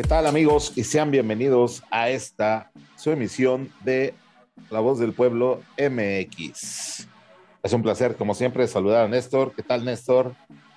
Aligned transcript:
¿Qué 0.00 0.08
tal 0.08 0.26
amigos? 0.26 0.72
Y 0.76 0.84
sean 0.84 1.10
bienvenidos 1.10 1.82
a 1.90 2.08
esta, 2.08 2.70
su 2.96 3.10
emisión 3.10 3.70
de 3.84 4.14
La 4.70 4.80
Voz 4.80 4.98
del 4.98 5.12
Pueblo 5.12 5.60
MX. 5.76 7.06
Es 7.62 7.72
un 7.74 7.82
placer, 7.82 8.16
como 8.16 8.34
siempre, 8.34 8.66
saludar 8.66 9.04
a 9.04 9.08
Néstor. 9.08 9.52
¿Qué 9.54 9.62
tal, 9.62 9.84
Néstor? 9.84 10.34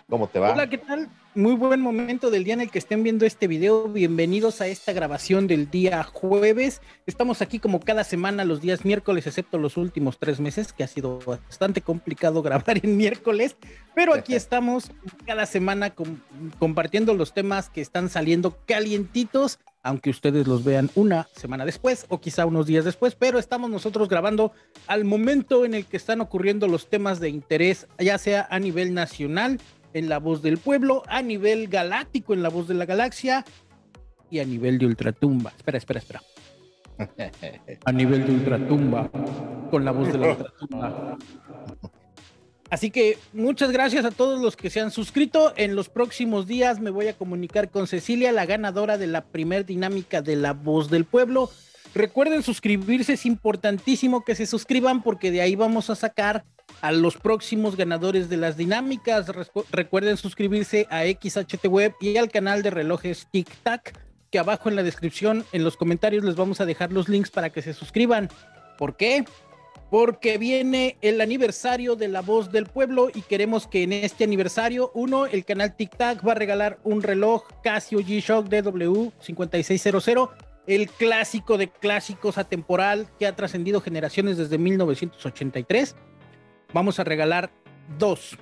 ¿Cómo 0.09 0.27
te 0.27 0.39
va? 0.39 0.51
Hola, 0.51 0.69
¿qué 0.69 0.77
tal? 0.77 1.09
Muy 1.33 1.55
buen 1.55 1.81
momento 1.81 2.29
del 2.29 2.43
día 2.43 2.53
en 2.53 2.61
el 2.61 2.69
que 2.69 2.77
estén 2.77 3.03
viendo 3.03 3.25
este 3.25 3.47
video. 3.47 3.87
Bienvenidos 3.87 4.61
a 4.61 4.67
esta 4.67 4.91
grabación 4.91 5.47
del 5.47 5.71
día 5.71 6.03
jueves. 6.03 6.81
Estamos 7.07 7.41
aquí 7.41 7.57
como 7.57 7.79
cada 7.79 8.03
semana 8.03 8.43
los 8.43 8.61
días 8.61 8.85
miércoles, 8.85 9.25
excepto 9.25 9.57
los 9.57 9.77
últimos 9.77 10.19
tres 10.19 10.39
meses, 10.39 10.73
que 10.73 10.83
ha 10.83 10.87
sido 10.87 11.19
bastante 11.25 11.81
complicado 11.81 12.41
grabar 12.43 12.79
en 12.83 12.97
miércoles. 12.97 13.55
Pero 13.95 14.13
aquí 14.13 14.35
estamos 14.35 14.91
cada 15.25 15.45
semana 15.45 15.93
compartiendo 16.59 17.13
los 17.13 17.33
temas 17.33 17.69
que 17.69 17.81
están 17.81 18.09
saliendo 18.09 18.57
calientitos, 18.67 19.57
aunque 19.81 20.09
ustedes 20.09 20.47
los 20.47 20.63
vean 20.63 20.91
una 20.95 21.27
semana 21.33 21.65
después 21.65 22.05
o 22.09 22.19
quizá 22.19 22.45
unos 22.45 22.67
días 22.67 22.85
después. 22.85 23.15
Pero 23.15 23.39
estamos 23.39 23.69
nosotros 23.69 24.09
grabando 24.09 24.51
al 24.85 25.05
momento 25.05 25.65
en 25.65 25.73
el 25.73 25.85
que 25.85 25.97
están 25.97 26.21
ocurriendo 26.21 26.67
los 26.67 26.89
temas 26.89 27.19
de 27.19 27.29
interés, 27.29 27.87
ya 27.97 28.17
sea 28.17 28.47
a 28.51 28.59
nivel 28.59 28.93
nacional 28.93 29.59
en 29.93 30.09
La 30.09 30.19
Voz 30.19 30.41
del 30.41 30.57
Pueblo, 30.57 31.03
a 31.07 31.21
nivel 31.21 31.67
galáctico 31.67 32.33
en 32.33 32.43
La 32.43 32.49
Voz 32.49 32.67
de 32.67 32.73
la 32.73 32.85
Galaxia 32.85 33.45
y 34.29 34.39
a 34.39 34.45
nivel 34.45 34.77
de 34.77 34.87
Ultratumba. 34.87 35.53
Espera, 35.55 35.77
espera, 35.77 35.99
espera. 35.99 36.21
A 37.85 37.91
nivel 37.91 38.25
de 38.25 38.31
Ultratumba, 38.33 39.09
con 39.71 39.83
la 39.83 39.91
voz 39.91 40.11
de 40.13 40.17
la 40.19 40.29
Ultratumba. 40.29 41.17
Así 42.69 42.89
que 42.89 43.17
muchas 43.33 43.71
gracias 43.71 44.03
a 44.05 44.11
todos 44.11 44.41
los 44.41 44.55
que 44.55 44.71
se 44.71 44.79
han 44.79 44.89
suscrito. 44.89 45.53
En 45.57 45.75
los 45.75 45.89
próximos 45.89 46.47
días 46.47 46.79
me 46.79 46.89
voy 46.89 47.07
a 47.07 47.13
comunicar 47.13 47.69
con 47.69 47.85
Cecilia, 47.85 48.31
la 48.31 48.47
ganadora 48.47 48.97
de 48.97 49.07
la 49.07 49.25
primer 49.25 49.65
dinámica 49.65 50.23
de 50.23 50.35
La 50.35 50.53
Voz 50.53 50.89
del 50.89 51.05
Pueblo. 51.05 51.51
Recuerden 51.93 52.41
suscribirse, 52.41 53.13
es 53.13 53.27
importantísimo 53.27 54.23
que 54.23 54.33
se 54.33 54.47
suscriban 54.47 55.03
porque 55.03 55.29
de 55.29 55.41
ahí 55.41 55.55
vamos 55.55 55.91
a 55.91 55.95
sacar 55.95 56.45
a 56.83 56.91
los 56.91 57.15
próximos 57.15 57.77
ganadores 57.77 58.27
de 58.27 58.35
las 58.35 58.57
dinámicas. 58.57 59.31
Recuerden 59.71 60.17
suscribirse 60.17 60.85
a 60.89 61.03
XHT 61.03 61.65
Web 61.67 61.95
y 62.01 62.17
al 62.17 62.29
canal 62.29 62.61
de 62.61 62.71
relojes 62.71 63.25
Tic 63.31 63.49
Tac, 63.63 63.97
que 64.29 64.37
abajo 64.37 64.67
en 64.67 64.75
la 64.75 64.83
descripción, 64.83 65.45
en 65.53 65.63
los 65.63 65.77
comentarios 65.77 66.25
les 66.25 66.35
vamos 66.35 66.59
a 66.59 66.65
dejar 66.65 66.91
los 66.91 67.07
links 67.07 67.31
para 67.31 67.51
que 67.51 67.61
se 67.61 67.73
suscriban. 67.73 68.27
¿Por 68.77 68.97
qué? 68.97 69.23
Porque 69.89 70.37
viene 70.37 70.97
el 71.01 71.21
aniversario 71.21 71.95
de 71.95 72.09
La 72.09 72.21
Voz 72.21 72.51
del 72.51 72.65
Pueblo 72.65 73.07
y 73.13 73.21
queremos 73.21 73.65
que 73.65 73.83
en 73.83 73.93
este 73.93 74.25
aniversario, 74.25 74.91
uno, 74.93 75.25
el 75.25 75.45
canal 75.45 75.77
Tic 75.77 75.95
Tac 75.95 76.27
va 76.27 76.33
a 76.33 76.35
regalar 76.35 76.79
un 76.83 77.01
reloj 77.01 77.43
Casio 77.63 77.99
G-Shock 77.99 78.49
DW5600 78.49 80.31
el 80.67 80.89
clásico 80.89 81.57
de 81.57 81.69
clásicos 81.69 82.37
atemporal 82.37 83.07
que 83.19 83.27
ha 83.27 83.35
trascendido 83.35 83.81
generaciones 83.81 84.37
desde 84.37 84.57
1983. 84.57 85.95
Vamos 86.73 86.99
a 86.99 87.03
regalar 87.03 87.51
dos, 87.97 88.37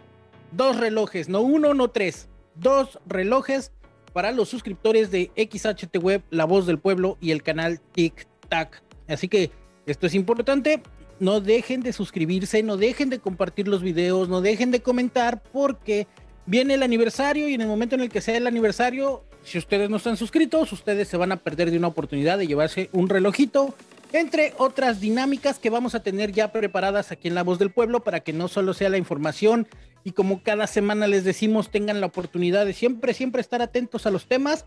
dos 0.52 0.78
relojes, 0.78 1.30
no 1.30 1.42
uno, 1.42 1.74
no 1.74 1.90
tres, 1.90 2.30
dos 2.56 3.00
relojes 3.06 3.72
para 4.14 4.32
los 4.32 4.50
suscriptores 4.50 5.12
de 5.12 5.32
XHT 5.36 5.98
Web, 5.98 6.24
La 6.30 6.46
Voz 6.46 6.66
del 6.66 6.80
Pueblo 6.80 7.18
y 7.22 7.32
el 7.32 7.44
canal 7.44 7.80
Tic 7.92 8.28
Tac. 8.50 8.82
Así 9.08 9.28
que 9.28 9.52
esto 9.86 10.08
es 10.08 10.16
importante. 10.16 10.82
No 11.20 11.40
dejen 11.40 11.82
de 11.82 11.94
suscribirse, 11.94 12.64
no 12.64 12.78
dejen 12.78 13.10
de 13.10 13.20
compartir 13.20 13.68
los 13.68 13.84
videos, 13.84 14.28
no 14.28 14.42
dejen 14.42 14.72
de 14.72 14.82
comentar 14.82 15.44
porque 15.44 16.08
viene 16.46 16.74
el 16.74 16.84
aniversario 16.84 17.48
y 17.48 17.54
en 17.54 17.62
el 17.62 17.68
momento 17.68 17.96
en 17.96 18.02
el 18.02 18.10
que 18.10 18.22
sea 18.22 18.38
el 18.38 18.48
aniversario 18.48 19.24
si 19.44 19.58
ustedes 19.58 19.90
no 19.90 19.98
están 19.98 20.18
suscritos, 20.18 20.72
ustedes 20.72 21.08
se 21.08 21.18
van 21.18 21.32
a 21.32 21.38
perder 21.38 21.72
de 21.72 21.78
una 21.78 21.88
oportunidad 21.88 22.38
de 22.38 22.48
llevarse 22.48 22.90
un 22.94 23.10
relojito, 23.10 23.74
entre 24.14 24.54
otras 24.58 25.00
dinámicas 25.00 25.60
que 25.60 25.70
vamos 25.70 25.96
a 25.96 26.04
tener 26.04 26.32
ya 26.32 26.52
preparadas 26.52 27.12
aquí 27.12 27.28
en 27.28 27.36
La 27.36 27.44
Voz 27.44 27.60
del 27.60 27.72
Pueblo 27.72 28.04
para 28.04 28.20
que 28.22 28.34
no 28.34 28.48
solo 28.48 28.74
sea 28.74 28.90
la 28.90 28.98
información 28.98 29.68
y 30.04 30.12
como 30.12 30.44
cada 30.44 30.68
semana 30.68 31.08
les 31.08 31.24
decimos, 31.24 31.70
tengan 31.72 32.02
la 32.02 32.08
oportunidad 32.08 32.66
de 32.66 32.74
siempre, 32.74 33.14
siempre 33.14 33.42
estar 33.42 33.62
atentos 33.62 34.06
a 34.06 34.12
los 34.12 34.28
temas. 34.28 34.66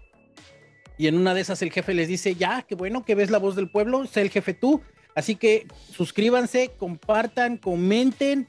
Y 0.97 1.09
en 1.09 1.17
una 1.17 1.35
de 1.35 1.41
esas 1.41 1.61
el 1.63 1.73
jefe 1.73 1.93
les 1.93 2.09
dice, 2.09 2.37
ya, 2.37 2.63
qué 2.63 2.75
bueno 2.75 3.05
que 3.05 3.15
ves 3.15 3.31
La 3.31 3.39
Voz 3.39 3.57
del 3.57 3.69
Pueblo, 3.69 4.07
sé 4.07 4.23
el 4.23 4.31
jefe 4.31 4.55
tú. 4.55 4.81
Así 5.15 5.35
que 5.37 5.67
suscríbanse, 5.93 6.71
compartan, 6.79 7.57
comenten 7.57 8.49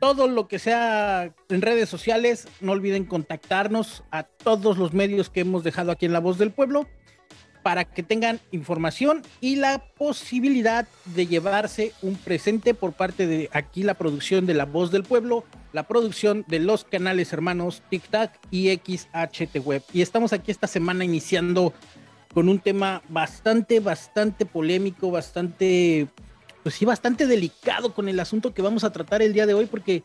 todo 0.00 0.28
lo 0.28 0.46
que 0.46 0.60
sea 0.60 1.34
en 1.48 1.62
redes 1.62 1.88
sociales, 1.88 2.46
no 2.60 2.70
olviden 2.70 3.04
contactarnos 3.04 4.04
a 4.12 4.22
todos 4.22 4.78
los 4.78 4.92
medios 4.92 5.30
que 5.30 5.40
hemos 5.40 5.64
dejado 5.64 5.90
aquí 5.90 6.06
en 6.06 6.12
La 6.12 6.20
Voz 6.20 6.38
del 6.38 6.52
Pueblo 6.52 6.86
para 7.62 7.84
que 7.84 8.02
tengan 8.02 8.40
información 8.50 9.22
y 9.40 9.56
la 9.56 9.78
posibilidad 9.96 10.86
de 11.14 11.26
llevarse 11.26 11.92
un 12.02 12.16
presente 12.16 12.74
por 12.74 12.92
parte 12.92 13.26
de 13.26 13.48
aquí 13.52 13.82
la 13.82 13.94
producción 13.94 14.46
de 14.46 14.54
La 14.54 14.64
Voz 14.64 14.90
del 14.90 15.04
Pueblo, 15.04 15.44
la 15.72 15.84
producción 15.84 16.44
de 16.48 16.58
los 16.58 16.84
canales 16.84 17.32
hermanos 17.32 17.82
TikTok 17.88 18.30
y 18.50 18.68
XHT 18.70 19.58
Web. 19.64 19.82
Y 19.92 20.02
estamos 20.02 20.32
aquí 20.32 20.50
esta 20.50 20.66
semana 20.66 21.04
iniciando 21.04 21.72
con 22.34 22.48
un 22.48 22.58
tema 22.58 23.02
bastante, 23.08 23.80
bastante 23.80 24.46
polémico, 24.46 25.10
bastante 25.10 26.08
pues 26.62 26.76
sí, 26.76 26.84
bastante 26.84 27.26
delicado 27.26 27.92
con 27.92 28.08
el 28.08 28.20
asunto 28.20 28.54
que 28.54 28.62
vamos 28.62 28.84
a 28.84 28.92
tratar 28.92 29.22
el 29.22 29.32
día 29.32 29.46
de 29.46 29.54
hoy, 29.54 29.66
porque 29.66 30.02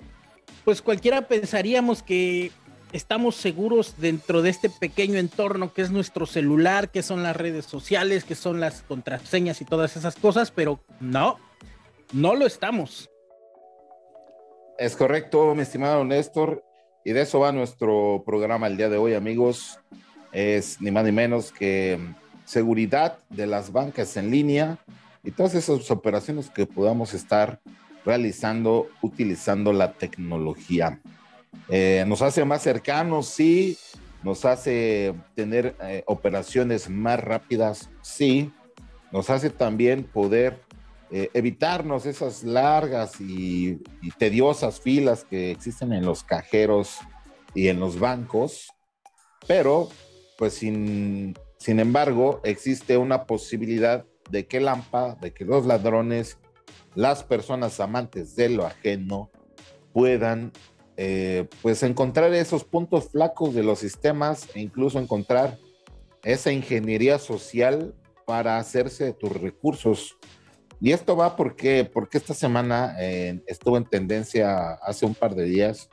pues 0.65 0.81
cualquiera 0.81 1.27
pensaríamos 1.27 2.01
que 2.03 2.51
estamos 2.91 3.35
seguros 3.35 3.95
dentro 3.97 4.41
de 4.41 4.49
este 4.49 4.69
pequeño 4.69 5.17
entorno 5.19 5.73
que 5.73 5.81
es 5.81 5.91
nuestro 5.91 6.25
celular, 6.25 6.89
que 6.89 7.03
son 7.03 7.23
las 7.23 7.35
redes 7.35 7.65
sociales, 7.65 8.23
que 8.23 8.35
son 8.35 8.59
las 8.59 8.81
contraseñas 8.83 9.61
y 9.61 9.65
todas 9.65 9.97
esas 9.97 10.15
cosas, 10.15 10.51
pero 10.51 10.79
no, 10.99 11.37
no 12.13 12.35
lo 12.35 12.45
estamos. 12.45 13.09
Es 14.77 14.95
correcto, 14.95 15.55
mi 15.55 15.63
estimado 15.63 16.03
Néstor, 16.03 16.63
y 17.03 17.13
de 17.13 17.21
eso 17.21 17.39
va 17.39 17.51
nuestro 17.51 18.23
programa 18.25 18.67
el 18.67 18.77
día 18.77 18.89
de 18.89 18.97
hoy, 18.97 19.13
amigos. 19.13 19.79
Es 20.31 20.81
ni 20.81 20.91
más 20.91 21.05
ni 21.05 21.11
menos 21.11 21.51
que 21.51 21.99
seguridad 22.45 23.17
de 23.29 23.47
las 23.47 23.71
bancas 23.71 24.17
en 24.17 24.29
línea 24.29 24.77
y 25.23 25.31
todas 25.31 25.55
esas 25.55 25.89
operaciones 25.89 26.49
que 26.49 26.65
podamos 26.65 27.13
estar 27.13 27.59
realizando 28.05 28.87
utilizando 29.01 29.73
la 29.73 29.93
tecnología. 29.93 30.99
Eh, 31.69 32.05
nos 32.07 32.21
hace 32.21 32.45
más 32.45 32.61
cercanos, 32.61 33.27
sí, 33.27 33.77
nos 34.23 34.45
hace 34.45 35.13
tener 35.35 35.75
eh, 35.81 36.03
operaciones 36.07 36.89
más 36.89 37.19
rápidas, 37.19 37.89
sí, 38.01 38.51
nos 39.11 39.29
hace 39.29 39.49
también 39.49 40.03
poder 40.03 40.59
eh, 41.11 41.29
evitarnos 41.33 42.05
esas 42.05 42.43
largas 42.43 43.21
y, 43.21 43.81
y, 44.01 44.11
tediosas 44.17 44.81
filas 44.81 45.23
que 45.23 45.51
existen 45.51 45.93
en 45.93 46.05
los 46.05 46.23
cajeros 46.23 46.97
y 47.53 47.69
en 47.69 47.79
los 47.79 47.97
bancos, 47.99 48.67
pero 49.47 49.89
pues 50.37 50.53
sin, 50.53 51.37
sin 51.57 51.79
embargo 51.79 52.41
existe 52.43 52.97
una 52.97 53.25
posibilidad 53.25 54.05
de 54.29 54.47
que 54.47 54.59
Lampa, 54.59 55.15
de 55.15 55.33
que 55.33 55.45
los 55.45 55.65
ladrones, 55.65 56.37
las 56.95 57.23
personas 57.23 57.79
amantes 57.79 58.35
de 58.35 58.49
lo 58.49 58.65
ajeno 58.65 59.31
puedan 59.93 60.51
eh, 60.97 61.47
pues 61.61 61.83
encontrar 61.83 62.33
esos 62.33 62.63
puntos 62.63 63.09
flacos 63.11 63.53
de 63.53 63.61
los 63.61 63.79
sistemas 63.79 64.47
e 64.55 64.61
incluso 64.61 64.99
encontrar 64.99 65.57
esa 66.23 66.51
ingeniería 66.51 67.19
social 67.19 67.93
para 68.25 68.57
hacerse 68.57 69.05
de 69.05 69.13
tus 69.13 69.31
recursos. 69.31 70.17
Y 70.81 70.91
esto 70.91 71.15
va 71.15 71.35
porque, 71.35 71.85
porque 71.85 72.17
esta 72.17 72.33
semana 72.33 72.95
eh, 72.99 73.41
estuvo 73.45 73.77
en 73.77 73.85
tendencia 73.85 74.73
hace 74.73 75.05
un 75.05 75.13
par 75.13 75.35
de 75.35 75.45
días. 75.45 75.87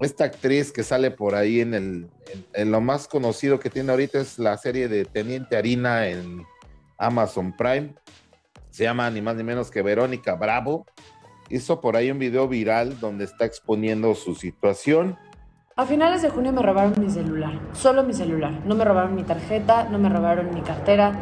Esta 0.00 0.24
actriz 0.24 0.72
que 0.72 0.84
sale 0.84 1.10
por 1.10 1.34
ahí 1.34 1.60
en, 1.60 1.74
el, 1.74 2.08
en 2.54 2.70
lo 2.70 2.80
más 2.80 3.08
conocido 3.08 3.58
que 3.58 3.68
tiene 3.68 3.90
ahorita 3.90 4.20
es 4.20 4.38
la 4.38 4.56
serie 4.56 4.88
de 4.88 5.04
Teniente 5.04 5.56
Harina 5.56 6.08
en 6.08 6.44
Amazon 6.98 7.54
Prime. 7.56 7.94
Se 8.70 8.84
llama 8.84 9.10
ni 9.10 9.20
más 9.20 9.36
ni 9.36 9.42
menos 9.42 9.70
que 9.70 9.82
Verónica 9.82 10.34
Bravo. 10.36 10.86
Hizo 11.50 11.80
por 11.80 11.96
ahí 11.96 12.12
un 12.12 12.20
video 12.20 12.46
viral 12.46 13.00
donde 13.00 13.24
está 13.24 13.44
exponiendo 13.44 14.14
su 14.14 14.36
situación. 14.36 15.16
A 15.74 15.84
finales 15.84 16.22
de 16.22 16.30
junio 16.30 16.52
me 16.52 16.62
robaron 16.62 16.94
mi 17.00 17.10
celular, 17.10 17.58
solo 17.72 18.04
mi 18.04 18.12
celular. 18.12 18.52
No 18.64 18.76
me 18.76 18.84
robaron 18.84 19.16
mi 19.16 19.24
tarjeta, 19.24 19.88
no 19.90 19.98
me 19.98 20.08
robaron 20.08 20.54
mi 20.54 20.60
cartera, 20.60 21.12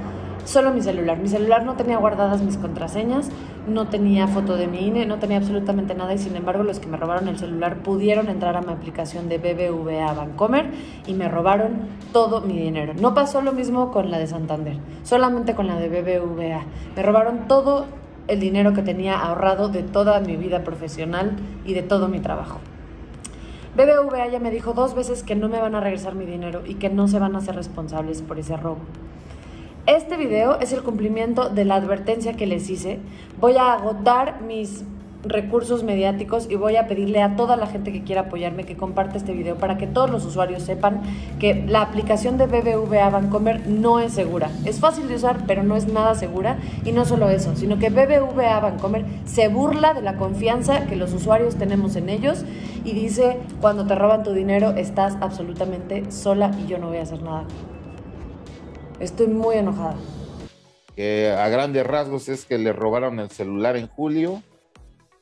solo 0.45 0.71
mi 0.71 0.83
celular. 0.83 1.19
Mi 1.19 1.29
celular 1.29 1.65
no 1.65 1.77
tenía 1.77 1.97
guardadas 1.97 2.43
mis 2.43 2.59
contraseñas, 2.59 3.31
no 3.67 3.89
tenía 3.89 4.27
foto 4.27 4.57
de 4.57 4.67
mi 4.67 4.87
INE, 4.87 5.07
no 5.07 5.19
tenía 5.19 5.39
absolutamente 5.39 5.95
nada 5.95 6.13
y 6.13 6.19
sin 6.19 6.37
embargo 6.37 6.63
los 6.63 6.79
que 6.79 6.89
me 6.89 6.99
robaron 6.99 7.29
el 7.29 7.39
celular 7.39 7.83
pudieron 7.83 8.29
entrar 8.29 8.55
a 8.55 8.61
mi 8.61 8.73
aplicación 8.73 9.31
de 9.31 9.39
BBVA 9.39 10.13
Bancomer 10.13 10.71
y 11.07 11.15
me 11.15 11.29
robaron 11.29 11.89
todo 12.13 12.43
mi 12.43 12.59
dinero. 12.59 12.93
No 12.93 13.15
pasó 13.15 13.41
lo 13.41 13.53
mismo 13.53 13.93
con 13.93 14.11
la 14.11 14.19
de 14.19 14.27
Santander, 14.27 14.77
solamente 15.05 15.55
con 15.55 15.67
la 15.67 15.79
de 15.79 15.89
BBVA. 15.89 16.65
Me 16.97 17.03
robaron 17.03 17.49
todo 17.49 17.87
el 18.29 18.41
dinero 18.41 18.73
que 18.75 18.83
tenía 18.83 19.19
ahorrado 19.19 19.69
de 19.69 19.83
toda 19.83 20.21
mi 20.21 20.37
vida 20.37 20.63
profesional 20.63 21.37
y 21.65 21.75
de 21.75 21.83
todo 21.83 22.09
mi 22.09 22.21
trabajo. 22.21 22.61
BBVA 23.77 24.29
ya 24.29 24.39
me 24.39 24.51
dijo 24.51 24.73
dos 24.73 24.95
veces 24.95 25.23
que 25.23 25.35
no 25.35 25.49
me 25.49 25.61
van 25.61 25.75
a 25.75 25.81
regresar 25.81 26.15
mi 26.15 26.27
dinero 26.27 26.63
y 26.67 26.75
que 26.75 26.91
no 26.91 27.09
se 27.09 27.19
van 27.19 27.35
a 27.35 27.39
hacer 27.39 27.55
responsables 27.55 28.23
por 28.23 28.39
ese 28.39 28.57
robo. 28.57 28.79
Este 29.87 30.17
video 30.17 30.59
es 30.61 30.73
el 30.73 30.83
cumplimiento 30.83 31.49
de 31.49 31.65
la 31.65 31.77
advertencia 31.77 32.35
que 32.35 32.47
les 32.47 32.69
hice. 32.69 32.99
Voy 33.41 33.57
a 33.57 33.73
agotar 33.73 34.43
mis 34.43 34.85
recursos 35.25 35.83
mediáticos 35.83 36.47
y 36.49 36.55
voy 36.55 36.77
a 36.77 36.87
pedirle 36.87 37.23
a 37.23 37.35
toda 37.35 37.57
la 37.57 37.67
gente 37.67 37.93
que 37.93 38.03
quiera 38.03 38.23
apoyarme 38.23 38.65
que 38.65 38.77
comparte 38.77 39.19
este 39.19 39.33
video 39.33 39.57
para 39.57 39.77
que 39.77 39.87
todos 39.87 40.11
los 40.11 40.25
usuarios 40.25 40.63
sepan 40.63 41.03
que 41.41 41.65
la 41.67 41.83
aplicación 41.83 42.39
de 42.39 42.47
BBVA 42.47 43.11
Bancomer 43.11 43.67
no 43.67 43.99
es 44.01 44.13
segura. 44.13 44.51
Es 44.65 44.79
fácil 44.81 45.09
de 45.09 45.17
usar, 45.17 45.45
pero 45.47 45.63
no 45.63 45.77
es 45.77 45.89
nada 45.89 46.15
segura. 46.15 46.59
Y 46.85 46.93
no 46.93 47.05
solo 47.05 47.29
eso, 47.31 47.57
sino 47.57 47.79
que 47.79 47.91
BBVA 47.91 48.61
Bancomer 48.61 49.05
se 49.25 49.49
burla 49.49 49.95
de 49.95 50.03
la 50.03 50.17
confianza 50.17 50.87
que 50.87 50.97
los 50.97 51.13
usuarios 51.13 51.57
tenemos 51.57 51.97
en 51.97 52.09
ellos 52.09 52.45
y 52.85 52.93
dice, 52.93 53.39
cuando 53.61 53.87
te 53.87 53.95
roban 53.95 54.23
tu 54.23 54.33
dinero 54.33 54.71
estás 54.71 55.17
absolutamente 55.21 56.11
sola 56.11 56.53
y 56.65 56.67
yo 56.67 56.79
no 56.79 56.89
voy 56.89 56.99
a 56.99 57.03
hacer 57.03 57.23
nada. 57.23 57.45
Estoy 59.01 59.29
muy 59.29 59.57
enojada. 59.57 59.97
A 60.99 61.49
grandes 61.49 61.87
rasgos 61.87 62.29
es 62.29 62.45
que 62.45 62.59
le 62.59 62.73
robaron 62.73 63.21
el 63.21 63.31
celular 63.31 63.77
en 63.77 63.87
julio 63.87 64.43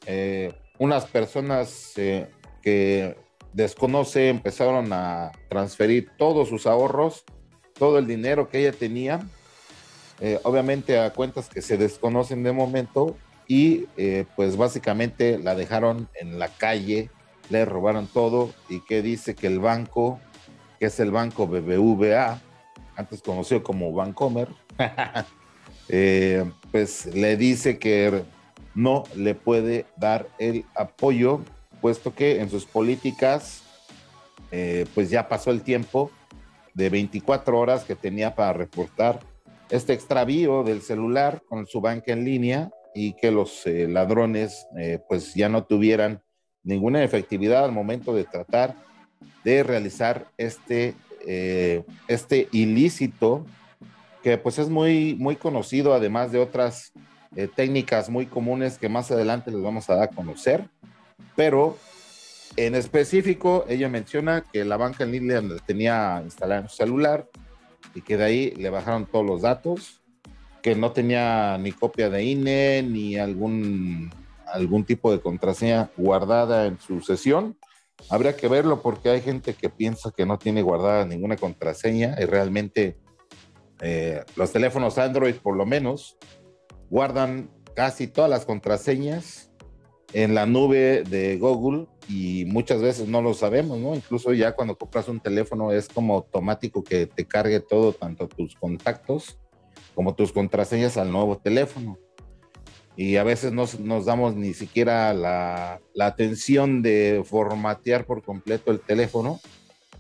eh, 0.07 0.53
unas 0.79 1.05
personas 1.07 1.93
eh, 1.97 2.29
que 2.63 3.17
desconoce 3.53 4.29
empezaron 4.29 4.93
a 4.93 5.33
transferir 5.49 6.11
todos 6.17 6.49
sus 6.49 6.67
ahorros, 6.67 7.25
todo 7.79 7.99
el 7.99 8.07
dinero 8.07 8.49
que 8.49 8.61
ella 8.61 8.73
tenía, 8.73 9.27
eh, 10.21 10.39
obviamente 10.45 10.99
a 10.99 11.13
cuentas 11.13 11.49
que 11.49 11.61
se 11.61 11.77
desconocen 11.77 12.43
de 12.43 12.53
momento 12.53 13.17
y 13.49 13.87
pues 14.35 14.57
básicamente 14.57 15.39
la 15.39 15.55
dejaron 15.55 16.09
en 16.15 16.41
la 16.41 16.49
calle, 16.49 17.11
le 17.49 17.65
robaron 17.65 18.09
todo 18.09 18.53
y 18.69 18.81
que 18.81 19.03
dice 19.03 19.37
que 19.37 19.47
el 19.47 19.61
banco, 19.61 20.19
que 20.81 20.87
es 20.87 20.99
el 20.99 21.13
banco 21.13 21.47
BBVA, 21.47 22.41
antes 22.97 23.23
conocido 23.23 23.63
como 23.63 23.93
Bancomer, 23.93 24.49
pues 26.73 27.07
le 27.07 27.37
dice 27.37 27.79
que 27.79 28.25
no 28.77 29.05
le 29.17 29.35
puede 29.35 29.87
dar 29.97 30.29
el 30.39 30.65
apoyo, 30.77 31.41
puesto 31.81 32.15
que 32.15 32.41
en 32.41 32.51
sus 32.51 32.67
políticas, 32.67 33.63
eh, 34.53 34.85
pues 34.95 35.11
ya 35.11 35.29
pasó 35.29 35.51
el 35.51 35.63
tiempo 35.63 36.11
de 36.75 36.91
24 36.91 37.59
horas 37.59 37.85
que 37.85 37.97
tenía 37.97 38.35
para 38.35 38.53
reportar 38.53 39.19
este 39.71 39.95
extravío 39.95 40.63
del 40.63 40.83
celular 40.83 41.43
con 41.49 41.67
su 41.67 41.81
banca 41.81 42.13
en 42.13 42.25
línea 42.25 42.71
y 42.95 43.15
que 43.15 43.31
los 43.31 43.67
eh, 43.67 43.89
ladrones 43.89 44.67
eh, 44.79 45.01
pues 45.09 45.35
ya 45.35 45.49
no 45.49 45.65
tuvieran 45.65 46.23
ninguna 46.63 47.03
efectividad 47.03 47.65
al 47.65 47.73
momento 47.73 48.15
de 48.15 48.25
tratar 48.25 48.77
de 49.43 49.63
realizar 49.63 50.27
este, 50.37 50.95
este 52.09 52.49
ilícito 52.53 53.47
que 54.23 54.37
pues 54.37 54.59
es 54.59 54.69
muy, 54.69 55.15
muy 55.15 55.37
conocido 55.37 55.95
además 55.95 56.33
de 56.33 56.41
otras 56.41 56.93
eh, 57.35 57.49
técnicas 57.55 58.09
muy 58.09 58.27
comunes 58.27 58.79
que 58.79 58.89
más 58.89 59.11
adelante 59.11 59.51
les 59.51 59.63
vamos 59.63 59.91
a 59.91 59.97
dar 59.97 60.05
a 60.05 60.15
conocer, 60.15 60.69
pero 61.35 61.77
en 62.57 62.75
específico 62.75 63.65
ella 63.69 63.89
menciona 63.89 64.45
que 64.51 64.65
la 64.65 64.77
banca 64.77 65.05
en 65.05 65.13
línea 65.13 65.43
tenía 65.67 66.23
instalada 66.25 66.63
en 66.63 66.69
su 66.69 66.77
celular 66.77 67.29
y 67.95 68.03
que 68.03 68.17
de 68.17 68.25
ahí 68.25 68.51
le 68.53 68.71
bajaron 68.71 69.07
todos 69.07 69.27
los 69.27 69.43
datos, 69.43 70.01
que 70.63 70.75
no 70.75 70.93
tenía 70.93 71.59
ni 71.59 71.73
copia 71.73 72.09
de 72.09 72.25
INE 72.25 72.83
ni 72.83 73.17
algún, 73.17 74.11
algún 74.47 74.85
tipo 74.85 75.13
de 75.13 75.21
contraseña 75.21 75.91
guardada 75.97 76.67
en 76.67 76.79
su 76.79 77.01
sesión. 77.01 77.57
Habría 78.11 78.37
que 78.37 78.49
verlo 78.49 78.83
porque 78.83 79.11
hay 79.11 79.21
gente 79.21 79.55
que 79.55 79.69
piensa 79.69 80.13
que 80.17 80.27
no 80.27 80.39
tiene 80.39 80.63
guardada 80.63 81.05
ninguna 81.05 81.37
contraseña 81.37 82.17
y 82.21 82.25
realmente 82.25 82.97
eh, 83.81 84.25
los 84.37 84.53
teléfonos 84.53 84.97
Android 84.97 85.35
por 85.35 85.57
lo 85.57 85.67
menos 85.67 86.17
guardan 86.91 87.51
casi 87.75 88.07
todas 88.07 88.31
las 88.31 88.45
contraseñas 88.45 89.51
en 90.13 90.35
la 90.35 90.47
nube 90.47 91.03
de 91.03 91.37
Google 91.37 91.87
y 92.09 92.45
muchas 92.47 92.81
veces 92.81 93.09
no 93.09 93.21
lo 93.21 93.35
sabemos, 93.35 93.79
¿no? 93.79 93.95
Incluso 93.95 94.33
ya 94.33 94.53
cuando 94.53 94.77
compras 94.77 95.09
un 95.09 95.21
teléfono 95.21 95.73
es 95.73 95.89
como 95.89 96.15
automático 96.15 96.83
que 96.85 97.07
te 97.07 97.27
cargue 97.27 97.61
todo, 97.61 97.93
tanto 97.93 98.29
tus 98.29 98.55
contactos 98.55 99.39
como 99.95 100.15
tus 100.15 100.33
contraseñas 100.33 100.97
al 100.97 101.11
nuevo 101.11 101.39
teléfono. 101.39 101.99
Y 102.97 103.17
a 103.17 103.25
veces 103.25 103.53
no 103.53 103.65
nos 103.81 104.07
damos 104.07 104.37
ni 104.37 104.55
siquiera 104.55 105.13
la, 105.13 105.81
atención 106.01 106.83
de 106.83 107.23
formatear 107.25 108.07
por 108.07 108.23
completo 108.23 108.71
el 108.71 108.81
teléfono 108.81 109.41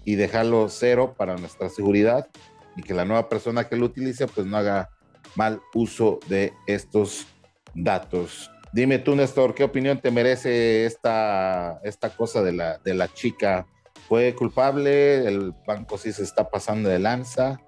y 0.05 0.15
dejarlo 0.15 0.69
cero 0.69 1.15
para 1.17 1.37
nuestra 1.37 1.69
seguridad 1.69 2.29
y 2.77 2.83
que 2.83 2.95
la 2.95 3.05
nueva 3.05 3.29
persona 3.29 3.69
que 3.69 3.77
lo 3.77 3.87
utilice 3.87 4.27
pues 4.27 4.47
no 4.47 4.57
haga 4.57 4.91
mal 5.37 5.61
uso 5.75 6.19
de 6.29 6.53
estos 6.67 7.27
datos. 7.75 8.51
Dime 8.73 8.99
tú, 8.99 9.15
Néstor, 9.15 9.55
¿qué 9.55 9.65
opinión 9.65 10.01
te 10.01 10.11
merece 10.11 10.85
esta, 10.85 11.81
esta 11.85 12.11
cosa 12.11 12.43
de 12.43 12.53
la, 12.53 12.79
de 12.79 12.95
la 12.95 13.13
chica? 13.13 13.67
¿Fue 14.09 14.35
culpable? 14.35 15.27
¿El 15.27 15.55
banco 15.67 15.99
sí 15.99 16.13
se 16.13 16.23
está 16.23 16.49
pasando 16.51 16.89
de 16.89 16.99
lanza? 16.99 17.61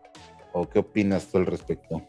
¿O 0.53 0.69
qué 0.69 0.81
opinas 0.81 1.29
tú 1.29 1.39
al 1.39 1.47
respecto? 1.47 2.03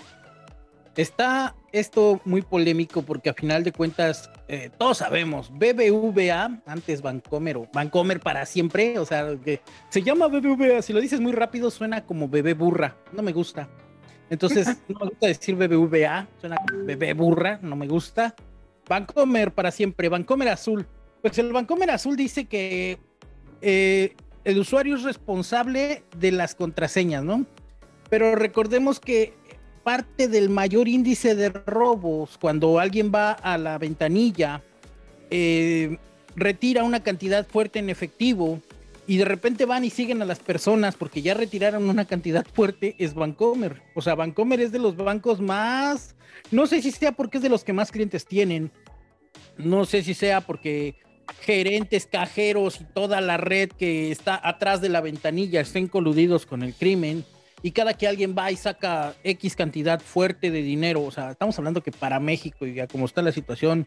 Está 0.96 1.56
esto 1.72 2.20
muy 2.26 2.42
polémico 2.42 3.04
porque 3.04 3.30
a 3.30 3.34
final 3.34 3.64
de 3.64 3.72
cuentas 3.72 4.30
eh, 4.48 4.70
todos 4.78 4.98
sabemos, 4.98 5.50
BBVA, 5.52 6.62
antes 6.66 7.02
Bancomer 7.02 7.58
o 7.58 7.70
Bancomer 7.72 8.20
para 8.20 8.46
siempre, 8.46 9.00
o 9.00 9.06
sea, 9.06 9.38
que 9.44 9.62
se 9.90 10.02
llama 10.02 10.28
BBVA, 10.28 10.82
si 10.82 10.92
lo 10.92 11.00
dices 11.00 11.22
muy 11.22 11.32
rápido 11.32 11.72
suena 11.72 12.06
como 12.06 12.28
bebé 12.28 12.54
burra, 12.54 12.98
no 13.14 13.22
me 13.22 13.32
gusta. 13.32 13.70
Entonces, 14.30 14.68
no 14.88 15.00
me 15.00 15.06
gusta 15.08 15.28
decir 15.28 15.56
BBVA, 15.56 16.28
suena 16.40 16.58
bebé 16.86 17.14
burra, 17.14 17.60
no 17.62 17.76
me 17.76 17.88
gusta. 17.88 18.36
Bancomer 18.88 19.54
para 19.54 19.72
siempre, 19.72 20.10
Bancomer 20.10 20.50
azul. 20.50 20.88
Pues 21.22 21.38
el 21.38 21.52
Bancomer 21.52 21.92
azul 21.92 22.16
dice 22.16 22.46
que 22.46 22.98
eh, 23.62 24.16
el 24.44 24.60
usuario 24.60 24.96
es 24.96 25.04
responsable 25.04 26.04
de 26.18 26.32
las 26.32 26.56
contraseñas, 26.56 27.24
¿no? 27.24 27.46
Pero 28.10 28.36
recordemos 28.36 29.00
que 29.00 29.34
parte 29.84 30.28
del 30.28 30.50
mayor 30.50 30.88
índice 30.88 31.36
de 31.36 31.50
robos 31.50 32.38
cuando 32.40 32.80
alguien 32.80 33.12
va 33.14 33.32
a 33.32 33.58
la 33.58 33.78
ventanilla, 33.78 34.62
eh, 35.30 35.98
retira 36.36 36.84
una 36.84 37.02
cantidad 37.02 37.48
fuerte 37.48 37.80
en 37.80 37.90
efectivo 37.90 38.60
y 39.10 39.18
de 39.18 39.26
repente 39.26 39.66
van 39.66 39.84
y 39.84 39.90
siguen 39.90 40.22
a 40.22 40.26
las 40.26 40.38
personas 40.38 40.96
porque 40.96 41.24
ya 41.24 41.34
retiraron 41.34 41.90
una 41.90 42.06
cantidad 42.06 42.46
fuerte, 42.46 42.96
es 43.00 43.16
Bancomer. 43.16 43.82
O 43.96 44.04
sea, 44.04 44.14
Bancomer 44.14 44.62
es 44.62 44.72
de 44.72 44.78
los 44.78 44.96
bancos 44.96 45.42
más, 45.42 46.16
no 46.52 46.68
sé 46.68 46.84
si 46.84 46.92
sea 46.92 47.14
porque 47.14 47.38
es 47.38 47.44
de 47.44 47.50
los 47.50 47.64
que 47.64 47.74
más 47.74 47.92
clientes 47.92 48.28
tienen, 48.28 48.72
no 49.58 49.86
sé 49.86 50.04
si 50.04 50.14
sea 50.14 50.42
porque 50.42 50.94
gerentes, 51.42 52.06
cajeros 52.06 52.82
y 52.82 52.84
toda 52.84 53.20
la 53.20 53.38
red 53.38 53.72
que 53.72 54.12
está 54.12 54.40
atrás 54.48 54.80
de 54.80 54.90
la 54.90 55.02
ventanilla 55.02 55.62
estén 55.62 55.88
coludidos 55.88 56.46
con 56.46 56.62
el 56.62 56.76
crimen. 56.76 57.26
Y 57.64 57.72
cada 57.72 57.96
que 57.96 58.08
alguien 58.08 58.36
va 58.38 58.52
y 58.52 58.58
saca 58.58 59.16
X 59.24 59.56
cantidad 59.56 60.02
fuerte 60.02 60.52
de 60.52 60.62
dinero, 60.62 61.02
o 61.02 61.10
sea, 61.10 61.32
estamos 61.32 61.58
hablando 61.58 61.82
que 61.82 61.92
para 61.92 62.20
México 62.20 62.68
y 62.68 62.76
ya 62.76 62.86
como 62.86 63.06
está 63.06 63.24
la 63.24 63.32
situación, 63.32 63.86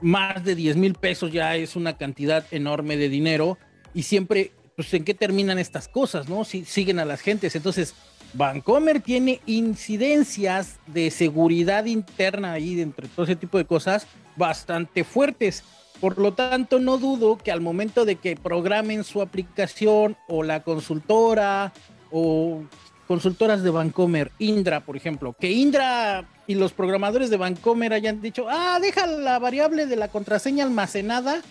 más 0.00 0.42
de 0.46 0.54
10 0.54 0.76
mil 0.78 0.94
pesos 0.94 1.30
ya 1.30 1.56
es 1.56 1.76
una 1.76 1.98
cantidad 1.98 2.46
enorme 2.50 2.96
de 2.96 3.10
dinero 3.10 3.58
y 3.92 4.04
siempre 4.04 4.52
pues 4.76 4.92
en 4.94 5.04
qué 5.04 5.14
terminan 5.14 5.58
estas 5.58 5.88
cosas, 5.88 6.28
¿no? 6.28 6.44
Si 6.44 6.64
siguen 6.64 6.98
a 6.98 7.04
las 7.04 7.20
gentes. 7.20 7.54
Entonces, 7.56 7.94
Vancomer 8.34 9.00
tiene 9.00 9.40
incidencias 9.46 10.78
de 10.86 11.10
seguridad 11.10 11.84
interna 11.84 12.52
ahí 12.52 12.74
dentro 12.74 13.06
de 13.06 13.14
todo 13.14 13.24
ese 13.24 13.36
tipo 13.36 13.58
de 13.58 13.66
cosas 13.66 14.06
bastante 14.36 15.04
fuertes. 15.04 15.64
Por 16.00 16.18
lo 16.18 16.32
tanto, 16.32 16.80
no 16.80 16.98
dudo 16.98 17.36
que 17.36 17.52
al 17.52 17.60
momento 17.60 18.04
de 18.04 18.16
que 18.16 18.36
programen 18.36 19.04
su 19.04 19.20
aplicación 19.22 20.16
o 20.28 20.42
la 20.42 20.62
consultora 20.62 21.72
o 22.10 22.62
consultoras 23.06 23.62
de 23.62 23.70
Vancomer, 23.70 24.32
Indra, 24.38 24.80
por 24.80 24.96
ejemplo, 24.96 25.36
que 25.38 25.52
Indra 25.52 26.24
y 26.46 26.54
los 26.54 26.72
programadores 26.72 27.28
de 27.30 27.36
Vancomer 27.36 27.92
hayan 27.92 28.22
dicho, 28.22 28.46
ah, 28.48 28.78
deja 28.80 29.06
la 29.06 29.38
variable 29.38 29.86
de 29.86 29.96
la 29.96 30.08
contraseña 30.08 30.64
almacenada 30.64 31.42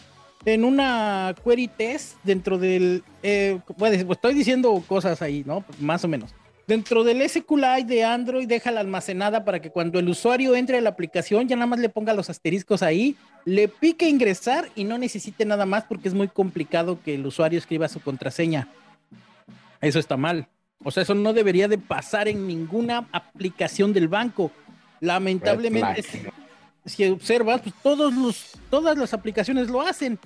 en 0.45 0.63
una 0.63 1.35
query 1.43 1.67
test 1.67 2.17
dentro 2.23 2.57
del, 2.57 3.03
eh, 3.23 3.59
pues 3.77 4.05
estoy 4.09 4.33
diciendo 4.33 4.83
cosas 4.87 5.21
ahí, 5.21 5.43
¿no? 5.45 5.63
Más 5.79 6.03
o 6.03 6.07
menos. 6.07 6.33
Dentro 6.67 7.03
del 7.03 7.27
SQLite 7.27 7.85
de 7.85 8.03
Android, 8.03 8.47
deja 8.47 8.71
la 8.71 8.79
almacenada 8.79 9.43
para 9.43 9.61
que 9.61 9.71
cuando 9.71 9.99
el 9.99 10.07
usuario 10.07 10.55
entre 10.55 10.77
a 10.77 10.81
la 10.81 10.89
aplicación 10.89 11.47
ya 11.47 11.55
nada 11.55 11.65
más 11.65 11.79
le 11.79 11.89
ponga 11.89 12.13
los 12.13 12.29
asteriscos 12.29 12.81
ahí, 12.81 13.17
le 13.45 13.67
pique 13.67 14.07
ingresar 14.07 14.69
y 14.75 14.83
no 14.83 14.97
necesite 14.97 15.43
nada 15.43 15.65
más 15.65 15.83
porque 15.83 16.07
es 16.07 16.13
muy 16.13 16.27
complicado 16.27 16.99
que 17.03 17.15
el 17.15 17.25
usuario 17.25 17.59
escriba 17.59 17.87
su 17.89 17.99
contraseña. 17.99 18.69
Eso 19.81 19.99
está 19.99 20.15
mal. 20.15 20.47
O 20.83 20.91
sea, 20.91 21.03
eso 21.03 21.13
no 21.13 21.33
debería 21.33 21.67
de 21.67 21.77
pasar 21.77 22.27
en 22.27 22.47
ninguna 22.47 23.07
aplicación 23.11 23.93
del 23.93 24.07
banco. 24.07 24.51
Lamentablemente, 24.99 26.03
si 26.85 27.05
observas, 27.09 27.61
pues 27.61 27.75
todos 27.81 28.13
los, 28.13 28.53
todas 28.69 28.97
las 28.97 29.13
aplicaciones 29.13 29.69
lo 29.69 29.81
hacen. 29.81 30.19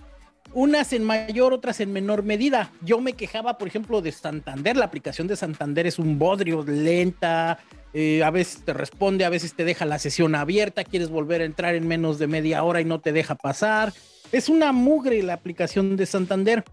unas 0.53 0.93
en 0.93 1.03
mayor, 1.03 1.53
otras 1.53 1.79
en 1.81 1.91
menor 1.91 2.23
medida. 2.23 2.71
Yo 2.81 3.01
me 3.01 3.13
quejaba, 3.13 3.57
por 3.57 3.67
ejemplo, 3.67 4.01
de 4.01 4.11
Santander. 4.11 4.77
La 4.77 4.85
aplicación 4.85 5.27
de 5.27 5.35
Santander 5.35 5.85
es 5.85 5.99
un 5.99 6.17
bodrio, 6.17 6.63
lenta, 6.63 7.59
eh, 7.93 8.23
a 8.23 8.29
veces 8.29 8.63
te 8.63 8.73
responde, 8.73 9.25
a 9.25 9.29
veces 9.29 9.53
te 9.53 9.63
deja 9.63 9.85
la 9.85 9.99
sesión 9.99 10.35
abierta, 10.35 10.83
quieres 10.83 11.09
volver 11.09 11.41
a 11.41 11.45
entrar 11.45 11.75
en 11.75 11.87
menos 11.87 12.19
de 12.19 12.27
media 12.27 12.63
hora 12.63 12.81
y 12.81 12.85
no 12.85 12.99
te 12.99 13.11
deja 13.11 13.35
pasar. 13.35 13.93
Es 14.31 14.49
una 14.49 14.71
mugre 14.71 15.23
la 15.23 15.33
aplicación 15.33 15.95
de 15.95 16.05
Santander, 16.05 16.63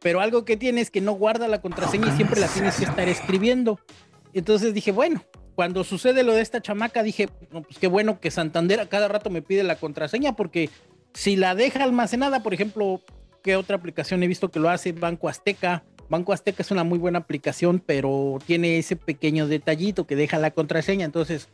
pero 0.00 0.20
algo 0.20 0.44
que 0.44 0.56
tiene 0.56 0.80
es 0.80 0.90
que 0.90 1.00
no 1.00 1.12
guarda 1.12 1.46
la 1.46 1.60
contraseña 1.60 2.12
y 2.12 2.16
siempre 2.16 2.40
la 2.40 2.48
tienes 2.48 2.76
que 2.76 2.84
estar 2.84 3.08
escribiendo. 3.08 3.78
Entonces 4.34 4.74
dije, 4.74 4.92
bueno, 4.92 5.22
cuando 5.54 5.84
sucede 5.84 6.22
lo 6.22 6.34
de 6.34 6.42
esta 6.42 6.62
chamaca, 6.62 7.02
dije, 7.02 7.28
no, 7.50 7.62
pues 7.62 7.78
qué 7.78 7.86
bueno 7.86 8.20
que 8.20 8.30
Santander 8.30 8.80
a 8.80 8.88
cada 8.88 9.08
rato 9.08 9.30
me 9.30 9.42
pide 9.42 9.62
la 9.62 9.76
contraseña, 9.76 10.34
porque 10.34 10.70
si 11.14 11.36
la 11.36 11.54
deja 11.54 11.84
almacenada, 11.84 12.42
por 12.42 12.54
ejemplo, 12.54 13.00
¿qué 13.42 13.56
otra 13.56 13.76
aplicación 13.76 14.22
he 14.22 14.28
visto 14.28 14.50
que 14.50 14.60
lo 14.60 14.70
hace? 14.70 14.92
Banco 14.92 15.28
Azteca. 15.28 15.84
Banco 16.08 16.32
Azteca 16.32 16.62
es 16.62 16.70
una 16.70 16.84
muy 16.84 16.98
buena 16.98 17.20
aplicación, 17.20 17.82
pero 17.84 18.38
tiene 18.46 18.78
ese 18.78 18.96
pequeño 18.96 19.46
detallito 19.46 20.06
que 20.06 20.16
deja 20.16 20.38
la 20.38 20.50
contraseña. 20.50 21.04
Entonces, 21.04 21.48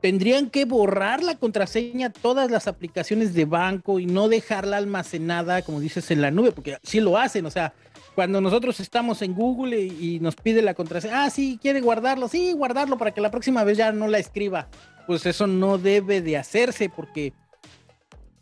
tendrían 0.00 0.50
que 0.50 0.64
borrar 0.64 1.22
la 1.22 1.36
contraseña 1.36 2.10
todas 2.10 2.50
las 2.50 2.68
aplicaciones 2.68 3.34
de 3.34 3.44
banco 3.44 3.98
y 3.98 4.06
no 4.06 4.28
dejarla 4.28 4.76
almacenada, 4.76 5.62
como 5.62 5.80
dices, 5.80 6.10
en 6.10 6.20
la 6.20 6.30
nube, 6.30 6.52
porque 6.52 6.78
sí 6.82 7.00
lo 7.00 7.16
hacen. 7.16 7.46
O 7.46 7.50
sea, 7.50 7.74
cuando 8.16 8.40
nosotros 8.40 8.80
estamos 8.80 9.20
en 9.20 9.34
Google 9.34 9.78
y, 9.78 10.18
nos 10.20 10.36
pide 10.36 10.62
la 10.62 10.72
contraseña, 10.72 11.24
ah, 11.24 11.30
sí, 11.30 11.58
quiere 11.60 11.82
guardarlo, 11.82 12.28
sí, 12.28 12.54
guardarlo 12.54 12.96
para 12.96 13.10
que 13.12 13.20
la 13.20 13.30
próxima 13.30 13.62
vez 13.62 13.76
ya 13.76 13.92
no 13.92 14.08
la 14.08 14.18
escriba. 14.18 14.68
Pues 15.06 15.26
eso 15.26 15.46
no 15.46 15.76
debe 15.76 16.22
de 16.22 16.38
hacerse 16.38 16.88
porque, 16.88 17.34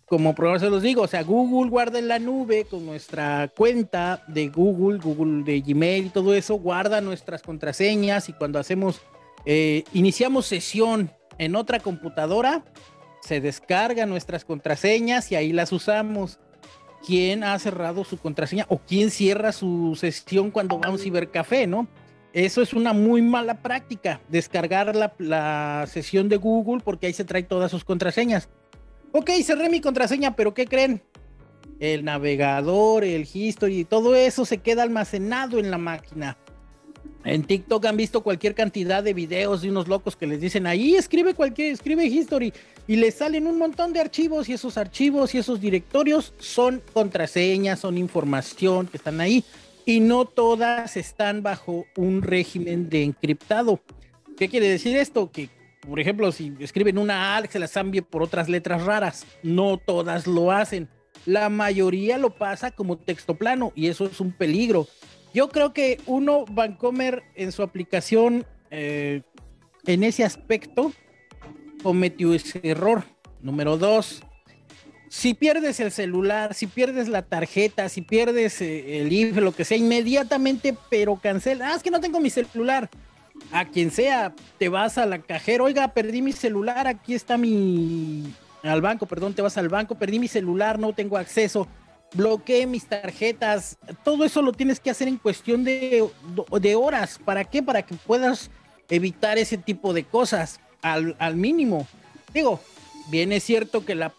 como 0.06 0.32
programador 0.32 0.68
se 0.68 0.70
los 0.70 0.82
digo, 0.84 1.02
o 1.02 1.08
sea, 1.08 1.24
Google 1.24 1.70
guarda 1.70 1.98
en 1.98 2.06
la 2.06 2.20
nube 2.20 2.66
con 2.70 2.86
nuestra 2.86 3.48
cuenta 3.48 4.22
de 4.28 4.46
Google, 4.46 5.00
Google 5.00 5.42
de 5.42 5.60
Gmail 5.60 6.06
y 6.06 6.10
todo 6.10 6.34
eso, 6.34 6.54
guarda 6.54 7.00
nuestras 7.00 7.42
contraseñas 7.42 8.28
y 8.28 8.32
cuando 8.32 8.60
hacemos, 8.60 9.00
eh, 9.44 9.82
iniciamos 9.92 10.46
sesión 10.46 11.10
en 11.36 11.56
otra 11.56 11.80
computadora, 11.80 12.64
se 13.22 13.40
descargan 13.40 14.08
nuestras 14.08 14.44
contraseñas 14.44 15.32
y 15.32 15.34
ahí 15.34 15.52
las 15.52 15.72
usamos 15.72 16.38
quién 17.04 17.44
ha 17.44 17.58
cerrado 17.58 18.04
su 18.04 18.18
contraseña 18.18 18.66
o 18.68 18.78
quién 18.78 19.10
cierra 19.10 19.52
su 19.52 19.96
sesión 19.98 20.50
cuando 20.50 20.78
va 20.78 20.88
a 20.88 20.90
un 20.90 20.98
cibercafé, 20.98 21.66
¿no? 21.66 21.86
Eso 22.32 22.62
es 22.62 22.72
una 22.72 22.92
muy 22.92 23.22
mala 23.22 23.62
práctica, 23.62 24.20
descargar 24.28 24.96
la, 24.96 25.86
sesión 25.86 26.28
de 26.28 26.36
Google 26.36 26.82
porque 26.84 27.06
ahí 27.06 27.12
se 27.12 27.24
trae 27.24 27.44
todas 27.44 27.70
sus 27.70 27.84
contraseñas. 27.84 28.48
Ok, 29.12 29.30
cerré 29.44 29.68
mi 29.68 29.80
contraseña, 29.80 30.34
pero 30.34 30.52
¿qué 30.52 30.66
creen? 30.66 31.00
El 31.78 32.04
navegador, 32.04 33.04
el 33.04 33.28
history, 33.32 33.84
todo 33.84 34.16
eso 34.16 34.44
se 34.44 34.58
queda 34.58 34.82
almacenado 34.82 35.58
en 35.58 35.70
la 35.70 35.78
máquina. 35.78 36.36
En 37.24 37.42
TikTok 37.42 37.84
han 37.86 37.96
visto 37.96 38.22
cualquier 38.22 38.54
cantidad 38.54 39.02
de 39.02 39.14
videos 39.14 39.62
de 39.62 39.70
unos 39.70 39.88
locos 39.88 40.14
que 40.14 40.26
les 40.26 40.40
dicen 40.40 40.66
ahí 40.66 40.94
escribe 40.94 41.34
cualquier, 41.34 41.72
escribe 41.72 42.04
history 42.04 42.52
y 42.86 42.96
les 42.96 43.14
salen 43.14 43.46
un 43.46 43.58
montón 43.58 43.94
de 43.94 44.00
archivos 44.00 44.48
y 44.48 44.52
esos 44.52 44.76
archivos 44.76 45.34
y 45.34 45.38
esos 45.38 45.60
directorios 45.60 46.34
son 46.38 46.82
contraseñas, 46.92 47.80
son 47.80 47.96
información 47.96 48.86
que 48.86 48.98
están 48.98 49.20
ahí 49.22 49.42
y 49.86 50.00
no 50.00 50.24
todas 50.24 50.96
están 50.96 51.42
bajo 51.42 51.86
un 51.96 52.22
régimen 52.22 52.88
de 52.88 53.04
encriptado. 53.04 53.80
¿Qué 54.36 54.48
quiere 54.48 54.68
decir 54.68 54.96
esto? 54.96 55.30
Que, 55.30 55.48
por 55.80 56.00
ejemplo, 56.00 56.32
si 56.32 56.52
escriben 56.58 56.98
una 56.98 57.36
A, 57.36 57.46
se 57.46 57.58
las 57.58 57.72
cambie 57.72 58.02
por 58.02 58.22
otras 58.22 58.48
letras 58.48 58.82
raras. 58.84 59.26
No 59.42 59.78
todas 59.78 60.26
lo 60.26 60.50
hacen. 60.50 60.88
La 61.26 61.48
mayoría 61.48 62.18
lo 62.18 62.30
pasa 62.30 62.70
como 62.70 62.98
texto 62.98 63.34
plano 63.34 63.72
y 63.74 63.88
eso 63.88 64.06
es 64.06 64.20
un 64.20 64.32
peligro. 64.32 64.88
Yo 65.34 65.48
creo 65.48 65.72
que 65.72 66.00
uno, 66.06 66.44
Vancomer, 66.48 67.24
en 67.34 67.50
su 67.50 67.64
aplicación, 67.64 68.46
eh, 68.70 69.22
en 69.84 70.04
ese 70.04 70.22
aspecto, 70.22 70.92
cometió 71.82 72.32
ese 72.32 72.60
error. 72.62 73.02
Número 73.42 73.76
dos, 73.76 74.22
si 75.08 75.34
pierdes 75.34 75.80
el 75.80 75.90
celular, 75.90 76.54
si 76.54 76.68
pierdes 76.68 77.08
la 77.08 77.22
tarjeta, 77.22 77.88
si 77.88 78.00
pierdes 78.00 78.62
eh, 78.62 79.00
el 79.00 79.12
IFE, 79.12 79.40
lo 79.40 79.50
que 79.52 79.64
sea, 79.64 79.76
inmediatamente, 79.76 80.76
pero 80.88 81.16
cancela. 81.16 81.72
Ah, 81.72 81.74
es 81.76 81.82
que 81.82 81.90
no 81.90 82.00
tengo 82.00 82.20
mi 82.20 82.30
celular. 82.30 82.88
A 83.50 83.64
quien 83.64 83.90
sea, 83.90 84.32
te 84.58 84.68
vas 84.68 84.98
a 84.98 85.04
la 85.04 85.18
cajera, 85.18 85.64
oiga, 85.64 85.88
perdí 85.88 86.22
mi 86.22 86.32
celular, 86.32 86.86
aquí 86.86 87.12
está 87.12 87.36
mi... 87.36 88.32
Al 88.62 88.80
banco, 88.80 89.04
perdón, 89.06 89.34
te 89.34 89.42
vas 89.42 89.58
al 89.58 89.68
banco, 89.68 89.96
perdí 89.96 90.20
mi 90.20 90.28
celular, 90.28 90.78
no 90.78 90.92
tengo 90.92 91.18
acceso 91.18 91.66
bloqueé 92.14 92.66
mis 92.66 92.86
tarjetas, 92.86 93.76
todo 94.04 94.24
eso 94.24 94.40
lo 94.40 94.52
tienes 94.52 94.80
que 94.80 94.90
hacer 94.90 95.08
en 95.08 95.18
cuestión 95.18 95.64
de, 95.64 96.08
de 96.60 96.74
horas. 96.74 97.20
¿Para 97.24 97.44
qué? 97.44 97.62
Para 97.62 97.82
que 97.82 97.94
puedas 97.94 98.50
evitar 98.88 99.38
ese 99.38 99.58
tipo 99.58 99.92
de 99.92 100.04
cosas 100.04 100.60
al, 100.82 101.36
mínimo. 101.36 101.86
Digo, 102.32 102.60
bien 103.10 103.32
es 103.32 103.44
cierto 103.44 103.84
que 103.84 103.94
la, 103.94 104.12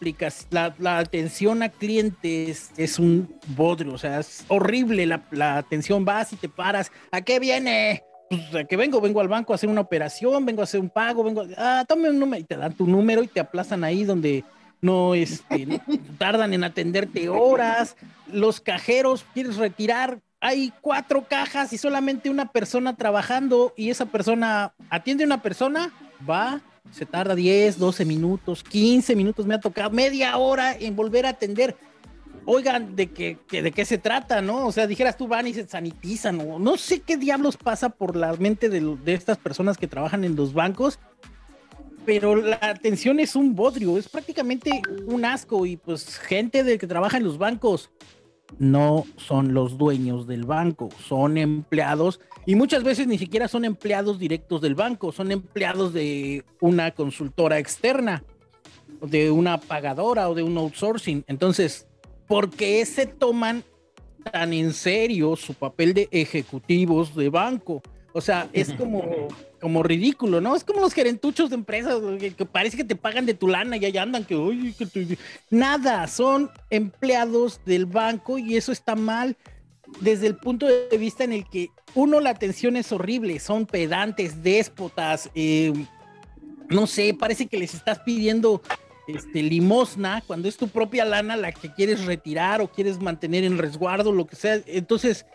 la, 0.50 0.98
atención 0.98 1.62
a 1.62 1.68
clientes 1.68 2.70
es 2.76 2.98
un 2.98 3.34
bodrio, 3.48 3.94
o 3.94 3.98
sea, 3.98 4.20
es 4.20 4.44
horrible 4.48 5.06
la, 5.06 5.22
la 5.30 5.58
atención, 5.58 6.04
vas 6.04 6.32
y 6.32 6.36
te 6.36 6.48
paras, 6.48 6.90
¿a 7.10 7.20
qué 7.20 7.38
viene? 7.38 8.02
Pues 8.28 8.54
a 8.54 8.64
qué 8.64 8.76
vengo, 8.76 9.00
vengo 9.00 9.20
al 9.20 9.28
banco 9.28 9.52
a 9.52 9.56
hacer 9.56 9.68
una 9.68 9.82
operación, 9.82 10.44
vengo 10.44 10.60
a 10.60 10.64
hacer 10.64 10.80
un 10.80 10.90
pago, 10.90 11.22
vengo, 11.22 11.42
a, 11.42 11.80
ah, 11.80 11.84
tome 11.84 12.10
un 12.10 12.18
número 12.18 12.40
y 12.40 12.44
te 12.44 12.56
dan 12.56 12.72
tu 12.74 12.86
número 12.86 13.22
y 13.22 13.28
te 13.28 13.38
aplazan 13.38 13.84
ahí 13.84 14.02
donde 14.02 14.42
no, 14.80 15.14
este, 15.14 15.80
tardan 16.18 16.54
en 16.54 16.64
atenderte 16.64 17.28
horas, 17.28 17.96
los 18.30 18.60
cajeros 18.60 19.24
quieres 19.34 19.56
retirar, 19.56 20.20
hay 20.40 20.72
cuatro 20.80 21.26
cajas 21.28 21.72
y 21.72 21.78
solamente 21.78 22.30
una 22.30 22.52
persona 22.52 22.96
trabajando 22.96 23.72
y 23.76 23.90
esa 23.90 24.06
persona 24.06 24.74
atiende 24.90 25.24
a 25.24 25.26
una 25.26 25.42
persona, 25.42 25.92
va, 26.28 26.60
se 26.92 27.06
tarda 27.06 27.34
10, 27.34 27.78
12 27.78 28.04
minutos, 28.04 28.62
15 28.62 29.16
minutos, 29.16 29.46
me 29.46 29.54
ha 29.54 29.60
tocado 29.60 29.90
media 29.90 30.36
hora 30.36 30.74
en 30.74 30.94
volver 30.94 31.26
a 31.26 31.30
atender. 31.30 31.76
Oigan, 32.44 32.94
¿de 32.94 33.10
qué, 33.10 33.38
de 33.50 33.72
qué 33.72 33.84
se 33.84 33.98
trata, 33.98 34.40
no? 34.40 34.66
O 34.66 34.72
sea, 34.72 34.86
dijeras 34.86 35.16
tú 35.16 35.26
van 35.26 35.48
y 35.48 35.54
se 35.54 35.66
sanitizan, 35.66 36.40
o 36.40 36.60
no 36.60 36.76
sé 36.76 37.00
qué 37.00 37.16
diablos 37.16 37.56
pasa 37.56 37.88
por 37.88 38.14
la 38.14 38.32
mente 38.34 38.68
de 38.68 39.14
estas 39.14 39.36
personas 39.38 39.78
que 39.78 39.88
trabajan 39.88 40.22
en 40.22 40.36
los 40.36 40.52
bancos, 40.52 41.00
pero 42.06 42.36
la 42.36 42.58
atención 42.62 43.18
es 43.18 43.34
un 43.34 43.54
bodrio, 43.56 43.98
es 43.98 44.08
prácticamente 44.08 44.80
un 45.06 45.24
asco 45.24 45.66
y 45.66 45.76
pues 45.76 46.18
gente 46.18 46.62
de 46.62 46.78
que 46.78 46.86
trabaja 46.86 47.16
en 47.16 47.24
los 47.24 47.36
bancos 47.36 47.90
no 48.58 49.04
son 49.16 49.52
los 49.52 49.76
dueños 49.76 50.28
del 50.28 50.44
banco, 50.44 50.88
son 51.04 51.36
empleados 51.36 52.20
y 52.46 52.54
muchas 52.54 52.84
veces 52.84 53.08
ni 53.08 53.18
siquiera 53.18 53.48
son 53.48 53.64
empleados 53.64 54.20
directos 54.20 54.60
del 54.60 54.76
banco, 54.76 55.10
son 55.10 55.32
empleados 55.32 55.92
de 55.92 56.44
una 56.60 56.92
consultora 56.92 57.58
externa, 57.58 58.22
de 59.02 59.32
una 59.32 59.58
pagadora 59.58 60.30
o 60.30 60.34
de 60.36 60.44
un 60.44 60.56
outsourcing. 60.58 61.24
Entonces, 61.26 61.88
¿por 62.28 62.50
qué 62.50 62.86
se 62.86 63.06
toman 63.06 63.64
tan 64.30 64.52
en 64.52 64.72
serio 64.72 65.34
su 65.34 65.54
papel 65.54 65.92
de 65.92 66.08
ejecutivos 66.12 67.16
de 67.16 67.30
banco? 67.30 67.82
O 68.16 68.22
sea, 68.22 68.48
es 68.54 68.72
como, 68.72 69.28
como 69.60 69.82
ridículo, 69.82 70.40
¿no? 70.40 70.56
Es 70.56 70.64
como 70.64 70.80
los 70.80 70.94
gerentuchos 70.94 71.50
de 71.50 71.56
empresas 71.56 72.00
que, 72.18 72.46
parece 72.46 72.78
que 72.78 72.84
te 72.84 72.96
pagan 72.96 73.26
de 73.26 73.34
tu 73.34 73.46
lana 73.46 73.76
y 73.76 73.84
allá 73.84 74.00
andan 74.00 74.24
que, 74.24 74.34
oye, 74.34 74.72
que 74.72 75.18
nada, 75.50 76.06
son 76.06 76.50
empleados 76.70 77.60
del 77.66 77.84
banco 77.84 78.38
y 78.38 78.56
eso 78.56 78.72
está 78.72 78.96
mal 78.96 79.36
desde 80.00 80.28
el 80.28 80.36
punto 80.36 80.64
de 80.64 80.96
vista 80.96 81.24
en 81.24 81.34
el 81.34 81.46
que 81.46 81.68
uno 81.94 82.18
la 82.20 82.30
atención 82.30 82.78
es 82.78 82.90
horrible, 82.90 83.38
son 83.38 83.66
pedantes, 83.66 84.42
déspotas, 84.42 85.28
eh, 85.34 85.74
no 86.70 86.86
sé, 86.86 87.12
parece 87.12 87.48
que 87.48 87.58
les 87.58 87.74
estás 87.74 87.98
pidiendo 87.98 88.62
este, 89.08 89.42
limosna 89.42 90.22
cuando 90.26 90.48
es 90.48 90.56
tu 90.56 90.68
propia 90.68 91.04
lana 91.04 91.36
la 91.36 91.52
que 91.52 91.70
quieres 91.70 92.06
retirar 92.06 92.62
o 92.62 92.68
quieres 92.68 92.98
mantener 92.98 93.44
en 93.44 93.58
resguardo, 93.58 94.10
lo 94.10 94.26
que 94.26 94.36
sea. 94.36 94.62
Entonces, 94.66 95.26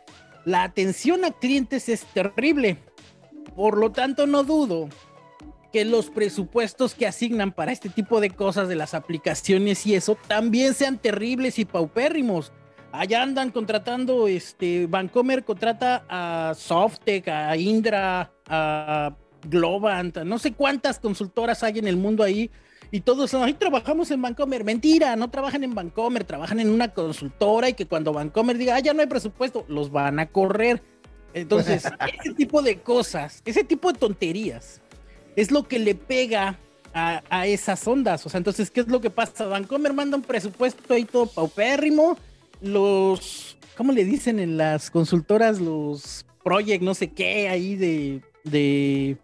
la 0.45 0.63
atención 0.63 1.25
a 1.25 1.31
clientes 1.31 1.89
es 1.89 2.05
terrible. 2.05 2.77
Por 3.55 3.77
lo 3.77 3.91
tanto, 3.91 4.27
no 4.27 4.43
dudo 4.43 4.89
que 5.71 5.86
los 5.86 6.10
presupuestos 6.10 6.95
que 6.95 7.07
asignan 7.07 7.51
para 7.51 7.71
este 7.71 7.89
tipo 7.89 8.19
de 8.19 8.29
cosas 8.29 8.67
de 8.67 8.75
las 8.75 8.93
aplicaciones 8.93 9.86
y 9.86 9.95
eso 9.95 10.17
también 10.27 10.74
sean 10.74 10.98
terribles 10.98 11.60
y 11.60 11.65
paupérrimos. 11.65 12.51
Allá 12.91 13.21
andan 13.21 13.51
contratando, 13.51 14.27
este, 14.27 14.86
Vancomer 14.88 15.45
contrata 15.45 16.03
a 16.10 16.53
Softec, 16.55 17.29
a 17.29 17.55
Indra, 17.55 18.33
a 18.48 19.15
Globant, 19.48 20.17
no 20.19 20.38
sé 20.38 20.51
cuántas 20.51 21.00
consultoras 21.00 21.63
hay 21.63 21.79
en 21.79 21.88
el 21.88 21.95
mundo 21.95 22.24
ahí 22.24 22.51
y 22.91 23.01
todos, 23.01 23.33
ahí 23.36 23.53
trabajamos 23.53 24.12
en 24.12 24.21
Vancomer. 24.21 24.65
Mentira, 24.65 25.15
no 25.15 25.29
trabajan 25.29 25.63
en 25.63 25.74
Vancomer, 25.74 26.25
trabajan 26.25 26.60
en 26.60 26.69
una 26.69 26.89
consultora 26.89 27.69
y 27.69 27.74
que 27.74 27.86
cuando 27.86 28.12
Vancomer 28.12 28.57
diga, 28.57 28.75
ah, 28.75 28.79
ya 28.79 28.93
no 28.93 29.01
hay 29.01 29.07
presupuesto, 29.07 29.65
los 29.69 29.91
van 29.91 30.19
a 30.19 30.25
correr. 30.27 30.83
Entonces, 31.33 31.86
ese 32.19 32.33
tipo 32.33 32.62
de 32.62 32.81
cosas, 32.81 33.41
ese 33.45 33.63
tipo 33.63 33.93
de 33.93 34.00
tonterías, 34.00 34.81
es 35.38 35.51
lo 35.51 35.67
que 35.67 35.79
le 35.79 35.95
pega 35.95 36.60
a, 36.93 37.48
esas 37.48 37.88
ondas. 37.88 38.25
O 38.25 38.29
sea, 38.29 38.38
entonces, 38.39 38.69
¿qué 38.69 38.81
es 38.81 38.88
lo 38.89 39.00
que 39.00 39.10
pasa? 39.10 39.45
Vancomer 39.45 39.93
manda 39.93 40.17
un 40.17 40.24
presupuesto 40.24 40.93
ahí 40.93 41.05
todo 41.05 41.27
paupérrimo 41.27 42.17
los, 42.62 43.57
¿cómo 43.75 43.91
le 43.91 44.05
dicen 44.05 44.39
en 44.39 44.57
las 44.57 44.91
consultoras? 44.91 45.60
Los 45.60 46.25
project, 46.43 46.83
no 46.83 46.93
sé 46.93 47.12
qué, 47.12 47.50
ahí 47.50 47.75
de, 47.75 48.21
de, 48.43 49.17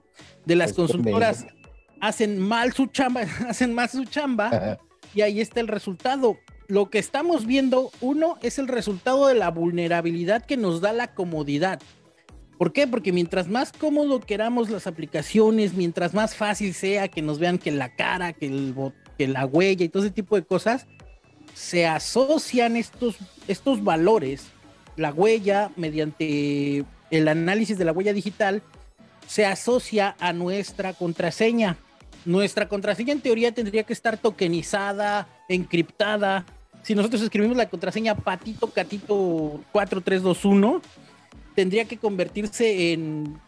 de 0.46 0.56
las 0.56 0.74
consultoras 0.74 1.46
hacen 2.02 2.40
mal 2.40 2.74
su 2.74 2.88
chamba, 2.88 3.22
hacen 3.48 3.74
mal 3.74 3.90
su 3.90 4.06
chamba 4.06 4.80
y 5.14 5.22
ahí 5.22 5.42
está 5.42 5.60
el 5.60 5.68
resultado. 5.68 6.38
Lo 6.68 6.90
que 6.90 7.00
estamos 7.00 7.46
viendo, 7.46 7.92
uno, 8.02 8.38
es 8.42 8.60
el 8.60 8.68
resultado 8.68 9.28
de 9.28 9.36
la 9.36 9.50
vulnerabilidad 9.50 10.46
que 10.46 10.58
nos 10.58 10.82
da 10.82 10.92
la 10.92 11.14
comodidad. 11.14 11.80
¿Por 12.58 12.74
qué? 12.74 12.88
Porque 12.88 13.14
mientras 13.14 13.48
más 13.48 13.72
cómodo 13.72 14.20
queramos 14.20 14.70
las 14.70 14.88
aplicaciones, 14.88 15.74
mientras 15.76 16.14
más 16.14 16.36
fácil 16.36 16.74
sea 16.74 17.08
que 17.08 17.22
nos 17.22 17.40
vean 17.40 17.60
que 17.60 17.72
la 17.72 17.96
cara, 17.96 18.34
que, 18.34 18.48
el, 18.48 18.76
que 19.18 19.28
la 19.28 19.46
huella 19.46 19.86
y 19.86 19.90
todo 19.90 20.04
ese 20.04 20.12
tipo 20.12 20.36
de 20.36 20.44
cosas, 20.44 20.88
se 21.54 21.86
asocian 21.86 22.76
estos, 22.76 23.18
estos 23.48 23.84
valores, 23.84 24.48
la 24.96 25.14
huella 25.14 25.72
mediante 25.76 26.84
el 27.12 27.28
análisis 27.28 27.78
de 27.78 27.86
la 27.86 27.92
huella 27.92 28.14
digital, 28.14 28.64
se 29.28 29.46
asocia 29.46 30.16
a 30.20 30.34
nuestra 30.34 30.94
contraseña. 30.94 31.78
Nuestra 32.28 32.68
contraseña 32.68 33.14
en 33.14 33.22
teoría 33.22 33.54
tendría 33.54 33.84
que 33.84 33.94
estar 33.94 34.18
tokenizada, 34.18 35.30
encriptada. 35.48 36.46
Si 36.84 36.94
nosotros 36.94 37.22
escribimos 37.22 37.56
la 37.56 37.70
contraseña 37.70 38.16
patito 38.16 38.68
catito 38.70 39.64
4321, 39.72 40.82
tendría 41.56 41.86
que 41.86 41.96
convertirse 41.96 42.92
en 42.92 43.40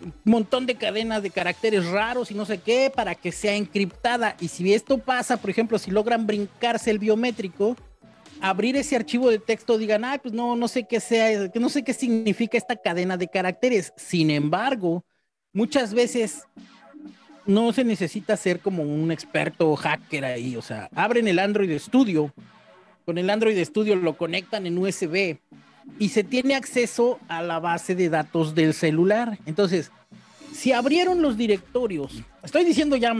un 0.00 0.12
montón 0.24 0.64
de 0.64 0.76
cadenas 0.76 1.22
de 1.22 1.28
caracteres 1.28 1.84
raros 1.84 2.30
y 2.30 2.34
no 2.34 2.46
sé 2.46 2.56
qué 2.56 2.90
para 2.90 3.14
que 3.14 3.30
sea 3.30 3.54
encriptada. 3.56 4.36
Y 4.40 4.48
si 4.48 4.72
esto 4.72 4.96
pasa, 4.96 5.36
por 5.36 5.50
ejemplo, 5.50 5.78
si 5.78 5.90
logran 5.90 6.26
brincarse 6.26 6.90
el 6.90 6.98
biométrico, 6.98 7.76
abrir 8.40 8.74
ese 8.76 8.96
archivo 8.96 9.28
de 9.28 9.38
texto, 9.38 9.76
digan, 9.76 10.06
ah, 10.06 10.18
pues 10.22 10.32
no, 10.32 10.56
no 10.56 10.66
sé 10.66 10.84
qué 10.84 11.00
sea, 11.00 11.50
no 11.52 11.68
sé 11.68 11.84
qué 11.84 11.92
significa 11.92 12.56
esta 12.56 12.74
cadena 12.74 13.18
de 13.18 13.28
caracteres. 13.28 13.92
Sin 13.98 14.30
embargo, 14.30 15.04
muchas 15.52 15.92
veces 15.92 16.46
no 17.48 17.72
se 17.72 17.82
necesita 17.82 18.36
ser 18.36 18.60
como 18.60 18.82
un 18.82 19.10
experto 19.10 19.74
hacker 19.74 20.24
ahí. 20.24 20.54
O 20.54 20.62
sea, 20.62 20.88
abren 20.94 21.26
el 21.26 21.38
Android 21.38 21.76
Studio, 21.78 22.32
con 23.04 23.16
el 23.18 23.30
Android 23.30 23.58
Studio 23.64 23.96
lo 23.96 24.16
conectan 24.16 24.66
en 24.66 24.76
USB 24.78 25.38
y 25.98 26.10
se 26.10 26.22
tiene 26.24 26.54
acceso 26.54 27.18
a 27.26 27.42
la 27.42 27.58
base 27.58 27.94
de 27.94 28.10
datos 28.10 28.54
del 28.54 28.74
celular. 28.74 29.38
Entonces, 29.46 29.90
si 30.52 30.72
abrieron 30.72 31.22
los 31.22 31.38
directorios, 31.38 32.22
estoy 32.42 32.64
diciendo 32.64 32.96
ya 32.96 33.16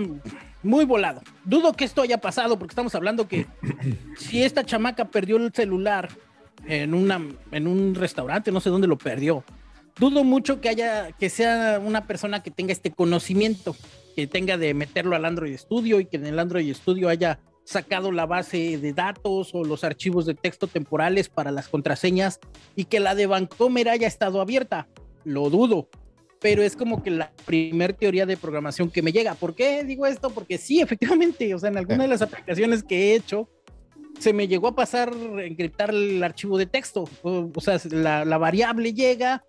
muy 0.62 0.84
volado, 0.84 1.22
dudo 1.44 1.72
que 1.72 1.86
esto 1.86 2.02
haya 2.02 2.18
pasado 2.18 2.58
porque 2.58 2.72
estamos 2.72 2.94
hablando 2.94 3.28
que 3.28 3.46
si 4.18 4.42
esta 4.42 4.62
chamaca 4.62 5.06
perdió 5.06 5.38
el 5.38 5.52
celular 5.54 6.10
en, 6.66 6.92
una, 6.92 7.18
en 7.50 7.66
un 7.66 7.94
restaurante, 7.94 8.52
no 8.52 8.60
sé 8.60 8.68
dónde 8.68 8.86
lo 8.88 8.98
perdió, 8.98 9.42
dudo 9.98 10.22
mucho 10.22 10.60
que 10.60 10.68
haya, 10.68 11.12
que 11.12 11.30
sea 11.30 11.80
una 11.82 12.06
persona 12.06 12.42
que 12.42 12.50
tenga 12.50 12.72
este 12.72 12.90
conocimiento, 12.90 13.74
que 14.18 14.26
tenga 14.26 14.58
de 14.58 14.74
meterlo 14.74 15.14
al 15.14 15.24
Android 15.24 15.56
Studio 15.56 16.00
y 16.00 16.04
que 16.04 16.16
en 16.16 16.26
el 16.26 16.40
Android 16.40 16.74
Studio 16.74 17.08
haya 17.08 17.38
sacado 17.62 18.10
la 18.10 18.26
base 18.26 18.76
de 18.76 18.92
datos 18.92 19.54
o 19.54 19.62
los 19.62 19.84
archivos 19.84 20.26
de 20.26 20.34
texto 20.34 20.66
temporales 20.66 21.28
para 21.28 21.52
las 21.52 21.68
contraseñas 21.68 22.40
y 22.74 22.86
que 22.86 22.98
la 22.98 23.14
de 23.14 23.28
Vancomer 23.28 23.88
haya 23.88 24.08
estado 24.08 24.40
abierta. 24.40 24.88
Lo 25.22 25.50
dudo, 25.50 25.88
pero 26.40 26.64
es 26.64 26.74
como 26.74 27.00
que 27.04 27.12
la 27.12 27.30
primer 27.44 27.92
teoría 27.92 28.26
de 28.26 28.36
programación 28.36 28.90
que 28.90 29.02
me 29.02 29.12
llega. 29.12 29.36
¿Por 29.36 29.54
qué 29.54 29.84
digo 29.84 30.04
esto? 30.04 30.30
Porque 30.30 30.58
sí, 30.58 30.80
efectivamente, 30.80 31.54
o 31.54 31.58
sea, 31.60 31.70
en 31.70 31.78
alguna 31.78 32.02
de 32.02 32.08
las 32.08 32.22
aplicaciones 32.22 32.82
que 32.82 33.12
he 33.12 33.14
hecho, 33.14 33.48
se 34.18 34.32
me 34.32 34.48
llegó 34.48 34.66
a 34.66 34.74
pasar 34.74 35.12
encriptar 35.44 35.90
el 35.90 36.20
archivo 36.24 36.58
de 36.58 36.66
texto. 36.66 37.04
O, 37.22 37.60
sea, 37.60 37.78
la, 37.92 38.24
la, 38.24 38.36
variable 38.36 38.94
llega, 38.94 39.44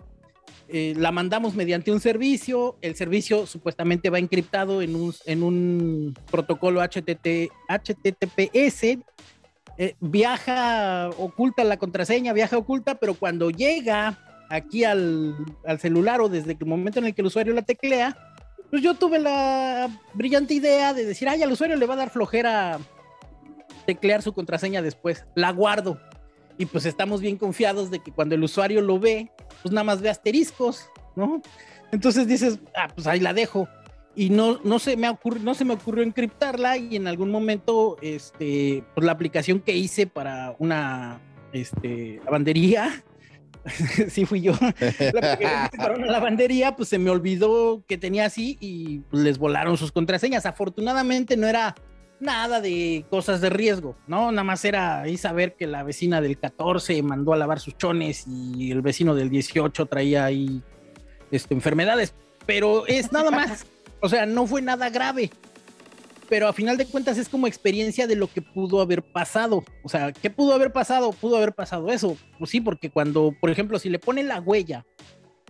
eh, 0.71 0.93
la 0.95 1.11
mandamos 1.11 1.55
mediante 1.55 1.91
un 1.91 1.99
servicio, 1.99 2.77
el 2.81 2.95
servicio 2.95 3.47
supuestamente 3.47 4.11
va 4.11 4.19
encriptado 4.19 4.83
en 4.83 4.95
un, 4.95 5.13
en 5.25 5.41
un 5.41 6.15
protocolo 6.29 6.81
HTT, 6.81 7.51
HTTPS, 7.67 8.99
eh, 9.77 9.95
viaja 9.99 11.09
oculta 11.17 11.63
la 11.63 11.77
contraseña, 11.77 12.33
viaja 12.33 12.57
oculta, 12.57 12.95
pero 12.95 13.15
cuando 13.15 13.49
llega 13.49 14.45
aquí 14.49 14.83
al, 14.83 15.35
al, 15.65 15.79
celular 15.79 16.21
o 16.21 16.29
desde 16.29 16.51
el 16.59 16.65
momento 16.67 16.99
en 16.99 17.05
el 17.05 17.15
que 17.15 17.21
el 17.21 17.27
usuario 17.27 17.53
la 17.53 17.63
teclea, 17.63 18.15
pues 18.69 18.83
yo 18.83 18.93
tuve 18.93 19.17
la 19.17 19.89
brillante 20.13 20.53
idea 20.53 20.93
de 20.93 21.05
decir, 21.05 21.27
ay, 21.29 21.41
al 21.41 21.51
usuario 21.51 21.77
le 21.77 21.85
va 21.87 21.95
a 21.95 21.97
dar 21.97 22.09
flojera 22.11 22.79
teclear 23.87 24.21
su 24.21 24.33
contraseña 24.33 24.83
después, 24.83 25.25
la 25.33 25.51
guardo. 25.51 25.99
Y 26.59 26.67
pues 26.67 26.85
estamos 26.85 27.21
bien 27.21 27.37
confiados 27.37 27.89
de 27.89 27.99
que 27.99 28.11
cuando 28.11 28.35
el 28.35 28.43
usuario 28.43 28.81
lo 28.81 28.99
ve, 28.99 29.31
pues 29.61 29.73
nada 29.73 29.83
más 29.83 30.01
ve 30.01 30.09
asteriscos, 30.09 30.89
¿no? 31.15 31.41
Entonces 31.91 32.27
dices, 32.27 32.59
ah, 32.75 32.87
pues 32.93 33.07
ahí 33.07 33.19
la 33.19 33.33
dejo. 33.33 33.67
Y 34.15 34.29
no, 34.29 34.59
no, 34.63 34.79
se 34.79 34.97
me 34.97 35.09
ocurrió, 35.09 35.43
no 35.43 35.53
se 35.53 35.65
me 35.65 35.73
ocurrió 35.73 36.03
encriptarla 36.03 36.77
y 36.77 36.95
en 36.95 37.07
algún 37.07 37.31
momento, 37.31 37.97
este, 38.01 38.83
pues 38.93 39.05
la 39.05 39.11
aplicación 39.11 39.59
que 39.59 39.77
hice 39.77 40.07
para 40.07 40.55
una 40.59 41.21
este, 41.53 42.19
lavandería, 42.25 43.03
sí 44.09 44.25
fui 44.25 44.41
yo, 44.41 44.53
la 45.13 45.69
para 45.77 45.95
una 45.95 46.07
lavandería, 46.07 46.75
pues 46.75 46.89
se 46.89 46.97
me 46.97 47.09
olvidó 47.09 47.83
que 47.87 47.97
tenía 47.97 48.25
así 48.25 48.57
y 48.59 48.99
pues, 49.09 49.23
les 49.23 49.37
volaron 49.37 49.77
sus 49.77 49.91
contraseñas. 49.91 50.45
Afortunadamente 50.45 51.37
no 51.37 51.47
era 51.47 51.75
nada 52.19 52.61
de 52.61 53.05
cosas 53.09 53.41
de 53.41 53.49
riesgo, 53.49 53.95
¿no? 54.07 54.31
Nada 54.31 54.43
más 54.43 54.63
era 54.65 55.01
ahí 55.01 55.17
saber 55.17 55.55
que 55.55 55.67
la 55.67 55.83
vecina 55.83 56.21
del 56.21 56.37
14 56.37 57.01
mandó 57.03 57.33
a 57.33 57.37
lavar 57.37 57.59
sus 57.59 57.77
chones 57.77 58.25
y 58.27 58.71
el 58.71 58.81
vecino 58.81 59.15
del 59.15 59.29
18 59.29 59.85
traía 59.85 60.25
ahí 60.25 60.61
este, 61.31 61.53
enfermedades, 61.53 62.13
pero 62.45 62.87
es 62.87 63.11
nada 63.11 63.31
más, 63.31 63.65
o 64.01 64.09
sea, 64.09 64.25
no 64.25 64.45
fue 64.47 64.61
nada 64.61 64.89
grave, 64.89 65.29
pero 66.27 66.47
a 66.47 66.53
final 66.53 66.77
de 66.77 66.85
cuentas 66.85 67.17
es 67.17 67.29
como 67.29 67.47
experiencia 67.47 68.05
de 68.05 68.15
lo 68.15 68.27
que 68.27 68.41
pudo 68.41 68.81
haber 68.81 69.01
pasado, 69.01 69.63
o 69.83 69.89
sea, 69.89 70.11
¿qué 70.11 70.29
pudo 70.29 70.53
haber 70.53 70.71
pasado? 70.71 71.11
Pudo 71.11 71.37
haber 71.37 71.53
pasado 71.53 71.89
eso, 71.89 72.17
pues 72.37 72.51
sí, 72.51 72.61
porque 72.61 72.89
cuando, 72.89 73.33
por 73.39 73.49
ejemplo, 73.49 73.79
si 73.79 73.89
le 73.89 73.99
pone 73.99 74.23
la 74.23 74.39
huella, 74.39 74.85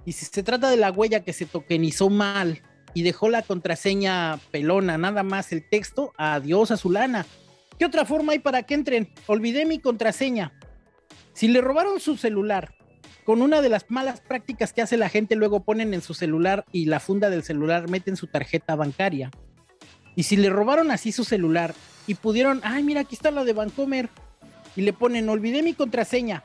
y 0.06 0.14
si 0.14 0.26
se 0.26 0.44
trata 0.44 0.70
de 0.70 0.78
la 0.78 0.92
huella 0.92 1.24
que 1.24 1.34
se 1.34 1.46
tokenizó 1.46 2.10
mal, 2.10 2.62
y 2.94 3.04
dejó 3.04 3.30
la 3.30 3.42
contraseña 3.42 4.40
pelona, 4.52 4.98
nada 4.98 5.24
más 5.24 5.52
el 5.52 5.68
texto, 5.68 6.14
adiós 6.18 6.72
a 6.72 6.78
su 6.78 6.92
lana. 6.92 7.26
¿Qué 7.78 7.86
otra 7.86 8.06
forma 8.06 8.34
hay 8.34 8.40
para 8.40 8.64
que 8.64 8.74
entren? 8.74 9.10
Olvidé 9.28 9.66
mi 9.66 9.80
contraseña. 9.80 10.54
Si 11.34 11.48
le 11.48 11.62
robaron 11.62 12.00
su 12.00 12.18
celular, 12.18 12.74
con 13.24 13.42
una 13.42 13.62
de 13.62 13.70
las 13.70 13.90
malas 13.90 14.22
prácticas 14.22 14.74
que 14.74 14.82
hace 14.82 14.98
la 14.98 15.08
gente, 15.08 15.36
luego 15.36 15.62
ponen 15.62 15.94
en 15.94 16.02
su 16.02 16.14
celular 16.14 16.66
y 16.72 16.86
la 16.86 17.00
funda 17.00 17.30
del 17.30 17.44
celular 17.44 17.90
meten 17.90 18.16
su 18.16 18.28
tarjeta 18.28 18.76
bancaria. 18.76 19.32
Y 20.16 20.24
si 20.24 20.36
le 20.36 20.50
robaron 20.50 20.92
así 20.92 21.12
su 21.12 21.24
celular 21.24 21.74
y 22.08 22.16
pudieron, 22.16 22.60
ay, 22.64 22.84
mira, 22.84 23.02
aquí 23.02 23.16
está 23.16 23.32
la 23.32 23.44
de 23.44 23.54
Bancomer, 23.54 24.10
y 24.76 24.82
le 24.82 24.94
ponen, 24.94 25.30
olvidé 25.30 25.64
mi 25.64 25.74
contraseña. 25.74 26.44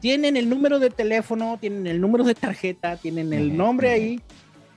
Tienen 0.00 0.36
el 0.36 0.48
número 0.48 0.78
de 0.78 0.90
teléfono, 0.90 1.58
tienen 1.60 1.86
el 1.86 2.00
número 2.00 2.24
de 2.24 2.34
tarjeta, 2.34 2.96
tienen 2.96 3.32
el 3.32 3.56
nombre 3.56 3.90
ahí, 3.90 4.20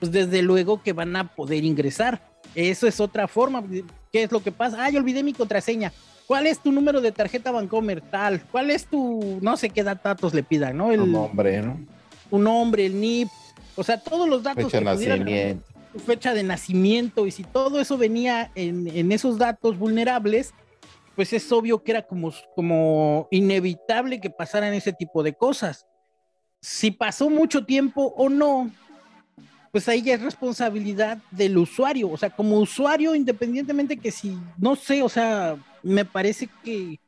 pues 0.00 0.10
desde 0.10 0.42
luego 0.42 0.82
que 0.82 0.92
van 0.92 1.14
a 1.14 1.28
poder 1.28 1.62
ingresar. 1.62 2.20
Eso 2.54 2.88
es 2.88 2.98
otra 2.98 3.28
forma. 3.28 3.62
¿Qué 4.10 4.24
es 4.24 4.32
lo 4.32 4.42
que 4.42 4.50
pasa? 4.50 4.84
Ah, 4.84 4.90
yo 4.90 4.98
olvidé 4.98 5.22
mi 5.22 5.34
contraseña. 5.34 5.92
¿Cuál 6.26 6.46
es 6.46 6.58
tu 6.60 6.72
número 6.72 7.00
de 7.00 7.12
tarjeta 7.12 7.50
Bancomer? 7.50 8.00
Tal. 8.00 8.42
¿Cuál 8.50 8.70
es 8.70 8.86
tu, 8.86 9.38
no 9.42 9.56
sé 9.56 9.70
qué 9.70 9.84
datos 9.84 10.32
le 10.32 10.42
pidan, 10.42 10.76
¿no? 10.76 10.90
El, 10.90 11.10
nombre, 11.10 11.60
¿no? 11.60 11.78
Tu 12.30 12.38
nombre, 12.38 12.86
el 12.86 12.98
NIP. 12.98 13.28
O 13.76 13.84
sea, 13.84 13.98
todos 14.00 14.28
los 14.28 14.42
datos. 14.42 14.64
Fecha 14.64 14.78
de 14.78 14.84
nacimiento. 14.84 15.64
Tu 15.92 15.98
fecha 15.98 16.34
de 16.34 16.42
nacimiento. 16.42 17.26
Y 17.26 17.30
si 17.30 17.44
todo 17.44 17.80
eso 17.80 17.98
venía 17.98 18.50
en, 18.54 18.88
en, 18.88 19.12
esos 19.12 19.38
datos 19.38 19.78
vulnerables, 19.78 20.54
pues 21.14 21.32
es 21.32 21.50
obvio 21.52 21.82
que 21.82 21.92
era 21.92 22.06
como, 22.06 22.32
como 22.54 23.28
inevitable 23.30 24.20
que 24.20 24.30
pasaran 24.30 24.72
ese 24.72 24.92
tipo 24.92 25.22
de 25.22 25.34
cosas. 25.34 25.86
Si 26.60 26.90
pasó 26.90 27.28
mucho 27.28 27.64
tiempo 27.64 28.14
o 28.16 28.28
no, 28.28 28.70
pues 29.72 29.88
ahí 29.88 30.02
ya 30.02 30.14
es 30.14 30.22
responsabilidad 30.22 31.18
del 31.30 31.58
usuario. 31.58 32.10
O 32.10 32.16
sea, 32.16 32.30
como 32.30 32.58
usuario, 32.58 33.14
independientemente 33.14 33.96
que 33.96 34.10
si, 34.10 34.36
no 34.58 34.76
sé, 34.76 35.02
o 35.02 35.08
sea, 35.08 35.56
me 35.82 36.04
parece 36.04 36.48
que, 36.64 36.98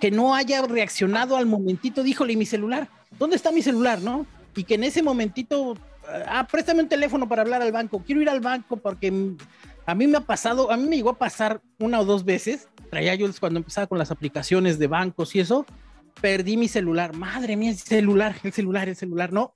que 0.00 0.10
no 0.10 0.34
haya 0.34 0.62
reaccionado 0.62 1.36
al 1.36 1.46
momentito, 1.46 2.02
díjole, 2.02 2.36
mi 2.36 2.46
celular? 2.46 2.88
¿Dónde 3.18 3.36
está 3.36 3.50
mi 3.50 3.62
celular, 3.62 4.00
no? 4.00 4.26
Y 4.54 4.64
que 4.64 4.74
en 4.74 4.84
ese 4.84 5.02
momentito, 5.02 5.76
ah, 6.26 6.46
préstame 6.50 6.82
un 6.82 6.88
teléfono 6.88 7.28
para 7.28 7.42
hablar 7.42 7.62
al 7.62 7.72
banco, 7.72 8.02
quiero 8.04 8.20
ir 8.20 8.28
al 8.28 8.40
banco 8.40 8.76
porque 8.76 9.34
a 9.86 9.94
mí 9.94 10.06
me 10.06 10.18
ha 10.18 10.22
pasado, 10.22 10.70
a 10.70 10.76
mí 10.76 10.88
me 10.88 10.96
llegó 10.96 11.10
a 11.10 11.18
pasar 11.18 11.60
una 11.78 12.00
o 12.00 12.04
dos 12.04 12.24
veces, 12.24 12.68
traía 12.90 13.14
yo 13.14 13.28
cuando 13.40 13.58
empezaba 13.58 13.86
con 13.86 13.98
las 13.98 14.10
aplicaciones 14.10 14.78
de 14.78 14.86
bancos 14.86 15.34
y 15.34 15.40
eso, 15.40 15.66
perdí 16.20 16.56
mi 16.56 16.68
celular, 16.68 17.16
madre 17.16 17.56
mía, 17.56 17.70
el 17.70 17.78
celular, 17.78 18.36
el 18.42 18.52
celular, 18.52 18.88
el 18.88 18.96
celular, 18.96 19.32
no, 19.32 19.52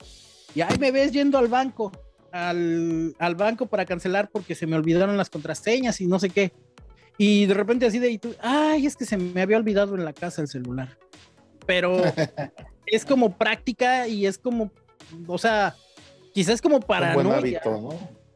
y 0.55 0.61
ahí 0.61 0.77
me 0.79 0.91
ves 0.91 1.11
yendo 1.11 1.37
al 1.37 1.49
banco, 1.49 1.91
al, 2.31 3.35
banco 3.37 3.67
para 3.67 3.85
cancelar 3.85 4.29
porque 4.29 4.55
se 4.55 4.65
me 4.65 4.77
olvidaron 4.77 5.17
las 5.17 5.29
contraseñas 5.29 5.99
y 5.99 6.07
no 6.07 6.17
sé 6.17 6.29
qué. 6.29 6.53
Y 7.17 7.45
de 7.45 7.53
repente 7.53 7.85
así 7.85 7.99
de, 7.99 8.09
y 8.09 8.17
tú, 8.17 8.33
ay, 8.41 8.85
es 8.85 8.95
que 8.95 9.05
se 9.05 9.17
me 9.17 9.41
había 9.41 9.57
olvidado 9.57 9.95
en 9.95 10.05
la 10.05 10.13
casa 10.13 10.41
el 10.41 10.47
celular. 10.47 10.97
Pero 11.65 12.01
es 12.85 13.05
como 13.05 13.37
práctica 13.37 14.07
y 14.07 14.25
es 14.25 14.37
como, 14.37 14.71
o 15.27 15.37
sea, 15.37 15.75
quizás 16.33 16.61
como 16.61 16.79
para... 16.79 17.09
Un 17.09 17.23
buen 17.25 17.31
hábito, 17.31 17.71
¿no? 17.71 17.89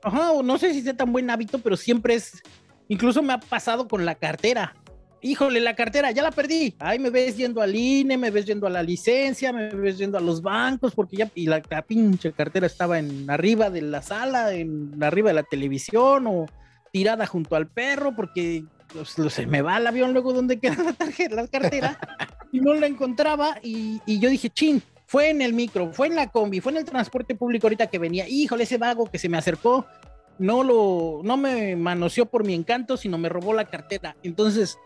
Ajá, 0.04 0.32
no 0.44 0.58
sé 0.58 0.74
si 0.74 0.82
sea 0.82 0.96
tan 0.96 1.12
buen 1.12 1.30
hábito, 1.30 1.60
pero 1.60 1.78
siempre 1.78 2.16
es, 2.16 2.42
incluso 2.90 3.22
me 3.22 3.34
ha 3.34 3.40
pasado 3.40 3.88
con 3.88 4.06
la 4.06 4.16
cartera. 4.16 4.76
Híjole, 5.22 5.60
la 5.60 5.76
cartera, 5.76 6.12
ya 6.12 6.24
la 6.24 6.32
perdí. 6.32 6.76
Ay, 6.80 7.00
me 7.00 7.10
ves 7.10 7.36
yendo 7.36 7.62
al 7.62 7.76
INE, 7.76 8.18
me 8.18 8.32
ves 8.32 8.46
yendo 8.46 8.68
a 8.68 8.70
la 8.70 8.82
licencia, 8.82 9.52
me 9.52 9.70
ves 9.70 9.98
yendo 9.98 10.18
a 10.18 10.22
los 10.22 10.42
bancos, 10.42 10.94
porque 10.96 11.18
ya, 11.18 11.32
y 11.36 11.48
la, 11.48 11.62
pinche 11.82 12.32
cartera 12.32 12.68
estaba 12.68 13.00
en 13.00 13.30
arriba 13.30 13.70
de 13.70 13.82
la 13.82 14.02
sala, 14.02 14.54
en 14.54 15.02
arriba 15.04 15.30
de 15.30 15.36
la 15.36 15.44
televisión, 15.44 16.26
o 16.28 16.46
tirada 16.92 17.26
junto 17.26 17.56
al 17.56 17.68
perro, 17.68 18.16
porque 18.16 18.64
pues, 18.94 19.16
se 19.34 19.46
me 19.46 19.62
va 19.62 19.78
el 19.78 19.88
avión 19.88 20.14
luego 20.14 20.32
donde 20.32 20.60
queda 20.60 20.84
la 20.84 20.94
tarjeta, 20.94 21.36
la 21.36 21.48
cartera, 21.48 22.00
y 22.52 22.62
no 22.62 22.74
la 22.74 22.88
encontraba, 22.88 23.58
y, 23.62 24.02
y 24.06 24.20
yo 24.20 24.30
dije, 24.30 24.50
chin, 24.50 24.82
fue 25.06 25.32
en 25.32 25.42
el 25.42 25.54
micro, 25.54 25.92
fue 25.92 26.08
en 26.08 26.16
la 26.16 26.28
combi, 26.28 26.62
fue 26.62 26.72
en 26.72 26.78
el 26.78 26.86
transporte 26.86 27.36
público 27.36 27.68
ahorita 27.68 27.88
que 27.88 27.98
venía, 27.98 28.28
híjole, 28.30 28.64
ese 28.64 28.78
vago 28.78 29.06
que 29.06 29.18
se 29.18 29.28
me 29.28 29.38
acercó, 29.38 29.86
no 30.40 30.64
lo, 30.64 31.22
no 31.24 31.38
me 31.38 31.76
manoseó 31.76 32.26
por 32.26 32.46
mi 32.46 32.54
encanto, 32.54 32.98
sino 32.98 33.18
me 33.18 33.30
robó 33.30 33.54
la 33.54 33.70
cartera. 33.70 34.16
Entonces, 34.24 34.80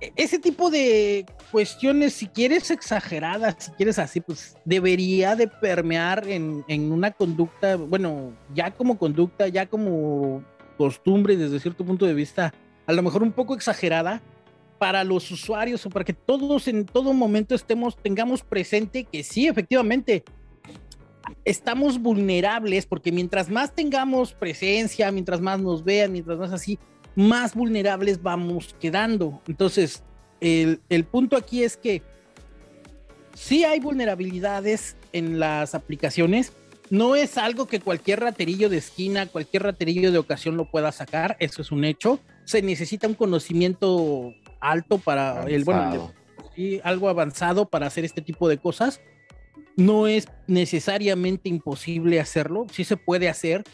e-, 0.00 0.12
ese 0.16 0.38
tipo 0.38 0.70
de 0.70 1.24
cuestiones, 1.50 2.12
si 2.12 2.26
quieres 2.26 2.70
exageradas, 2.70 3.56
si 3.58 3.70
quieres 3.72 3.98
así, 3.98 4.20
pues 4.20 4.56
debería 4.64 5.36
de 5.36 5.48
permear 5.48 6.28
en, 6.28 6.64
en 6.68 6.92
una 6.92 7.12
conducta, 7.12 7.76
bueno, 7.76 8.32
ya 8.54 8.72
como 8.72 8.98
conducta, 8.98 9.48
ya 9.48 9.66
como 9.66 10.44
costumbre 10.76 11.36
desde 11.36 11.60
cierto 11.60 11.84
punto 11.84 12.06
de 12.06 12.14
vista, 12.14 12.52
a 12.86 12.92
lo 12.92 13.02
mejor 13.02 13.22
un 13.22 13.32
poco 13.32 13.54
exagerada, 13.54 14.20
para 14.80 15.04
los 15.04 15.30
usuarios 15.30 15.84
o 15.84 15.90
para 15.90 16.06
que 16.06 16.14
todos 16.14 16.66
en 16.66 16.86
todo 16.86 17.12
momento 17.12 17.54
estemos, 17.54 17.98
tengamos 17.98 18.42
presente 18.42 19.04
que 19.04 19.22
sí, 19.22 19.46
efectivamente, 19.46 20.24
estamos 21.44 22.00
vulnerables 22.00 22.86
porque 22.86 23.12
mientras 23.12 23.50
más 23.50 23.74
tengamos 23.74 24.32
presencia, 24.32 25.10
mientras 25.10 25.40
más 25.40 25.60
nos 25.60 25.84
vean, 25.84 26.12
mientras 26.12 26.38
más 26.38 26.52
así, 26.52 26.78
más 27.14 27.54
vulnerables 27.54 28.22
vamos 28.22 28.74
quedando. 28.80 29.40
Entonces, 29.46 30.02
el, 30.40 30.80
el 30.88 31.04
punto 31.04 31.36
aquí 31.36 31.62
es 31.62 31.76
que 31.76 32.02
sí 33.34 33.64
hay 33.64 33.80
vulnerabilidades 33.80 34.96
en 35.12 35.38
las 35.38 35.74
aplicaciones. 35.74 36.52
No 36.90 37.14
es 37.14 37.38
algo 37.38 37.66
que 37.66 37.80
cualquier 37.80 38.20
raterillo 38.20 38.68
de 38.68 38.78
esquina, 38.78 39.26
cualquier 39.26 39.62
raterillo 39.62 40.10
de 40.10 40.18
ocasión 40.18 40.56
lo 40.56 40.64
pueda 40.70 40.90
sacar, 40.90 41.36
eso 41.38 41.62
es 41.62 41.70
un 41.70 41.84
hecho. 41.84 42.18
Se 42.44 42.62
necesita 42.62 43.06
un 43.06 43.14
conocimiento 43.14 44.34
alto 44.60 44.98
para 44.98 45.44
el, 45.44 45.64
bueno, 45.64 46.12
algo 46.82 47.08
avanzado 47.08 47.68
para 47.68 47.86
hacer 47.86 48.04
este 48.04 48.22
tipo 48.22 48.48
de 48.48 48.58
cosas. 48.58 49.00
No 49.76 50.06
es 50.06 50.28
necesariamente 50.46 51.48
imposible 51.48 52.20
hacerlo, 52.20 52.66
sí 52.72 52.84
se 52.84 52.96
puede 52.96 53.28
hacer, 53.28 53.64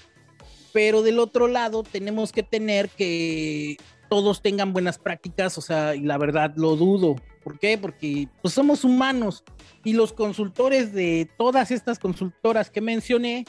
pero 0.72 1.02
del 1.02 1.18
otro 1.18 1.48
lado 1.48 1.82
tenemos 1.82 2.32
que 2.32 2.42
tener 2.42 2.88
que 2.90 3.76
todos 4.08 4.42
tengan 4.42 4.72
buenas 4.72 4.98
prácticas, 4.98 5.56
o 5.58 5.60
sea, 5.60 5.94
y 5.94 6.00
la 6.00 6.18
verdad 6.18 6.52
lo 6.56 6.76
dudo. 6.76 7.16
¿Por 7.42 7.58
qué? 7.58 7.78
Porque 7.78 8.28
pues, 8.42 8.54
somos 8.54 8.84
humanos 8.84 9.44
y 9.84 9.92
los 9.92 10.12
consultores 10.12 10.92
de 10.92 11.28
todas 11.38 11.70
estas 11.70 11.98
consultoras 11.98 12.70
que 12.70 12.80
mencioné, 12.80 13.44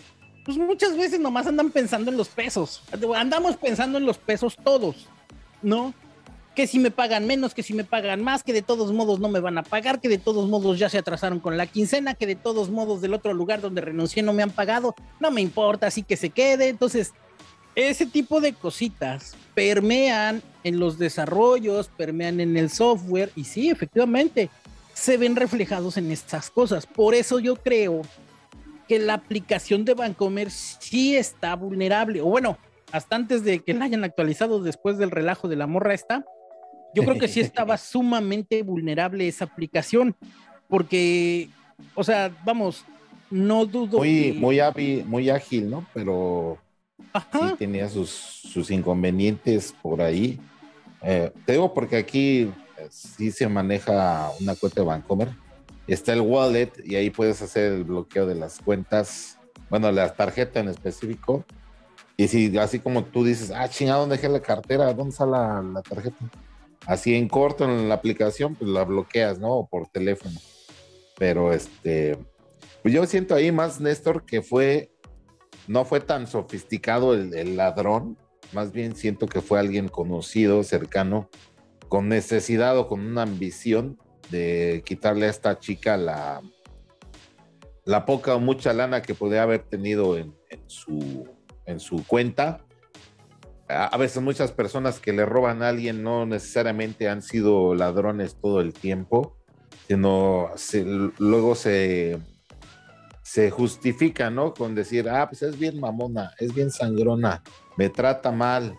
pues 0.46 0.58
muchas 0.58 0.96
veces 0.96 1.20
nomás 1.20 1.48
andan 1.48 1.72
pensando 1.72 2.12
en 2.12 2.18
los 2.18 2.30
pesos. 2.30 2.84
Andamos 3.16 3.58
pensando 3.58 3.98
en 3.98 4.06
los 4.06 4.18
pesos 4.18 4.56
todos, 4.64 5.08
¿no? 5.62 5.94
Que 6.58 6.66
si 6.66 6.80
me 6.80 6.90
pagan 6.90 7.28
menos, 7.28 7.54
que 7.54 7.62
si 7.62 7.76
me 7.76 7.84
pagan 7.84 8.24
más, 8.24 8.42
que 8.42 8.52
de 8.52 8.64
todos 8.64 8.92
modos 8.92 9.20
no 9.20 9.30
me 9.30 9.40
van 9.40 9.60
a 9.60 9.64
pagar, 9.64 10.02
que 10.02 10.10
de 10.10 10.18
todos 10.18 10.50
modos 10.50 10.80
ya 10.80 10.90
se 10.90 10.98
atrasaron 10.98 11.40
con 11.40 11.56
la 11.56 11.68
quincena, 11.68 12.16
que 12.16 12.26
de 12.26 12.34
todos 12.34 12.72
modos 12.72 13.00
del 13.00 13.14
otro 13.14 13.32
lugar 13.36 13.62
donde 13.62 13.80
renuncié 13.80 14.24
no 14.24 14.34
me 14.34 14.42
han 14.42 14.50
pagado, 14.50 14.96
no 15.20 15.30
me 15.30 15.42
importa, 15.42 15.86
así 15.86 16.02
que 16.02 16.18
se 16.18 16.32
quede. 16.32 16.70
Entonces, 16.70 17.14
ese 17.76 18.08
tipo 18.08 18.42
de 18.42 18.54
cositas 18.54 19.36
permean 19.54 20.42
en 20.64 20.80
los 20.80 20.98
desarrollos, 20.98 21.90
permean 21.96 22.40
en 22.40 22.58
el 22.58 22.72
software 22.72 23.32
y 23.36 23.44
sí, 23.44 23.70
efectivamente, 23.70 24.50
se 24.96 25.18
ven 25.18 25.36
reflejados 25.36 25.96
en 25.98 26.12
estas 26.12 26.50
cosas. 26.50 26.88
Por 26.88 27.14
eso 27.14 27.38
yo 27.38 27.58
creo 27.58 28.02
que 28.88 28.98
la 28.98 29.14
aplicación 29.14 29.86
de 29.86 29.94
Bancomer 29.94 30.50
sí 30.50 31.16
está 31.16 31.56
vulnerable, 31.56 32.22
o 32.22 32.26
bueno, 32.26 32.58
hasta 32.92 33.16
antes 33.16 33.44
de 33.44 33.60
que 33.60 33.76
la 33.76 33.86
hayan 33.86 34.04
actualizado 34.04 34.64
después 34.64 34.98
del 34.98 35.12
relajo 35.12 35.48
de 35.48 35.56
la 35.56 35.68
morra 35.68 35.94
esta, 35.94 36.26
yo 36.94 37.04
creo 37.04 37.18
que 37.18 37.28
sí 37.28 37.40
estaba 37.42 37.78
sumamente 37.78 38.64
vulnerable 38.64 39.28
esa 39.28 39.46
aplicación, 39.46 40.16
porque, 40.68 41.50
o 41.96 42.04
sea, 42.04 42.36
vamos, 42.46 42.86
no 43.30 43.66
dudo. 43.66 44.00
Muy, 44.00 44.34
muy, 44.34 44.60
ágil, 44.60 45.06
muy 45.06 45.30
ágil, 45.30 45.70
¿no? 45.70 45.86
Pero 45.94 46.58
sí 47.32 47.56
tenía 47.58 47.90
sus, 47.90 48.10
sus 48.10 48.72
inconvenientes 48.72 49.74
por 49.82 50.02
ahí. 50.02 50.40
Eh, 51.02 51.32
te 51.46 51.54
digo 51.54 51.74
porque 51.74 51.98
aquí 51.98 52.42
eh, 52.42 52.52
sí 52.90 53.32
se 53.32 53.48
maneja 53.48 54.32
una 54.40 54.56
cuenta 54.56 54.82
de 54.82 54.88
Bancomer. 54.88 55.30
Está 55.88 56.14
el 56.14 56.22
wallet 56.22 56.72
y 56.84 56.96
ahí 56.96 57.10
puedes 57.10 57.42
hacer 57.42 57.72
el 57.74 57.84
bloqueo 57.86 58.26
de 58.26 58.36
las 58.36 58.60
cuentas, 58.60 59.40
bueno, 59.70 59.90
la 59.92 60.14
tarjeta 60.14 60.60
en 60.60 60.70
específico. 60.70 61.46
Y 62.18 62.28
si 62.28 62.58
así 62.58 62.80
como 62.80 63.04
tú 63.04 63.24
dices, 63.24 63.52
ah, 63.56 63.70
chingado, 63.70 64.02
¿dónde 64.02 64.18
dejé 64.18 64.28
la 64.28 64.42
cartera? 64.42 64.94
¿Dónde 64.94 65.12
está 65.12 65.26
la, 65.26 65.62
la 65.62 65.82
tarjeta? 65.82 66.18
Así 66.88 67.16
en 67.16 67.28
corto 67.28 67.66
en 67.66 67.90
la 67.90 67.96
aplicación, 67.96 68.56
pues 68.56 68.72
la 68.72 68.86
bloqueas, 68.86 69.40
¿no? 69.40 69.52
O 69.52 69.68
por 69.68 69.88
teléfono. 69.90 70.40
Pero 71.20 71.54
este, 71.54 72.18
pues 72.82 72.94
yo 72.94 73.06
siento 73.06 73.36
ahí 73.36 73.52
más, 73.52 73.82
Néstor, 73.82 74.26
que 74.26 74.42
fue, 74.42 74.90
no 75.68 75.84
fue 75.84 76.00
tan 76.00 76.28
sofisticado 76.28 77.14
el, 77.14 77.58
ladrón, 77.58 78.18
más 78.54 78.72
bien 78.72 78.96
siento 78.96 79.28
que 79.28 79.42
fue 79.42 79.60
alguien 79.60 79.90
conocido, 79.90 80.64
cercano, 80.64 81.30
con 81.90 82.08
necesidad 82.08 82.78
o 82.78 82.88
con 82.88 83.06
una 83.06 83.24
ambición 83.24 84.00
de 84.32 84.82
quitarle 84.86 85.26
a 85.26 85.30
esta 85.30 85.60
chica 85.60 85.98
la, 85.98 86.42
la 87.84 88.06
poca 88.06 88.36
o 88.36 88.40
mucha 88.40 88.72
lana 88.72 89.02
que 89.02 89.14
podía 89.14 89.44
haber 89.44 89.64
tenido 89.64 90.18
en, 90.18 90.34
su, 90.68 91.28
en 91.66 91.82
su 91.82 92.06
cuenta 92.06 92.66
a 93.70 93.98
veces 93.98 94.22
muchas 94.22 94.52
personas 94.52 95.00
que 95.00 95.12
le 95.14 95.26
roban 95.26 95.62
a 95.62 95.70
alguien 95.70 96.02
no 96.04 96.26
necesariamente 96.26 97.10
han 97.10 97.22
sido 97.22 97.76
ladrones 97.76 98.38
todo 98.42 98.62
el 98.62 98.74
tiempo, 98.74 99.36
sino 99.88 100.52
luego 101.18 101.56
se, 101.56 102.18
se 103.24 103.52
justifica, 103.52 104.30
¿no? 104.30 104.54
Con 104.54 104.74
decir, 104.74 105.10
ah, 105.10 105.28
pues 105.28 105.42
es 105.42 105.60
bien 105.60 105.80
mamona, 105.80 106.32
es 106.40 106.54
bien 106.54 106.72
sangrona, 106.72 107.44
me 107.76 107.90
trata 107.90 108.32
mal. 108.32 108.78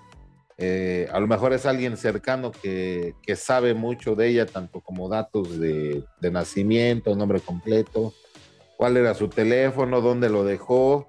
Eh, 0.57 1.07
a 1.12 1.20
lo 1.20 1.29
mejor 1.29 1.53
es 1.53 1.66
alguien 1.66 1.96
cercano 1.96 2.51
que, 2.51 3.14
sabe 3.37 3.74
mucho 3.74 4.14
de 4.14 4.29
ella, 4.29 4.46
tanto 4.46 4.81
como 4.81 5.09
datos 5.09 5.59
de, 5.59 6.03
de 6.20 6.31
nacimiento, 6.31 7.14
nombre 7.14 7.40
completo, 7.40 8.14
cuál 8.77 8.96
era 8.96 9.14
su 9.14 9.29
teléfono, 9.29 10.01
dónde 10.01 10.31
lo 10.31 10.44
dejó, 10.44 11.09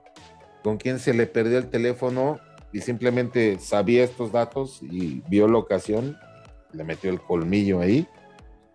con 0.63 0.78
quién 0.78 1.00
se 1.00 1.13
le 1.13 1.26
perdió 1.26 1.58
el 1.58 1.70
teléfono 1.70 2.39
y 2.72 2.82
simplemente 2.82 3.60
sabía 3.60 4.04
estos 4.04 4.32
datos 4.32 4.82
y 4.82 5.22
vio 5.28 5.48
la 5.48 5.58
ocasión, 5.58 6.18
le 6.72 6.84
metió 6.84 7.10
el 7.10 7.20
colmillo 7.20 7.80
ahí 7.80 8.08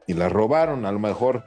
y 0.06 0.14
la 0.14 0.28
robaron, 0.28 0.84
a 0.86 0.92
lo 0.92 0.98
mejor 0.98 1.44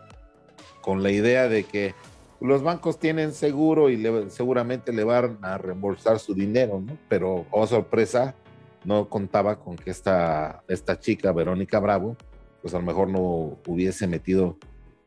con 0.82 1.04
la 1.04 1.12
idea 1.12 1.50
de 1.50 1.64
que 1.64 1.94
los 2.40 2.62
bancos 2.64 3.00
tienen 3.00 3.34
seguro 3.34 3.90
y 3.90 4.04
seguramente 4.30 4.94
le 4.94 5.04
van 5.04 5.40
a 5.42 5.58
reembolsar 5.58 6.20
su 6.20 6.34
dinero, 6.34 6.80
¿no? 6.80 6.98
Pero, 7.10 7.46
oh 7.52 7.66
sorpresa, 7.68 8.36
no 8.86 9.10
contaba 9.10 9.60
con 9.60 9.76
que 9.76 9.90
esta, 9.90 10.64
esta 10.68 11.00
chica, 11.00 11.32
Verónica 11.32 11.80
Bravo, 11.80 12.16
pues 12.62 12.74
a 12.74 12.80
lo 12.80 12.86
mejor 12.86 13.10
no 13.10 13.58
hubiese 13.66 14.08
metido 14.08 14.58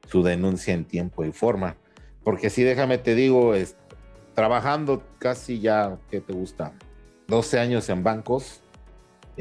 su 0.09 0.23
denuncia 0.23 0.75
en 0.75 0.85
tiempo 0.85 1.25
y 1.25 1.33
forma. 1.33 1.77
Porque 2.25 2.51
sí, 2.51 2.63
déjame 2.63 2.99
te 2.99 3.15
digo, 3.15 3.55
es, 3.55 3.77
trabajando 4.35 5.03
casi 5.19 5.61
ya, 5.61 5.99
¿qué 6.11 6.21
te 6.21 6.33
gusta? 6.33 6.75
12 7.31 7.59
años 7.59 7.89
en 7.89 8.03
bancos 8.03 8.61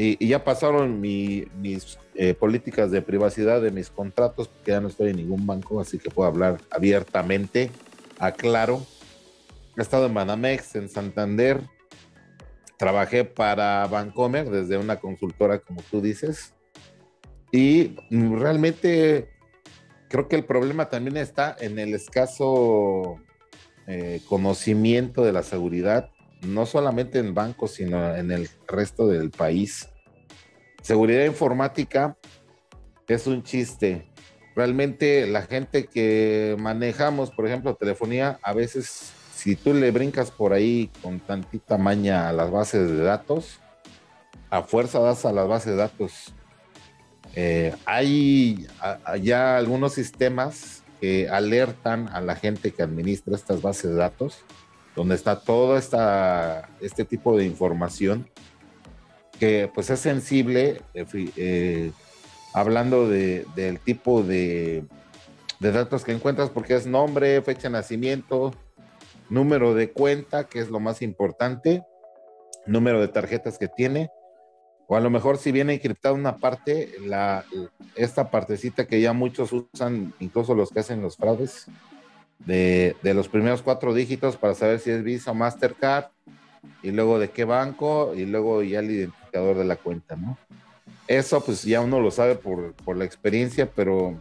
y, 0.02 0.28
ya 0.28 0.46
pasaron 0.46 1.02
mis 1.02 1.48
eh, 2.16 2.34
políticas 2.34 2.90
de 2.90 3.02
privacidad 3.02 3.62
de 3.62 3.72
mis 3.72 3.90
contratos, 3.90 4.48
porque 4.48 4.72
ya 4.72 4.80
no 4.80 4.88
estoy 4.88 5.10
en 5.10 5.18
ningún 5.18 5.46
banco, 5.46 5.82
así 5.82 5.98
que 6.00 6.10
puedo 6.10 6.30
hablar 6.30 6.62
abiertamente, 6.72 7.70
aclaro. 8.18 8.82
He 9.78 9.82
estado 9.82 10.06
en 10.06 10.14
Banamex, 10.14 10.76
en 10.76 10.88
Santander, 10.88 11.62
trabajé 12.78 13.26
para 13.26 13.86
Bancomer 13.88 14.50
desde 14.50 14.78
una 14.78 15.02
consultora, 15.02 15.60
como 15.60 15.82
tú 15.92 16.00
dices, 16.00 16.54
y 17.52 17.98
realmente 18.10 19.30
creo 20.08 20.30
que 20.30 20.38
el 20.38 20.46
problema 20.46 20.90
también 20.90 21.18
está 21.18 21.58
en 21.60 21.78
el 21.78 21.94
escaso 21.94 23.18
eh, 23.86 24.22
conocimiento 24.30 25.26
de 25.26 25.34
la 25.34 25.44
seguridad 25.44 26.10
no 26.42 26.66
solamente 26.66 27.20
en 27.20 27.34
bancos, 27.34 27.72
sino 27.72 28.16
en 28.16 28.32
el 28.32 28.50
resto 28.68 29.08
del 29.08 29.30
país. 29.30 29.90
seguridad 30.82 31.26
informática 31.26 32.18
es 33.08 33.28
un 33.28 33.44
chiste. 33.44 34.10
Realmente 34.56 35.28
la 35.28 35.44
gente 35.44 35.86
que 35.86 36.56
manejamos, 36.60 37.32
por 37.32 37.48
ejemplo, 37.48 37.76
telefonía, 37.76 38.40
a 38.44 38.54
veces 38.54 39.14
si 39.34 39.56
tú 39.56 39.74
le 39.74 39.92
brincas 39.92 40.32
por 40.32 40.54
ahí 40.54 40.92
con 41.02 41.20
tantita 41.20 41.78
maña 41.78 42.28
a 42.28 42.34
las 42.34 42.52
bases 42.52 42.90
de 42.90 43.04
datos, 43.04 43.60
a 44.50 44.64
fuerza 44.64 45.00
das 45.00 45.26
a 45.26 45.32
las 45.32 45.48
bases 45.48 45.74
de 45.74 45.78
datos. 45.78 46.34
Eh, 47.36 47.74
hay 47.86 48.68
ya 49.22 49.58
algunos 49.58 49.94
sistemas 49.94 50.84
que 51.00 51.30
alertan 51.30 52.10
a 52.10 52.20
la 52.20 52.36
gente 52.36 52.72
que 52.72 52.84
administra 52.84 53.36
estas 53.36 53.62
bases 53.62 53.92
de 53.92 53.98
datos, 53.98 54.44
donde 54.96 55.16
está 55.16 55.40
todo 55.40 55.78
esta, 55.78 56.70
este 56.82 57.06
tipo 57.06 57.38
de 57.38 57.46
información 57.46 58.28
que 59.40 59.72
pues 59.74 59.90
es 59.90 60.00
sensible, 60.02 60.82
eh, 60.94 61.92
hablando 62.54 63.08
de, 63.08 63.46
del 63.56 63.80
tipo 63.80 64.22
de, 64.22 64.84
datos 65.60 66.04
que 66.04 66.12
encuentras, 66.12 66.50
porque 66.50 66.76
es 66.76 66.86
nombre, 66.86 67.42
fecha 67.42 67.64
de 67.64 67.72
nacimiento, 67.72 68.54
número 69.30 69.74
de 69.74 69.92
cuenta, 69.92 70.44
que 70.44 70.60
es 70.60 70.70
lo 70.70 70.80
más 70.80 71.02
importante, 71.02 71.84
número 72.68 73.00
de 73.00 73.08
tarjetas 73.08 73.58
que 73.58 73.70
tiene, 73.70 74.10
o 74.88 74.96
a 74.96 75.00
lo 75.00 75.10
mejor 75.10 75.38
si 75.38 75.52
viene 75.52 75.76
encriptada 75.76 76.16
una 76.16 76.38
parte, 76.38 76.96
esta 77.96 78.30
partecita 78.32 78.88
que 78.88 79.00
ya 79.00 79.14
muchos 79.14 79.54
usan, 79.54 80.14
incluso 80.20 80.54
los 80.54 80.72
que 80.72 80.80
hacen 80.80 81.02
los 81.02 81.16
fraudes, 81.16 81.68
de, 82.46 82.96
los 83.04 83.28
primeros 83.28 83.62
cuatro 83.62 83.94
dígitos 83.94 84.38
para 84.38 84.56
saber 84.56 84.80
si 84.80 84.92
es 84.92 85.04
Visa 85.04 85.32
o 85.32 85.36
Mastercard, 85.36 86.06
y 86.82 86.92
luego 86.92 87.20
de 87.20 87.30
qué 87.30 87.46
banco, 87.46 88.14
y 88.16 88.26
luego 88.26 88.64
ya 88.64 88.80
el 88.80 88.92
identificador 88.92 89.58
de 89.58 89.66
la 89.66 89.76
cuenta, 89.76 90.16
¿no? 90.16 90.38
Eso 91.08 91.42
pues 91.44 91.64
ya 91.64 91.82
uno 91.82 92.00
lo 92.00 92.12
sabe 92.12 92.36
por, 92.36 92.74
por 92.74 92.96
la 92.96 93.06
experiencia, 93.06 93.70
pero 93.70 94.20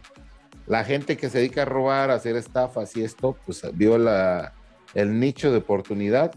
la 0.65 0.83
gente 0.83 1.17
que 1.17 1.29
se 1.29 1.39
dedica 1.39 1.63
a 1.63 1.65
robar, 1.65 2.11
a 2.11 2.15
hacer 2.15 2.35
estafas 2.35 2.95
y 2.95 3.03
esto, 3.03 3.37
pues 3.45 3.61
vio 3.73 3.97
la, 3.97 4.53
el 4.93 5.19
nicho 5.19 5.51
de 5.51 5.57
oportunidad. 5.57 6.33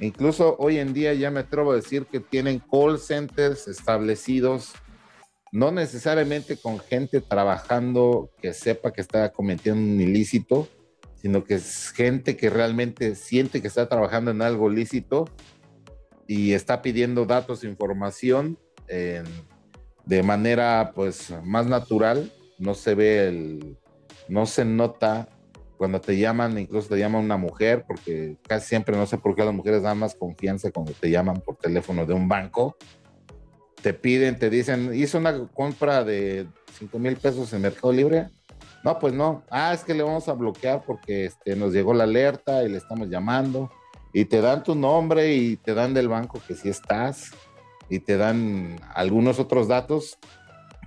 Incluso 0.00 0.56
hoy 0.58 0.78
en 0.78 0.92
día 0.92 1.14
ya 1.14 1.30
me 1.30 1.40
atrevo 1.40 1.72
a 1.72 1.76
decir 1.76 2.06
que 2.06 2.20
tienen 2.20 2.60
call 2.60 2.98
centers 2.98 3.66
establecidos, 3.66 4.72
no 5.50 5.72
necesariamente 5.72 6.56
con 6.56 6.78
gente 6.78 7.20
trabajando 7.20 8.30
que 8.40 8.52
sepa 8.52 8.92
que 8.92 9.00
está 9.00 9.30
cometiendo 9.32 9.80
un 9.80 10.00
ilícito, 10.00 10.68
sino 11.20 11.44
que 11.44 11.54
es 11.54 11.90
gente 11.90 12.36
que 12.36 12.50
realmente 12.50 13.14
siente 13.14 13.60
que 13.60 13.68
está 13.68 13.88
trabajando 13.88 14.30
en 14.30 14.42
algo 14.42 14.68
lícito 14.68 15.26
y 16.26 16.52
está 16.52 16.82
pidiendo 16.82 17.26
datos, 17.26 17.64
información 17.64 18.58
de 18.86 20.22
manera 20.22 20.92
pues 20.94 21.32
más 21.44 21.66
natural. 21.66 22.32
No 22.58 22.74
se 22.74 22.94
ve 22.94 23.28
el, 23.28 23.76
no 24.28 24.46
se 24.46 24.64
nota 24.64 25.28
cuando 25.76 26.00
te 26.00 26.18
llaman, 26.18 26.58
incluso 26.58 26.88
te 26.88 26.98
llama 26.98 27.20
una 27.20 27.36
mujer, 27.36 27.84
porque 27.86 28.36
casi 28.46 28.68
siempre 28.68 28.96
no 28.96 29.06
sé 29.06 29.16
por 29.16 29.36
qué 29.36 29.44
las 29.44 29.54
mujeres 29.54 29.82
dan 29.82 29.98
más 29.98 30.14
confianza 30.16 30.72
cuando 30.72 30.92
te 30.92 31.08
llaman 31.08 31.40
por 31.40 31.56
teléfono 31.56 32.04
de 32.04 32.14
un 32.14 32.28
banco. 32.28 32.76
Te 33.80 33.94
piden, 33.94 34.38
te 34.38 34.50
dicen, 34.50 34.92
hizo 34.92 35.18
una 35.18 35.46
compra 35.48 36.02
de 36.02 36.48
5 36.78 36.98
mil 36.98 37.16
pesos 37.16 37.52
en 37.52 37.62
Mercado 37.62 37.92
Libre. 37.92 38.28
No, 38.84 38.98
pues 38.98 39.12
no. 39.14 39.42
Ah, 39.50 39.72
es 39.74 39.84
que 39.84 39.94
le 39.94 40.02
vamos 40.02 40.28
a 40.28 40.34
bloquear 40.34 40.82
porque 40.84 41.26
este, 41.26 41.56
nos 41.56 41.72
llegó 41.72 41.94
la 41.94 42.04
alerta 42.04 42.62
y 42.62 42.68
le 42.68 42.78
estamos 42.78 43.08
llamando. 43.08 43.70
Y 44.12 44.24
te 44.24 44.40
dan 44.40 44.62
tu 44.62 44.74
nombre 44.74 45.34
y 45.34 45.56
te 45.56 45.74
dan 45.74 45.94
del 45.94 46.08
banco 46.08 46.40
que 46.46 46.54
sí 46.54 46.68
estás. 46.68 47.32
Y 47.88 48.00
te 48.00 48.16
dan 48.16 48.80
algunos 48.94 49.38
otros 49.38 49.68
datos 49.68 50.18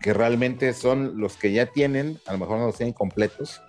que 0.02 0.14
realmente 0.14 0.74
son 0.74 1.20
los 1.20 1.38
que 1.38 1.52
ya 1.52 1.68
tienen, 1.68 2.20
a 2.26 2.34
lo 2.34 2.40
mejor 2.40 2.58
no 2.58 2.66
los 2.66 2.78
tienen 2.78 2.94
completos, 2.94 3.62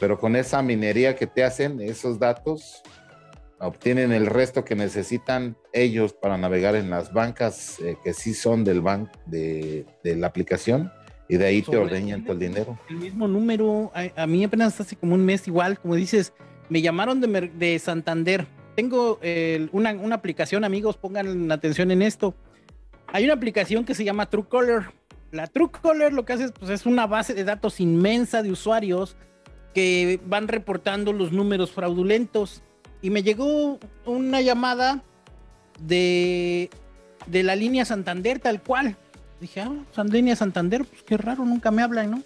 pero 0.00 0.18
con 0.18 0.34
esa 0.34 0.62
minería 0.62 1.16
que 1.16 1.26
te 1.26 1.44
hacen, 1.44 1.80
esos 1.80 2.18
datos, 2.18 2.82
obtienen 3.58 4.12
el 4.12 4.26
resto 4.26 4.64
que 4.64 4.74
necesitan 4.74 5.56
ellos 5.72 6.12
para 6.12 6.36
navegar 6.36 6.76
en 6.76 6.90
las 6.90 7.12
bancas 7.12 7.78
eh, 7.80 7.96
que 8.02 8.12
sí 8.12 8.34
son 8.34 8.64
del 8.64 8.82
banco 8.82 9.12
de, 9.26 9.86
la 10.02 10.26
aplicación 10.26 10.92
y 11.28 11.36
de 11.36 11.46
ahí 11.46 11.62
te 11.62 11.76
ordeñan 11.76 12.22
todo 12.22 12.34
el 12.34 12.38
dinero. 12.38 12.78
El 12.88 12.96
mismo 12.96 13.26
número, 13.28 13.92
a, 13.94 14.26
mí 14.26 14.44
apenas 14.44 14.80
hace 14.80 14.96
como 14.96 15.14
un 15.14 15.24
mes 15.24 15.46
igual, 15.48 15.78
como 15.78 15.94
dices, 15.94 16.32
me 16.68 16.82
llamaron 16.82 17.20
de, 17.20 17.50
de 17.54 17.78
Santander. 17.78 18.46
Tengo 18.74 19.18
una, 19.72 19.92
una, 19.92 20.14
aplicación, 20.14 20.64
amigos, 20.64 20.96
pongan 20.96 21.50
atención 21.50 21.90
en 21.90 22.02
esto. 22.02 22.34
Hay 23.08 23.24
una 23.24 23.34
aplicación 23.34 23.84
que 23.84 23.94
se 23.94 24.04
llama 24.04 24.28
Truecaller. 24.28 24.90
La 25.32 25.46
Truecaller 25.46 26.12
lo 26.12 26.24
que 26.24 26.34
hace 26.34 26.48
pues, 26.50 26.70
es 26.70 26.86
una 26.86 27.06
base 27.06 27.34
de 27.34 27.44
datos 27.44 27.80
inmensa 27.80 28.42
de 28.42 28.50
usuarios 28.50 29.16
que 29.74 30.20
van 30.26 30.48
reportando 30.48 31.12
los 31.12 31.32
números 31.32 31.72
fraudulentos. 31.72 32.62
Y 33.02 33.10
me 33.10 33.22
llegó 33.22 33.78
una 34.04 34.40
llamada 34.40 35.02
de, 35.80 36.70
de 37.26 37.42
la 37.42 37.56
línea 37.56 37.84
Santander, 37.84 38.38
tal 38.38 38.62
cual. 38.62 38.96
Dije, 39.40 39.60
ah, 39.60 40.04
línea 40.04 40.36
Santander, 40.36 40.84
pues 40.84 41.02
qué 41.02 41.16
raro, 41.16 41.44
nunca 41.44 41.70
me 41.70 41.82
hablan, 41.82 42.10
¿no? 42.10 42.22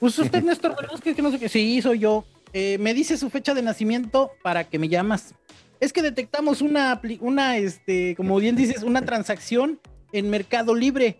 Pues 0.00 0.18
usted, 0.18 0.42
Néstor 0.44 0.76
Velázquez, 0.76 1.16
que 1.16 1.22
no 1.22 1.30
sé 1.30 1.38
qué. 1.38 1.48
Sí, 1.48 1.80
soy 1.80 2.00
yo. 2.00 2.24
Eh, 2.52 2.76
me 2.78 2.92
dice 2.92 3.16
su 3.16 3.30
fecha 3.30 3.54
de 3.54 3.62
nacimiento 3.62 4.32
para 4.42 4.64
que 4.64 4.78
me 4.78 4.88
llamas. 4.88 5.34
Es 5.80 5.92
que 5.92 6.02
detectamos 6.02 6.60
una, 6.60 7.00
una, 7.20 7.56
este, 7.56 8.14
como 8.16 8.38
bien 8.38 8.54
dices, 8.54 8.82
una 8.82 9.02
transacción 9.02 9.80
en 10.12 10.28
Mercado 10.30 10.74
Libre. 10.74 11.18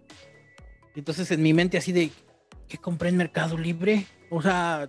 Entonces 0.94 1.30
en 1.30 1.42
mi 1.42 1.54
mente 1.54 1.78
así 1.78 1.92
de, 1.92 2.10
¿qué 2.68 2.78
compré 2.78 3.08
en 3.08 3.16
Mercado 3.16 3.56
Libre? 3.56 4.06
O 4.30 4.42
sea, 4.42 4.88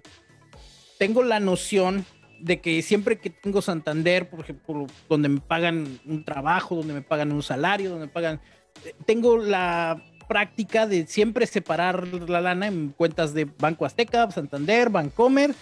tengo 0.99 1.23
la 1.23 1.39
noción 1.39 2.05
de 2.39 2.59
que 2.59 2.81
siempre 2.81 3.19
que 3.19 3.29
tengo 3.29 3.61
Santander, 3.61 4.29
por 4.29 4.41
ejemplo, 4.41 4.87
donde 5.07 5.29
me 5.29 5.39
pagan 5.39 5.99
un 6.05 6.25
trabajo, 6.25 6.75
donde 6.75 6.93
me 6.93 7.01
pagan 7.01 7.31
un 7.31 7.41
salario, 7.41 7.89
donde 7.89 8.07
me 8.07 8.11
pagan, 8.11 8.41
eh, 8.83 8.93
tengo 9.05 9.37
la 9.37 10.03
práctica 10.27 10.87
de 10.87 11.07
siempre 11.07 11.45
separar 11.45 12.07
la 12.07 12.41
lana 12.41 12.67
en 12.67 12.89
cuentas 12.89 13.33
de 13.33 13.45
Banco 13.45 13.85
Azteca, 13.85 14.29
Santander, 14.31 14.89
Bancomer 14.89 15.53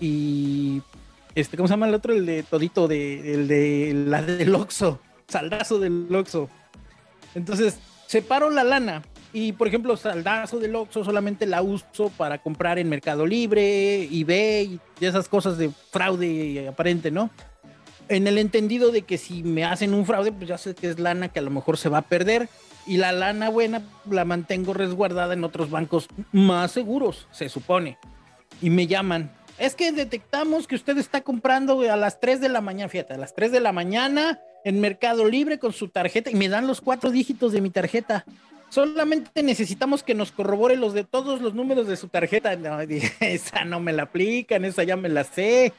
y 0.00 0.82
este, 1.34 1.56
¿cómo 1.56 1.68
se 1.68 1.74
llama 1.74 1.88
el 1.88 1.94
otro? 1.94 2.12
El 2.12 2.26
de 2.26 2.42
todito 2.42 2.88
de, 2.88 3.34
el 3.34 3.48
de 3.48 3.92
la 3.94 4.22
del 4.22 4.54
Oxxo, 4.54 5.00
saldazo 5.28 5.78
del 5.78 6.08
Oxxo. 6.14 6.48
Entonces, 7.34 7.78
separo 8.06 8.50
la 8.50 8.64
lana 8.64 9.02
y 9.32 9.52
por 9.52 9.68
ejemplo, 9.68 9.96
saldazo 9.96 10.58
del 10.58 10.74
Oxxo 10.74 11.04
solamente 11.04 11.46
la 11.46 11.62
uso 11.62 12.10
para 12.16 12.38
comprar 12.38 12.78
en 12.78 12.88
Mercado 12.88 13.26
Libre, 13.26 14.04
eBay 14.04 14.80
y 15.00 15.04
esas 15.04 15.28
cosas 15.28 15.58
de 15.58 15.70
fraude 15.90 16.66
aparente, 16.68 17.10
¿no? 17.10 17.30
En 18.08 18.26
el 18.26 18.38
entendido 18.38 18.90
de 18.90 19.02
que 19.02 19.18
si 19.18 19.42
me 19.42 19.64
hacen 19.64 19.92
un 19.92 20.06
fraude, 20.06 20.32
pues 20.32 20.48
ya 20.48 20.56
sé 20.56 20.74
que 20.74 20.88
es 20.88 20.98
lana 20.98 21.28
que 21.28 21.40
a 21.40 21.42
lo 21.42 21.50
mejor 21.50 21.76
se 21.76 21.90
va 21.90 21.98
a 21.98 22.02
perder 22.02 22.48
y 22.88 22.96
la 22.96 23.12
lana 23.12 23.50
buena 23.50 23.82
la 24.10 24.24
mantengo 24.24 24.72
resguardada 24.72 25.34
en 25.34 25.44
otros 25.44 25.70
bancos 25.70 26.08
más 26.32 26.72
seguros, 26.72 27.28
se 27.30 27.48
supone. 27.48 27.98
Y 28.62 28.70
me 28.70 28.86
llaman. 28.86 29.30
Es 29.58 29.74
que 29.74 29.92
detectamos 29.92 30.66
que 30.66 30.74
usted 30.74 30.96
está 30.98 31.20
comprando 31.20 31.80
a 31.90 31.96
las 31.96 32.18
3 32.20 32.40
de 32.40 32.48
la 32.48 32.60
mañana, 32.60 32.88
fíjate, 32.88 33.14
a 33.14 33.18
las 33.18 33.34
3 33.34 33.52
de 33.52 33.60
la 33.60 33.72
mañana 33.72 34.40
en 34.64 34.80
Mercado 34.80 35.24
Libre 35.26 35.58
con 35.58 35.72
su 35.72 35.88
tarjeta 35.88 36.30
y 36.30 36.34
me 36.34 36.48
dan 36.48 36.66
los 36.66 36.80
cuatro 36.80 37.10
dígitos 37.10 37.52
de 37.52 37.60
mi 37.60 37.70
tarjeta. 37.70 38.24
Solamente 38.70 39.42
necesitamos 39.42 40.02
que 40.02 40.14
nos 40.14 40.30
corrobore 40.30 40.76
los 40.76 40.92
de 40.92 41.04
todos 41.04 41.40
los 41.40 41.54
números 41.54 41.88
de 41.88 41.96
su 41.96 42.08
tarjeta. 42.08 42.52
Esa 43.20 43.64
no 43.64 43.80
me 43.80 43.92
la 43.92 44.04
aplican, 44.04 44.64
esa 44.64 44.84
ya 44.84 44.96
me 44.96 45.08
la 45.08 45.24
sé. 45.24 45.72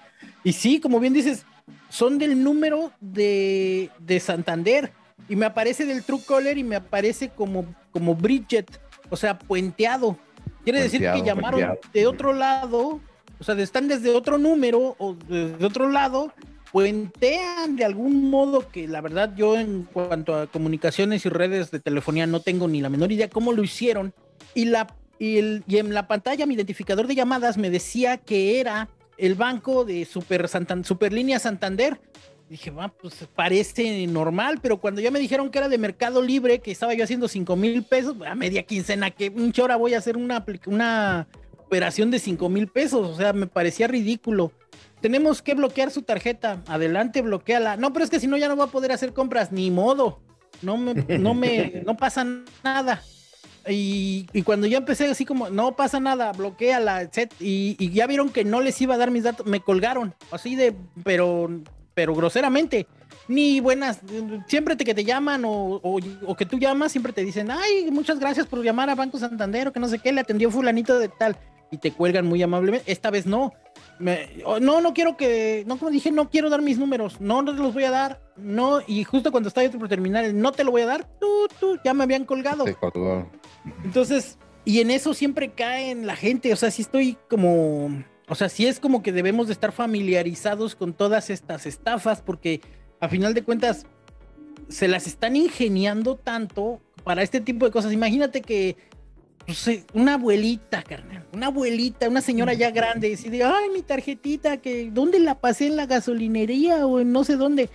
Y 0.43 0.54
sí, 0.54 0.80
como 0.80 1.00
bien 1.00 1.13
dices, 1.13 1.45
son 1.89 2.17
del 2.17 2.43
número 2.43 2.91
de, 3.00 3.89
de 4.00 4.19
Santander. 4.19 4.91
Y 5.27 5.36
me 5.36 5.45
aparece 5.45 5.86
del 5.86 6.03
True 6.03 6.21
Caller 6.27 6.58
y 6.58 6.63
me 6.63 6.75
aparece 6.75 7.29
como, 7.29 7.65
como 7.91 8.15
Bridget, 8.15 8.79
o 9.10 9.17
sea, 9.17 9.38
puenteado. 9.38 10.17
Quiere 10.63 10.82
decir 10.82 11.01
que 11.01 11.21
llamaron 11.23 11.77
de 11.93 12.08
otro 12.08 12.34
lado, 12.34 12.99
o 13.39 13.43
sea, 13.43 13.55
están 13.55 13.88
desde 13.88 14.12
otro 14.12 14.38
número 14.38 14.95
o 14.97 15.15
desde 15.27 15.65
otro 15.65 15.89
lado 15.89 16.34
puentean 16.71 17.75
de 17.75 17.84
algún 17.84 18.29
modo 18.29 18.69
que 18.69 18.88
la 18.88 19.01
verdad 19.01 19.34
yo 19.36 19.58
en 19.58 19.88
cuanto 19.91 20.36
a 20.36 20.45
comunicaciones 20.45 21.25
y 21.25 21.29
redes 21.29 21.71
de 21.71 21.79
telefonía 21.79 22.27
no 22.27 22.41
tengo 22.41 22.67
ni 22.67 22.79
la 22.79 22.89
menor 22.89 23.12
idea 23.12 23.27
cómo 23.27 23.53
lo 23.53 23.63
hicieron 23.63 24.13
y 24.53 24.65
la 24.65 24.88
y, 25.17 25.39
el, 25.39 25.63
y 25.67 25.77
en 25.77 25.93
la 25.93 26.08
pantalla 26.08 26.45
mi 26.45 26.53
identificador 26.53 27.08
de 27.08 27.15
llamadas 27.15 27.58
me 27.58 27.69
decía 27.71 28.17
que 28.17 28.60
era 28.60 28.88
el 29.19 29.36
banco 29.36 29.86
de 29.86 30.05
Super 30.05 30.47
Santan, 30.47 30.86
Superlínea 30.86 31.39
Santander. 31.39 31.99
Dije, 32.50 32.72
va, 32.72 32.90
pues 32.90 33.28
parece 33.36 34.08
normal, 34.08 34.60
pero 34.62 34.78
cuando 34.78 35.02
ya 35.02 35.12
me 35.12 35.20
dijeron 35.20 35.50
que 35.50 35.60
era 35.60 35.70
de 35.70 35.78
Mercado 35.78 36.22
Libre, 36.22 36.60
que 36.60 36.72
estaba 36.72 36.94
yo 36.94 37.04
haciendo 37.04 37.28
5 37.28 37.56
mil 37.56 37.84
pesos, 37.84 38.16
a 38.26 38.36
media 38.36 38.64
quincena, 38.64 39.12
que 39.12 39.30
un 39.30 39.54
hora 39.62 39.76
voy 39.76 39.94
a 39.94 40.00
hacer 40.00 40.18
una, 40.18 40.44
una 40.66 41.28
operación 41.58 42.10
de 42.12 42.20
5 42.20 42.50
mil 42.50 42.68
pesos, 42.68 43.08
o 43.08 43.16
sea, 43.16 43.34
me 43.34 43.48
parecía 43.48 43.88
ridículo 43.88 44.52
tenemos 45.02 45.42
que 45.42 45.54
bloquear 45.54 45.92
su 45.92 46.02
tarjeta. 46.02 46.62
Adelante, 46.68 47.22
bloqueala. 47.22 47.78
No, 47.78 47.94
pero 47.94 48.04
es 48.04 48.12
que 48.12 48.20
si 48.20 48.28
no 48.28 48.38
ya 48.38 48.48
no 48.48 48.58
va 48.58 48.66
a 48.66 48.72
poder 48.72 48.92
hacer 48.92 49.14
compras, 49.14 49.52
ni 49.52 49.72
modo. 49.72 50.20
No 50.62 50.78
me, 50.78 50.94
no 50.94 51.34
me, 51.34 51.84
no 51.86 51.96
pasa 51.96 52.26
nada. 52.64 53.02
Y, 53.68 54.26
cuando 54.44 54.68
ya 54.68 54.80
empecé 54.80 55.06
así 55.06 55.26
como, 55.26 55.50
no 55.50 55.76
pasa 55.76 56.00
nada, 56.00 56.32
bloquea 56.32 56.80
la 56.80 57.12
set 57.12 57.34
y, 57.40 57.76
y, 57.78 57.92
ya 57.92 58.08
vieron 58.08 58.30
que 58.30 58.44
no 58.44 58.62
les 58.62 58.82
iba 58.82 58.96
a 58.96 58.98
dar 58.98 59.12
mis 59.12 59.24
datos, 59.24 59.46
me 59.46 59.60
colgaron, 59.60 60.16
así 60.32 60.56
de, 60.56 60.74
pero, 61.04 61.50
pero 62.00 62.16
groseramente. 62.16 62.88
Ni 63.28 63.60
buenas, 63.60 64.00
siempre 64.48 64.78
te, 64.78 64.86
que 64.86 64.94
te 64.94 65.04
llaman 65.04 65.44
o, 65.44 65.82
o, 65.84 66.36
que 66.38 66.46
tú 66.46 66.58
llamas, 66.58 66.94
siempre 66.94 67.12
te 67.12 67.26
dicen, 67.26 67.52
ay, 67.52 67.92
muchas 67.92 68.20
gracias 68.20 68.48
por 68.48 68.64
llamar 68.64 68.90
a 68.90 68.96
Banco 68.96 69.20
Santander 69.20 69.68
o 69.68 69.74
que 69.74 69.82
no 69.82 69.90
sé 69.90 70.00
qué, 70.00 70.14
le 70.14 70.22
atendió 70.22 70.50
fulanito 70.50 70.98
de 70.98 71.10
tal 71.10 71.36
y 71.72 71.78
te 71.78 71.92
cuelgan 71.92 72.26
muy 72.26 72.42
amablemente. 72.42 72.90
Esta 72.90 73.12
vez 73.12 73.26
no. 73.26 73.52
Oh, 74.46 74.62
no, 74.62 74.80
no 74.80 74.94
quiero 74.94 75.18
que, 75.18 75.66
no, 75.68 75.78
como 75.78 75.92
dije, 75.92 76.10
no 76.10 76.30
quiero 76.30 76.50
dar 76.50 76.62
mis 76.62 76.80
números, 76.80 77.20
no, 77.20 77.42
no 77.42 77.54
te 77.54 77.62
los 77.62 77.74
voy 77.74 77.84
a 77.84 77.92
dar, 77.92 78.22
no, 78.38 78.80
y 78.88 79.04
justo 79.04 79.30
cuando 79.30 79.50
estaba 79.50 79.70
por 79.72 79.90
terminar, 79.90 80.34
no 80.34 80.54
te 80.54 80.64
lo 80.64 80.72
voy 80.72 80.84
a 80.84 80.86
dar, 80.86 81.06
tú, 81.20 81.50
tú, 81.60 81.78
ya 81.84 81.94
me 81.94 82.06
habían 82.06 82.24
colgado. 82.24 82.64
Entonces, 83.84 84.38
y 84.64 84.80
en 84.80 84.90
eso 84.90 85.14
siempre 85.14 85.52
cae 85.52 85.92
en 85.92 86.08
la 86.08 86.16
gente, 86.16 86.54
o 86.54 86.56
sea, 86.56 86.72
si 86.72 86.84
estoy 86.84 87.18
como, 87.30 88.06
o 88.30 88.36
sea, 88.36 88.48
sí 88.48 88.68
es 88.68 88.80
como 88.80 89.02
que 89.02 89.12
debemos 89.12 89.48
de 89.48 89.54
estar 89.54 89.72
familiarizados 89.72 90.76
con 90.76 90.94
todas 90.94 91.32
estas 91.32 91.65
estafas, 91.65 92.22
porque 92.22 92.62
a 93.00 93.10
final 93.10 93.34
de 93.34 93.44
cuentas 93.44 93.88
se 94.70 94.88
las 94.88 95.08
están 95.08 95.36
ingeniando 95.36 96.15
tanto 96.15 96.80
para 97.04 97.24
este 97.24 97.42
tipo 97.42 97.65
de 97.65 97.72
cosas. 97.72 97.92
Imagínate 97.92 98.42
que 98.42 98.78
pues, 99.48 99.68
una 99.94 100.13
abuelita, 100.13 100.84
carnal, 100.84 101.26
una 101.34 101.48
abuelita, 101.48 102.08
una 102.08 102.22
señora 102.22 102.54
ya 102.54 102.70
grande, 102.70 103.10
decide, 103.10 103.44
ay, 103.44 103.70
mi 103.74 103.82
tarjetita, 103.82 104.58
que 104.58 104.92
¿dónde 104.92 105.20
la 105.20 105.39
pasé 105.39 105.65
en 105.65 105.76
la 105.76 105.88
gasolinería 105.88 106.86
o 106.86 107.00
en 107.00 107.12
no 107.12 107.24
sé 107.24 107.36
dónde? 107.36 107.68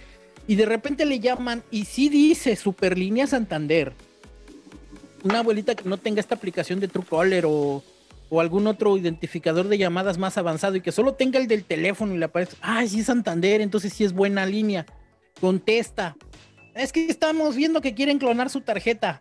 Y 0.46 0.54
de 0.54 0.66
repente 0.66 1.04
le 1.04 1.18
llaman 1.18 1.64
y 1.72 1.86
sí 1.86 2.08
dice 2.08 2.54
Superlínea 2.54 3.26
Santander. 3.26 3.92
Una 5.24 5.40
abuelita 5.40 5.74
que 5.74 5.88
no 5.88 5.96
tenga 5.96 6.20
esta 6.20 6.36
aplicación 6.36 6.78
de 6.78 6.86
Truecaller 6.86 7.44
o, 7.46 7.82
o 8.34 8.40
algún 8.40 8.66
otro 8.66 8.96
identificador 8.96 9.68
de 9.68 9.78
llamadas 9.78 10.18
más 10.18 10.36
avanzado 10.38 10.76
y 10.76 10.80
que 10.80 10.92
solo 10.92 11.14
tenga 11.14 11.38
el 11.38 11.46
del 11.46 11.64
teléfono 11.64 12.14
y 12.14 12.18
le 12.18 12.24
aparece, 12.24 12.56
ay, 12.60 12.88
sí 12.88 13.00
es 13.00 13.06
Santander, 13.06 13.60
entonces 13.60 13.92
sí 13.92 14.04
es 14.04 14.12
buena 14.12 14.44
línea. 14.44 14.86
Contesta. 15.40 16.16
Es 16.74 16.92
que 16.92 17.06
estamos 17.06 17.54
viendo 17.54 17.80
que 17.80 17.94
quieren 17.94 18.18
clonar 18.18 18.50
su 18.50 18.60
tarjeta 18.60 19.20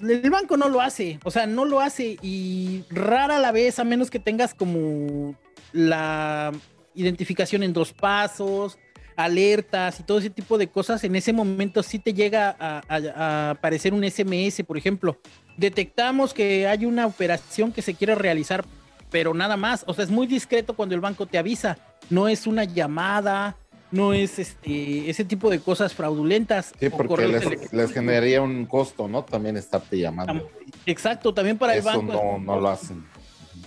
el 0.00 0.30
banco 0.30 0.56
no 0.56 0.68
lo 0.68 0.80
hace, 0.80 1.18
o 1.24 1.30
sea, 1.30 1.46
no 1.46 1.64
lo 1.64 1.80
hace 1.80 2.16
y 2.22 2.84
rara 2.90 3.38
la 3.38 3.52
vez, 3.52 3.78
a 3.78 3.84
menos 3.84 4.10
que 4.10 4.18
tengas 4.18 4.54
como 4.54 5.34
la 5.72 6.52
identificación 6.94 7.62
en 7.62 7.72
dos 7.72 7.92
pasos, 7.92 8.78
alertas 9.24 10.00
y 10.00 10.02
todo 10.02 10.18
ese 10.18 10.30
tipo 10.30 10.58
de 10.58 10.68
cosas, 10.68 11.02
en 11.04 11.16
ese 11.16 11.32
momento 11.32 11.82
sí 11.82 11.98
te 11.98 12.14
llega 12.14 12.56
a, 12.58 13.50
aparecer 13.50 13.94
un 13.94 14.08
SMS, 14.08 14.62
por 14.66 14.76
ejemplo. 14.76 15.18
Detectamos 15.56 16.34
que 16.34 16.66
hay 16.66 16.86
una 16.86 17.06
operación 17.06 17.72
que 17.72 17.82
se 17.82 17.94
quiere 17.94 18.14
realizar, 18.14 18.64
pero 19.10 19.34
nada 19.34 19.56
más, 19.56 19.84
o 19.86 19.94
sea, 19.94 20.04
es 20.04 20.10
muy 20.10 20.26
discreto 20.26 20.74
cuando 20.74 20.94
el 20.94 21.00
banco 21.00 21.26
te 21.26 21.38
avisa, 21.38 21.78
no 22.08 22.28
es 22.28 22.46
una 22.46 22.64
llamada, 22.64 23.56
no 23.90 24.12
es 24.12 24.38
este 24.38 25.10
ese 25.10 25.24
tipo 25.24 25.50
de 25.50 25.60
cosas 25.60 25.94
fraudulentas. 25.94 26.72
Sí, 26.78 26.88
porque 26.90 27.26
les, 27.72 27.92
generaría 27.92 28.40
un 28.40 28.66
costo, 28.66 29.08
¿no? 29.08 29.24
También 29.24 29.56
estarte 29.56 29.98
llamando. 29.98 30.48
Exacto, 30.86 31.34
también 31.34 31.58
para 31.58 31.74
el 31.74 31.82
banco. 31.82 32.12
No, 32.12 32.38
no 32.38 32.60
lo 32.60 32.68
hacen. 32.68 33.04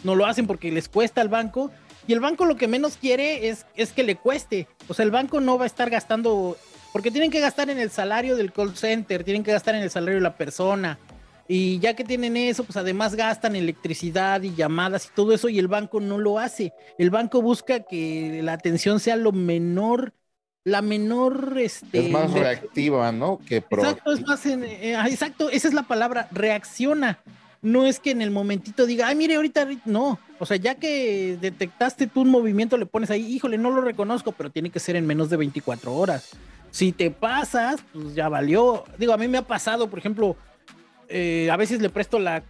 No 0.03 0.15
lo 0.15 0.25
hacen 0.25 0.47
porque 0.47 0.71
les 0.71 0.89
cuesta 0.89 1.21
al 1.21 1.29
banco. 1.29 1.71
Y 2.07 2.13
el 2.13 2.19
banco 2.19 2.45
lo 2.45 2.55
que 2.57 2.67
menos 2.67 2.97
quiere 2.97 3.47
es, 3.49 3.65
es 3.75 3.91
que 3.91 4.03
le 4.03 4.15
cueste. 4.15 4.67
O 4.87 4.93
sea, 4.93 5.05
el 5.05 5.11
banco 5.11 5.39
no 5.39 5.57
va 5.57 5.63
a 5.63 5.67
estar 5.67 5.89
gastando, 5.89 6.57
porque 6.91 7.11
tienen 7.11 7.31
que 7.31 7.39
gastar 7.39 7.69
en 7.69 7.79
el 7.79 7.89
salario 7.89 8.35
del 8.35 8.51
call 8.51 8.75
center, 8.75 9.23
tienen 9.23 9.43
que 9.43 9.51
gastar 9.51 9.75
en 9.75 9.83
el 9.83 9.89
salario 9.89 10.17
de 10.17 10.23
la 10.23 10.35
persona. 10.35 10.99
Y 11.47 11.79
ya 11.79 11.93
que 11.93 12.03
tienen 12.03 12.37
eso, 12.37 12.63
pues 12.63 12.77
además 12.77 13.15
gastan 13.15 13.55
electricidad 13.55 14.41
y 14.41 14.55
llamadas 14.55 15.05
y 15.05 15.15
todo 15.15 15.33
eso 15.33 15.49
y 15.49 15.59
el 15.59 15.67
banco 15.67 15.99
no 15.99 16.17
lo 16.17 16.39
hace. 16.39 16.73
El 16.97 17.09
banco 17.09 17.41
busca 17.41 17.81
que 17.81 18.41
la 18.43 18.53
atención 18.53 18.99
sea 18.99 19.17
lo 19.17 19.33
menor, 19.33 20.13
la 20.63 20.81
menor... 20.81 21.55
Este, 21.57 22.05
es 22.05 22.11
más 22.11 22.31
reactiva, 22.31 23.11
¿no? 23.11 23.39
Que 23.45 23.57
exacto, 23.57 24.13
es 24.13 24.25
más... 24.25 24.45
Eh, 24.45 24.95
ah, 24.97 25.09
exacto, 25.09 25.49
esa 25.49 25.67
es 25.67 25.73
la 25.73 25.83
palabra, 25.83 26.29
reacciona. 26.31 27.19
No 27.63 27.85
es 27.85 27.99
que 28.01 28.11
en 28.11 28.21
el 28.21 28.29
momentito 28.29 28.85
diga, 28.85 29.07
ay, 29.07 29.15
mire, 29.15 29.35
ahorita, 29.35 29.67
no. 29.85 30.19
O 30.37 30.45
sea, 30.45 30.57
ya 30.57 30.75
que 30.75 31.37
detectaste 31.39 32.07
tú 32.07 32.21
un 32.21 32.29
movimiento, 32.29 32.77
le 32.77 32.85
pones 32.85 33.09
ahí, 33.09 33.25
híjole, 33.25 33.57
no 33.57 33.71
lo 33.71 33.79
reconozco, 33.79 34.33
pero 34.33 34.51
tiene 34.51 34.69
que 34.69 34.81
ser 34.81 34.97
en 34.97 35.07
menos 35.07 35.29
de 35.29 35.37
24 35.37 35.93
horas. 35.93 36.31
Si 36.71 36.91
te 36.91 37.09
pasas, 37.09 37.81
pues 37.93 38.15
ya 38.15 38.27
valió. 38.27 38.83
Digo, 38.97 39.13
a 39.13 39.17
mí 39.17 39.29
me 39.29 39.37
ha 39.37 39.47
pasado, 39.47 39.89
por 39.89 39.97
ejemplo, 39.97 40.35
eh, 41.07 41.49
a 41.51 41.55
veces 41.55 41.81
le 41.81 41.89
presto 41.89 42.19
la, 42.19 42.43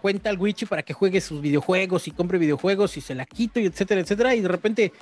cuenta 0.00 0.30
al 0.30 0.38
Wichi 0.38 0.66
para 0.66 0.82
que 0.82 0.92
juegue 0.92 1.20
sus 1.20 1.40
videojuegos 1.40 2.06
y 2.06 2.10
compre 2.10 2.38
videojuegos 2.38 2.96
y 2.96 3.00
se 3.00 3.14
la 3.14 3.26
quito 3.26 3.58
y 3.58 3.66
etcétera, 3.66 4.02
etcétera. 4.02 4.34
Y 4.36 4.40
de 4.40 4.48
repente, 4.48 4.92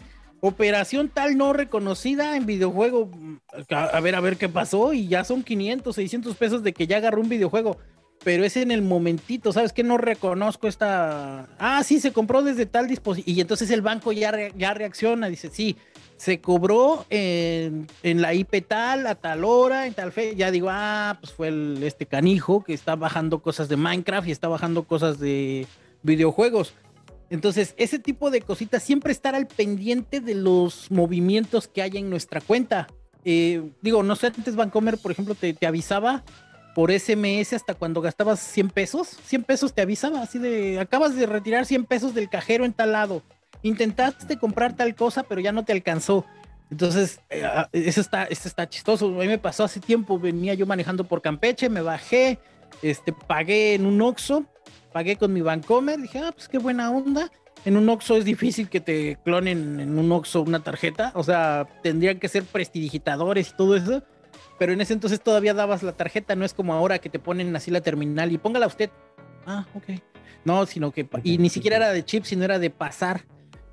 operación 0.41 1.09
tal 1.09 1.37
no 1.37 1.53
reconocida 1.53 2.37
en 2.37 2.47
videojuego. 2.47 3.11
A, 3.71 4.01
ver, 4.01 4.15
a 4.15 4.21
ver 4.21 4.39
qué 4.39 4.49
pasó. 4.49 4.95
Y 4.95 5.09
ya 5.09 5.25
son 5.25 5.43
500, 5.43 5.95
600 5.95 6.37
pesos 6.37 6.63
de 6.63 6.73
que 6.73 6.87
ya 6.87 6.97
agarró 6.99 7.21
un 7.21 7.29
videojuego. 7.29 7.77
Pero 8.25 8.45
es 8.45 8.57
en 8.57 8.71
el 8.71 8.83
momentito, 8.83 9.53
¿sabes 9.53 9.73
qué? 9.73 9.83
No 9.83 9.97
reconozco 9.97 10.67
esta. 10.67 11.49
Ah, 11.59 11.83
sí, 11.85 12.01
se 12.01 12.13
compró 12.13 12.43
desde 12.43 12.67
tal 12.67 12.89
dispositivo. 12.89 13.37
Y 13.37 13.41
entonces 13.41 13.71
el 13.71 13.83
banco 13.83 14.13
ya, 14.13 14.33
ya 14.57 14.75
reacciona, 14.75 15.29
dice, 15.29 15.51
sí, 15.53 15.77
se 16.19 16.41
cobró 16.41 17.07
en, 17.11 17.87
la 18.03 18.35
IP 18.35 18.67
tal, 18.67 19.07
a 19.07 19.15
tal 19.15 19.45
hora, 19.45 19.87
en 19.87 19.95
tal 19.95 20.11
fe, 20.11 20.35
ya 20.35 20.51
digo, 20.51 20.69
ah, 20.71 21.17
pues 21.21 21.33
fue 21.33 21.49
el, 21.49 21.81
este 21.83 22.07
canijo 22.07 22.65
que 22.65 22.75
está 22.75 22.97
bajando 22.97 23.41
cosas 23.41 23.69
de 23.69 23.77
Minecraft 23.77 24.27
y 24.27 24.33
está 24.33 24.49
bajando 24.49 24.83
cosas 24.83 25.21
de 25.21 25.67
videojuegos. 26.03 26.75
Entonces, 27.31 27.75
ese 27.77 28.01
tipo 28.01 28.31
de 28.31 28.41
cositas, 28.41 28.83
siempre 28.83 29.13
estar 29.13 29.35
al 29.35 29.47
pendiente 29.47 30.21
de 30.21 30.35
los 30.35 30.91
movimientos 30.91 31.69
que 31.69 31.83
hay 31.83 31.99
en 31.99 32.11
nuestra 32.11 32.41
cuenta. 32.41 32.89
Eh, 33.25 33.71
digo, 33.81 34.03
no 34.03 34.17
sé, 34.17 34.29
antes 34.29 34.57
Vancomer, 34.57 34.99
por 34.99 35.13
ejemplo, 35.13 35.35
te, 35.35 35.55
avisaba 35.67 36.25
por 36.79 36.93
SMS 36.93 37.55
hasta 37.55 37.75
cuando 37.75 38.01
gastabas 38.01 38.39
100 38.39 38.71
pesos. 38.71 39.09
100 39.25 39.43
pesos 39.43 39.75
te 39.75 39.83
avisaba, 39.83 40.23
así 40.23 40.39
de, 40.39 40.79
acabas 40.79 41.17
de 41.17 41.27
retirar 41.27 41.67
100 41.67 41.87
pesos 41.87 42.15
del 42.15 42.29
cajero 42.29 42.65
en 42.65 42.73
tal 42.73 42.93
lado 42.93 43.25
intentaste 43.63 44.39
comprar 44.39 44.77
tal 44.77 44.95
cosa, 44.95 45.25
pero 45.25 45.41
ya 45.41 45.51
no 45.51 45.65
te 45.65 45.73
alcanzó. 45.73 46.25
Entonces, 46.71 47.21
eh, 47.31 47.43
ah, 47.45 47.69
eso 47.73 48.01
está, 48.01 48.27
eso 48.27 48.47
está 48.47 48.69
chistoso. 48.69 49.07
A 49.07 49.11
mí 49.11 49.27
me 49.27 49.39
pasó 49.39 49.65
hace 49.65 49.81
tiempo, 49.81 50.21
venía 50.21 50.55
yo 50.55 50.67
manejando 50.67 51.03
por 51.03 51.21
Campeche, 51.21 51.69
me 51.69 51.81
bajé, 51.81 52.39
este, 52.81 53.13
pagué 53.13 53.75
en 53.75 53.85
un 53.85 54.01
Oxxo, 54.01 54.45
pagué 54.93 55.17
con 55.17 55.33
mi 55.33 55.41
Bancomer, 55.41 55.99
dije, 55.99 56.21
ah, 56.21 56.31
pues 56.31 56.49
qué 56.49 56.59
buena 56.59 56.93
onda. 56.93 57.29
En 57.65 57.77
un 57.77 57.89
Oxxo 57.89 58.17
es 58.17 58.25
difícil 58.25 58.69
que 58.69 58.79
te 58.81 59.19
clonen 59.25 59.81
en 59.81 59.99
un 59.99 60.13
Oxxo 60.13 60.43
una 60.43 60.61
tarjeta, 60.61 61.11
o 61.17 61.25
sea, 61.25 61.67
tendrían 61.83 62.21
que 62.21 62.29
ser 62.29 62.45
prestidigitadores 62.45 63.51
y 63.51 63.57
todo 63.57 63.75
eso, 63.75 64.05
pero 64.59 64.73
en 64.73 64.81
ese 64.81 64.93
entonces 64.93 65.21
todavía 65.21 65.55
dabas 65.55 65.83
la 65.83 65.93
tarjeta, 65.93 66.35
no 66.35 66.45
es 66.45 66.53
como 66.53 66.75
ahora 66.75 66.99
que 66.99 67.09
te 67.09 67.19
ponen 67.19 67.55
así 67.55 67.71
la 67.71 67.81
terminal 67.81 68.33
y 68.33 68.39
póngala 68.39 68.67
usted. 68.67 68.91
Ah, 69.47 69.67
ok. 69.75 70.01
No, 70.45 70.67
sino 70.67 70.93
que, 70.93 71.09
y 71.23 71.39
ni 71.39 71.49
siquiera 71.49 71.77
era 71.77 71.93
de 71.93 72.05
chip, 72.05 72.25
sino 72.25 72.45
era 72.45 72.59
de 72.59 72.71
pasar. 72.71 73.25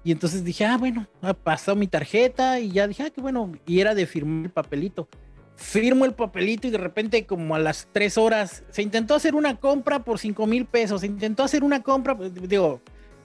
Y 0.04 0.12
entonces 0.12 0.43
dije, 0.43 0.65
ah, 0.65 0.78
bueno, 0.78 1.08
ha 1.21 1.34
pasado 1.34 1.76
mi 1.76 1.88
tarjeta 1.88 2.60
y 2.60 2.71
ya 2.71 2.88
dije, 2.88 3.04
ah, 3.04 3.10
qué 3.10 3.21
bueno. 3.21 3.52
Y 3.65 3.80
era 3.80 3.95
de 3.95 4.06
firmar 4.06 4.45
el 4.45 4.52
papelito. 4.52 5.08
Firmo 5.56 6.06
el 6.06 6.13
papelito 6.13 6.67
y 6.67 6.69
de 6.69 6.78
repente 6.78 7.26
como 7.26 7.56
a 7.56 7.60
las 7.60 7.88
tres 7.91 8.17
horas 8.17 8.63
se 8.69 8.82
intentó 8.82 9.15
hacer 9.15 9.36
una 9.36 9.56
compra 9.56 10.04
por 10.04 10.19
cinco 10.19 10.45
mil 10.45 10.65
pesos. 10.65 11.02
Se 11.02 11.08
intentó 11.08 11.43
hacer 11.43 11.63
una 11.63 11.82
compra, 11.82 12.15
pues, 12.15 12.34
digo, 12.34 12.82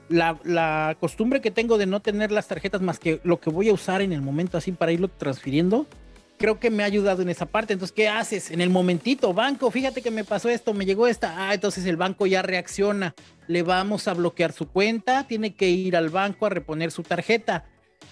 la, 0.09 0.39
la, 0.43 0.97
costumbre 0.99 1.41
que 1.41 1.51
tengo 1.51 1.77
de 1.77 1.85
no 1.85 1.99
tener 1.99 2.31
las 2.31 2.47
tarjetas 2.47 2.81
más 2.81 2.99
que 2.99 3.21
lo 3.23 3.39
que 3.39 3.49
voy 3.49 3.69
a 3.69 3.73
usar 3.73 4.01
en 4.01 4.11
el 4.11 4.21
momento 4.21 4.57
así 4.57 4.71
para 4.71 4.91
irlo 4.91 5.07
transfiriendo, 5.07 5.85
creo 6.41 6.59
que 6.59 6.71
me 6.71 6.81
ha 6.81 6.87
ayudado 6.87 7.21
en 7.21 7.29
esa 7.29 7.45
parte. 7.45 7.73
Entonces, 7.73 7.93
¿qué 7.93 8.09
haces? 8.09 8.49
En 8.49 8.61
el 8.61 8.71
momentito, 8.71 9.31
banco, 9.31 9.69
fíjate 9.69 10.01
que 10.01 10.09
me 10.09 10.23
pasó 10.23 10.49
esto, 10.49 10.73
me 10.73 10.85
llegó 10.85 11.07
esta. 11.07 11.47
Ah, 11.47 11.53
entonces 11.53 11.85
el 11.85 11.97
banco 11.97 12.25
ya 12.25 12.41
reacciona. 12.41 13.13
Le 13.47 13.61
vamos 13.61 14.07
a 14.07 14.15
bloquear 14.15 14.51
su 14.51 14.67
cuenta, 14.67 15.27
tiene 15.27 15.53
que 15.53 15.69
ir 15.69 15.95
al 15.95 16.09
banco 16.09 16.47
a 16.47 16.49
reponer 16.49 16.91
su 16.91 17.03
tarjeta. 17.03 17.65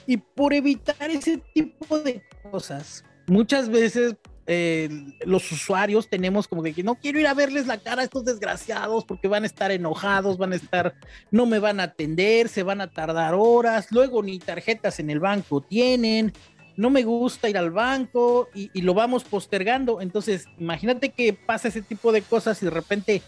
Y 0.05 0.17
por 0.17 0.53
evitar 0.53 1.09
ese 1.09 1.41
tipo 1.53 1.99
de 1.99 2.21
cosas, 2.51 3.03
muchas 3.25 3.67
veces 3.67 4.15
eh, 4.51 4.89
los 5.27 5.51
usuarios 5.51 6.09
tenemos 6.09 6.47
como 6.47 6.63
que 6.63 6.81
no 6.81 6.95
quiero 6.95 7.19
ir 7.19 7.27
a 7.27 7.35
verles 7.35 7.67
la 7.67 7.77
cara 7.77 8.01
a 8.01 8.05
estos 8.05 8.25
desgraciados 8.25 9.05
porque 9.05 9.27
van 9.27 9.43
a 9.43 9.45
estar 9.45 9.69
enojados, 9.69 10.39
van 10.39 10.53
a 10.53 10.55
estar, 10.55 10.95
no 11.29 11.45
me 11.45 11.59
van 11.59 11.79
a 11.79 11.83
atender, 11.83 12.49
se 12.49 12.63
van 12.63 12.81
a 12.81 12.91
tardar 12.91 13.35
horas, 13.35 13.91
luego 13.91 14.23
ni 14.23 14.39
tarjetas 14.39 14.99
en 14.99 15.11
el 15.11 15.19
banco 15.19 15.61
tienen, 15.61 16.33
no 16.79 16.89
me 16.89 17.03
gusta 17.03 17.49
ir 17.49 17.57
al 17.57 17.71
banco 17.71 18.47
y, 18.53 18.69
lo 18.81 18.93
vamos 18.93 19.25
postergando. 19.25 19.99
Entonces, 19.99 20.45
imagínate 20.57 21.09
que 21.09 21.33
pasa 21.33 21.67
ese 21.67 21.81
tipo 21.81 22.13
de 22.13 22.21
cosas 22.21 22.61
y 22.61 22.65
de 22.65 22.71
repente, 22.71 23.21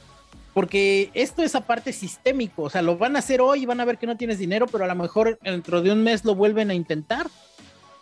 porque 0.53 1.11
esto 1.13 1.43
es 1.43 1.53
aparte 1.53 1.91
sistémico, 1.91 2.63
o 2.63 2.69
sea, 2.69 2.81
lo 2.81 2.97
van 2.97 3.17
a 3.17 3.19
hacer 3.19 3.41
hoy 3.41 3.63
y 3.63 3.65
van 3.65 3.81
a 3.81 3.85
ver 3.85 3.97
que 3.97 4.07
no 4.07 4.15
tienes 4.15 4.39
dinero, 4.39 4.67
pero 4.67 4.85
a 4.85 4.87
lo 4.87 4.95
mejor 4.95 5.37
dentro 5.43 5.81
de 5.81 5.91
un 5.91 6.01
mes 6.01 6.23
lo 6.23 6.33
vuelven 6.33 6.71
a 6.71 6.73
intentar 6.73 7.27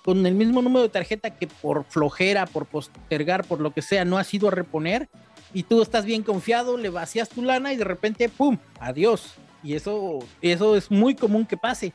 con 0.05 0.23
el 0.23 0.35
mismo 0.35 0.61
número 0.61 0.83
de 0.83 0.89
tarjeta 0.89 1.31
que 1.31 1.47
por 1.47 1.83
flojera, 1.83 2.45
por 2.45 2.67
postergar, 2.67 3.43
por 3.43 3.59
lo 3.59 3.71
que 3.71 3.81
sea, 3.81 4.05
no 4.05 4.19
ha 4.19 4.23
sido 4.23 4.49
a 4.49 4.51
reponer. 4.51 5.09
y 5.51 5.63
tú 5.63 5.81
estás 5.81 6.05
bien 6.05 6.21
confiado, 6.21 6.77
le 6.77 6.89
vacías 6.89 7.27
tu 7.27 7.41
lana 7.41 7.73
y 7.73 7.77
de 7.77 7.85
repente, 7.85 8.29
¡pum!, 8.29 8.59
adiós. 8.79 9.33
Y 9.63 9.73
eso, 9.73 10.19
eso 10.43 10.75
es 10.75 10.91
muy 10.91 11.15
común 11.15 11.47
que 11.47 11.57
pase. 11.57 11.91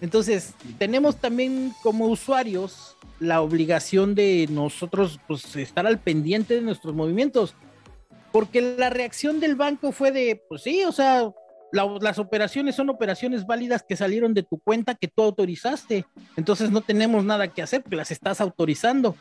Entonces, 0.00 0.54
tenemos 0.78 1.16
también 1.16 1.72
como 1.82 2.06
usuarios 2.06 2.96
la 3.18 3.40
obligación 3.40 4.14
de 4.14 4.46
nosotros 4.50 5.18
pues, 5.26 5.56
estar 5.56 5.86
al 5.86 5.98
pendiente 5.98 6.54
de 6.54 6.60
nuestros 6.60 6.94
movimientos. 6.94 7.54
Porque 8.32 8.60
la 8.60 8.90
reacción 8.90 9.40
del 9.40 9.56
banco 9.56 9.90
fue 9.90 10.12
de, 10.12 10.42
pues 10.48 10.62
sí, 10.62 10.84
o 10.84 10.92
sea, 10.92 11.30
las 11.72 12.18
operaciones 12.18 12.76
son 12.76 12.90
operaciones 12.90 13.46
válidas 13.46 13.84
que 13.86 13.96
salieron 13.96 14.34
de 14.34 14.42
tu 14.42 14.58
cuenta 14.58 14.94
que 14.94 15.08
tú 15.08 15.22
autorizaste. 15.22 16.04
Entonces 16.36 16.70
no 16.70 16.80
tenemos 16.80 17.24
nada 17.24 17.48
que 17.48 17.62
hacer 17.62 17.82
porque 17.82 17.96
las 17.96 18.10
estás 18.10 18.40
autorizando. 18.40 19.16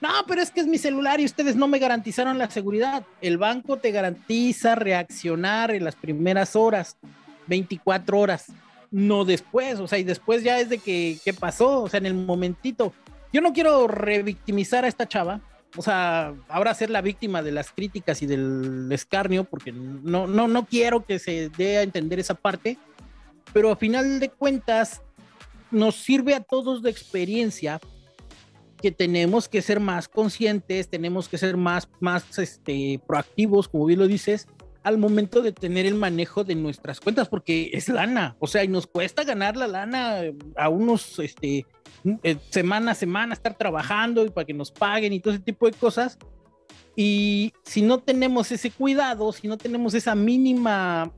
No, 0.00 0.08
pero 0.26 0.40
es 0.40 0.50
que 0.50 0.60
es 0.60 0.66
mi 0.66 0.78
celular 0.78 1.20
y 1.20 1.26
ustedes 1.26 1.56
no 1.56 1.68
me 1.68 1.78
garantizaron 1.78 2.38
la 2.38 2.50
seguridad. 2.50 3.04
El 3.20 3.38
banco 3.38 3.76
te 3.76 3.90
garantiza 3.90 4.74
reaccionar 4.74 5.72
en 5.72 5.84
las 5.84 5.94
primeras 5.94 6.56
horas, 6.56 6.96
24 7.46 8.18
horas, 8.18 8.46
no 8.90 9.24
después. 9.24 9.80
O 9.80 9.88
sea, 9.88 9.98
y 9.98 10.04
después 10.04 10.42
ya 10.42 10.60
es 10.60 10.68
de 10.68 10.78
que, 10.78 11.18
¿qué 11.24 11.32
pasó? 11.32 11.82
O 11.82 11.88
sea, 11.88 11.98
en 11.98 12.06
el 12.06 12.14
momentito. 12.14 12.92
Yo 13.32 13.40
no 13.40 13.52
quiero 13.52 13.86
revictimizar 13.86 14.84
a 14.84 14.88
esta 14.88 15.06
chava, 15.06 15.40
o 15.76 15.82
sea, 15.82 16.34
ahora 16.48 16.74
ser 16.74 16.90
la 16.90 17.00
víctima 17.00 17.42
de 17.42 17.52
las 17.52 17.70
críticas 17.70 18.22
y 18.22 18.26
del 18.26 18.88
escarnio, 18.90 19.44
porque 19.44 19.70
no, 19.72 20.26
no, 20.26 20.48
no 20.48 20.66
quiero 20.66 21.04
que 21.04 21.18
se 21.20 21.48
dé 21.50 21.78
a 21.78 21.82
entender 21.82 22.18
esa 22.18 22.34
parte, 22.34 22.76
pero 23.52 23.70
a 23.70 23.76
final 23.76 24.18
de 24.18 24.30
cuentas 24.30 25.02
nos 25.70 25.94
sirve 25.94 26.34
a 26.34 26.40
todos 26.40 26.82
de 26.82 26.90
experiencia 26.90 27.80
que 28.82 28.90
tenemos 28.90 29.48
que 29.48 29.62
ser 29.62 29.78
más 29.78 30.08
conscientes, 30.08 30.88
tenemos 30.88 31.28
que 31.28 31.38
ser 31.38 31.56
más, 31.56 31.88
más 32.00 32.38
este, 32.38 33.00
proactivos, 33.06 33.68
como 33.68 33.86
bien 33.86 34.00
lo 34.00 34.08
dices, 34.08 34.48
al 34.82 34.98
momento 34.98 35.42
de 35.42 35.52
tener 35.52 35.86
el 35.86 35.94
manejo 35.94 36.44
de 36.44 36.54
nuestras 36.54 37.00
cuentas, 37.00 37.28
porque 37.28 37.70
es 37.72 37.88
lana, 37.88 38.36
o 38.38 38.46
sea, 38.46 38.64
y 38.64 38.68
nos 38.68 38.86
cuesta 38.86 39.24
ganar 39.24 39.56
la 39.56 39.68
lana 39.68 40.22
a 40.56 40.68
unos, 40.68 41.18
este, 41.18 41.66
eh, 42.22 42.36
semana 42.50 42.92
a 42.92 42.94
semana, 42.94 43.34
estar 43.34 43.56
trabajando 43.56 44.24
y 44.24 44.30
para 44.30 44.46
que 44.46 44.54
nos 44.54 44.70
paguen 44.70 45.12
y 45.12 45.20
todo 45.20 45.34
ese 45.34 45.42
tipo 45.42 45.66
de 45.66 45.72
cosas. 45.72 46.18
Y 46.96 47.52
si 47.62 47.82
no 47.82 47.98
tenemos 47.98 48.50
ese 48.52 48.70
cuidado, 48.70 49.32
si 49.32 49.48
no 49.48 49.58
tenemos 49.58 49.94
esa 49.94 50.14
mínima, 50.14 51.12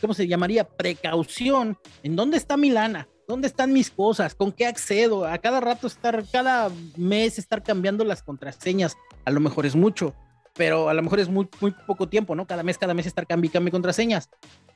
¿cómo 0.00 0.14
se 0.14 0.26
llamaría? 0.26 0.64
Precaución, 0.64 1.76
¿en 2.02 2.16
dónde 2.16 2.36
está 2.36 2.56
mi 2.56 2.70
lana? 2.70 3.08
¿Dónde 3.26 3.46
están 3.46 3.74
mis 3.74 3.90
cosas? 3.90 4.34
¿Con 4.34 4.52
qué 4.52 4.64
accedo? 4.64 5.26
A 5.26 5.36
cada 5.36 5.60
rato 5.60 5.86
estar, 5.86 6.24
cada 6.32 6.70
mes 6.96 7.38
estar 7.38 7.62
cambiando 7.62 8.04
las 8.04 8.22
contraseñas, 8.22 8.96
a 9.26 9.30
lo 9.30 9.40
mejor 9.40 9.66
es 9.66 9.76
mucho 9.76 10.14
pero 10.58 10.88
a 10.88 10.94
lo 10.94 11.02
mejor 11.02 11.20
es 11.20 11.28
muy, 11.28 11.48
muy 11.60 11.72
poco 11.86 12.08
tiempo, 12.08 12.34
¿no? 12.34 12.44
Cada 12.44 12.64
mes, 12.64 12.76
cada 12.76 12.92
mes 12.92 13.06
estar 13.06 13.26
cambiando 13.28 13.70
contraseñas. 13.70 14.28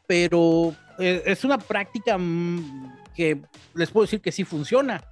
Pero 0.07 0.75
eh, 0.99 1.25
es 1.27 1.45
una 1.45 1.59
práctica 1.59 2.17
mm, 2.17 2.99
que 3.17 3.43
les 3.75 3.91
puedo 3.91 4.05
decir 4.05 4.21
que 4.21 4.31
sí 4.31 4.45
funciona, 4.45 5.03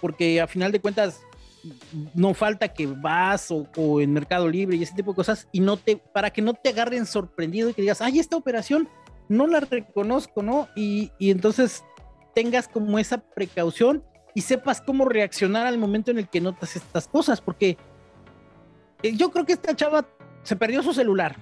porque 0.00 0.40
a 0.40 0.46
final 0.46 0.70
de 0.70 0.80
cuentas 0.80 1.20
no 2.14 2.34
falta 2.34 2.68
que 2.68 2.86
vas 2.86 3.50
o, 3.50 4.00
en 4.00 4.12
Mercado 4.12 4.48
Libre 4.48 4.76
y 4.76 4.84
ese 4.84 4.94
tipo 4.94 5.10
de 5.10 5.16
cosas 5.16 5.48
y 5.50 5.60
no 5.60 5.76
te, 5.76 5.96
para 5.96 6.30
que 6.30 6.40
no 6.40 6.54
te 6.54 6.70
agarren 6.70 7.04
sorprendido 7.04 7.70
y 7.70 7.74
que 7.74 7.82
digas, 7.82 8.00
ay, 8.00 8.20
esta 8.20 8.36
operación 8.36 8.88
no 9.28 9.48
la 9.48 9.58
reconozco, 9.58 10.42
¿no? 10.42 10.68
Y, 10.76 11.10
y 11.18 11.32
entonces 11.32 11.84
tengas 12.32 12.68
como 12.68 13.00
esa 13.00 13.18
precaución 13.18 14.04
y 14.34 14.42
sepas 14.42 14.80
cómo 14.80 15.04
reaccionar 15.04 15.66
al 15.66 15.78
momento 15.78 16.12
en 16.12 16.18
el 16.18 16.28
que 16.28 16.40
notas 16.40 16.76
estas 16.76 17.08
cosas, 17.08 17.40
porque 17.40 17.76
eh, 19.02 19.14
yo 19.16 19.30
creo 19.30 19.44
que 19.44 19.52
esta 19.52 19.74
chava 19.74 20.02
se 20.42 20.56
perdió 20.56 20.82
su 20.82 20.92
celular. 20.92 21.36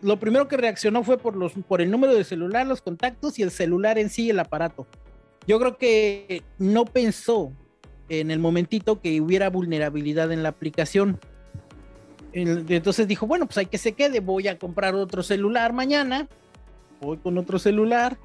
Lo 0.00 0.20
primero 0.20 0.46
que 0.46 0.56
reaccionó 0.56 1.02
fue 1.02 1.18
por, 1.18 1.36
los, 1.36 1.52
por 1.52 1.80
el 1.80 1.90
número 1.90 2.14
de 2.14 2.24
celular, 2.24 2.66
los 2.66 2.82
contactos 2.82 3.38
y 3.38 3.42
el 3.42 3.50
celular 3.50 3.98
en 3.98 4.10
sí, 4.10 4.30
el 4.30 4.38
aparato. 4.38 4.86
Yo 5.46 5.58
creo 5.58 5.76
que 5.76 6.42
no 6.58 6.84
pensó 6.84 7.52
en 8.08 8.30
el 8.30 8.38
momentito 8.38 9.00
que 9.00 9.20
hubiera 9.20 9.50
vulnerabilidad 9.50 10.30
en 10.30 10.42
la 10.42 10.50
aplicación. 10.50 11.18
Entonces 12.32 13.08
dijo, 13.08 13.26
bueno, 13.26 13.46
pues 13.46 13.58
hay 13.58 13.66
que 13.66 13.78
se 13.78 13.92
quede, 13.92 14.20
voy 14.20 14.48
a 14.48 14.58
comprar 14.58 14.94
otro 14.94 15.22
celular 15.22 15.72
mañana, 15.72 16.28
voy 17.00 17.16
con 17.16 17.38
otro 17.38 17.58
celular 17.58 18.18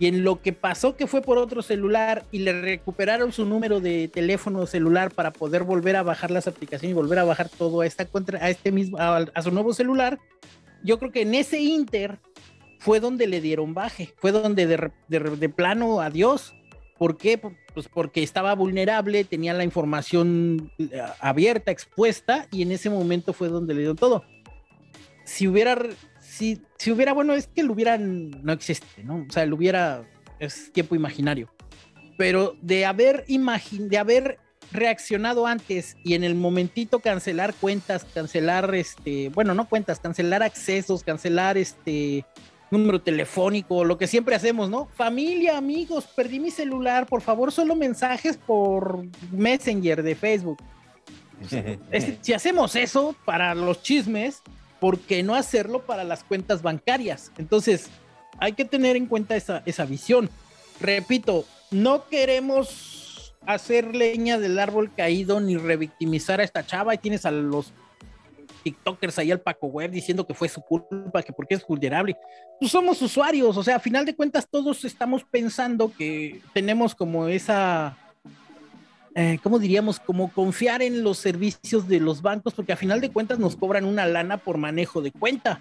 y 0.00 0.06
en 0.06 0.24
lo 0.24 0.40
que 0.40 0.52
pasó 0.52 0.96
que 0.96 1.06
fue 1.06 1.22
por 1.22 1.38
otro 1.38 1.62
celular 1.62 2.24
y 2.30 2.40
le 2.40 2.60
recuperaron 2.60 3.32
su 3.32 3.44
número 3.44 3.80
de 3.80 4.08
teléfono 4.08 4.66
celular 4.66 5.12
para 5.12 5.32
poder 5.32 5.64
volver 5.64 5.96
a 5.96 6.02
bajar 6.02 6.30
las 6.30 6.46
aplicaciones 6.46 6.92
y 6.92 6.94
volver 6.94 7.18
a 7.18 7.24
bajar 7.24 7.48
todo 7.48 7.80
a 7.80 7.86
esta 7.86 8.04
contra 8.06 8.44
a 8.44 8.50
este 8.50 8.70
mismo 8.70 8.98
a, 8.98 9.42
su 9.42 9.50
nuevo 9.50 9.72
celular, 9.72 10.18
yo 10.84 10.98
creo 10.98 11.10
que 11.10 11.22
en 11.22 11.34
ese 11.34 11.60
inter 11.60 12.18
fue 12.78 13.00
donde 13.00 13.26
le 13.26 13.40
dieron 13.40 13.74
baje, 13.74 14.14
fue 14.18 14.30
donde 14.30 14.66
de, 14.66 14.90
de, 15.08 15.48
plano 15.48 16.00
adiós. 16.00 16.54
¿Por 16.96 17.16
qué? 17.16 17.38
Pues 17.38 17.88
porque 17.88 18.22
estaba 18.22 18.54
vulnerable, 18.54 19.24
tenía 19.24 19.52
la 19.54 19.62
información 19.62 20.72
eh, 20.78 21.00
abierta, 21.20 21.70
expuesta, 21.70 22.48
y 22.50 22.62
en 22.62 22.72
ese 22.72 22.90
momento 22.90 23.32
fue 23.32 23.48
donde 23.48 23.74
le 23.74 23.80
dieron 23.80 23.96
todo. 23.96 24.24
Si 25.24 25.46
hubiera 25.46 25.78
si, 26.38 26.62
si 26.78 26.92
hubiera, 26.92 27.12
bueno, 27.12 27.34
es 27.34 27.48
que 27.48 27.62
el 27.62 27.70
hubiera 27.70 27.98
no 27.98 28.52
existe, 28.52 29.02
¿no? 29.02 29.26
O 29.28 29.32
sea, 29.32 29.42
el 29.42 29.52
hubiera 29.52 30.04
es 30.38 30.72
tiempo 30.72 30.94
imaginario. 30.94 31.50
Pero 32.16 32.54
de 32.62 32.86
haber 32.86 33.24
imagin, 33.26 33.88
de 33.88 33.98
haber 33.98 34.38
reaccionado 34.70 35.46
antes 35.46 35.96
y 36.04 36.14
en 36.14 36.22
el 36.22 36.36
momentito 36.36 37.00
cancelar 37.00 37.54
cuentas, 37.54 38.06
cancelar 38.14 38.72
este, 38.74 39.30
bueno, 39.30 39.54
no 39.54 39.68
cuentas, 39.68 39.98
cancelar 39.98 40.42
accesos, 40.44 41.02
cancelar 41.02 41.58
este 41.58 42.24
número 42.70 43.00
telefónico, 43.00 43.84
lo 43.84 43.98
que 43.98 44.06
siempre 44.06 44.36
hacemos, 44.36 44.70
¿no? 44.70 44.86
Familia, 44.94 45.56
amigos, 45.56 46.06
perdí 46.14 46.38
mi 46.38 46.50
celular, 46.50 47.06
por 47.06 47.22
favor, 47.22 47.50
solo 47.50 47.74
mensajes 47.74 48.36
por 48.36 49.04
Messenger 49.32 50.02
de 50.04 50.14
Facebook. 50.14 50.58
si 52.20 52.32
hacemos 52.32 52.76
eso 52.76 53.16
para 53.24 53.54
los 53.54 53.82
chismes, 53.82 54.42
¿por 54.80 54.98
qué 55.00 55.22
no 55.22 55.34
hacerlo 55.34 55.84
para 55.84 56.04
las 56.04 56.24
cuentas 56.24 56.62
bancarias? 56.62 57.32
Entonces, 57.38 57.88
hay 58.38 58.52
que 58.52 58.64
tener 58.64 58.96
en 58.96 59.06
cuenta 59.06 59.36
esa, 59.36 59.62
esa 59.66 59.84
visión. 59.84 60.30
Repito, 60.80 61.44
no 61.70 62.08
queremos 62.08 63.34
hacer 63.46 63.94
leña 63.94 64.38
del 64.38 64.58
árbol 64.58 64.92
caído 64.94 65.40
ni 65.40 65.56
revictimizar 65.56 66.40
a 66.40 66.44
esta 66.44 66.66
chava 66.66 66.94
y 66.94 66.98
tienes 66.98 67.24
a 67.24 67.30
los 67.30 67.72
TikTokers 68.62 69.18
ahí 69.18 69.30
al 69.30 69.40
Paco 69.40 69.68
Web 69.68 69.90
diciendo 69.90 70.26
que 70.26 70.34
fue 70.34 70.48
su 70.48 70.60
culpa, 70.60 71.22
que 71.22 71.32
porque 71.32 71.54
es 71.54 71.66
vulnerable. 71.66 72.16
Pues 72.60 72.72
somos 72.72 73.00
usuarios, 73.00 73.56
o 73.56 73.62
sea, 73.62 73.76
a 73.76 73.80
final 73.80 74.04
de 74.04 74.14
cuentas 74.14 74.48
todos 74.50 74.84
estamos 74.84 75.24
pensando 75.24 75.92
que 75.96 76.42
tenemos 76.52 76.94
como 76.94 77.28
esa 77.28 77.96
eh, 79.20 79.40
¿cómo 79.42 79.58
diríamos? 79.58 79.98
Como 79.98 80.30
confiar 80.32 80.80
en 80.80 81.02
los 81.02 81.18
servicios 81.18 81.88
de 81.88 81.98
los 81.98 82.22
bancos, 82.22 82.54
porque 82.54 82.72
a 82.72 82.76
final 82.76 83.00
de 83.00 83.10
cuentas 83.10 83.40
nos 83.40 83.56
cobran 83.56 83.84
una 83.84 84.06
lana 84.06 84.36
por 84.36 84.58
manejo 84.58 85.02
de 85.02 85.10
cuenta. 85.10 85.60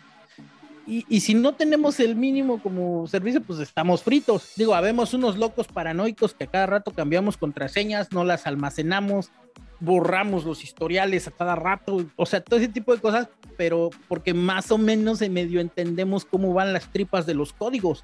Y, 0.86 1.20
si 1.22 1.34
no 1.34 1.54
tenemos 1.56 2.00
el 2.00 2.16
mínimo 2.16 2.62
como 2.62 3.08
servicio, 3.08 3.42
pues 3.42 3.60
estamos 3.60 4.04
fritos. 4.04 4.52
Digo, 4.56 4.76
habemos 4.76 5.16
unos 5.16 5.38
locos 5.38 5.68
paranoicos 5.68 6.36
que 6.36 6.44
a 6.44 6.48
cada 6.48 6.68
rato 6.68 6.92
cambiamos 6.92 7.36
contraseñas, 7.36 8.14
no 8.14 8.24
las 8.24 8.46
almacenamos, 8.46 9.32
borramos 9.80 10.46
los 10.46 10.64
historiales 10.64 11.28
a 11.28 11.32
cada 11.32 11.56
rato, 11.56 12.06
o 12.16 12.26
sea, 12.28 12.42
todo 12.42 12.60
ese 12.60 12.70
tipo 12.70 12.94
de 12.96 13.02
cosas, 13.02 13.28
pero 13.58 13.90
porque 14.08 14.36
más 14.36 14.72
o 14.72 14.78
menos 14.78 15.22
en 15.24 15.34
medio 15.34 15.60
entendemos 15.60 16.26
cómo 16.26 16.54
van 16.54 16.74
las 16.74 16.92
tripas 16.92 17.26
de 17.26 17.34
los 17.34 17.54
códigos. 17.54 18.04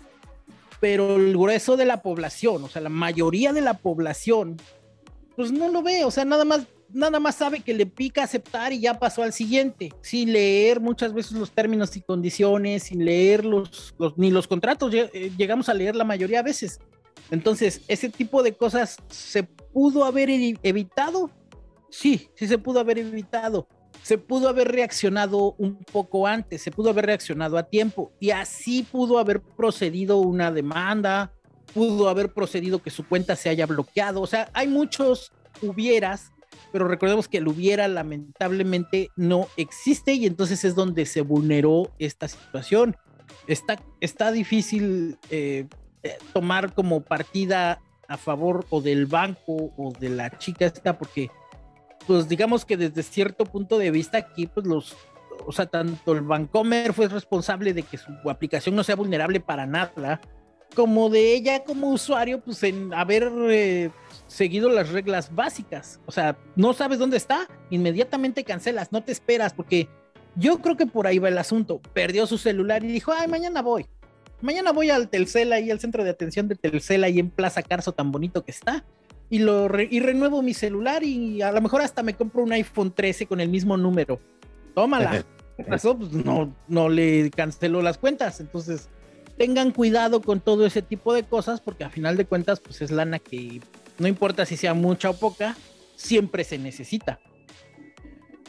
Pero 0.81 1.15
el 1.15 1.33
grueso 1.33 1.77
de 1.77 1.85
la 1.85 2.01
población, 2.01 2.63
o 2.63 2.69
sea, 2.69 2.81
la 2.81 2.89
mayoría 2.89 3.53
de 3.53 3.61
la 3.61 3.75
población 3.75 4.57
pues 5.35 5.51
no 5.51 5.69
lo 5.69 5.81
ve, 5.81 6.03
o 6.05 6.11
sea, 6.11 6.25
nada 6.25 6.45
más, 6.45 6.67
nada 6.89 7.19
más 7.19 7.35
sabe 7.35 7.61
que 7.61 7.73
le 7.73 7.85
pica 7.85 8.23
aceptar 8.23 8.71
y 8.73 8.79
ya 8.79 8.99
pasó 8.99 9.23
al 9.23 9.33
siguiente, 9.33 9.91
sin 10.01 10.31
leer 10.31 10.79
muchas 10.79 11.13
veces 11.13 11.33
los 11.33 11.51
términos 11.51 11.95
y 11.97 12.01
condiciones, 12.01 12.83
sin 12.83 13.03
leer 13.03 13.45
los, 13.45 13.95
ni 14.15 14.31
los 14.31 14.47
contratos, 14.47 14.93
eh, 14.93 15.31
llegamos 15.37 15.69
a 15.69 15.73
leer 15.73 15.95
la 15.95 16.03
mayoría 16.03 16.39
de 16.39 16.49
veces. 16.49 16.79
Entonces, 17.31 17.81
ese 17.87 18.09
tipo 18.09 18.43
de 18.43 18.53
cosas 18.53 18.97
se 19.09 19.43
pudo 19.43 20.05
haber 20.05 20.29
evitado, 20.29 21.31
sí, 21.89 22.29
sí 22.35 22.47
se 22.47 22.57
pudo 22.57 22.79
haber 22.79 22.99
evitado. 22.99 23.67
Se 24.01 24.17
pudo 24.17 24.49
haber 24.49 24.69
reaccionado 24.69 25.55
un 25.57 25.77
poco 25.77 26.27
antes, 26.27 26.61
se 26.61 26.71
pudo 26.71 26.89
haber 26.89 27.05
reaccionado 27.05 27.57
a 27.57 27.63
tiempo 27.63 28.11
y 28.19 28.31
así 28.31 28.83
pudo 28.83 29.17
haber 29.17 29.41
procedido 29.41 30.17
una 30.17 30.51
demanda, 30.51 31.31
pudo 31.73 32.09
haber 32.09 32.33
procedido 32.33 32.81
que 32.81 32.89
su 32.89 33.07
cuenta 33.07 33.35
se 33.35 33.49
haya 33.49 33.65
bloqueado. 33.65 34.21
O 34.21 34.27
sea, 34.27 34.49
hay 34.53 34.67
muchos 34.67 35.31
hubieras, 35.61 36.31
pero 36.71 36.87
recordemos 36.87 37.27
que 37.27 37.37
el 37.37 37.47
hubiera 37.47 37.87
lamentablemente 37.87 39.09
no 39.15 39.47
existe 39.57 40.13
y 40.13 40.25
entonces 40.25 40.63
es 40.63 40.75
donde 40.75 41.05
se 41.05 41.21
vulneró 41.21 41.91
esta 41.99 42.27
situación. 42.27 42.95
Está, 43.47 43.81
está 43.99 44.31
difícil 44.31 45.17
eh, 45.29 45.67
eh, 46.03 46.17
tomar 46.33 46.73
como 46.73 47.01
partida 47.01 47.81
a 48.07 48.17
favor 48.17 48.65
o 48.69 48.81
del 48.81 49.05
banco 49.05 49.73
o 49.77 49.93
de 49.99 50.09
la 50.09 50.37
chica 50.37 50.65
esta 50.65 50.97
porque 50.97 51.31
pues 52.05 52.27
digamos 52.27 52.65
que 52.65 52.75
desde 52.75 53.01
cierto 53.01 53.45
punto 53.45 53.77
de 53.77 53.91
vista 53.91 54.17
aquí 54.17 54.45
pues 54.45 54.67
los 54.67 54.95
o 55.45 55.51
sea, 55.51 55.65
tanto 55.65 56.13
el 56.13 56.21
Vancomer 56.21 56.93
fue 56.93 57.07
responsable 57.07 57.73
de 57.73 57.83
que 57.83 57.97
su 57.97 58.11
aplicación 58.29 58.75
no 58.75 58.83
sea 58.83 58.95
vulnerable 58.95 59.39
para 59.39 59.65
nada, 59.65 60.21
como 60.75 61.09
de 61.09 61.33
ella 61.33 61.63
como 61.63 61.89
usuario, 61.89 62.39
pues 62.39 62.63
en 62.63 62.93
haber 62.93 63.31
eh, 63.49 63.89
seguido 64.27 64.69
las 64.69 64.89
reglas 64.89 65.33
básicas. 65.33 65.99
O 66.05 66.11
sea, 66.11 66.37
no 66.55 66.73
sabes 66.73 66.99
dónde 66.99 67.17
está, 67.17 67.47
inmediatamente 67.69 68.43
cancelas, 68.43 68.91
no 68.91 69.03
te 69.03 69.11
esperas, 69.11 69.53
porque 69.53 69.87
yo 70.35 70.59
creo 70.59 70.77
que 70.77 70.85
por 70.85 71.07
ahí 71.07 71.19
va 71.19 71.29
el 71.29 71.37
asunto. 71.37 71.79
Perdió 71.93 72.25
su 72.27 72.37
celular 72.37 72.83
y 72.83 72.87
dijo, 72.87 73.11
ay, 73.11 73.27
mañana 73.27 73.61
voy. 73.61 73.85
Mañana 74.41 74.71
voy 74.71 74.89
al 74.89 75.09
Telcel 75.09 75.53
ahí, 75.53 75.71
al 75.71 75.79
centro 75.79 76.03
de 76.03 76.09
atención 76.09 76.47
de 76.47 76.55
Telcel 76.55 77.03
ahí 77.03 77.19
en 77.19 77.29
Plaza 77.29 77.63
Carso 77.63 77.93
tan 77.93 78.11
bonito 78.11 78.43
que 78.43 78.51
está. 78.51 78.83
Y, 79.29 79.39
lo 79.39 79.69
y 79.79 79.99
renuevo 79.99 80.41
mi 80.41 80.53
celular 80.53 81.03
y 81.03 81.41
a 81.41 81.51
lo 81.51 81.61
mejor 81.61 81.81
hasta 81.81 82.03
me 82.03 82.13
compro 82.13 82.43
un 82.43 82.51
iPhone 82.51 82.91
13 82.91 83.25
con 83.25 83.39
el 83.39 83.49
mismo 83.49 83.77
número. 83.77 84.19
Tómala. 84.75 85.23
Eso 85.57 85.97
pues, 85.97 86.11
no, 86.11 86.53
no 86.67 86.89
le 86.89 87.29
canceló 87.31 87.81
las 87.81 87.97
cuentas. 87.97 88.39
Entonces, 88.41 88.89
tengan 89.43 89.71
cuidado 89.71 90.21
con 90.21 90.39
todo 90.39 90.65
ese 90.65 90.81
tipo 90.81 91.13
de 91.13 91.23
cosas 91.23 91.59
porque 91.59 91.83
a 91.83 91.89
final 91.89 92.15
de 92.15 92.23
cuentas 92.23 92.61
pues 92.61 92.81
es 92.81 92.91
lana 92.91 93.19
que 93.19 93.59
no 93.99 94.07
importa 94.07 94.45
si 94.45 94.55
sea 94.55 94.73
mucha 94.73 95.09
o 95.09 95.17
poca, 95.17 95.57
siempre 95.97 96.45
se 96.45 96.57
necesita. 96.57 97.19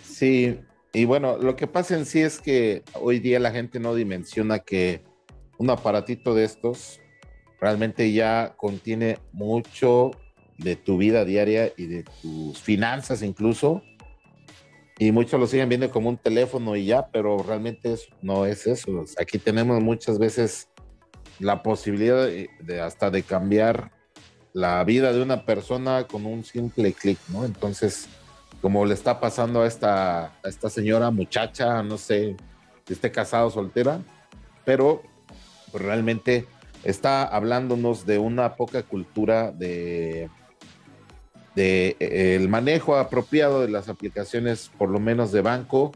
Sí, 0.05 0.61
y 0.93 1.05
bueno, 1.05 1.37
lo 1.37 1.57
que 1.57 1.67
pasa 1.67 1.97
en 1.97 2.07
sí 2.07 2.21
es 2.21 2.41
que 2.41 2.85
hoy 3.01 3.19
día 3.19 3.41
la 3.41 3.51
gente 3.51 3.81
no 3.81 3.97
dimensiona 3.97 4.61
que 4.61 5.03
un 5.59 5.69
aparatito 5.69 6.33
de 6.33 6.45
estos 6.45 7.01
realmente 7.61 8.13
ya 8.13 8.55
contiene 8.57 9.19
mucho 9.33 10.13
de 10.59 10.77
tu 10.77 10.97
vida 10.97 11.25
diaria 11.25 11.73
y 11.77 11.87
de 11.87 12.05
tus 12.23 12.63
finanzas 12.63 13.23
incluso. 13.23 13.83
Y 15.01 15.11
muchos 15.11 15.41
lo 15.41 15.49
siguen 15.49 15.69
viendo 15.69 15.91
como 15.91 16.09
un 16.09 16.19
teléfono 16.19 16.77
y 16.77 16.87
ya, 16.87 17.09
pero 17.09 17.39
realmente 17.39 17.97
no 18.23 18.47
es 18.47 18.69
eso. 18.69 19.05
Aquí 19.19 19.39
tenemos 19.39 19.83
muchas 19.83 20.21
veces 20.21 20.69
la 21.39 21.63
posibilidad 21.63 22.27
de, 22.27 22.81
hasta 22.81 23.11
de 23.11 23.23
cambiar 23.23 23.91
la 24.53 24.83
vida 24.85 25.13
de 25.13 25.23
una 25.23 25.45
persona 25.45 26.07
con 26.07 26.27
un 26.27 26.45
simple 26.45 26.93
clic, 26.93 27.19
¿no? 27.29 27.45
Entonces, 27.45 28.09
como 28.61 28.87
le 28.87 28.95
está 28.95 29.21
pasando 29.21 29.63
a 29.63 29.67
esta, 29.67 30.27
a 30.27 30.49
esta 30.49 30.71
señora 30.71 31.11
muchacha, 31.11 31.83
no 31.83 31.99
sé 31.99 32.37
si 32.87 32.93
esté 32.93 33.11
casada 33.11 33.47
o 33.47 33.51
soltera, 33.51 34.01
pero 34.65 35.03
pues, 35.73 35.83
realmente 35.83 36.47
está 36.85 37.25
hablándonos 37.25 38.07
de 38.07 38.19
una 38.19 38.55
poca 38.55 38.83
cultura 38.83 39.51
de, 39.51 40.31
de 41.55 41.97
eh, 41.99 42.37
el 42.37 42.49
manejo 42.49 42.97
apropiado 42.97 43.61
de 43.63 43.69
las 43.69 43.89
aplicaciones, 43.89 44.71
por 44.79 44.89
lo 44.89 45.01
menos 45.01 45.33
de 45.33 45.41
banco, 45.41 45.93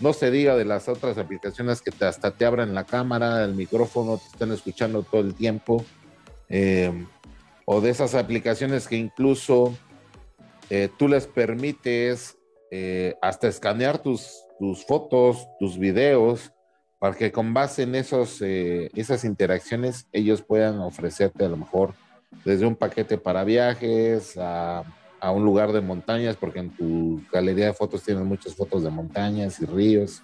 no 0.00 0.12
se 0.12 0.30
diga 0.30 0.56
de 0.56 0.64
las 0.64 0.88
otras 0.88 1.18
aplicaciones 1.18 1.82
que 1.82 1.92
hasta 2.04 2.30
te 2.32 2.44
abren 2.44 2.74
la 2.74 2.84
cámara, 2.84 3.44
el 3.44 3.54
micrófono, 3.54 4.18
te 4.18 4.26
están 4.26 4.52
escuchando 4.52 5.02
todo 5.02 5.20
el 5.20 5.34
tiempo. 5.34 5.84
Eh, 6.48 7.06
o 7.64 7.80
de 7.80 7.90
esas 7.90 8.14
aplicaciones 8.14 8.88
que 8.88 8.96
incluso 8.96 9.74
eh, 10.70 10.88
tú 10.98 11.06
les 11.06 11.26
permites 11.26 12.36
eh, 12.70 13.14
hasta 13.22 13.48
escanear 13.48 13.98
tus, 13.98 14.44
tus 14.58 14.84
fotos, 14.84 15.46
tus 15.58 15.78
videos, 15.78 16.52
para 16.98 17.14
que 17.14 17.30
con 17.30 17.54
base 17.54 17.84
en 17.84 17.94
esos, 17.94 18.42
esas 18.42 19.24
interacciones 19.24 20.06
ellos 20.12 20.42
puedan 20.42 20.80
ofrecerte 20.80 21.46
a 21.46 21.48
lo 21.48 21.56
mejor 21.56 21.94
desde 22.44 22.66
un 22.66 22.76
paquete 22.76 23.16
para 23.16 23.42
viajes 23.44 24.36
a 24.36 24.84
a 25.20 25.30
un 25.30 25.44
lugar 25.44 25.72
de 25.72 25.80
montañas, 25.80 26.36
porque 26.36 26.60
en 26.60 26.70
tu 26.70 27.22
galería 27.30 27.66
de 27.66 27.72
fotos 27.72 28.02
tienes 28.02 28.24
muchas 28.24 28.54
fotos 28.54 28.82
de 28.82 28.90
montañas 28.90 29.60
y 29.60 29.66
ríos, 29.66 30.22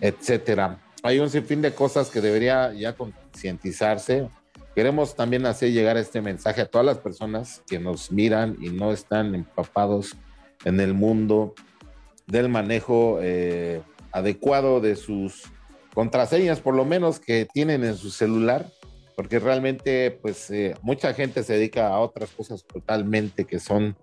etcétera. 0.00 0.78
Hay 1.02 1.18
un 1.18 1.28
sinfín 1.28 1.60
de 1.60 1.74
cosas 1.74 2.10
que 2.10 2.20
debería 2.20 2.72
ya 2.72 2.94
concientizarse. 2.94 4.28
Queremos 4.74 5.14
también 5.14 5.46
hacer 5.46 5.70
llegar 5.70 5.96
este 5.96 6.20
mensaje 6.20 6.62
a 6.62 6.66
todas 6.66 6.86
las 6.86 6.98
personas 6.98 7.62
que 7.66 7.78
nos 7.78 8.10
miran 8.10 8.56
y 8.60 8.70
no 8.70 8.92
están 8.92 9.34
empapados 9.34 10.16
en 10.64 10.80
el 10.80 10.94
mundo 10.94 11.54
del 12.26 12.48
manejo 12.48 13.18
eh, 13.20 13.82
adecuado 14.12 14.80
de 14.80 14.96
sus 14.96 15.44
contraseñas, 15.92 16.60
por 16.60 16.74
lo 16.74 16.84
menos 16.84 17.20
que 17.20 17.46
tienen 17.52 17.84
en 17.84 17.96
su 17.96 18.10
celular, 18.10 18.66
porque 19.14 19.38
realmente 19.38 20.10
pues 20.10 20.50
eh, 20.50 20.74
mucha 20.82 21.14
gente 21.14 21.42
se 21.42 21.54
dedica 21.54 21.88
a 21.88 22.00
otras 22.00 22.30
cosas 22.30 22.64
totalmente 22.64 23.44
que 23.44 23.60
son 23.60 23.96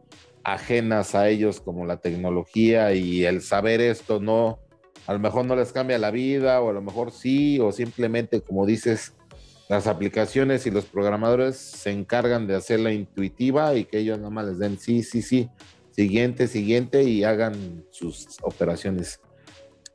ajenas 0.43 1.15
a 1.15 1.29
ellos 1.29 1.61
como 1.61 1.85
la 1.85 1.97
tecnología 1.97 2.93
y 2.93 3.25
el 3.25 3.41
saber 3.41 3.81
esto 3.81 4.19
no 4.19 4.59
a 5.07 5.13
lo 5.13 5.19
mejor 5.19 5.45
no 5.45 5.55
les 5.55 5.71
cambia 5.71 5.97
la 5.97 6.11
vida 6.11 6.61
o 6.61 6.69
a 6.69 6.73
lo 6.73 6.81
mejor 6.81 7.11
sí 7.11 7.59
o 7.59 7.71
simplemente 7.71 8.41
como 8.41 8.65
dices 8.65 9.13
las 9.71 9.87
aplicaciones 9.87 10.67
y 10.67 10.71
los 10.71 10.83
programadores 10.83 11.55
se 11.55 11.91
encargan 11.91 12.45
de 12.45 12.55
hacerla 12.55 12.91
intuitiva 12.91 13.73
y 13.75 13.85
que 13.85 13.99
ellos 13.99 14.17
nada 14.17 14.29
más 14.29 14.45
les 14.45 14.59
den 14.59 14.77
sí, 14.77 15.01
sí, 15.01 15.21
sí, 15.21 15.49
siguiente, 15.91 16.49
siguiente 16.49 17.03
y 17.03 17.23
hagan 17.23 17.85
sus 17.89 18.37
operaciones. 18.41 19.21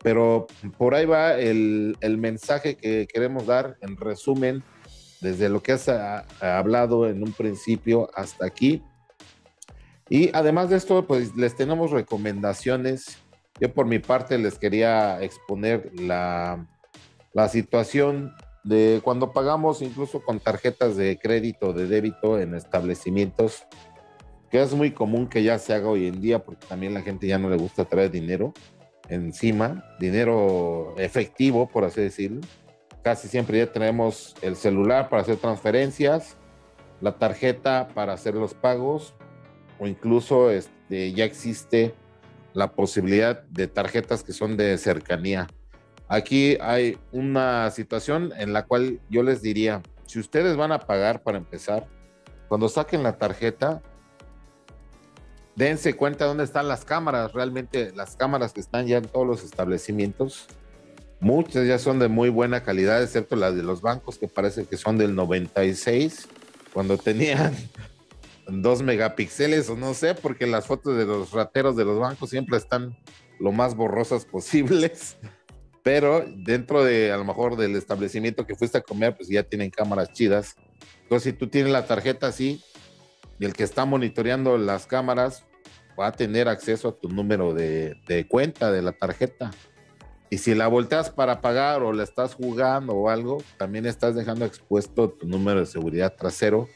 Pero 0.03 0.47
por 0.79 0.95
ahí 0.95 1.05
va 1.05 1.39
el, 1.39 1.95
el 2.01 2.17
mensaje 2.17 2.77
que 2.77 3.07
queremos 3.07 3.45
dar 3.47 3.77
en 3.83 3.99
resumen 3.99 4.63
desde 5.21 5.51
lo 5.51 5.63
que 5.63 5.73
has 5.73 5.91
ah, 5.91 6.25
hablado 6.41 7.07
en 7.07 7.23
un 7.23 7.33
principio 7.33 8.09
hasta 8.15 8.47
aquí. 8.47 8.83
Y 10.09 10.31
además 10.35 10.71
de 10.71 10.77
esto, 10.77 11.07
pues 11.07 11.37
les 11.37 11.57
tenemos 11.57 11.91
recomendaciones. 11.91 13.19
Yo 13.61 13.73
por 13.73 13.87
mi 13.87 13.99
parte 13.99 14.39
les 14.39 14.59
quería 14.59 15.21
exponer 15.23 15.91
la, 15.99 16.67
la 17.33 17.49
situación 17.49 18.35
de 18.65 19.01
cuando 19.03 19.33
pagamos 19.33 19.83
incluso 19.83 20.23
con 20.23 20.41
tarjetas 20.41 20.97
de 20.97 21.19
crédito, 21.19 21.73
de 21.73 21.87
débito 21.87 22.39
en 22.39 22.55
establecimientos, 22.55 23.65
que 24.51 24.61
es 24.61 24.75
muy 24.75 24.93
común 24.93 25.29
que 25.29 25.43
ya 25.43 25.59
se 25.59 25.73
haga 25.73 25.89
hoy 25.89 26.07
en 26.07 26.21
día 26.21 26.41
porque 26.41 26.67
también 26.67 26.95
la 26.95 27.03
gente 27.03 27.27
ya 27.27 27.39
no 27.39 27.49
le 27.49 27.57
gusta 27.57 27.85
traer 27.85 28.11
dinero 28.11 28.53
encima, 29.09 29.85
dinero 30.01 30.95
efectivo, 30.99 31.69
por 31.69 31.85
así 31.85 32.01
decirlo 32.01 32.41
casi 33.07 33.29
siempre 33.29 33.59
ya 33.59 33.71
tenemos 33.71 34.35
el 34.43 34.57
celular 34.57 35.09
para 35.09 35.23
hacer 35.23 35.37
transferencias, 35.37 36.37
la 37.01 37.13
tarjeta 37.13 37.87
para 37.95 38.15
hacer 38.15 38.35
los 38.35 38.53
pagos 38.53 39.15
o 39.79 39.87
incluso 39.87 40.51
este, 40.51 41.13
ya 41.13 41.25
existe 41.25 41.95
la 42.55 42.73
posibilidad 42.73 43.43
de 43.43 43.67
tarjetas 43.67 44.23
que 44.23 44.33
son 44.33 44.57
de 44.57 44.77
cercanía. 44.79 45.47
Aquí 46.09 46.57
hay 46.61 46.99
una 47.13 47.71
situación 47.71 48.33
en 48.37 48.53
la 48.53 48.65
cual 48.65 49.01
yo 49.11 49.23
les 49.23 49.43
diría, 49.43 49.83
si 50.07 50.21
ustedes 50.21 50.57
van 50.57 50.73
a 50.73 50.79
pagar 50.79 51.23
para 51.23 51.39
empezar, 51.39 51.87
cuando 52.49 52.69
saquen 52.69 53.03
la 53.03 53.19
tarjeta, 53.19 53.83
dense 55.57 55.95
cuenta 55.95 56.27
dónde 56.27 56.45
están 56.45 56.69
las 56.69 56.85
cámaras, 56.85 57.33
realmente 57.33 57.93
las 57.95 58.17
cámaras 58.17 58.53
que 58.53 58.61
están 58.61 58.87
ya 58.87 58.99
en 58.99 59.07
todos 59.07 59.27
los 59.27 59.45
establecimientos 59.45 60.49
Muchas 61.21 61.67
ya 61.67 61.79
son 61.79 61.99
de 61.99 62.09
muy 62.09 62.29
buena 62.29 62.63
calidad, 62.63 63.03
excepto 63.03 63.37
las 63.37 63.57
de 63.57 63.63
los 63.63 63.81
bancos 63.81 64.19
que 64.19 64.29
parece 64.29 64.67
que 64.67 64.77
son 64.77 64.99
del 64.99 65.15
96, 65.15 66.29
cuando 66.75 66.99
tenían 66.99 67.55
dos 68.49 68.83
megapíxeles 68.83 69.69
o 69.69 69.77
no 69.77 69.95
sé, 69.95 70.15
porque 70.15 70.47
las 70.47 70.67
fotos 70.67 70.97
de 70.97 71.05
los 71.05 71.33
rateros 71.33 71.77
de 71.77 71.85
los 71.85 71.99
bancos 71.99 72.31
siempre 72.31 72.57
están 72.57 72.97
lo 73.39 73.53
más 73.53 73.75
borrosas 73.75 74.25
posibles. 74.31 75.17
Pero 75.83 76.25
dentro 76.27 76.83
de 76.83 77.13
a 77.13 77.17
lo 77.17 77.25
mejor 77.25 77.57
del 77.57 77.77
establecimiento 77.77 78.47
que 78.47 78.57
fuiste 78.57 78.79
a 78.79 78.83
comer, 78.83 79.17
pues 79.17 79.29
ya 79.29 79.45
tienen 79.45 79.71
cámaras 79.71 80.13
chidas. 80.13 80.57
Entonces, 81.03 81.33
si 81.33 81.39
tú 81.39 81.47
tienes 81.47 81.73
la 81.73 81.87
tarjeta 81.87 82.27
así 82.27 82.61
el 83.41 83.53
que 83.53 83.65
está 83.65 83.85
monitoreando 83.85 84.57
las 84.59 84.87
cámaras 84.87 85.45
va 85.99 86.09
a 86.09 86.13
tener 86.13 86.49
acceso 86.49 86.89
a 86.89 86.97
tu 86.97 87.09
número 87.09 87.55
de, 87.55 88.01
de 88.07 88.27
cuenta 88.27 88.71
de 88.71 88.83
la 88.83 88.93
tarjeta. 88.93 89.51
Y 90.29 90.39
si 90.39 90.55
la 90.55 90.67
volteas 90.67 91.11
para 91.11 91.41
pagar 91.41 91.83
o 91.83 91.93
la 91.93 92.03
estás 92.03 92.35
jugando 92.35 92.95
o 92.95 93.09
algo, 93.09 93.43
también 93.57 93.87
estás 93.87 94.15
dejando 94.15 94.45
expuesto 94.45 95.11
tu 95.11 95.27
número 95.27 95.61
de 95.61 95.67
seguridad 95.67 96.15
trasero, 96.17 96.69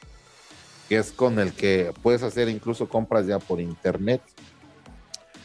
que 0.90 0.98
es 0.98 1.12
con 1.12 1.38
el 1.38 1.52
que 1.52 1.94
puedes 2.02 2.24
hacer 2.24 2.48
incluso 2.48 2.88
compras 2.88 3.24
ya 3.24 3.38
por 3.38 3.60
internet. 3.60 4.20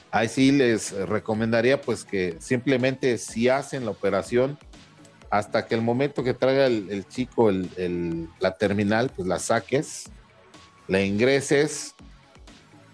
Ahí 0.09 0.27
sí 0.27 0.51
les 0.51 0.91
recomendaría 0.91 1.79
pues 1.79 2.03
que 2.03 2.35
simplemente 2.39 3.19
si 3.19 3.47
hacen 3.47 3.85
la 3.85 3.91
operación, 3.91 4.57
hasta 5.29 5.67
que 5.67 5.75
el 5.75 5.83
momento 5.83 6.23
que 6.23 6.33
traiga 6.33 6.65
el, 6.65 7.07
chico 7.07 7.51
la 7.51 8.57
terminal, 8.57 9.11
pues 9.15 9.27
la 9.27 9.37
saques, 9.37 10.09
la 10.87 11.01
ingreses, 11.01 11.93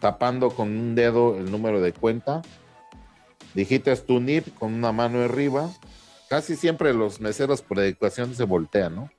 tapando 0.02 0.50
con 0.50 0.68
un 0.70 0.94
dedo 0.94 1.38
el 1.38 1.50
número 1.50 1.82
de 1.82 1.94
cuenta 1.94 2.42
digitas 3.54 4.06
tu 4.06 4.20
NIP 4.20 4.54
con 4.56 4.74
una 4.74 4.92
mano 4.92 5.22
arriba. 5.22 5.70
Casi 6.30 6.56
siempre 6.58 6.94
los 6.94 7.20
meseros 7.20 7.62
por 7.62 7.80
educación 7.80 8.36
se 8.36 8.44
voltean, 8.44 8.96
¿no? 8.96 9.10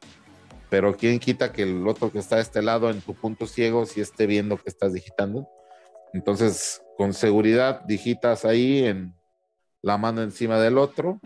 Pero 0.72 0.96
quién 0.96 1.18
quita 1.18 1.52
que 1.52 1.64
el 1.64 1.86
otro 1.86 2.10
que 2.10 2.18
está 2.18 2.36
a 2.36 2.40
este 2.40 2.62
lado 2.62 2.88
en 2.88 3.02
tu 3.02 3.12
punto 3.12 3.46
ciego 3.46 3.84
si 3.84 4.00
esté 4.00 4.26
viendo 4.26 4.56
que 4.56 4.70
estás 4.70 4.94
digitando. 4.94 5.46
Entonces, 6.14 6.80
con 6.96 7.12
seguridad 7.12 7.82
digitas 7.82 8.46
ahí 8.46 8.86
en 8.86 9.14
la 9.82 9.98
mano 9.98 10.22
encima 10.22 10.58
del 10.58 10.78
otro 10.78 11.20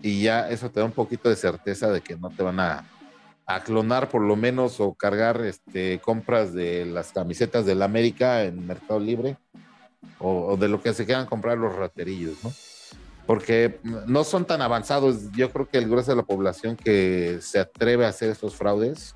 y 0.00 0.22
ya 0.22 0.48
eso 0.48 0.70
te 0.70 0.78
da 0.78 0.86
un 0.86 0.92
poquito 0.92 1.28
de 1.28 1.34
certeza 1.34 1.90
de 1.90 2.00
que 2.00 2.16
no 2.16 2.30
te 2.30 2.44
van 2.44 2.60
a, 2.60 2.86
clonar 3.64 4.08
por 4.08 4.22
lo 4.22 4.36
menos 4.36 4.78
o 4.78 4.94
cargar 4.94 5.40
este, 5.40 5.98
compras 5.98 6.54
de 6.54 6.86
las 6.86 7.10
camisetas 7.10 7.66
del 7.66 7.82
América 7.82 8.44
en 8.44 8.64
Mercado 8.68 9.00
Libre 9.00 9.36
o, 10.20 10.56
de 10.56 10.68
lo 10.68 10.80
que 10.80 10.94
se 10.94 11.06
quieran 11.06 11.26
comprar 11.26 11.58
los 11.58 11.74
raterillos, 11.74 12.36
¿no? 12.44 12.52
Porque 13.30 13.78
no 14.08 14.24
son 14.24 14.44
tan 14.44 14.60
avanzados. 14.60 15.30
Yo 15.36 15.52
creo 15.52 15.68
que 15.68 15.78
el 15.78 15.88
grueso 15.88 16.10
de 16.10 16.16
la 16.16 16.24
población 16.24 16.74
que 16.74 17.38
se 17.40 17.60
atreve 17.60 18.04
a 18.04 18.08
hacer 18.08 18.28
estos 18.28 18.56
fraudes, 18.56 19.14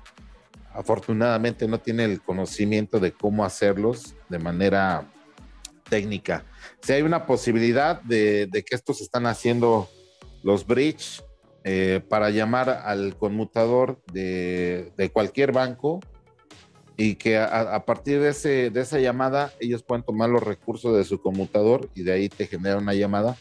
afortunadamente 0.73 1.67
no 1.67 1.81
tiene 1.81 2.05
el 2.05 2.21
conocimiento 2.21 3.01
de 3.01 3.11
cómo 3.11 3.43
hacerlos 3.43 4.15
de 4.29 4.39
manera 4.39 5.05
técnica. 5.89 6.45
Si 6.81 6.93
hay 6.93 7.01
una 7.01 7.25
posibilidad 7.25 8.01
de, 8.03 8.47
que 8.65 8.73
estos 8.73 9.01
están 9.01 9.25
haciendo 9.25 9.89
los 10.43 10.65
bridge 10.65 11.21
eh, 11.65 11.99
para 12.07 12.29
llamar 12.29 12.69
al 12.69 13.17
conmutador 13.17 13.99
de, 14.13 14.93
cualquier 15.11 15.51
banco 15.51 15.99
y 16.95 17.15
que 17.15 17.37
a, 17.37 17.83
partir 17.83 18.21
de, 18.21 18.29
ese, 18.29 18.69
de 18.69 18.79
esa 18.79 18.97
llamada 18.97 19.51
ellos 19.59 19.83
pueden 19.83 20.05
tomar 20.05 20.29
los 20.29 20.41
recursos 20.41 20.95
de 20.95 21.03
su 21.03 21.19
conmutador 21.19 21.89
y 21.93 22.03
de 22.03 22.13
ahí 22.13 22.29
te 22.29 22.47
genera 22.47 22.77
una 22.77 22.93
llamada. 22.93 23.35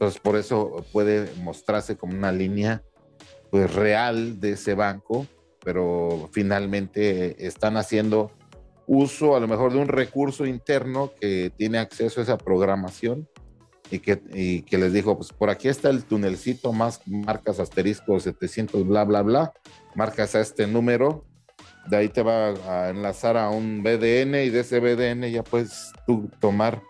Entonces 0.00 0.18
por 0.18 0.36
eso 0.36 0.82
puede 0.94 1.30
mostrarse 1.42 1.98
como 1.98 2.14
una 2.14 2.32
línea 2.32 2.82
pues 3.50 3.74
real 3.74 4.40
de 4.40 4.52
ese 4.52 4.72
banco, 4.72 5.26
pero 5.62 6.30
finalmente 6.32 7.46
están 7.46 7.76
haciendo 7.76 8.32
uso 8.86 9.36
a 9.36 9.40
lo 9.40 9.46
mejor 9.46 9.74
de 9.74 9.78
un 9.78 9.88
recurso 9.88 10.46
interno 10.46 11.12
que 11.20 11.52
tiene 11.54 11.76
acceso 11.76 12.20
a 12.20 12.22
esa 12.22 12.38
programación 12.38 13.28
y 13.90 13.98
que, 13.98 14.64
que 14.66 14.78
les 14.78 14.94
dijo, 14.94 15.18
pues 15.18 15.34
por 15.34 15.50
aquí 15.50 15.68
está 15.68 15.90
el 15.90 16.04
tunelcito, 16.04 16.72
más 16.72 17.02
marcas 17.06 17.60
asterisco 17.60 18.18
700, 18.18 18.86
bla, 18.86 19.04
bla, 19.04 19.20
bla, 19.20 19.52
marcas 19.94 20.34
a 20.34 20.40
este 20.40 20.66
número, 20.66 21.26
de 21.90 21.98
ahí 21.98 22.08
te 22.08 22.22
va 22.22 22.54
a 22.54 22.88
enlazar 22.88 23.36
a 23.36 23.50
un 23.50 23.82
BDN 23.82 24.36
y 24.46 24.48
de 24.48 24.60
ese 24.60 24.80
BDN 24.80 25.30
ya 25.30 25.44
puedes 25.44 25.92
tú 26.06 26.30
tomar 26.40 26.80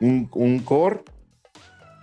un, 0.00 0.30
un 0.34 0.60
core, 0.60 1.02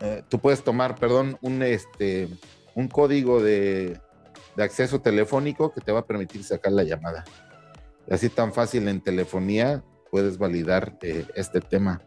eh, 0.02 0.24
tú 0.30 0.40
puedes 0.40 0.64
tomar, 0.64 0.96
perdón, 0.96 1.38
un, 1.42 1.64
este, 1.64 2.30
un 2.76 2.88
código 2.88 3.42
de, 3.42 4.00
de 4.56 4.64
acceso 4.64 5.02
telefónico 5.02 5.72
que 5.74 5.82
te 5.82 5.92
va 5.92 6.00
a 6.00 6.06
permitir 6.06 6.44
sacar 6.44 6.74
la 6.74 6.84
llamada. 6.84 7.24
Así 8.10 8.30
tan 8.30 8.54
fácil 8.54 8.88
en 8.88 9.02
telefonía 9.02 9.84
puedes 10.12 10.38
validar 10.38 10.98
eh, 11.02 11.26
este 11.36 11.62
tema. 11.62 12.02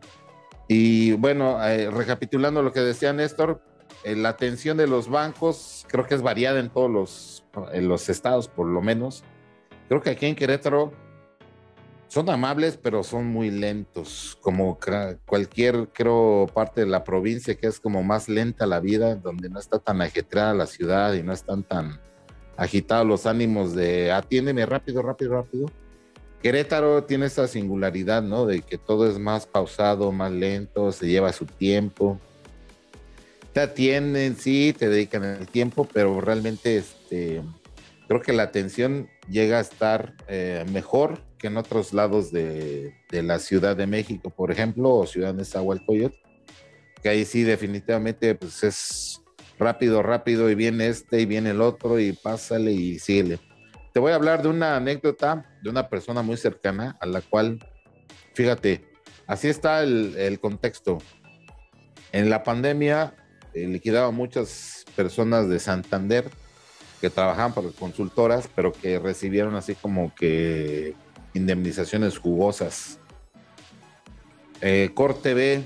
Y 0.68 1.12
bueno, 1.12 1.62
eh, 1.64 1.90
recapitulando 1.90 2.62
lo 2.62 2.72
que 2.72 2.80
decía 2.80 3.12
Néstor, 3.12 3.62
eh, 4.05 4.16
la 4.16 4.30
atención 4.30 4.76
de 4.76 4.86
los 4.86 5.09
bancos 5.09 5.86
creo 5.88 6.07
que 6.07 6.14
es 6.14 6.22
variada 6.22 6.61
en 6.61 6.70
todos 6.70 6.90
los, 6.90 7.45
en 7.72 7.88
los 7.88 8.09
estados, 8.09 8.49
por 8.49 8.66
lo 8.66 8.82
menos. 8.82 9.22
Creo 9.88 10.01
que 10.01 10.11
aquí 10.11 10.26
en 10.26 10.34
Querétaro 10.34 10.93
son 12.12 12.28
amables, 12.28 12.76
pero 12.76 13.02
son 13.02 13.28
muy 13.28 13.50
lentos, 13.50 14.36
como 14.42 14.78
cualquier, 15.24 15.88
creo, 15.94 16.46
parte 16.52 16.82
de 16.82 16.86
la 16.86 17.04
provincia 17.04 17.54
que 17.54 17.66
es 17.66 17.80
como 17.80 18.02
más 18.02 18.28
lenta 18.28 18.66
la 18.66 18.80
vida, 18.80 19.14
donde 19.14 19.48
no 19.48 19.58
está 19.58 19.78
tan 19.78 20.02
ajetreada 20.02 20.52
la 20.52 20.66
ciudad 20.66 21.14
y 21.14 21.22
no 21.22 21.32
están 21.32 21.62
tan 21.62 21.98
agitados 22.58 23.06
los 23.06 23.24
ánimos 23.24 23.74
de 23.74 24.12
atiéndeme 24.12 24.66
rápido, 24.66 25.00
rápido, 25.00 25.36
rápido. 25.36 25.70
Querétaro 26.42 27.02
tiene 27.04 27.24
esa 27.24 27.48
singularidad, 27.48 28.22
¿no? 28.22 28.44
De 28.44 28.60
que 28.60 28.76
todo 28.76 29.08
es 29.08 29.18
más 29.18 29.46
pausado, 29.46 30.12
más 30.12 30.32
lento, 30.32 30.92
se 30.92 31.08
lleva 31.08 31.32
su 31.32 31.46
tiempo. 31.46 32.20
Te 33.54 33.60
atienden, 33.60 34.36
sí, 34.36 34.74
te 34.78 34.90
dedican 34.90 35.24
el 35.24 35.46
tiempo, 35.46 35.88
pero 35.90 36.20
realmente 36.20 36.76
este, 36.76 37.40
creo 38.06 38.20
que 38.20 38.34
la 38.34 38.42
atención 38.42 39.08
llega 39.30 39.56
a 39.56 39.62
estar 39.62 40.12
eh, 40.28 40.66
mejor 40.70 41.31
que 41.43 41.49
en 41.49 41.59
otros 41.59 41.93
lados 41.93 42.32
de, 42.32 42.95
la 43.11 43.38
Ciudad 43.38 43.76
de 43.76 43.86
México, 43.86 44.30
por 44.30 44.51
ejemplo, 44.51 44.95
o 44.95 45.07
Ciudad 45.07 45.34
de 45.34 45.45
Zahualcoyot, 45.45 46.14
que 47.03 47.11
ahí 47.11 47.26
sí 47.26 47.43
definitivamente 47.43 48.34
pues 48.34 48.64
es 48.64 49.20
rápido, 49.59 50.03
rápido, 50.03 50.49
y 50.49 50.55
viene 50.55 50.86
este 50.86 51.20
y 51.20 51.26
viene 51.26 51.51
el 51.51 51.61
otro, 51.61 51.99
y 51.99 52.12
pásale 52.12 52.72
y 52.72 52.99
síguele 52.99 53.38
te 53.93 54.01
voy 54.01 54.12
a 54.12 54.14
hablar 54.14 54.43
de 54.43 54.49
una 54.49 54.76
anécdota 54.76 55.45
de 55.62 55.70
una 55.70 55.88
persona 55.88 56.22
muy 56.22 56.36
cercana 56.36 56.97
a 57.01 57.07
la 57.07 57.20
cual, 57.20 57.59
fíjate, 58.34 58.84
así 59.26 59.49
está 59.49 59.82
el, 59.82 60.38
contexto. 60.40 60.99
En 62.11 62.30
la 62.30 62.43
pandemia 62.43 63.14
eh, 63.55 64.11
muchas 64.12 64.84
personas 64.97 65.49
de 65.49 65.59
Santander 65.59 66.30
que 67.01 67.11
trabajaban 67.11 67.53
para 67.53 67.68
consultoras, 67.68 68.49
pero 68.55 68.72
que 68.72 68.99
recibieron 68.99 69.57
así 69.57 69.74
como 69.74 70.14
que 70.14 70.95
indemnizaciones 71.34 72.18
jugosas. 72.18 72.98
Eh, 74.60 74.90
Corte 74.94 75.34
B 75.34 75.64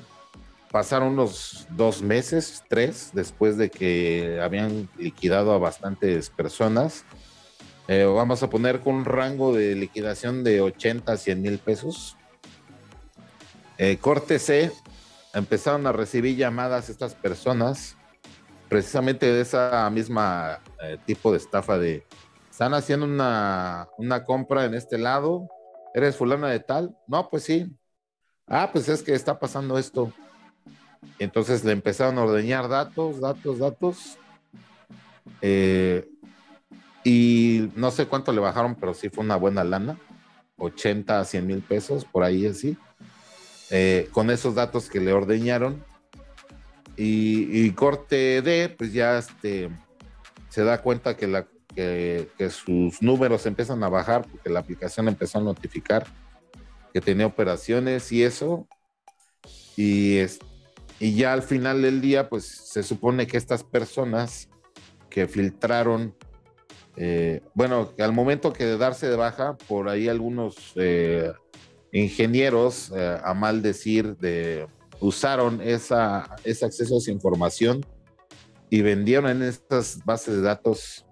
pasaron 0.70 1.08
unos 1.08 1.66
dos 1.70 2.02
meses, 2.02 2.62
tres, 2.68 3.10
después 3.12 3.56
de 3.56 3.70
que 3.70 4.40
habían 4.42 4.88
liquidado 4.98 5.52
a 5.52 5.58
bastantes 5.58 6.30
personas 6.30 7.04
eh, 7.88 8.04
vamos 8.04 8.42
a 8.42 8.50
poner 8.50 8.80
con 8.80 8.96
un 8.96 9.04
rango 9.04 9.54
de 9.54 9.76
liquidación 9.76 10.42
de 10.42 10.60
80 10.60 11.12
a 11.12 11.16
100 11.16 11.40
mil 11.40 11.58
pesos. 11.58 12.16
Eh, 13.78 13.98
corte 13.98 14.40
C, 14.40 14.72
empezaron 15.32 15.86
a 15.86 15.92
recibir 15.92 16.36
llamadas 16.36 16.88
estas 16.88 17.14
personas, 17.14 17.96
precisamente 18.68 19.26
de 19.26 19.40
esa 19.40 19.88
misma 19.90 20.60
tipo 21.04 21.30
de 21.30 21.38
estafa 21.38 21.78
de, 21.78 22.04
están 22.50 22.74
haciendo 22.74 23.06
una, 23.06 23.86
una 23.98 24.24
compra 24.24 24.64
en 24.64 24.74
este 24.74 24.98
lado, 24.98 25.48
¿eres 25.96 26.14
fulana 26.14 26.50
de 26.50 26.60
tal? 26.60 26.94
No, 27.08 27.30
pues 27.30 27.44
sí. 27.44 27.74
Ah, 28.46 28.68
pues 28.70 28.86
es 28.90 29.02
que 29.02 29.14
está 29.14 29.38
pasando 29.38 29.78
esto. 29.78 30.12
Entonces 31.18 31.64
le 31.64 31.72
empezaron 31.72 32.18
a 32.18 32.24
ordeñar 32.24 32.68
datos, 32.68 33.18
datos, 33.18 33.58
datos. 33.58 34.18
Eh, 35.40 36.06
y 37.02 37.70
no 37.76 37.90
sé 37.90 38.06
cuánto 38.06 38.30
le 38.32 38.40
bajaron, 38.40 38.74
pero 38.74 38.92
sí 38.92 39.08
fue 39.08 39.24
una 39.24 39.36
buena 39.36 39.64
lana, 39.64 39.98
80 40.58 41.18
a 41.18 41.24
100 41.24 41.46
mil 41.46 41.62
pesos, 41.62 42.04
por 42.04 42.24
ahí 42.24 42.46
así, 42.46 42.76
eh, 43.70 44.08
con 44.12 44.30
esos 44.30 44.54
datos 44.54 44.90
que 44.90 45.00
le 45.00 45.14
ordeñaron. 45.14 45.82
Y, 46.98 47.70
corte 47.72 48.42
D, 48.42 48.74
pues 48.76 48.92
ya 48.92 49.18
este, 49.18 49.70
se 50.50 50.62
da 50.64 50.82
cuenta 50.82 51.16
que, 51.16 51.26
la, 51.26 51.46
que, 51.76 52.50
sus 52.50 53.00
números 53.02 53.46
empiezan 53.46 53.84
a 53.84 53.88
bajar 53.88 54.26
porque 54.28 54.50
la 54.50 54.60
aplicación 54.60 55.06
empezó 55.06 55.38
a 55.38 55.42
notificar 55.42 56.06
que 56.92 57.00
tenía 57.00 57.26
operaciones 57.26 58.10
y 58.10 58.24
eso. 58.24 58.66
Y, 59.76 60.18
y 60.98 61.14
ya 61.14 61.32
al 61.32 61.42
final 61.42 61.82
del 61.82 62.00
día, 62.00 62.28
pues 62.28 62.46
se 62.46 62.82
supone 62.82 63.26
que 63.26 63.36
estas 63.36 63.62
personas 63.62 64.48
que 65.10 65.28
filtraron 65.28 66.14
eh, 66.96 67.42
bueno, 67.54 67.92
al 67.98 68.12
momento 68.12 68.52
que 68.52 68.64
de 68.64 68.78
darse 68.78 69.08
de 69.08 69.16
baja, 69.16 69.56
por 69.68 69.88
ahí 69.88 70.08
algunos 70.08 70.72
eh, 70.76 71.30
ingenieros, 71.92 72.90
eh, 72.96 73.18
a 73.22 73.34
mal 73.34 73.60
decir, 73.60 74.16
de, 74.16 74.66
usaron 75.00 75.60
esa, 75.60 76.36
ese 76.42 76.64
acceso 76.64 76.94
a 76.94 76.98
esa 76.98 77.10
información 77.10 77.84
y 78.70 78.80
vendieron 78.80 79.30
en 79.30 79.42
estas 79.42 80.02
bases 80.04 80.36
de 80.36 80.42
datos 80.42 81.04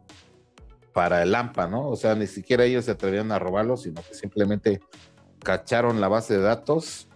para 0.95 1.22
el 1.22 1.34
AMPA, 1.34 1.68
¿no? 1.68 1.88
O 1.88 1.97
sea, 1.97 2.14
ni 2.14 2.26
siquiera 2.26 2.64
ellos 2.64 2.86
se 2.86 2.92
atrevieron 2.92 3.32
a 3.32 3.38
robarlo, 3.38 3.76
sino 3.76 4.01
que 4.03 4.14
simplemente 4.14 4.80
cacharon 5.40 6.01
la 6.01 6.09
base 6.09 6.38
de 6.38 6.40
datos, 6.40 7.09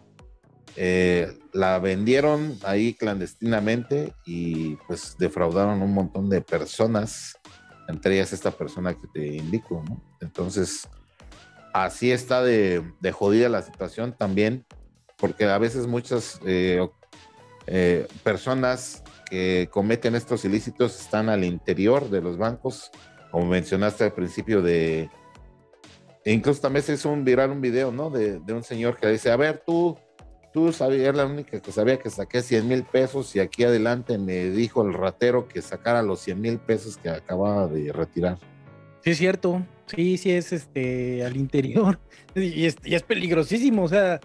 la 1.53 1.79
vendieron 1.79 2.59
ahí 2.63 2.93
clandestinamente 2.95 4.13
y 4.27 4.77
pues 4.87 5.17
defraudaron 5.19 5.81
un 5.81 5.95
montón 5.95 6.29
de 6.29 6.41
personas 6.43 7.39
entre 7.89 8.15
ellas 8.15 8.33
esta 8.33 8.51
persona 8.51 8.95
que 8.95 9.07
te 9.09 9.27
indico, 9.27 9.83
¿no? 9.89 10.01
Entonces, 10.21 10.87
así 11.73 12.13
está 12.13 12.43
de, 12.43 12.85
jodida 13.13 13.49
la 13.49 13.63
situación 13.63 14.15
también, 14.17 14.67
porque 15.17 15.47
a 15.47 15.59
veces 15.59 15.87
muchas 15.87 16.39
eh, 16.47 16.87
eh, 17.67 18.07
personas 18.23 19.03
que 19.29 19.69
cometen 19.73 20.15
estos 20.15 20.45
ilícitos 20.45 21.01
están 21.01 21.29
al 21.29 21.45
interior 21.45 22.11
de 22.11 22.21
los 22.21 22.37
bancos, 22.37 22.91
como 23.39 23.51
mencionaste 23.51 24.03
al 24.03 24.13
principio 24.13 24.63
de... 24.63 25.09
E 26.25 26.33
incluso 26.33 26.61
también 26.61 26.83
se 26.83 26.95
hizo 26.95 27.09
un 27.09 27.25
viral 27.25 27.53
un 27.53 27.61
video, 27.61 27.93
¿no? 27.93 28.11
De, 28.11 28.41
un 28.53 28.65
señor 28.65 28.97
que 28.97 29.07
dice, 29.07 29.31
a 29.31 29.37
ver, 29.37 29.63
tú 29.65 29.97
tú 30.53 30.73
sabías, 30.73 31.15
la 31.15 31.25
única 31.25 31.61
que 31.61 31.71
sabía 31.71 31.99
que 31.99 32.11
saqué 32.11 32.43
100 32.43 32.67
mil 32.67 32.83
pesos 32.83 33.37
y 33.37 33.41
aquí 33.41 33.63
adelante 33.63 34.19
me 34.19 34.51
dijo 34.51 34.83
el 34.83 34.93
ratero 34.93 35.47
que 35.47 35.63
sacara 35.63 36.03
los 36.03 36.21
100 36.21 36.41
mil 36.41 36.59
pesos 36.59 36.97
que 36.97 37.11
acababa 37.11 37.69
de 37.69 37.93
retirar. 37.93 38.39
Sí, 39.05 39.11
es 39.11 39.19
cierto. 39.19 39.65
Sí, 39.87 40.19
sí, 40.19 40.33
es 40.33 40.53
este 40.53 41.25
al 41.25 41.37
interior. 41.37 42.01
Y 42.35 42.67
es, 42.67 42.77
y 42.85 42.95
es 42.95 43.03
peligrosísimo. 43.03 43.85
O 43.85 43.89
sea, 43.89 44.21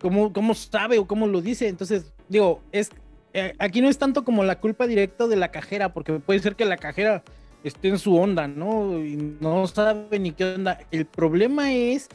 ¿cómo, 0.00 0.32
¿cómo 0.32 0.54
sabe 0.54 0.98
o 0.98 1.06
cómo 1.06 1.26
lo 1.26 1.40
dice? 1.40 1.68
Entonces, 1.68 2.12
digo, 2.28 2.62
es, 2.72 2.90
eh, 3.32 3.52
aquí 3.58 3.80
no 3.80 3.88
es 3.88 3.98
tanto 3.98 4.24
como 4.24 4.44
la 4.44 4.60
culpa 4.60 4.86
directa 4.86 5.26
de 5.26 5.36
la 5.36 5.50
cajera, 5.50 5.92
porque 5.92 6.14
puede 6.14 6.40
ser 6.40 6.54
que 6.54 6.64
la 6.64 6.76
cajera 6.76 7.22
esté 7.64 7.88
en 7.88 7.98
su 7.98 8.16
onda, 8.16 8.48
¿no? 8.48 9.04
Y 9.04 9.36
no 9.40 9.66
sabe 9.66 10.18
ni 10.18 10.32
qué 10.32 10.44
onda. 10.44 10.78
El 10.90 11.06
problema 11.06 11.72
es 11.72 12.08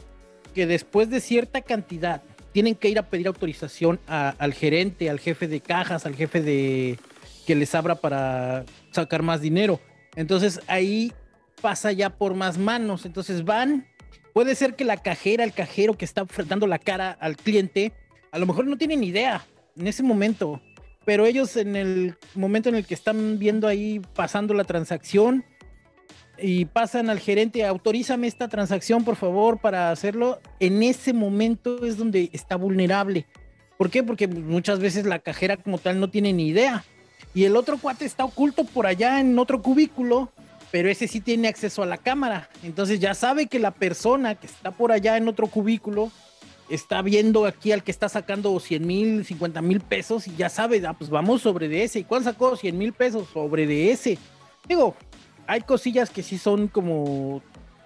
que 0.54 0.66
después 0.66 1.10
de 1.10 1.20
cierta 1.20 1.60
cantidad 1.60 2.22
tienen 2.52 2.74
que 2.76 2.88
ir 2.88 2.98
a 2.98 3.08
pedir 3.08 3.26
autorización 3.26 3.98
al 4.06 4.54
gerente, 4.54 5.10
al 5.10 5.18
jefe 5.18 5.48
de 5.48 5.60
cajas, 5.60 6.06
al 6.06 6.14
jefe 6.14 6.40
de 6.40 6.98
que 7.46 7.54
les 7.54 7.74
abra 7.74 7.96
para 7.96 8.64
sacar 8.92 9.22
más 9.22 9.40
dinero. 9.40 9.80
Entonces 10.14 10.60
ahí 10.68 11.12
pasa 11.60 11.92
ya 11.92 12.10
por 12.10 12.34
más 12.34 12.56
manos. 12.58 13.06
Entonces 13.06 13.44
van, 13.44 13.86
puede 14.32 14.54
ser 14.54 14.76
que 14.76 14.84
la 14.84 14.96
cajera, 14.98 15.44
el 15.44 15.52
cajero 15.52 15.94
que 15.94 16.04
está 16.04 16.26
dando 16.46 16.66
la 16.66 16.78
cara 16.78 17.10
al 17.20 17.36
cliente, 17.36 17.92
a 18.30 18.38
lo 18.38 18.46
mejor 18.46 18.66
no 18.66 18.78
tienen 18.78 19.02
idea 19.02 19.44
en 19.76 19.88
ese 19.88 20.02
momento, 20.02 20.60
pero 21.04 21.26
ellos 21.26 21.56
en 21.56 21.76
el 21.76 22.16
momento 22.34 22.68
en 22.68 22.74
el 22.74 22.86
que 22.86 22.94
están 22.94 23.38
viendo 23.38 23.68
ahí 23.68 24.00
pasando 24.14 24.54
la 24.54 24.64
transacción, 24.64 25.44
y 26.38 26.64
pasan 26.64 27.10
al 27.10 27.20
gerente, 27.20 27.64
autorízame 27.64 28.26
esta 28.26 28.48
transacción, 28.48 29.04
por 29.04 29.16
favor, 29.16 29.58
para 29.58 29.90
hacerlo. 29.90 30.40
En 30.58 30.82
ese 30.82 31.12
momento 31.12 31.86
es 31.86 31.96
donde 31.96 32.30
está 32.32 32.56
vulnerable. 32.56 33.26
¿Por 33.78 33.90
qué? 33.90 34.02
Porque 34.02 34.26
muchas 34.26 34.78
veces 34.80 35.06
la 35.06 35.18
cajera 35.18 35.56
como 35.56 35.78
tal 35.78 36.00
no 36.00 36.10
tiene 36.10 36.32
ni 36.32 36.48
idea. 36.48 36.84
Y 37.34 37.44
el 37.44 37.56
otro 37.56 37.78
cuate 37.78 38.04
está 38.04 38.24
oculto 38.24 38.64
por 38.64 38.86
allá 38.86 39.20
en 39.20 39.38
otro 39.38 39.60
cubículo, 39.62 40.32
pero 40.70 40.88
ese 40.88 41.08
sí 41.08 41.20
tiene 41.20 41.48
acceso 41.48 41.82
a 41.82 41.86
la 41.86 41.98
cámara. 41.98 42.48
Entonces 42.62 43.00
ya 43.00 43.14
sabe 43.14 43.46
que 43.46 43.58
la 43.58 43.72
persona 43.72 44.34
que 44.34 44.46
está 44.46 44.70
por 44.70 44.92
allá 44.92 45.16
en 45.16 45.28
otro 45.28 45.46
cubículo 45.48 46.10
está 46.68 47.02
viendo 47.02 47.46
aquí 47.46 47.72
al 47.72 47.82
que 47.82 47.90
está 47.90 48.08
sacando 48.08 48.58
100 48.58 48.86
mil, 48.86 49.24
50 49.24 49.60
mil 49.62 49.80
pesos 49.80 50.26
y 50.26 50.34
ya 50.36 50.48
sabe, 50.48 50.82
ah, 50.86 50.94
pues 50.94 51.10
vamos 51.10 51.42
sobre 51.42 51.68
de 51.68 51.84
ese. 51.84 52.00
¿Y 52.00 52.04
cuál 52.04 52.24
sacó 52.24 52.56
100 52.56 52.76
mil 52.76 52.92
pesos? 52.92 53.28
Sobre 53.32 53.66
de 53.66 53.90
ese. 53.90 54.18
Digo, 54.66 54.94
hay 55.46 55.60
cosillas 55.60 56.10
que 56.10 56.22
sí 56.22 56.38
son 56.38 56.68
como 56.68 57.42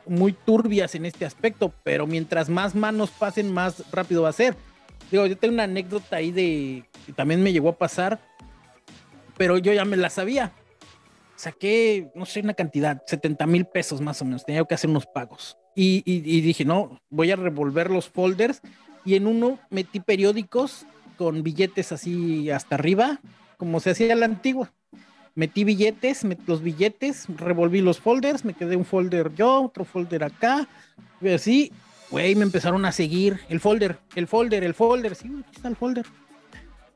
muy 0.06 0.32
turbias 0.32 0.94
en 0.94 1.04
este 1.04 1.26
aspecto, 1.26 1.72
pero 1.82 2.06
mientras 2.06 2.48
más 2.48 2.74
manos 2.74 3.10
pasen, 3.10 3.52
más 3.52 3.84
rápido 3.92 4.22
va 4.22 4.30
a 4.30 4.32
ser. 4.32 4.56
Digo, 5.10 5.26
yo 5.26 5.36
tengo 5.36 5.54
una 5.54 5.64
anécdota 5.64 6.16
ahí 6.16 6.30
de 6.30 6.84
que 7.06 7.12
también 7.12 7.42
me 7.42 7.52
llegó 7.52 7.70
a 7.70 7.78
pasar, 7.78 8.20
pero 9.36 9.58
yo 9.58 9.72
ya 9.72 9.84
me 9.84 9.96
la 9.96 10.10
sabía. 10.10 10.52
Saqué, 11.36 12.10
no 12.14 12.26
sé, 12.26 12.40
una 12.40 12.54
cantidad, 12.54 13.02
70 13.06 13.46
mil 13.46 13.64
pesos 13.64 14.00
más 14.00 14.20
o 14.20 14.24
menos, 14.24 14.44
tenía 14.44 14.64
que 14.64 14.74
hacer 14.74 14.90
unos 14.90 15.06
pagos. 15.06 15.56
Y, 15.80 16.40
dije, 16.40 16.64
no, 16.64 17.00
voy 17.08 17.30
a 17.30 17.36
revolver 17.36 17.88
los 17.88 18.08
folders. 18.08 18.62
Y 19.04 19.14
en 19.14 19.28
uno 19.28 19.60
metí 19.70 20.00
periódicos 20.00 20.86
con 21.16 21.44
billetes 21.44 21.92
así 21.92 22.50
hasta 22.50 22.74
arriba, 22.74 23.20
como 23.58 23.78
se 23.78 23.90
hacía 23.90 24.16
la 24.16 24.26
antigua. 24.26 24.72
Metí 25.36 25.62
billetes, 25.62 26.26
los 26.48 26.64
billetes, 26.64 27.26
revolví 27.28 27.80
los 27.80 28.00
folders, 28.00 28.44
me 28.44 28.54
quedé 28.54 28.74
un 28.74 28.84
folder 28.84 29.32
yo, 29.36 29.62
otro 29.62 29.84
folder 29.84 30.24
acá, 30.24 30.66
y 31.20 31.28
así, 31.28 31.72
güey, 32.10 32.34
me 32.34 32.42
empezaron 32.42 32.84
a 32.84 32.90
seguir. 32.90 33.38
El 33.48 33.60
folder, 33.60 34.00
el 34.16 34.26
folder, 34.26 34.64
el 34.64 34.74
folder, 34.74 35.14
sí, 35.14 35.28
aquí 35.28 35.54
está 35.54 35.68
el 35.68 35.76
folder. 35.76 36.06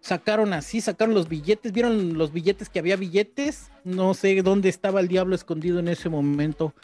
Sacaron 0.00 0.52
así, 0.52 0.80
sacaron 0.80 1.14
los 1.14 1.28
billetes, 1.28 1.70
vieron 1.70 2.18
los 2.18 2.32
billetes 2.32 2.68
que 2.68 2.80
había 2.80 2.96
billetes, 2.96 3.70
no 3.84 4.12
sé 4.14 4.42
dónde 4.42 4.68
estaba 4.68 4.98
el 4.98 5.06
diablo 5.06 5.36
escondido 5.36 5.78
en 5.78 5.86
ese 5.86 6.08
momento, 6.08 6.74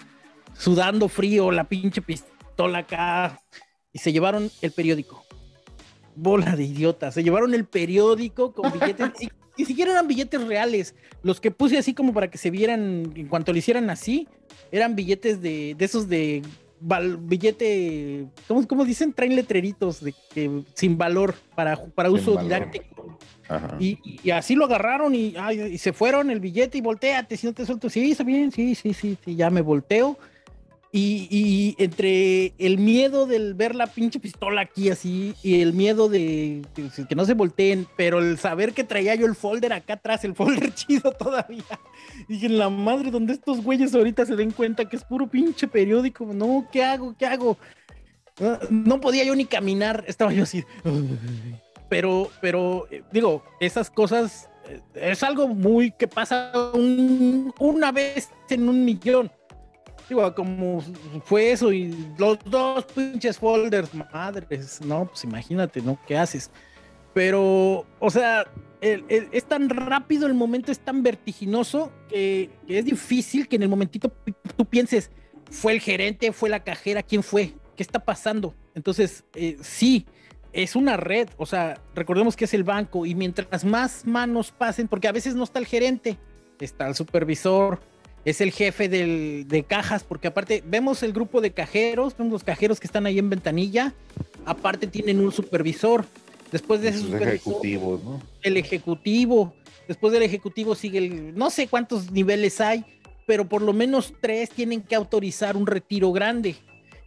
sudando 0.58 1.08
frío, 1.08 1.50
la 1.50 1.64
pinche 1.64 2.02
pistola 2.02 2.78
acá, 2.78 3.40
y 3.92 3.98
se 3.98 4.12
llevaron 4.12 4.50
el 4.60 4.72
periódico. 4.72 5.24
Bola 6.14 6.56
de 6.56 6.64
idiotas, 6.64 7.14
se 7.14 7.22
llevaron 7.22 7.54
el 7.54 7.64
periódico 7.64 8.52
con 8.52 8.72
billetes 8.78 9.30
ni 9.58 9.64
siquiera 9.64 9.90
eran 9.90 10.06
billetes 10.06 10.46
reales. 10.46 10.94
Los 11.22 11.40
que 11.40 11.50
puse 11.50 11.78
así 11.78 11.92
como 11.92 12.14
para 12.14 12.30
que 12.30 12.38
se 12.38 12.50
vieran 12.50 13.12
en 13.16 13.26
cuanto 13.26 13.52
lo 13.52 13.58
hicieran 13.58 13.90
así, 13.90 14.28
eran 14.70 14.94
billetes 14.94 15.42
de, 15.42 15.74
de 15.76 15.84
esos 15.84 16.08
de 16.08 16.42
billete, 16.80 18.26
¿cómo, 18.46 18.66
¿cómo, 18.68 18.84
dicen? 18.84 19.12
Traen 19.12 19.34
letreritos 19.34 20.00
de 20.00 20.14
que 20.32 20.62
sin 20.74 20.96
valor 20.96 21.34
para, 21.56 21.76
para 21.76 22.08
uso 22.08 22.36
didáctico. 22.36 23.18
Y, 23.80 24.30
así 24.30 24.54
lo 24.54 24.66
agarraron 24.66 25.12
y, 25.14 25.34
y, 25.70 25.78
se 25.78 25.92
fueron 25.92 26.30
el 26.30 26.38
billete 26.38 26.78
y 26.78 26.80
volteate, 26.80 27.36
si 27.36 27.48
no 27.48 27.52
te 27.52 27.66
suelto. 27.66 27.90
Sí, 27.90 28.12
está 28.12 28.22
bien, 28.22 28.52
sí, 28.52 28.76
sí, 28.76 28.94
sí, 28.94 29.18
sí, 29.24 29.34
ya 29.34 29.50
me 29.50 29.60
volteo 29.60 30.18
y, 30.90 31.74
entre 31.78 32.54
el 32.58 32.78
miedo 32.78 33.26
del 33.26 33.54
ver 33.54 33.74
la 33.74 33.86
pinche 33.86 34.18
pistola 34.20 34.62
aquí 34.62 34.88
así 34.88 35.34
y 35.42 35.60
el 35.60 35.74
miedo 35.74 36.08
de 36.08 36.62
que, 36.74 37.14
no 37.14 37.26
se 37.26 37.34
volteen, 37.34 37.86
pero 37.96 38.20
el 38.20 38.38
saber 38.38 38.72
que 38.72 38.84
traía 38.84 39.14
yo 39.14 39.26
el 39.26 39.34
folder 39.34 39.74
acá 39.74 39.94
atrás, 39.94 40.24
el 40.24 40.34
folder 40.34 40.72
chido 40.74 41.12
todavía. 41.12 41.64
Dije, 42.26 42.46
en 42.46 42.58
la 42.58 42.70
madre, 42.70 43.10
donde 43.10 43.34
estos 43.34 43.62
güeyes 43.62 43.94
ahorita 43.94 44.24
se 44.24 44.36
den 44.36 44.50
cuenta 44.50 44.88
que 44.88 44.96
es 44.96 45.04
puro 45.04 45.26
pinche 45.26 45.68
periódico. 45.68 46.24
No, 46.24 46.66
¿qué 46.72 46.82
hago? 46.82 47.14
¿Qué 47.18 47.26
hago? 47.26 47.58
Ah, 48.40 48.58
no 48.70 49.00
podía 49.00 49.24
yo 49.24 49.34
ni 49.34 49.44
caminar, 49.44 50.04
estaba 50.06 50.32
yo 50.32 50.44
así. 50.44 50.64
Pero, 51.90 52.30
pero, 52.40 52.86
eh, 52.90 53.02
digo, 53.12 53.42
esas 53.60 53.90
cosas 53.90 54.48
eh, 54.66 54.80
es 54.94 55.22
algo 55.22 55.48
muy 55.48 55.90
que 55.90 56.08
pasa 56.08 56.52
una 57.58 57.92
vez 57.92 58.30
en 58.48 58.68
un 58.68 58.84
millón 58.84 59.30
Digo, 60.08 60.34
como 60.34 60.82
fue 61.24 61.52
eso 61.52 61.72
y 61.72 61.94
los 62.16 62.38
dos 62.44 62.84
pinches 62.86 63.38
folders, 63.38 63.90
madres, 63.94 64.80
no, 64.80 65.06
pues 65.06 65.24
imagínate, 65.24 65.82
¿no? 65.82 65.98
¿Qué 66.06 66.16
haces? 66.16 66.50
Pero, 67.12 67.84
o 67.98 68.10
sea, 68.10 68.46
es 68.80 69.44
tan 69.44 69.68
rápido, 69.68 70.26
el 70.26 70.34
momento 70.34 70.72
es 70.72 70.78
tan 70.78 71.02
vertiginoso 71.02 71.92
que, 72.08 72.50
es 72.66 72.84
difícil 72.84 73.48
que 73.48 73.56
en 73.56 73.64
el 73.64 73.68
momentito 73.68 74.12
tú 74.56 74.64
pienses, 74.64 75.10
fue 75.50 75.72
el 75.72 75.80
gerente, 75.80 76.32
fue 76.32 76.48
la 76.48 76.62
cajera, 76.62 77.02
¿quién 77.02 77.22
fue? 77.22 77.54
¿Qué 77.76 77.82
está 77.82 78.04
pasando? 78.04 78.54
Entonces, 78.74 79.24
eh, 79.34 79.56
sí, 79.60 80.06
es 80.52 80.76
una 80.76 80.96
red, 80.96 81.28
o 81.36 81.46
sea, 81.46 81.80
recordemos 81.94 82.36
que 82.36 82.44
es 82.44 82.54
el 82.54 82.64
banco 82.64 83.04
y 83.04 83.14
mientras 83.14 83.64
más 83.64 84.06
manos 84.06 84.52
pasen, 84.52 84.88
porque 84.88 85.08
a 85.08 85.12
veces 85.12 85.34
no 85.34 85.44
está 85.44 85.58
el 85.58 85.66
gerente, 85.66 86.18
está 86.60 86.88
el 86.88 86.94
supervisor, 86.94 87.80
es 88.24 88.40
el 88.40 88.52
jefe 88.52 88.88
de 88.88 89.64
cajas, 89.66 90.04
porque 90.04 90.28
aparte 90.28 90.62
vemos 90.66 91.02
el 91.02 91.12
grupo 91.12 91.40
de 91.40 91.52
cajeros, 91.52 92.16
vemos 92.16 92.32
los 92.32 92.44
cajeros 92.44 92.80
que 92.80 92.86
están 92.86 93.06
ahí 93.06 93.18
en 93.18 93.30
ventanilla, 93.30 93.94
aparte 94.44 94.86
tienen 94.86 95.20
un 95.20 95.32
supervisor, 95.32 96.04
después 96.50 96.80
de 96.80 96.88
ese 96.88 97.00
supervisor, 97.00 97.34
ejecutivo, 97.34 98.00
¿no? 98.02 98.22
el 98.42 98.56
ejecutivo, 98.56 99.54
después 99.86 100.12
del 100.12 100.22
ejecutivo 100.22 100.74
sigue 100.74 100.98
el, 100.98 101.36
no 101.36 101.50
sé 101.50 101.68
cuántos 101.68 102.10
niveles 102.10 102.60
hay, 102.60 102.84
pero 103.26 103.48
por 103.48 103.62
lo 103.62 103.72
menos 103.72 104.14
tres 104.20 104.50
tienen 104.50 104.80
que 104.82 104.94
autorizar 104.94 105.56
un 105.56 105.66
retiro 105.66 106.12
grande. 106.12 106.56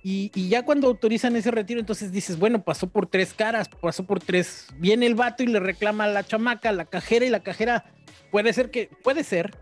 Y, 0.03 0.31
y, 0.33 0.49
ya 0.49 0.65
cuando 0.65 0.87
autorizan 0.87 1.35
ese 1.35 1.51
retiro, 1.51 1.79
entonces 1.79 2.11
dices, 2.11 2.39
bueno, 2.39 2.63
pasó 2.63 2.87
por 2.87 3.05
tres 3.05 3.35
caras, 3.35 3.69
pasó 3.69 4.03
por 4.03 4.19
tres. 4.19 4.65
Viene 4.77 5.05
el 5.05 5.13
vato 5.13 5.43
y 5.43 5.45
le 5.45 5.59
reclama 5.59 6.05
a 6.05 6.07
la 6.07 6.23
chamaca, 6.23 6.69
a 6.69 6.71
la 6.71 6.85
cajera, 6.85 7.23
y 7.23 7.29
la 7.29 7.41
cajera 7.41 7.85
puede 8.31 8.51
ser 8.51 8.71
que, 8.71 8.89
puede 9.03 9.23
ser 9.23 9.55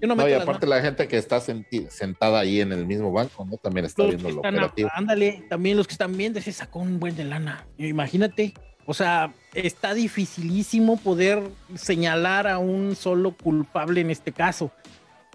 no, 0.00 0.28
y 0.28 0.32
aparte 0.32 0.66
la 0.66 0.80
gente 0.80 1.08
que 1.08 1.16
está 1.16 1.40
sentada 1.40 2.40
ahí 2.40 2.60
en 2.60 2.72
el 2.72 2.86
mismo 2.86 3.12
banco, 3.12 3.44
¿no? 3.44 3.56
También 3.56 3.86
está 3.86 4.04
viendo 4.04 4.30
lo 4.30 4.38
operativo. 4.40 4.88
ándale, 4.92 5.44
también 5.48 5.76
los 5.76 5.86
que 5.86 5.94
están 5.94 6.16
viendo, 6.16 6.40
se 6.40 6.52
sacó 6.52 6.80
un 6.80 6.98
buen 7.00 7.16
de 7.16 7.24
lana. 7.24 7.66
Imagínate, 7.78 8.54
o 8.86 8.94
sea, 8.94 9.34
está 9.54 9.94
dificilísimo 9.94 10.96
poder 10.96 11.42
señalar 11.74 12.46
a 12.46 12.58
un 12.58 12.94
solo 12.94 13.36
culpable 13.36 14.00
en 14.00 14.10
este 14.10 14.32
caso. 14.32 14.70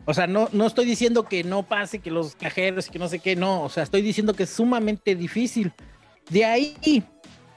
O 0.05 0.13
sea, 0.13 0.25
no, 0.25 0.49
no 0.51 0.65
estoy 0.65 0.85
diciendo 0.85 1.23
que 1.23 1.43
no 1.43 1.63
pase, 1.63 1.99
que 1.99 2.09
los 2.09 2.35
cajeros 2.35 2.89
que 2.89 2.97
no 2.97 3.07
sé 3.07 3.19
qué, 3.19 3.35
no. 3.35 3.63
O 3.63 3.69
sea, 3.69 3.83
estoy 3.83 4.01
diciendo 4.01 4.33
que 4.33 4.43
es 4.43 4.49
sumamente 4.49 5.15
difícil. 5.15 5.73
De 6.29 6.45
ahí 6.45 7.03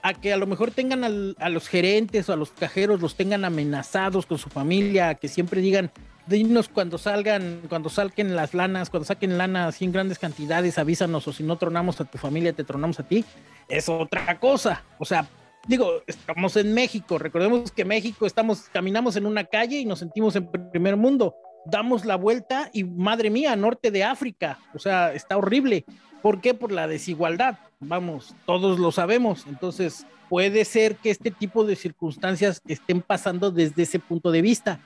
a 0.03 0.13
que 0.13 0.33
a 0.33 0.37
lo 0.37 0.47
mejor 0.47 0.71
tengan 0.71 1.05
a 1.39 1.49
los 1.49 1.69
gerentes 1.69 2.29
o 2.29 2.35
a 2.35 2.37
los 2.37 2.51
cajeros, 2.51 3.01
los 3.01 3.17
tengan 3.17 3.45
amenazados 3.45 4.27
con 4.27 4.37
su 4.37 4.51
familia, 4.51 5.15
que 5.15 5.29
siempre 5.29 5.63
digan, 5.63 5.91
dinos 6.27 6.69
cuando 6.69 6.99
salgan, 6.99 7.63
cuando 7.69 7.89
salquen 7.89 8.35
las 8.37 8.55
lanas, 8.55 8.91
cuando 8.91 9.07
saquen 9.07 9.39
lana 9.39 9.67
así 9.67 9.85
en 9.85 9.93
grandes 9.93 10.19
cantidades, 10.19 10.79
avísanos 10.79 11.27
o 11.29 11.33
si 11.33 11.43
no 11.43 11.57
tronamos 11.57 12.01
a 12.01 12.05
tu 12.05 12.19
familia, 12.19 12.53
te 12.53 12.65
tronamos 12.65 13.01
a 13.01 13.03
ti, 13.03 13.25
es 13.69 13.89
otra 13.89 14.39
cosa. 14.39 14.83
O 14.99 15.05
sea, 15.05 15.27
digo, 15.67 16.03
estamos 16.07 16.57
en 16.57 16.73
México, 16.73 17.19
recordemos 17.19 17.73
que 17.73 17.85
México 17.85 18.27
estamos, 18.27 18.69
caminamos 18.73 19.17
en 19.17 19.27
una 19.27 19.45
calle 19.45 19.79
y 19.79 19.85
nos 19.85 19.99
sentimos 19.99 20.37
en 20.37 20.49
primer 20.71 20.97
mundo, 20.97 21.35
damos 21.67 22.05
la 22.05 22.17
vuelta 22.17 22.71
y 22.73 22.85
madre 22.85 23.31
mía, 23.31 23.57
norte 23.57 23.91
de 23.91 24.05
África, 24.05 24.59
o 24.75 24.79
sea, 24.79 25.13
está 25.13 25.37
horrible. 25.37 25.85
¿Por 26.23 26.41
qué? 26.41 26.55
Por 26.55 26.73
la 26.73 26.89
desigualdad. 26.89 27.59
Vamos, 27.87 28.35
todos 28.47 28.79
lo 28.79 28.93
sabemos. 28.93 29.45
Entonces, 29.47 30.07
puede 30.29 30.65
ser 30.65 30.97
que 30.97 31.11
este 31.11 31.31
tipo 31.31 31.65
de 31.65 31.77
circunstancias 31.77 32.61
estén 32.67 33.03
pasando 33.03 33.51
desde 33.51 33.83
ese 33.83 33.99
punto 33.99 34.31
de 34.31 34.43
vista 34.43 34.81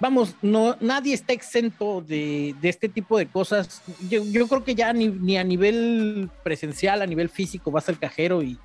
vamos, 0.00 0.36
no, 0.42 0.76
nadie 0.80 1.14
está 1.14 1.32
exento 1.32 2.00
de, 2.00 2.54
este 2.62 2.88
tipo 2.88 3.18
de 3.18 3.26
cosas. 3.26 3.82
Yo, 4.08 4.48
creo 4.48 4.64
que 4.64 4.74
ya 4.74 4.92
ni, 4.92 5.36
a 5.36 5.44
nivel 5.44 6.30
presencial, 6.42 7.02
a 7.02 7.06
nivel 7.06 7.28
físico, 7.28 7.70
vas 7.70 7.88
al 7.88 7.98
cajero 7.98 8.42
y 8.42 8.58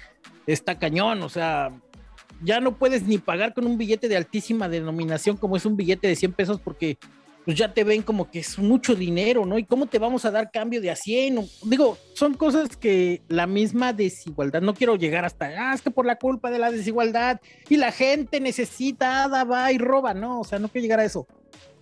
está 0.46 0.78
cañón, 0.78 1.22
o 1.24 1.30
sea, 1.30 1.72
ya 2.42 2.60
no 2.60 2.78
puedes 2.78 3.04
ni 3.04 3.18
pagar 3.18 3.54
con 3.54 3.66
un 3.66 3.78
billete 3.78 4.08
de 4.08 4.18
altísima 4.18 4.68
denominación 4.68 5.38
como 5.38 5.56
es 5.56 5.66
un 5.66 5.78
billete 5.78 6.08
de 6.08 6.16
100 6.16 6.34
pesos 6.34 6.60
porque 6.60 6.98
pues 7.46 7.58
ya 7.58 7.74
te 7.74 7.84
ven 7.84 8.02
como 8.02 8.32
que 8.32 8.40
es 8.40 8.58
mucho 8.58 8.96
dinero, 8.96 9.46
¿no? 9.46 9.58
¿Y 9.58 9.66
cómo 9.66 9.88
te 9.88 10.00
vamos 10.00 10.24
a 10.26 10.32
dar 10.32 10.52
cambio 10.52 10.80
de 10.82 10.92
a 10.92 10.96
100? 10.96 11.46
Digo, 11.64 11.98
son 12.14 12.34
cosas 12.36 12.78
que 12.78 13.22
la 13.28 13.48
misma 13.48 13.92
desigualdad, 13.92 14.62
no 14.62 14.74
quiero 14.74 14.96
llegar 14.96 15.26
hasta, 15.26 15.46
ah, 15.48 15.74
es 15.74 15.82
que 15.82 15.92
por 15.92 16.06
la 16.06 16.18
culpa 16.18 16.50
de 16.50 16.60
la 16.60 16.72
desigualdad 16.72 17.42
y 17.68 17.78
la 17.78 17.92
gente 17.92 18.40
necesita, 18.40 19.28
va 19.28 19.72
y 19.72 19.78
roba, 19.78 20.14
¿no? 20.14 20.40
O 20.40 20.44
sea, 20.44 20.60
no 20.60 20.70
quiero 20.70 20.84
llegar 20.84 21.00
a 21.00 21.06
eso. 21.06 21.28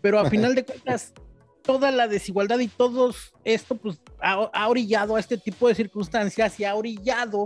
Pero 0.01 0.20
a 0.20 0.30
final 0.30 0.55
de 0.55 0.66
cuentas, 0.66 1.14
toda 1.62 1.91
la 1.91 2.07
desigualdad 2.07 2.59
y 2.59 2.68
todo 2.68 3.14
esto, 3.43 3.76
pues, 3.76 4.01
ha, 4.20 4.68
orillado 4.68 5.16
a 5.16 5.20
este 5.20 5.38
tipo 5.38 5.68
de 5.68 5.76
circunstancias 5.76 6.59
y 6.59 6.66
ha 6.66 6.76
orillado 6.76 7.43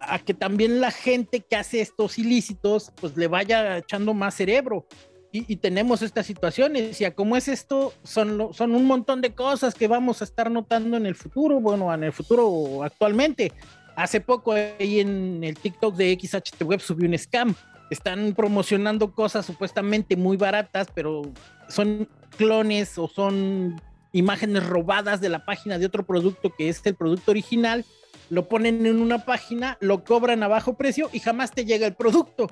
a, 0.00 0.18
que 0.20 0.32
también 0.32 0.80
la 0.80 0.90
gente 0.90 1.40
que 1.40 1.56
hace 1.56 1.80
estos 1.80 2.18
ilícitos, 2.18 2.92
pues 3.00 3.16
le 3.16 3.26
vaya 3.26 3.78
echando 3.78 4.14
más 4.14 4.34
cerebro. 4.34 4.86
Y, 5.32 5.56
tenemos 5.56 6.00
estas 6.00 6.24
situaciones, 6.24 6.98
y 7.00 7.04
a 7.04 7.14
cómo 7.14 7.36
es 7.36 7.48
esto, 7.48 7.92
son, 8.04 8.54
son 8.54 8.74
un 8.74 8.86
montón 8.86 9.20
de 9.20 9.34
cosas 9.34 9.74
que 9.74 9.86
vamos 9.86 10.22
a 10.22 10.24
estar 10.24 10.50
notando 10.50 10.96
en 10.96 11.04
el 11.04 11.14
futuro, 11.14 11.60
bueno, 11.60 11.92
en 11.92 12.04
el 12.04 12.12
futuro 12.12 12.82
actualmente. 12.82 13.52
Hace 13.96 14.20
poco 14.20 14.52
ahí 14.52 15.00
en 15.00 15.44
el 15.44 15.58
TikTok 15.58 15.94
de 15.94 16.18
XHT 16.18 16.62
Web 16.62 16.80
subió 16.80 17.08
un 17.08 17.18
scam. 17.18 17.54
Están 17.90 18.34
promocionando 18.34 19.12
cosas 19.12 19.44
supuestamente 19.44 20.16
muy 20.16 20.38
baratas, 20.38 20.88
pero 20.94 21.22
son 21.68 22.08
clones 22.38 22.96
o 22.96 23.06
son 23.06 23.80
imágenes 24.12 24.66
robadas 24.66 25.20
de 25.20 25.28
la 25.28 25.44
página 25.44 25.78
de 25.78 25.86
otro 25.86 26.06
producto 26.06 26.50
que 26.56 26.70
es 26.70 26.80
el 26.86 26.94
producto 26.94 27.30
original 27.30 27.84
lo 28.28 28.48
ponen 28.48 28.86
en 28.86 29.00
una 29.00 29.24
página, 29.24 29.78
lo 29.80 30.04
cobran 30.04 30.42
a 30.42 30.48
bajo 30.48 30.76
precio 30.76 31.08
y 31.12 31.20
jamás 31.20 31.52
te 31.52 31.64
llega 31.64 31.86
el 31.86 31.94
producto. 31.94 32.50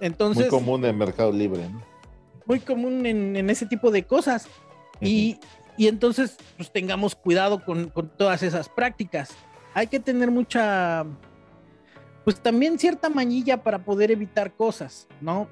Entonces, 0.00 0.44
muy 0.44 0.50
común 0.50 0.84
en 0.84 0.96
Mercado 0.96 1.32
Libre, 1.32 1.68
¿no? 1.68 1.82
Muy 2.46 2.60
común 2.60 3.06
en, 3.06 3.50
ese 3.50 3.66
tipo 3.66 3.90
de 3.90 4.04
cosas. 4.04 4.48
y, 5.00 5.38
entonces, 5.78 6.36
pues 6.56 6.70
tengamos 6.70 7.14
cuidado 7.14 7.64
con, 7.64 7.90
todas 8.16 8.42
esas 8.42 8.68
prácticas. 8.68 9.30
Hay 9.72 9.86
que 9.86 10.00
tener 10.00 10.30
mucha, 10.30 11.06
pues 12.24 12.40
también 12.40 12.78
cierta 12.78 13.08
manilla 13.08 13.62
para 13.62 13.84
poder 13.84 14.10
evitar 14.10 14.54
cosas, 14.54 15.06
¿no? 15.20 15.48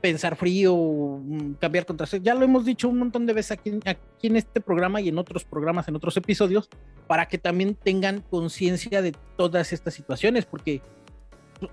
pensar 0.00 0.34
frío, 0.36 0.74
mm, 0.74 1.54
cambiar 1.60 1.84
contraseña. 1.84 2.24
Ya 2.24 2.34
lo 2.34 2.42
hemos 2.42 2.64
dicho 2.64 2.88
un 2.88 2.98
montón 2.98 3.26
de 3.26 3.34
veces 3.34 3.52
aquí, 3.52 3.78
aquí, 3.84 4.26
en 4.26 4.36
este 4.36 4.62
programa 4.62 5.00
y 5.02 5.10
en 5.10 5.18
otros 5.18 5.44
programas, 5.44 5.86
en 5.88 5.96
otros 5.96 6.16
episodios, 6.16 6.70
para 7.06 7.28
que 7.28 7.36
también 7.36 7.74
tengan 7.74 8.22
conciencia 8.22 9.02
de 9.02 9.12
todas 9.36 9.74
estas 9.74 9.92
situaciones, 9.92 10.46
porque 10.46 10.80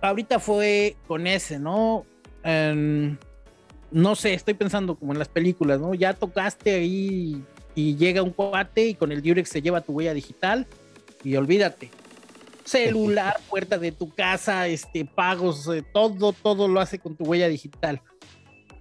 ahorita 0.02 0.40
fue 0.40 0.96
con 1.08 1.28
ese, 1.28 1.60
¿no? 1.60 2.06
no 3.92 4.16
sé, 4.16 4.36
estoy 4.36 4.54
pensando 4.54 4.96
como 4.96 5.14
en 5.14 5.20
las 5.20 5.30
películas, 5.30 5.80
¿no? 5.80 5.96
Ya 5.96 6.14
tocaste 6.14 6.76
ahí 6.76 7.44
y 7.74 7.96
llega 7.96 8.22
un 8.22 8.32
cuate 8.32 8.88
y 8.88 8.96
con 8.96 9.12
el 9.12 9.24
Durex 9.24 9.50
se 9.50 9.62
lleva 9.62 9.82
tu 9.82 9.94
huella 9.94 10.14
digital 10.14 10.68
y 11.24 11.36
olvídate, 11.36 11.90
celular, 12.66 13.38
puerta 13.50 13.78
de 13.78 13.92
tu 13.92 14.14
casa, 14.14 14.68
este, 14.68 15.06
pagos, 15.06 15.68
eh, 15.68 15.84
todo, 15.94 16.34
todo 16.34 16.68
lo 16.68 16.80
hace 16.80 17.00
con 17.00 17.16
tu 17.16 17.24
huella 17.26 17.48
digital. 17.48 18.02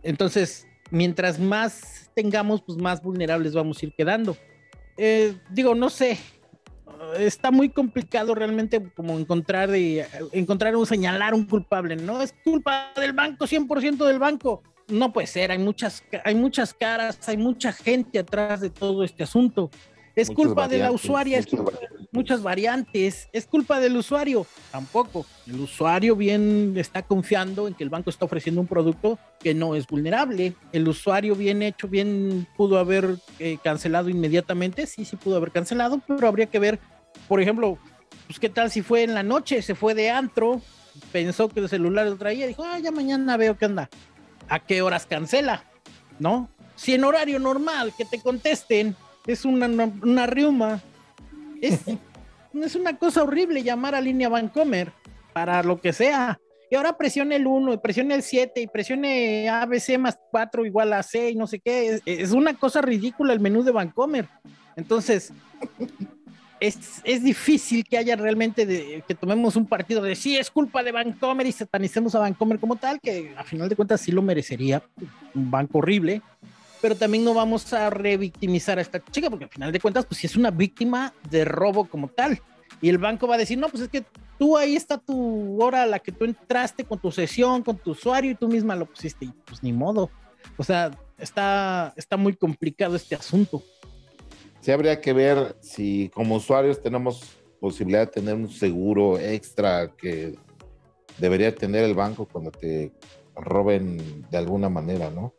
Entonces, 0.02 0.66
mientras 0.90 1.38
más 1.38 2.10
tengamos, 2.14 2.62
pues 2.62 2.78
más 2.78 3.02
vulnerables 3.02 3.54
vamos 3.54 3.82
a 3.82 3.86
ir 3.86 3.94
quedando. 3.96 4.36
Eh, 4.96 5.36
digo, 5.50 5.74
no 5.74 5.90
sé, 5.90 6.18
está 7.18 7.50
muy 7.50 7.68
complicado 7.68 8.34
realmente 8.34 8.90
como 8.94 9.18
encontrar, 9.18 9.70
de, 9.70 10.06
encontrar 10.32 10.74
o 10.74 10.86
señalar 10.86 11.34
un 11.34 11.44
culpable, 11.44 11.96
¿no? 11.96 12.22
Es 12.22 12.34
culpa 12.44 12.92
del 12.96 13.12
banco, 13.12 13.46
100% 13.46 14.04
del 14.06 14.18
banco. 14.18 14.62
No 14.88 15.12
puede 15.12 15.26
ser, 15.26 15.50
hay 15.50 15.58
muchas, 15.58 16.04
hay 16.24 16.34
muchas 16.34 16.74
caras, 16.74 17.18
hay 17.28 17.36
mucha 17.36 17.72
gente 17.72 18.18
atrás 18.18 18.60
de 18.60 18.70
todo 18.70 19.02
este 19.02 19.22
asunto. 19.22 19.70
Es 20.16 20.30
culpa 20.30 20.68
de 20.68 20.78
la 20.78 20.92
usuaria, 20.92 21.38
es 21.38 21.46
muchas 22.12 22.42
variantes. 22.42 23.28
Es 23.32 23.46
culpa 23.46 23.80
del 23.80 23.96
usuario. 23.96 24.46
Tampoco. 24.70 25.26
El 25.46 25.60
usuario 25.60 26.16
bien 26.16 26.74
está 26.76 27.02
confiando 27.02 27.68
en 27.68 27.74
que 27.74 27.84
el 27.84 27.90
banco 27.90 28.10
está 28.10 28.24
ofreciendo 28.24 28.60
un 28.60 28.66
producto 28.66 29.18
que 29.40 29.52
no 29.54 29.74
es 29.74 29.86
vulnerable. 29.86 30.54
El 30.72 30.88
usuario 30.88 31.34
bien 31.34 31.62
hecho, 31.62 31.88
bien 31.88 32.46
pudo 32.56 32.78
haber 32.78 33.16
eh, 33.38 33.58
cancelado 33.62 34.08
inmediatamente. 34.08 34.86
Sí, 34.86 35.04
sí 35.04 35.16
pudo 35.16 35.36
haber 35.36 35.50
cancelado, 35.50 36.00
pero 36.06 36.26
habría 36.28 36.46
que 36.46 36.58
ver, 36.58 36.78
por 37.28 37.40
ejemplo, 37.40 37.78
pues 38.26 38.38
qué 38.38 38.48
tal 38.48 38.70
si 38.70 38.82
fue 38.82 39.02
en 39.02 39.14
la 39.14 39.22
noche, 39.22 39.60
se 39.60 39.74
fue 39.74 39.94
de 39.94 40.10
antro, 40.10 40.62
pensó 41.12 41.48
que 41.48 41.60
el 41.60 41.68
celular 41.68 42.06
lo 42.06 42.16
traía, 42.16 42.46
dijo, 42.46 42.64
ah, 42.64 42.78
ya 42.78 42.90
mañana 42.90 43.36
veo 43.36 43.58
qué 43.58 43.64
anda. 43.66 43.90
¿A 44.48 44.60
qué 44.60 44.82
horas 44.82 45.06
cancela? 45.06 45.64
¿No? 46.18 46.48
Si 46.76 46.94
en 46.94 47.04
horario 47.04 47.38
normal 47.38 47.92
que 47.96 48.04
te 48.04 48.20
contesten 48.20 48.96
es 49.26 49.44
una, 49.44 49.66
una, 49.66 50.26
riuma. 50.26 50.80
Es, 51.60 51.80
es 52.62 52.74
una 52.74 52.96
cosa 52.98 53.22
horrible 53.22 53.62
llamar 53.62 53.94
a 53.94 54.00
línea 54.00 54.28
Vancomer 54.28 54.92
para 55.32 55.62
lo 55.62 55.80
que 55.80 55.92
sea. 55.92 56.38
Y 56.70 56.76
ahora 56.76 56.96
presione 56.96 57.36
el 57.36 57.46
1, 57.46 57.74
y 57.74 57.78
presione 57.78 58.14
el 58.14 58.22
7, 58.22 58.60
y 58.60 58.66
presione 58.66 59.48
ABC 59.48 59.98
más 59.98 60.18
4 60.30 60.64
igual 60.66 60.92
a 60.92 61.02
C, 61.02 61.30
y 61.30 61.36
no 61.36 61.46
sé 61.46 61.60
qué. 61.60 62.00
Es, 62.04 62.32
una 62.32 62.54
cosa 62.54 62.80
ridícula 62.80 63.32
el 63.32 63.40
menú 63.40 63.62
de 63.62 63.70
Vancomer. 63.70 64.28
Entonces, 64.74 65.32
es, 66.60 67.00
es, 67.04 67.22
difícil 67.22 67.84
que 67.84 67.98
haya 67.98 68.16
realmente 68.16 68.66
de, 68.66 69.04
que 69.06 69.14
tomemos 69.14 69.56
un 69.56 69.66
partido 69.66 70.02
de 70.02 70.16
sí, 70.16 70.36
es 70.36 70.50
culpa 70.50 70.82
de 70.82 70.90
Vancomer 70.90 71.46
y 71.46 71.52
satanicemos 71.52 72.14
a 72.14 72.20
Vancomer 72.20 72.58
como 72.58 72.76
tal, 72.76 72.98
que 73.00 73.34
a 73.36 73.44
final 73.44 73.68
de 73.68 73.76
cuentas 73.76 74.00
sí 74.00 74.10
lo 74.10 74.22
merecería. 74.22 74.82
Un 75.34 75.50
banco 75.50 75.78
horrible 75.78 76.22
pero 76.84 76.96
también 76.96 77.24
no 77.24 77.32
vamos 77.32 77.72
a 77.72 77.88
revictimizar 77.88 78.76
a 78.78 78.82
esta 78.82 79.02
chica, 79.02 79.30
porque 79.30 79.46
al 79.46 79.50
final 79.50 79.72
de 79.72 79.80
cuentas, 79.80 80.04
pues 80.04 80.20
si 80.20 80.26
es 80.26 80.36
una 80.36 80.50
víctima 80.50 81.14
de 81.30 81.46
robo 81.46 81.86
como 81.86 82.08
tal. 82.08 82.42
Y 82.82 82.90
el 82.90 82.98
banco 82.98 83.26
va 83.26 83.36
a 83.36 83.38
decir, 83.38 83.56
no, 83.56 83.70
pues 83.70 83.84
es 83.84 83.88
que 83.88 84.04
tú 84.38 84.58
ahí 84.58 84.76
está 84.76 84.98
tu 84.98 85.62
hora 85.62 85.84
a 85.84 85.86
la 85.86 85.98
que 85.98 86.12
tú 86.12 86.26
entraste 86.26 86.84
con 86.84 86.98
tu 86.98 87.10
sesión, 87.10 87.62
con 87.62 87.78
tu 87.78 87.92
usuario 87.92 88.32
y 88.32 88.34
tú 88.34 88.48
misma 88.48 88.76
lo 88.76 88.84
pusiste. 88.84 89.24
Y 89.24 89.32
pues 89.46 89.62
ni 89.62 89.72
modo. 89.72 90.10
O 90.58 90.62
sea, 90.62 90.90
está, 91.16 91.94
está 91.96 92.18
muy 92.18 92.36
complicado 92.36 92.96
este 92.96 93.14
asunto. 93.14 93.62
Sí, 94.60 94.70
habría 94.70 95.00
que 95.00 95.14
ver 95.14 95.56
si 95.62 96.10
como 96.12 96.34
usuarios 96.34 96.82
tenemos 96.82 97.22
posibilidad 97.60 98.00
de 98.00 98.08
tener 98.08 98.34
un 98.34 98.50
seguro 98.50 99.18
extra 99.18 99.88
que 99.96 100.34
debería 101.16 101.54
tener 101.54 101.84
el 101.84 101.94
banco 101.94 102.28
cuando 102.30 102.50
te 102.50 102.92
roben 103.34 104.26
de 104.30 104.36
alguna 104.36 104.68
manera, 104.68 105.08
¿no? 105.10 105.32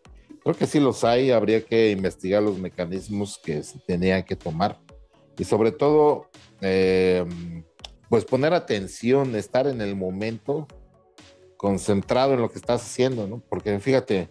Creo 0.46 0.56
que 0.56 0.68
sí 0.68 0.80
los 0.80 1.04
hay, 1.04 1.32
habría 1.32 1.66
que 1.66 1.90
investigar 1.90 2.44
los 2.44 2.60
mecanismos 2.60 3.42
que 3.44 3.64
se 3.64 3.80
tenían 3.80 4.22
que 4.22 4.36
tomar 4.36 4.78
y 5.40 5.44
sobre 5.44 5.72
todo, 5.72 6.30
eh, 6.62 7.26
pues 8.10 8.26
poner 8.26 8.54
atención, 8.54 9.36
estar 9.36 9.66
en 9.66 9.82
el 9.82 9.96
momento, 9.96 10.68
concentrado 11.58 12.36
en 12.36 12.42
lo 12.42 12.52
que 12.52 12.60
estás 12.60 12.84
haciendo, 12.84 13.26
¿no? 13.26 13.42
Porque 13.50 13.80
fíjate, 13.80 14.30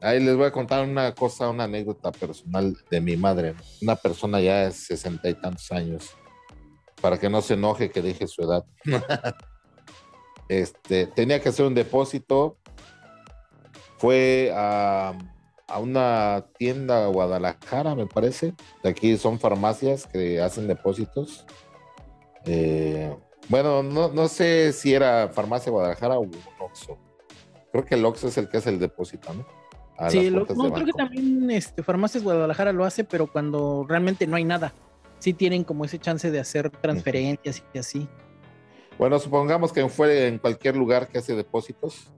ahí 0.00 0.18
les 0.18 0.34
voy 0.34 0.46
a 0.46 0.50
contar 0.50 0.82
una 0.88 1.14
cosa, 1.14 1.50
una 1.50 1.64
anécdota 1.64 2.10
personal 2.10 2.74
de 2.90 3.00
mi 3.02 3.18
madre, 3.18 3.54
una 3.82 3.96
persona 3.96 4.40
ya 4.40 4.64
de 4.64 4.70
sesenta 4.72 5.28
y 5.28 5.34
tantos 5.34 5.70
años, 5.72 6.08
para 7.02 7.18
que 7.18 7.28
no 7.28 7.42
se 7.42 7.52
enoje 7.52 7.90
que 7.90 8.00
dije 8.00 8.26
su 8.26 8.40
edad. 8.44 8.64
este, 10.48 11.06
tenía 11.08 11.38
que 11.38 11.50
hacer 11.50 11.66
un 11.66 11.74
depósito, 11.74 12.56
fue 13.98 14.50
a 14.54 15.12
a 15.70 15.78
una 15.78 16.46
tienda 16.58 17.06
Guadalajara, 17.06 17.94
me 17.94 18.06
parece. 18.06 18.54
De 18.82 18.90
aquí 18.90 19.16
son 19.16 19.38
farmacias 19.38 20.06
que 20.06 20.40
hacen 20.40 20.66
depósitos. 20.66 21.46
Eh, 22.44 23.14
bueno, 23.48 23.82
no, 23.82 24.28
sé 24.28 24.72
si 24.72 24.94
era 24.94 25.28
farmacia 25.28 25.72
Guadalajara 25.72 26.18
o 26.18 26.22
un 26.22 26.32
Oxxo. 26.58 26.98
Creo 27.72 27.84
que 27.84 27.94
el 27.94 28.04
Oxxo 28.04 28.28
es 28.28 28.38
el 28.38 28.48
que 28.48 28.58
hace 28.58 28.70
el 28.70 28.78
depósito, 28.78 29.32
¿no? 29.32 29.46
sí, 30.08 30.30
no, 30.30 30.46
creo 30.46 30.86
que 30.86 30.92
también 30.92 31.50
este, 31.50 31.82
Farmacias 31.82 32.24
Guadalajara 32.24 32.72
lo 32.72 32.86
hace, 32.86 33.04
pero 33.04 33.26
cuando 33.26 33.84
realmente 33.86 34.26
no 34.26 34.36
hay 34.36 34.44
nada. 34.44 34.72
Sí 35.18 35.34
tienen 35.34 35.64
como 35.64 35.84
ese 35.84 35.98
chance 35.98 36.30
de 36.30 36.40
hacer 36.40 36.70
transferencias 36.70 37.62
y 37.74 37.78
así. 37.78 38.08
Bueno, 38.98 39.18
supongamos 39.18 39.72
que 39.72 39.86
fue 39.88 40.28
en 40.28 40.38
cualquier 40.38 40.76
lugar 40.76 41.08
que 41.08 41.18
hace 41.18 41.34
depósitos. 41.34 42.10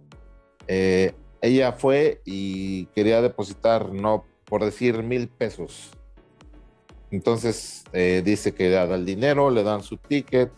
Eh, 0.68 1.12
ella 1.42 1.72
fue 1.72 2.22
y 2.24 2.86
quería 2.86 3.20
depositar, 3.20 3.92
no 3.92 4.24
por 4.46 4.64
decir 4.64 5.02
mil 5.02 5.28
pesos. 5.28 5.90
Entonces 7.10 7.84
eh, 7.92 8.22
dice 8.24 8.54
que 8.54 8.70
da 8.70 8.84
el 8.94 9.04
dinero, 9.04 9.50
le 9.50 9.62
dan 9.62 9.82
su 9.82 9.98
ticket, 9.98 10.50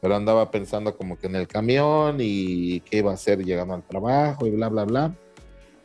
pero 0.00 0.16
andaba 0.16 0.50
pensando 0.50 0.96
como 0.96 1.18
que 1.18 1.26
en 1.26 1.36
el 1.36 1.46
camión 1.46 2.16
y 2.20 2.80
qué 2.80 2.98
iba 2.98 3.10
a 3.10 3.14
hacer 3.14 3.44
llegando 3.44 3.74
al 3.74 3.82
trabajo 3.82 4.46
y 4.46 4.50
bla, 4.50 4.68
bla, 4.68 4.84
bla. 4.84 5.14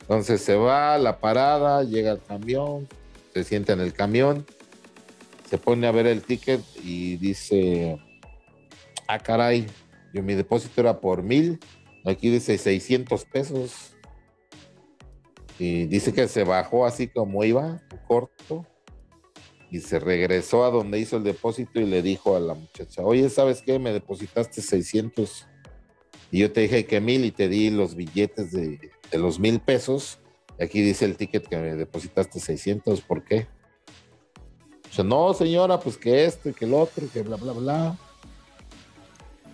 Entonces 0.01 0.39
se 0.41 0.55
va 0.55 0.95
a 0.95 0.97
la 0.97 1.19
parada, 1.19 1.83
llega 1.83 2.11
al 2.11 2.23
camión, 2.23 2.87
se 3.33 3.43
sienta 3.43 3.73
en 3.73 3.81
el 3.81 3.91
camión, 3.91 4.45
se 5.49 5.57
pone 5.57 5.87
a 5.87 5.91
ver 5.91 6.07
el 6.07 6.21
ticket 6.21 6.61
y 6.83 7.17
dice, 7.17 7.99
ah, 9.07 9.19
caray, 9.19 9.67
yo 10.13 10.23
mi 10.23 10.35
depósito 10.35 10.79
era 10.79 10.99
por 11.01 11.23
mil 11.23 11.59
Aquí 12.07 12.29
dice 12.29 12.57
600 12.57 13.25
pesos. 13.25 13.96
Y 15.59 15.85
dice 15.85 16.13
que 16.13 16.27
se 16.27 16.43
bajó 16.43 16.85
así 16.85 17.07
como 17.07 17.43
iba, 17.43 17.81
corto. 18.07 18.65
Y 19.69 19.79
se 19.79 19.99
regresó 19.99 20.63
a 20.63 20.69
donde 20.69 20.99
hizo 20.99 21.17
el 21.17 21.23
depósito 21.23 21.79
y 21.79 21.85
le 21.85 22.01
dijo 22.01 22.35
a 22.35 22.39
la 22.39 22.53
muchacha, 22.53 23.01
oye, 23.01 23.29
¿sabes 23.29 23.61
qué? 23.61 23.79
Me 23.79 23.91
depositaste 23.91 24.61
600 24.61 25.47
y 26.31 26.39
yo 26.39 26.51
te 26.51 26.61
dije 26.61 26.85
que 26.85 26.99
mil 26.99 27.23
y 27.25 27.31
te 27.31 27.47
di 27.47 27.69
los 27.69 27.95
billetes 27.95 28.51
de, 28.51 28.91
los 29.13 29.39
mil 29.39 29.59
pesos. 29.59 30.19
Y 30.59 30.63
aquí 30.63 30.81
dice 30.81 31.05
el 31.05 31.15
ticket 31.15 31.47
que 31.47 31.57
me 31.57 31.75
depositaste 31.75 32.39
600, 32.39 33.01
¿por 33.01 33.23
qué? 33.23 33.47
O 34.89 34.93
sea, 34.93 35.03
no, 35.03 35.33
señora, 35.33 35.79
pues 35.79 35.97
que 35.97 36.25
este, 36.25 36.53
que 36.53 36.65
el 36.65 36.73
otro, 36.73 37.05
que 37.11 37.21
bla, 37.21 37.37
bla, 37.37 37.53
bla. 37.53 37.97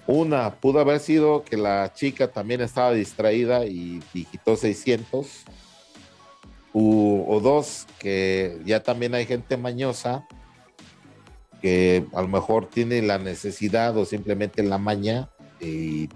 Una, 0.08 0.60
pudo 0.60 0.80
haber 0.80 1.00
sido 1.00 1.44
que 1.44 1.58
la 1.58 1.94
chica 1.94 2.32
también 2.32 2.62
estaba 2.62 2.92
distraída 2.92 3.66
y 3.66 4.02
digitó 4.14 4.56
600. 4.56 5.46
O 6.74 7.40
dos, 7.42 7.86
que 8.00 8.60
ya 8.66 8.82
también 8.82 9.14
hay 9.14 9.26
gente 9.26 9.58
mañosa 9.58 10.26
que 11.62 12.06
a 12.14 12.22
lo 12.22 12.28
mejor 12.28 12.70
tiene 12.70 13.02
la 13.02 13.18
necesidad 13.18 13.96
o 13.96 14.04
simplemente 14.04 14.64
la 14.64 14.78
maña 14.78 15.30
y 15.62 16.10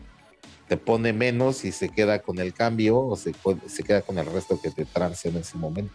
te 0.67 0.75
pone 0.75 1.13
menos 1.13 1.63
y 1.63 1.71
se 1.71 1.87
queda 1.87 2.21
con 2.21 2.39
el 2.39 2.53
cambio 2.53 2.99
o 2.99 3.15
se, 3.15 3.33
se 3.67 3.83
queda 3.83 4.01
con 4.01 4.17
el 4.17 4.25
resto 4.25 4.59
que 4.61 4.71
te 4.71 4.83
trance 4.83 5.29
en 5.29 5.37
ese 5.37 5.57
momento. 5.57 5.93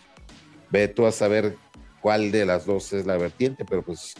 Ve 0.70 0.88
tú 0.88 1.04
a 1.04 1.12
saber 1.12 1.56
cuál 2.00 2.32
de 2.32 2.46
las 2.46 2.64
dos 2.64 2.94
es 2.94 3.04
la 3.04 3.18
vertiente, 3.18 3.66
pero 3.66 3.82
pues 3.82 4.14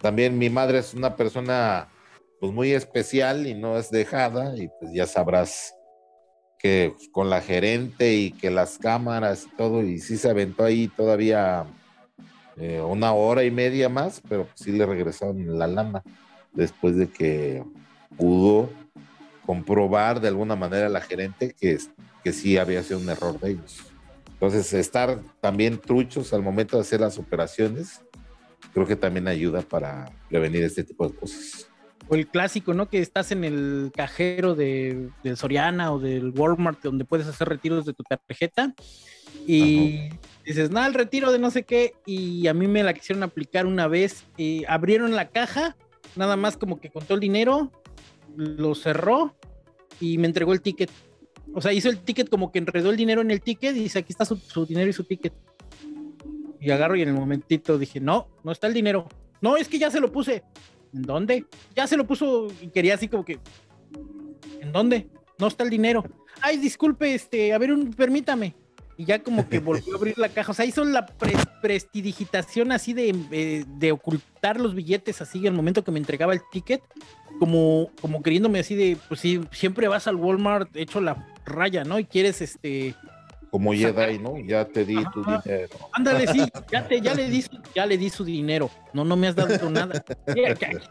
también 0.00 0.38
mi 0.38 0.48
madre 0.48 0.78
es 0.78 0.94
una 0.94 1.16
persona 1.16 1.88
pues 2.40 2.50
muy 2.52 2.72
especial 2.72 3.46
y 3.46 3.52
no 3.52 3.76
es 3.76 3.90
dejada 3.90 4.56
y 4.56 4.68
pues 4.80 4.92
ya 4.94 5.06
sabrás 5.06 5.74
que 6.58 6.94
con 7.12 7.30
la 7.30 7.40
gerente 7.40 8.14
y 8.14 8.32
que 8.32 8.50
las 8.50 8.78
cámaras 8.78 9.46
y 9.46 9.56
todo 9.56 9.82
y 9.82 10.00
sí 10.00 10.16
se 10.16 10.28
aventó 10.28 10.64
ahí 10.64 10.88
todavía 10.88 11.66
eh, 12.56 12.80
una 12.80 13.12
hora 13.12 13.44
y 13.44 13.50
media 13.50 13.88
más, 13.88 14.20
pero 14.28 14.48
sí 14.54 14.72
le 14.72 14.84
regresaron 14.84 15.58
la 15.58 15.68
lana 15.68 16.02
después 16.52 16.96
de 16.96 17.08
que 17.08 17.62
pudo 18.16 18.70
comprobar 19.46 20.20
de 20.20 20.28
alguna 20.28 20.56
manera 20.56 20.88
la 20.88 21.00
gerente 21.00 21.54
que, 21.58 21.78
que 22.24 22.32
sí 22.32 22.58
había 22.58 22.82
sido 22.82 22.98
un 22.98 23.08
error 23.08 23.38
de 23.38 23.52
ellos. 23.52 23.84
Entonces, 24.32 24.72
estar 24.72 25.20
también 25.40 25.78
truchos 25.78 26.32
al 26.32 26.42
momento 26.42 26.76
de 26.76 26.82
hacer 26.82 27.00
las 27.00 27.18
operaciones, 27.18 28.02
creo 28.72 28.86
que 28.86 28.96
también 28.96 29.26
ayuda 29.26 29.62
para 29.62 30.12
prevenir 30.28 30.62
este 30.64 30.84
tipo 30.84 31.08
de 31.08 31.14
cosas. 31.14 31.68
O 32.08 32.14
el 32.14 32.26
clásico, 32.26 32.74
¿no? 32.74 32.88
Que 32.88 33.00
estás 33.00 33.32
en 33.32 33.44
el 33.44 33.92
cajero 33.94 34.54
de, 34.54 35.10
del 35.22 35.36
Soriana 35.36 35.92
o 35.92 35.98
del 35.98 36.30
Walmart 36.30 36.82
donde 36.82 37.04
puedes 37.04 37.26
hacer 37.26 37.48
retiros 37.48 37.84
de 37.84 37.92
tu 37.92 38.02
tarjeta 38.02 38.74
y 39.46 40.10
dices, 40.44 40.70
no, 40.70 40.84
el 40.84 40.94
retiro 40.94 41.32
de 41.32 41.38
no 41.38 41.50
sé 41.50 41.62
qué. 41.62 41.94
Y 42.06 42.46
a 42.48 42.54
mí 42.54 42.66
me 42.66 42.82
la 42.82 42.94
quisieron 42.94 43.22
aplicar 43.22 43.66
una 43.66 43.88
vez. 43.88 44.24
Y 44.36 44.64
abrieron 44.66 45.14
la 45.14 45.28
caja, 45.28 45.76
nada 46.16 46.36
más 46.36 46.56
como 46.56 46.80
que 46.80 46.90
contó 46.90 47.14
el 47.14 47.20
dinero, 47.20 47.72
lo 48.36 48.74
cerró 48.74 49.34
y 50.00 50.18
me 50.18 50.26
entregó 50.26 50.52
el 50.52 50.60
ticket. 50.60 50.90
O 51.54 51.60
sea, 51.60 51.72
hizo 51.72 51.88
el 51.88 51.98
ticket 51.98 52.28
como 52.28 52.52
que 52.52 52.58
enredó 52.58 52.90
el 52.90 52.96
dinero 52.96 53.22
en 53.22 53.30
el 53.30 53.40
ticket 53.40 53.74
y 53.74 53.80
dice, 53.80 54.00
aquí 54.00 54.12
está 54.12 54.24
su, 54.24 54.66
dinero 54.66 54.90
y 54.90 54.92
su 54.92 55.04
ticket. 55.04 55.32
Y 56.60 56.70
agarro 56.70 56.96
y 56.96 57.02
en 57.02 57.08
el 57.08 57.14
momentito 57.14 57.78
dije, 57.78 58.00
no, 58.00 58.28
no 58.44 58.52
está 58.52 58.66
el 58.66 58.74
dinero. 58.74 59.08
No, 59.40 59.56
es 59.56 59.68
que 59.68 59.78
ya 59.78 59.90
se 59.90 60.00
lo 60.00 60.12
puse. 60.12 60.42
¿En 60.94 61.02
dónde? 61.02 61.44
Ya 61.76 61.86
se 61.86 61.96
lo 61.96 62.06
puso 62.06 62.48
y 62.60 62.68
quería 62.68 62.94
así 62.94 63.08
como 63.08 63.24
que, 63.24 63.38
¿en 64.60 64.72
dónde? 64.72 65.08
No 65.38 65.46
está 65.46 65.64
el 65.64 65.70
dinero. 65.70 66.04
Ay, 66.40 66.56
disculpe, 66.56 67.14
este, 67.14 67.52
a 67.52 67.58
ver, 67.58 67.72
un, 67.72 67.92
permítame 67.92 68.54
y 68.98 69.04
ya 69.04 69.22
como 69.22 69.48
que 69.48 69.60
volvió 69.60 69.94
a 69.94 69.96
abrir 69.96 70.18
la 70.18 70.28
caja. 70.28 70.50
O 70.50 70.54
sea, 70.54 70.66
hizo 70.66 70.84
la 70.84 71.06
prestidigitación 71.62 72.72
así 72.72 72.92
de, 72.92 73.14
eh, 73.30 73.64
de, 73.66 73.92
ocultar 73.92 74.60
los 74.60 74.74
billetes 74.74 75.22
así 75.22 75.46
el 75.46 75.54
momento 75.54 75.84
que 75.84 75.92
me 75.92 76.00
entregaba 76.00 76.32
el 76.32 76.40
ticket, 76.50 76.82
como, 77.38 77.90
como 78.00 78.22
queriéndome 78.24 78.58
así 78.58 78.74
de, 78.74 78.98
pues 79.06 79.20
sí, 79.20 79.40
siempre 79.52 79.86
vas 79.86 80.08
al 80.08 80.16
Walmart 80.16 80.76
hecho 80.76 81.00
la 81.00 81.28
raya, 81.46 81.84
¿no? 81.84 82.00
Y 82.00 82.04
quieres 82.04 82.42
este... 82.42 82.96
Como 83.50 83.72
Jedi, 83.72 84.18
¿no? 84.18 84.38
Ya 84.38 84.64
te 84.66 84.84
di 84.84 84.96
tu 85.12 85.24
dinero. 85.24 85.76
Ándale, 85.92 86.26
sí, 86.26 86.44
ya, 86.72 86.86
te, 86.86 87.00
ya, 87.00 87.14
le 87.14 87.28
di, 87.28 87.44
ya 87.74 87.86
le 87.86 87.96
di 87.96 88.10
su 88.10 88.24
dinero. 88.24 88.70
No, 88.92 89.04
no 89.04 89.16
me 89.16 89.28
has 89.28 89.36
dado 89.36 89.70
nada. 89.70 90.04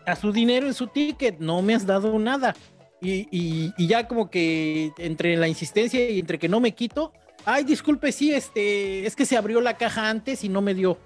A 0.05 0.16
su 0.16 0.32
dinero 0.32 0.68
en 0.68 0.74
su 0.74 0.88
ticket, 0.88 1.39
no 1.39 1.62
me 1.62 1.76
has 1.76 1.86
dado 1.86 2.18
nada. 2.20 2.55
Y, 2.99 3.28
y, 3.32 3.74
y 3.78 3.88
ya 3.88 4.08
como 4.08 4.30
que 4.30 4.91
entre 4.97 5.38
la 5.38 5.47
insistencia 5.47 6.10
y 6.10 6.20
entre 6.20 6.39
que 6.39 6.49
no 6.49 6.60
me 6.60 6.74
quito, 6.74 7.14
Ay, 7.49 7.64
disculpe, 7.64 8.12
sí, 8.12 8.34
este, 8.34 9.05
es 9.05 9.16
que 9.16 9.26
se 9.26 9.38
abrió 9.38 9.62
la 9.62 9.78
caja 9.78 10.10
antes 10.10 10.43
y 10.43 10.49
no 10.49 10.62
me 10.62 10.74
dio. 10.74 10.97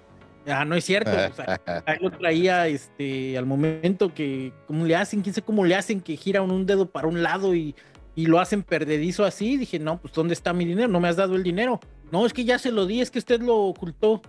Ah, 0.44 0.64
no 0.64 0.74
es 0.74 0.84
cierto. 0.84 1.12
ahí 1.86 1.98
lo 2.00 2.10
traía 2.10 2.66
este, 2.66 3.38
al 3.38 3.46
momento 3.46 4.12
que, 4.12 4.52
¿cómo 4.66 4.84
le 4.84 4.96
hacen? 4.96 5.22
¿Quién 5.22 5.36
sabe 5.36 5.46
cómo 5.46 5.64
le 5.64 5.76
hacen 5.76 6.00
que 6.00 6.16
gira 6.16 6.42
un 6.42 6.66
dedo 6.66 6.90
para 6.90 7.06
un 7.06 7.22
lado 7.22 7.54
y, 7.54 7.76
lo 8.16 8.40
hacen 8.40 8.62
perdedizo 8.62 9.24
así? 9.24 9.56
Dije, 9.56 9.78
no, 9.78 9.98
pues 9.98 10.12
¿dónde 10.12 10.34
está 10.34 10.52
mi 10.52 10.64
dinero? 10.64 10.88
No 10.88 11.00
me 11.00 11.08
has 11.08 11.16
dado 11.16 11.34
el 11.34 11.42
dinero. 11.42 11.80
No, 12.10 12.26
es 12.26 12.32
que 12.32 12.44
ya 12.44 12.58
se 12.58 12.70
lo 12.70 12.86
di, 12.86 13.00
es 13.00 13.10
que 13.10 13.18
usted 13.18 13.40
lo 13.40 13.56
ocultó. 13.56 14.20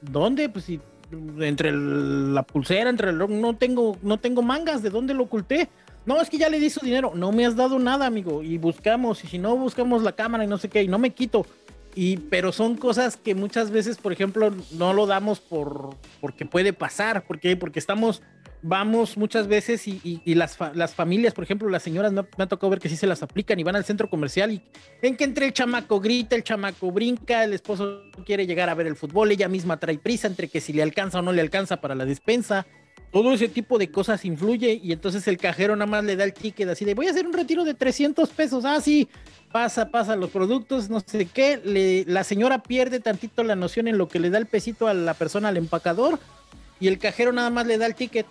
¿Dónde? 0.00 0.48
Pues 0.48 0.64
si 0.64 0.80
entre 1.40 1.72
la 1.72 2.42
pulsera, 2.42 2.90
entre 2.90 3.10
el 3.10 3.18
no 3.18 3.56
tengo, 3.56 3.96
no 4.02 4.18
tengo 4.18 4.42
mangas, 4.42 4.82
¿de 4.82 4.90
dónde 4.90 5.14
lo 5.14 5.24
oculté? 5.24 5.68
No, 6.06 6.20
es 6.20 6.30
que 6.30 6.38
ya 6.38 6.48
le 6.48 6.58
di 6.58 6.70
su 6.70 6.84
dinero. 6.84 7.12
No 7.14 7.32
me 7.32 7.46
has 7.46 7.56
dado 7.56 7.78
nada, 7.78 8.06
amigo. 8.06 8.42
Y 8.42 8.58
buscamos, 8.58 9.24
y 9.24 9.26
si 9.28 9.38
no, 9.38 9.56
buscamos 9.56 10.02
la 10.02 10.12
cámara 10.12 10.44
y 10.44 10.46
no 10.46 10.58
sé 10.58 10.68
qué, 10.68 10.82
y 10.82 10.88
no 10.88 10.98
me 10.98 11.10
quito. 11.10 11.46
Y, 11.94 12.16
pero 12.16 12.52
son 12.52 12.76
cosas 12.76 13.16
que 13.16 13.34
muchas 13.34 13.70
veces, 13.70 13.98
por 13.98 14.12
ejemplo, 14.12 14.52
no 14.72 14.92
lo 14.92 15.06
damos 15.06 15.40
por 15.40 15.90
porque 16.20 16.46
puede 16.46 16.72
pasar. 16.72 17.26
¿Por 17.26 17.40
qué? 17.40 17.56
Porque 17.56 17.78
estamos, 17.78 18.22
vamos 18.62 19.16
muchas 19.16 19.46
veces 19.46 19.86
y, 19.86 20.22
las, 20.34 20.58
las, 20.74 20.94
familias, 20.94 21.34
por 21.34 21.44
ejemplo, 21.44 21.68
las 21.68 21.82
señoras 21.82 22.12
me, 22.12 22.20
ha 22.20 22.46
tocado 22.46 22.70
ver 22.70 22.78
que 22.78 22.88
sí 22.88 22.96
se 22.96 23.06
las 23.06 23.22
aplican 23.22 23.58
y 23.58 23.62
van 23.62 23.76
al 23.76 23.84
centro 23.84 24.10
comercial 24.10 24.52
y 24.52 24.62
ven 25.00 25.16
que 25.16 25.24
entre 25.24 25.46
el 25.46 25.52
chamaco 25.52 26.00
grita, 26.00 26.36
el 26.36 26.44
chamaco 26.44 26.90
brinca, 26.90 27.44
el 27.44 27.54
esposo 27.54 28.02
quiere 28.24 28.46
llegar 28.46 28.68
a 28.68 28.74
ver 28.74 28.86
el 28.86 28.96
fútbol, 28.96 29.30
ella 29.30 29.48
misma 29.48 29.78
trae 29.78 29.98
prisa 29.98 30.26
entre 30.26 30.48
que 30.48 30.60
si 30.60 30.72
le 30.72 30.82
alcanza 30.82 31.20
o 31.20 31.22
no 31.22 31.32
le 31.32 31.40
alcanza 31.40 31.80
para 31.80 31.94
la 31.94 32.04
despensa. 32.04 32.66
Todo 33.10 33.32
ese 33.32 33.48
tipo 33.48 33.78
de 33.78 33.90
cosas 33.90 34.26
influye 34.26 34.78
y 34.82 34.92
entonces 34.92 35.26
el 35.28 35.38
cajero 35.38 35.74
nada 35.74 35.90
más 35.90 36.04
le 36.04 36.14
da 36.14 36.24
el 36.24 36.34
ticket 36.34 36.68
así 36.68 36.84
de 36.84 36.92
voy 36.92 37.06
a 37.06 37.10
hacer 37.10 37.26
un 37.26 37.32
retiro 37.32 37.64
de 37.64 37.72
300 37.72 38.28
pesos, 38.30 38.66
ah 38.66 38.82
sí, 38.82 39.08
pasa, 39.50 39.90
pasa 39.90 40.14
los 40.14 40.28
productos, 40.28 40.90
no 40.90 41.00
sé 41.00 41.24
qué, 41.24 42.04
la 42.06 42.22
señora 42.22 42.62
pierde 42.62 43.00
tantito 43.00 43.44
la 43.44 43.56
noción 43.56 43.88
en 43.88 43.96
lo 43.96 44.08
que 44.08 44.20
le 44.20 44.28
da 44.28 44.36
el 44.36 44.44
pesito 44.44 44.88
a 44.88 44.94
la 44.94 45.14
persona, 45.14 45.48
al 45.48 45.56
empacador, 45.56 46.18
y 46.80 46.88
el 46.88 46.98
cajero 46.98 47.32
nada 47.32 47.50
más 47.50 47.66
le 47.66 47.78
da 47.78 47.86
el 47.86 47.94
ticket. 47.94 48.26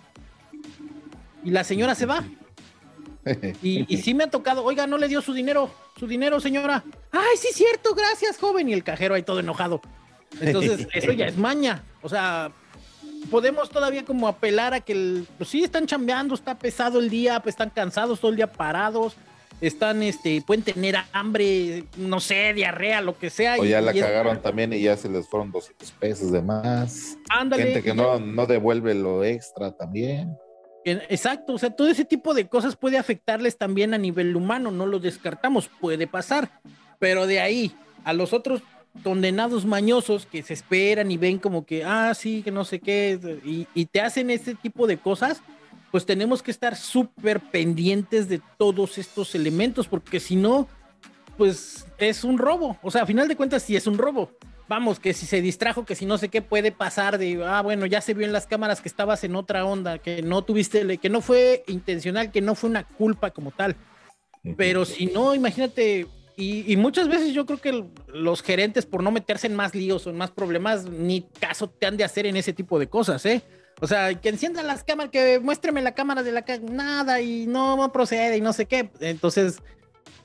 Y 1.44 1.50
la 1.50 1.64
señora 1.64 1.94
se 1.94 2.06
va. 2.06 2.24
Y, 3.62 3.84
y 3.92 3.98
sí 3.98 4.14
me 4.14 4.24
ha 4.24 4.30
tocado, 4.30 4.64
oiga, 4.64 4.86
no 4.86 4.96
le 4.96 5.06
dio 5.06 5.20
su 5.20 5.34
dinero, 5.34 5.70
su 5.98 6.06
dinero 6.06 6.40
señora, 6.40 6.82
ay 7.12 7.36
sí 7.36 7.48
cierto, 7.52 7.94
gracias 7.94 8.38
joven, 8.38 8.70
y 8.70 8.72
el 8.72 8.82
cajero 8.82 9.14
ahí 9.14 9.22
todo 9.22 9.40
enojado. 9.40 9.82
Entonces, 10.40 10.88
eso 10.94 11.12
ya 11.12 11.26
es 11.26 11.36
maña, 11.36 11.82
o 12.00 12.08
sea, 12.08 12.52
podemos 13.30 13.68
todavía 13.68 14.04
como 14.04 14.28
apelar 14.28 14.72
a 14.72 14.80
que, 14.80 14.92
el, 14.92 15.28
pues 15.36 15.50
sí, 15.50 15.62
están 15.62 15.86
chambeando, 15.86 16.34
está 16.34 16.58
pesado 16.58 17.00
el 17.00 17.10
día, 17.10 17.40
pues 17.40 17.54
están 17.54 17.70
cansados 17.70 18.20
todo 18.20 18.30
el 18.30 18.36
día 18.36 18.50
parados, 18.50 19.14
están, 19.60 20.02
este, 20.02 20.42
pueden 20.42 20.62
tener 20.62 20.96
hambre, 21.12 21.84
no 21.96 22.20
sé, 22.20 22.54
diarrea, 22.54 23.00
lo 23.00 23.18
que 23.18 23.30
sea. 23.30 23.56
O 23.58 23.64
ya 23.64 23.80
la 23.80 23.92
cagaron 23.92 24.40
también 24.40 24.72
y 24.72 24.80
ya 24.80 24.96
se 24.96 25.08
les 25.08 25.28
fueron 25.28 25.50
200 25.50 25.90
pesos 25.92 26.32
de 26.32 26.42
más. 26.42 27.16
Ándale. 27.28 27.64
Gente 27.64 27.82
que 27.82 27.94
no, 27.94 28.18
no 28.20 28.46
devuelve 28.46 28.94
lo 28.94 29.24
extra 29.24 29.72
también. 29.72 30.36
Exacto, 30.84 31.54
o 31.54 31.58
sea, 31.58 31.70
todo 31.70 31.88
ese 31.88 32.04
tipo 32.04 32.34
de 32.34 32.48
cosas 32.48 32.76
puede 32.76 32.98
afectarles 32.98 33.58
también 33.58 33.94
a 33.94 33.98
nivel 33.98 34.34
humano, 34.36 34.70
no 34.70 34.86
lo 34.86 34.98
descartamos, 34.98 35.68
puede 35.80 36.06
pasar, 36.06 36.60
pero 36.98 37.26
de 37.26 37.40
ahí 37.40 37.76
a 38.04 38.12
los 38.12 38.32
otros 38.32 38.62
condenados 39.02 39.66
mañosos 39.66 40.26
que 40.26 40.42
se 40.42 40.54
esperan 40.54 41.10
y 41.10 41.16
ven 41.16 41.38
como 41.38 41.66
que, 41.66 41.84
ah, 41.84 42.14
sí, 42.14 42.42
que 42.42 42.50
no 42.50 42.64
sé 42.64 42.80
qué, 42.80 43.18
y, 43.44 43.84
te 43.86 44.00
hacen 44.00 44.30
ese 44.30 44.54
tipo 44.54 44.86
de 44.86 44.96
cosas, 44.96 45.42
pues 45.90 46.04
tenemos 46.06 46.42
que 46.42 46.50
estar 46.50 46.76
súper 46.76 47.40
pendientes 47.40 48.28
de 48.28 48.40
todos 48.56 48.98
estos 48.98 49.34
elementos, 49.34 49.88
porque 49.88 50.20
si 50.20 50.36
no, 50.36 50.68
pues 51.36 51.86
es 51.98 52.24
un 52.24 52.38
robo. 52.38 52.76
O 52.82 52.90
sea, 52.90 53.02
a 53.02 53.06
final 53.06 53.28
de 53.28 53.36
cuentas, 53.36 53.62
sí 53.62 53.76
es 53.76 53.86
un 53.86 53.98
robo. 53.98 54.30
Vamos, 54.68 55.00
que 55.00 55.14
si 55.14 55.24
se 55.24 55.40
distrajo, 55.40 55.86
que 55.86 55.94
si 55.94 56.04
no 56.04 56.18
sé 56.18 56.28
qué 56.28 56.42
puede 56.42 56.72
pasar 56.72 57.16
de, 57.16 57.42
ah, 57.42 57.62
bueno, 57.62 57.86
ya 57.86 58.02
se 58.02 58.12
vio 58.12 58.26
en 58.26 58.34
las 58.34 58.46
cámaras 58.46 58.82
que 58.82 58.88
estabas 58.88 59.24
en 59.24 59.34
otra 59.34 59.64
onda, 59.64 59.98
que 59.98 60.20
no 60.20 60.42
tuviste, 60.42 60.98
que 60.98 61.08
no 61.08 61.22
fue 61.22 61.64
intencional, 61.68 62.30
que 62.30 62.42
no 62.42 62.54
fue 62.54 62.68
una 62.68 62.84
culpa 62.84 63.30
como 63.30 63.50
tal. 63.50 63.76
Pero 64.56 64.84
si 64.84 65.06
no, 65.06 65.34
imagínate, 65.34 66.06
y, 66.36 66.76
muchas 66.76 67.08
veces 67.08 67.32
yo 67.32 67.46
creo 67.46 67.58
que 67.58 67.84
los 68.06 68.42
gerentes, 68.42 68.86
por 68.86 69.02
no 69.02 69.10
meterse 69.10 69.48
en 69.48 69.56
más 69.56 69.74
líos 69.74 70.06
o 70.06 70.10
en 70.10 70.16
más 70.16 70.30
problemas, 70.30 70.84
ni 70.84 71.22
caso 71.22 71.68
te 71.68 71.86
han 71.86 71.96
de 71.96 72.04
hacer 72.04 72.26
en 72.26 72.36
ese 72.36 72.52
tipo 72.52 72.78
de 72.78 72.88
cosas, 72.88 73.26
¿eh? 73.26 73.42
O 73.80 73.86
sea, 73.86 74.14
que 74.14 74.28
enciendan 74.28 74.66
las 74.66 74.84
cámaras, 74.84 75.12
que 75.12 75.38
muéstreme 75.40 75.82
la 75.82 75.92
cámara 75.94 76.22
de 76.22 76.32
la 76.32 76.44
nada 76.70 77.20
y 77.20 77.46
no, 77.46 77.90
procede 77.92 78.36
y 78.36 78.40
no 78.40 78.52
sé 78.52 78.66
qué. 78.66 78.90
Entonces, 79.00 79.62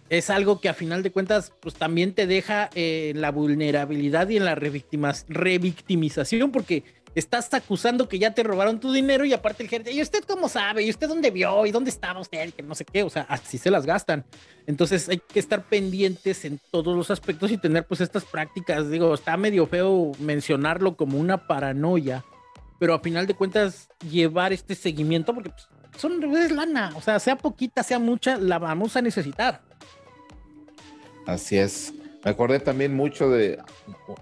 es 0.10 0.30
algo 0.30 0.60
que 0.60 0.70
a 0.70 0.74
final 0.74 1.04
de 1.04 1.12
cuentas, 1.12 1.54
pues 1.60 1.76
también 1.76 2.14
te 2.14 2.28
deja 2.28 2.70
en 2.74 3.22
la 3.22 3.32
vulnerabilidad 3.32 4.30
y 4.30 4.38
en 4.38 4.45
la 4.45 4.56
revictimización, 4.56 6.51
porque 6.51 6.84
estás 7.16 7.54
acusando 7.54 8.10
que 8.10 8.18
ya 8.20 8.34
te 8.34 8.43
robaron 8.43 8.80
tu 8.80 8.91
dinero 8.91 9.24
y 9.26 9.34
aparte 9.34 9.64
el 9.64 9.70
gerente, 9.70 9.91
¿y 9.91 10.01
usted 10.01 10.24
cómo 10.24 10.49
sabe? 10.49 10.84
¿Y 10.84 10.89
usted 10.89 11.08
dónde 11.08 11.30
vio? 11.32 11.66
¿Y 11.66 11.72
dónde 11.72 11.89
estaba 11.89 12.20
usted? 12.20 12.51
Que 12.54 12.64
no 12.64 12.74
sé 12.76 12.86
qué, 12.86 13.04
o 13.04 13.10
sea, 13.10 13.24
así 13.30 13.58
se 13.58 13.70
las 13.70 13.86
gastan. 13.86 14.26
Entonces 14.66 15.10
hay 15.10 15.20
que 15.20 15.39
estar 15.39 15.64
pendientes 15.64 16.43
en 16.45 16.60
todos 16.72 16.95
los 16.95 17.12
aspectos 17.12 17.51
y 17.51 17.58
tener 17.58 17.86
pues 17.86 18.01
estas 18.01 18.26
prácticas, 18.26 18.89
digo, 18.89 19.14
está 19.14 19.38
medio 19.38 19.68
feo 19.68 20.12
mencionarlo 20.20 20.95
como 20.95 21.20
una 21.20 21.47
paranoia, 21.47 22.26
pero 22.80 22.94
a 22.94 23.00
final 23.00 23.28
de 23.28 23.34
cuentas 23.34 23.90
llevar 24.10 24.54
este 24.54 24.76
seguimiento 24.76 25.34
porque 25.34 25.50
pues, 25.50 25.68
son 25.98 26.24
es 26.36 26.52
lana, 26.52 26.92
o 26.96 27.02
sea, 27.02 27.20
sea 27.20 27.38
poquita, 27.38 27.84
sea 27.84 28.00
mucha, 28.00 28.38
la 28.38 28.60
vamos 28.60 28.96
a 28.96 29.02
necesitar. 29.02 29.62
Así 31.26 31.58
es. 31.58 31.94
Me 32.24 32.32
acordé 32.32 32.60
también 32.60 32.96
mucho 32.96 33.30
de 33.30 33.60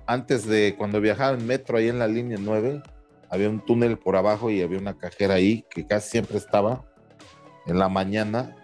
antes 0.07 0.45
de 0.47 0.75
cuando 0.77 1.01
viajaba 1.01 1.37
en 1.37 1.45
metro 1.45 1.77
ahí 1.77 1.87
en 1.87 1.99
la 1.99 2.07
línea 2.07 2.37
9, 2.39 2.81
había 3.29 3.49
un 3.49 3.63
túnel 3.63 3.97
por 3.97 4.15
abajo 4.15 4.49
y 4.49 4.61
había 4.61 4.79
una 4.79 4.97
cajera 4.97 5.35
ahí 5.35 5.63
que 5.69 5.85
casi 5.85 6.09
siempre 6.09 6.37
estaba 6.37 6.83
en 7.67 7.77
la 7.77 7.89
mañana 7.89 8.55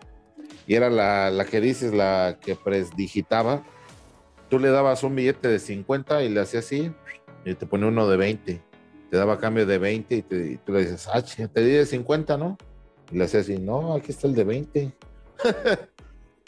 y 0.65 0.75
era 0.75 0.89
la, 0.89 1.29
la 1.29 1.45
que 1.45 1.61
dices, 1.61 1.93
la 1.93 2.37
que 2.41 2.55
presdigitaba. 2.55 3.63
Tú 4.49 4.59
le 4.59 4.69
dabas 4.69 5.03
un 5.03 5.15
billete 5.15 5.47
de 5.47 5.59
50 5.59 6.23
y 6.23 6.29
le 6.29 6.41
hacía 6.41 6.59
así 6.59 6.91
y 7.45 7.53
te 7.55 7.65
ponía 7.65 7.87
uno 7.87 8.07
de 8.09 8.17
20. 8.17 8.61
Te 9.09 9.17
daba 9.17 9.39
cambio 9.39 9.65
de 9.65 9.77
20 9.77 10.15
y, 10.15 10.21
te, 10.21 10.57
tú 10.65 10.73
le 10.73 10.81
dices, 10.81 11.07
ah, 11.11 11.21
te 11.21 11.61
di 11.61 11.71
de 11.71 11.85
50, 11.85 12.37
¿no? 12.37 12.57
Y 13.11 13.17
le 13.17 13.23
hacía 13.23 13.39
así, 13.39 13.57
no, 13.57 13.93
aquí 13.93 14.11
está 14.11 14.27
el 14.27 14.35
de 14.35 14.43
20. 14.43 14.91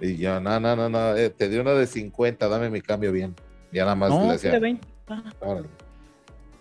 Y 0.01 0.17
yo, 0.17 0.39
no, 0.39 0.59
no, 0.59 0.75
no, 0.75 0.89
no, 0.89 1.15
eh, 1.17 1.29
te 1.29 1.49
di 1.49 1.57
una 1.57 1.73
de 1.73 1.85
50, 1.85 2.47
dame 2.47 2.69
mi 2.69 2.81
cambio 2.81 3.11
bien. 3.11 3.35
Ya 3.71 3.83
nada 3.83 3.95
más 3.95 4.11
le 4.11 4.33
hacía. 4.33 4.59
Ah. 5.07 5.61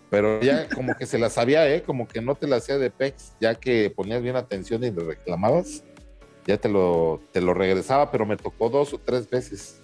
Pero 0.09 0.41
ya 0.41 0.67
como 0.69 0.95
que 0.95 1.05
se 1.05 1.17
la 1.17 1.29
sabía, 1.29 1.67
¿eh? 1.73 1.83
Como 1.83 2.07
que 2.07 2.21
no 2.21 2.35
te 2.35 2.47
la 2.47 2.57
hacía 2.57 2.77
de 2.77 2.89
PEX, 2.89 3.33
ya 3.39 3.55
que 3.55 3.91
ponías 3.95 4.21
bien 4.21 4.35
atención 4.35 4.83
y 4.83 4.91
le 4.91 5.03
reclamabas, 5.03 5.83
ya 6.45 6.57
te 6.57 6.67
lo, 6.67 7.21
te 7.31 7.41
lo 7.41 7.53
regresaba, 7.53 8.11
pero 8.11 8.25
me 8.25 8.35
tocó 8.35 8.69
dos 8.69 8.93
o 8.93 8.97
tres 8.97 9.29
veces. 9.29 9.79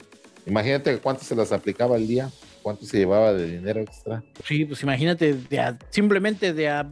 Imagínate 0.46 0.98
cuánto 0.98 1.24
se 1.24 1.36
las 1.36 1.52
aplicaba 1.52 1.96
al 1.96 2.08
día, 2.08 2.32
cuánto 2.66 2.84
se 2.84 2.98
llevaba 2.98 3.32
de 3.32 3.46
dinero 3.46 3.80
extra. 3.80 4.24
Sí, 4.44 4.66
pues 4.66 4.82
imagínate, 4.82 5.38
simplemente 5.92 6.52
de 6.52 6.68
a 6.68 6.90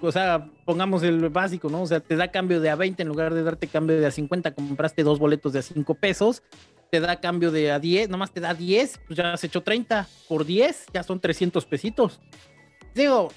o 0.00 0.12
sea, 0.12 0.50
pongamos 0.64 1.04
el 1.04 1.28
básico, 1.28 1.68
¿no? 1.68 1.82
O 1.82 1.86
sea, 1.86 2.00
te 2.00 2.16
da 2.16 2.32
cambio 2.32 2.60
de 2.60 2.70
a 2.70 2.74
20 2.74 3.00
en 3.02 3.08
lugar 3.08 3.32
de 3.32 3.44
darte 3.44 3.68
cambio 3.68 3.98
de 3.98 4.06
a 4.06 4.10
50, 4.10 4.54
compraste 4.54 5.04
dos 5.04 5.20
boletos 5.20 5.52
de 5.52 5.60
a 5.60 5.62
5 5.62 5.94
pesos, 5.94 6.42
te 6.90 6.98
da 6.98 7.20
cambio 7.20 7.52
de 7.52 7.70
a 7.70 7.78
10, 7.78 8.08
nomás 8.08 8.32
te 8.32 8.40
da 8.40 8.54
10, 8.54 9.00
pues 9.06 9.16
ya 9.16 9.32
has 9.32 9.44
hecho 9.44 9.62
30 9.62 10.08
por 10.28 10.44
10, 10.44 10.86
ya 10.92 11.04
son 11.04 11.20
300 11.20 11.64
pesitos. 11.66 12.20
Digo, 12.92 13.30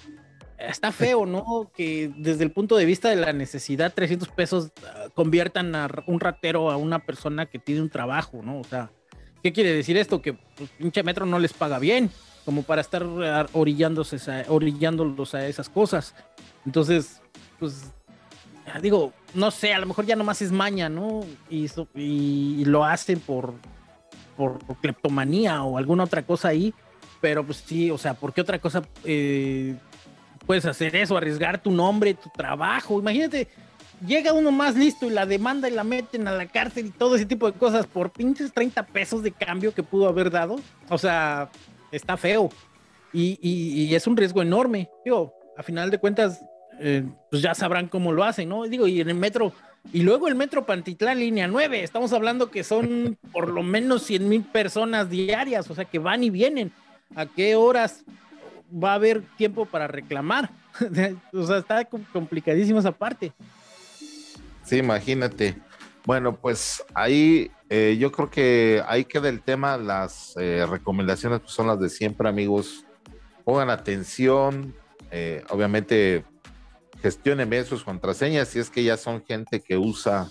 está 0.58 0.92
feo, 0.92 1.28
¿no? 1.28 1.72
Que 1.76 2.12
desde 2.18 2.44
el 2.44 2.52
punto 2.52 2.76
de 2.76 2.86
vista 2.86 3.10
de 3.10 3.18
la 3.18 3.34
necesidad, 3.34 3.94
300 3.94 4.30
pesos 4.30 4.72
ah, 4.84 5.10
conviertan 5.14 5.76
a 5.76 5.88
un 6.08 6.20
ratero 6.20 6.72
a 6.72 6.78
una 6.78 7.06
persona 7.06 7.46
que 7.46 7.60
tiene 7.60 7.82
un 7.82 7.90
trabajo, 7.90 8.42
¿no? 8.44 8.60
O 8.60 8.64
sea, 8.64 8.92
¿qué 9.44 9.54
quiere 9.54 9.74
decir 9.74 9.98
esto? 9.98 10.22
Que 10.22 10.34
pues, 10.34 10.70
pinche 10.78 11.04
metro 11.04 11.26
no 11.26 11.40
les 11.40 11.54
paga 11.54 11.80
bien 11.80 12.12
como 12.48 12.64
para 12.64 12.80
estar 12.80 13.06
orillándose 13.52 14.18
orillándolos 14.48 15.36
a 15.36 15.46
esas 15.48 15.68
cosas. 15.68 16.16
Entonces, 16.66 17.22
pues, 17.60 17.92
digo, 18.82 19.12
no 19.34 19.52
sé, 19.52 19.74
a 19.74 19.80
lo 19.80 19.86
mejor 19.86 20.06
ya 20.06 20.16
nomás 20.16 20.42
es 20.42 20.52
maña, 20.52 20.88
¿no? 20.88 21.26
Y, 21.50 22.64
lo 22.64 22.86
hacen 22.86 23.20
por, 23.20 23.54
por, 24.38 24.60
cleptomanía 24.82 25.62
o 25.64 25.78
alguna 25.78 26.06
otra 26.06 26.24
cosa 26.24 26.48
ahí, 26.48 26.74
pero 27.20 27.46
pues 27.46 27.64
sí, 27.66 27.92
o 27.92 27.98
sea, 27.98 28.14
¿por 28.14 28.34
qué 28.34 28.40
otra 28.40 28.60
cosa 28.60 28.82
eh, 29.04 29.76
puedes 30.46 30.66
hacer 30.66 30.96
eso? 30.96 31.18
Arriesgar 31.18 31.62
tu 31.62 31.72
nombre, 31.72 32.14
tu 32.14 32.30
trabajo. 32.30 33.00
Imagínate, 33.00 33.50
llega 34.06 34.34
uno 34.34 34.52
más 34.52 34.76
listo 34.76 35.06
y 35.06 35.10
la 35.10 35.26
demanda 35.26 35.68
y 35.68 35.72
la 35.72 35.84
meten 35.84 36.28
a 36.28 36.32
la 36.32 36.48
cárcel 36.48 36.88
y 36.88 36.90
todo 36.92 37.16
ese 37.16 37.26
tipo 37.26 37.50
de 37.50 37.58
cosas 37.58 37.88
por 37.88 38.12
pinches 38.12 38.54
30 38.54 38.86
pesos 38.88 39.24
de 39.24 39.32
cambio 39.32 39.74
que 39.74 39.84
pudo 39.84 40.08
haber 40.08 40.30
dado. 40.30 40.60
O 40.90 40.98
sea, 40.98 41.50
está 41.92 42.18
feo. 42.18 42.50
Y, 43.14 43.94
es 43.96 44.06
un 44.06 44.18
riesgo 44.18 44.42
enorme. 44.42 44.90
Digo, 45.04 45.34
a 45.58 45.64
final 45.64 45.90
de 45.90 45.98
cuentas, 45.98 46.44
eh, 46.80 47.04
pues 47.32 47.42
ya 47.42 47.56
sabrán 47.56 47.88
cómo 47.88 48.12
lo 48.12 48.24
hacen, 48.24 48.50
¿no? 48.50 48.64
Digo, 48.66 48.88
y 48.88 49.02
en 49.02 49.10
el 49.10 49.16
metro, 49.16 49.54
y 49.92 50.04
luego 50.04 50.28
el 50.28 50.36
metro 50.36 50.66
Pantitlán, 50.66 51.20
línea 51.20 51.48
9, 51.48 51.84
estamos 51.84 52.14
hablando 52.14 52.52
que 52.52 52.64
son 52.64 53.18
por 53.32 53.50
lo 53.50 53.64
menos 53.64 54.04
100 54.04 54.30
mil 54.30 54.44
personas 54.44 55.10
diarias, 55.10 55.70
o 55.72 55.76
sea, 55.76 55.86
que 55.86 56.00
van 56.00 56.24
y 56.24 56.30
vienen. 56.30 56.72
¿A 57.16 57.26
qué 57.26 57.56
horas 57.56 58.04
va 58.72 58.92
a 58.92 58.96
haber 58.96 59.24
tiempo 59.38 59.66
para 59.66 59.88
reclamar? 59.88 60.52
o 61.34 61.48
sea, 61.48 61.58
está 61.58 61.86
complicadísimo 61.86 62.80
esa 62.80 62.92
parte. 62.92 63.32
Sí, 64.68 64.80
imagínate. 64.80 65.56
Bueno, 66.06 66.36
pues 66.36 66.84
ahí 66.94 67.50
eh, 67.70 67.96
yo 67.98 68.12
creo 68.12 68.30
que 68.30 68.84
ahí 68.86 69.06
queda 69.06 69.30
el 69.30 69.42
tema. 69.42 69.78
Las 69.78 70.36
eh, 70.38 70.66
recomendaciones 70.70 71.40
pues, 71.40 71.54
son 71.54 71.68
las 71.68 71.80
de 71.80 71.88
siempre, 71.88 72.28
amigos. 72.28 72.86
Pongan 73.46 73.70
atención. 73.70 74.76
Eh, 75.10 75.42
obviamente, 75.52 76.26
gestionen 77.02 77.50
bien 77.50 77.64
sus 77.64 77.82
contraseñas. 77.82 78.50
Si 78.50 78.60
es 78.60 78.70
que 78.70 78.84
ya 78.84 78.98
son 78.98 79.24
gente 79.24 79.62
que 79.62 79.78
usa 79.78 80.30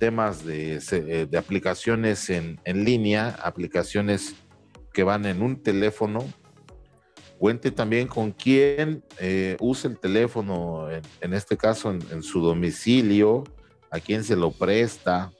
temas 0.00 0.44
de, 0.44 1.28
aplicaciones 1.38 2.30
en, 2.30 2.60
en, 2.64 2.84
línea, 2.84 3.38
aplicaciones 3.44 4.34
que 4.92 5.04
van 5.04 5.24
en 5.24 5.40
un 5.40 5.62
teléfono. 5.62 6.18
Cuente 7.38 7.70
también 7.70 8.08
con 8.08 8.32
quién 8.32 9.04
usa 9.60 9.88
el 9.88 10.00
teléfono, 10.00 10.88
en, 11.20 11.32
este 11.32 11.56
caso 11.56 11.92
en 11.92 12.24
su 12.24 12.40
domicilio 12.40 13.44
a 13.90 14.00
quién 14.00 14.24
se 14.24 14.36
lo 14.36 14.50
presta, 14.50 15.32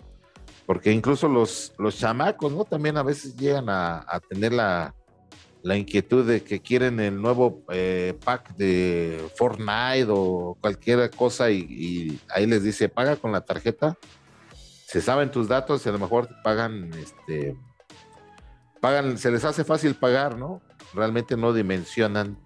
porque 0.66 0.92
incluso 0.92 1.28
los, 1.28 1.72
los 1.78 1.99
chamacos, 1.99 2.53
¿no? 2.53 2.64
También 2.64 2.96
a 2.96 3.03
veces 3.03 3.36
llegan 3.36 3.66
a, 3.68 4.20
tener 4.28 4.53
la, 4.53 4.94
inquietud 5.64 6.26
de 6.26 6.42
que 6.42 6.61
quieren 6.61 6.99
el 7.01 7.20
nuevo 7.20 7.62
eh, 7.70 8.18
pack 8.24 8.57
de 8.57 9.30
Fortnite 9.36 10.07
o 10.09 10.57
cualquier 10.61 11.11
cosa 11.11 11.51
y, 11.51 12.18
ahí 12.30 12.46
les 12.46 12.62
dice, 12.62 12.88
paga 12.88 13.16
con 13.16 13.32
la 13.32 13.42
tarjeta, 13.42 13.96
se 14.87 15.00
saben 15.03 15.30
tus 15.30 15.49
datos 15.49 15.84
y 15.84 15.88
a 15.88 15.92
lo 15.92 15.99
mejor 15.99 16.29
pagan, 16.42 16.91
este, 16.95 17.57
pagan, 18.80 19.18
se 19.18 19.30
les 19.30 19.45
hace 19.45 19.64
fácil 19.64 19.95
pagar, 19.95 20.38
¿no? 20.38 20.62
Realmente 20.95 21.37
no 21.37 21.53
dimensionan 21.53 22.38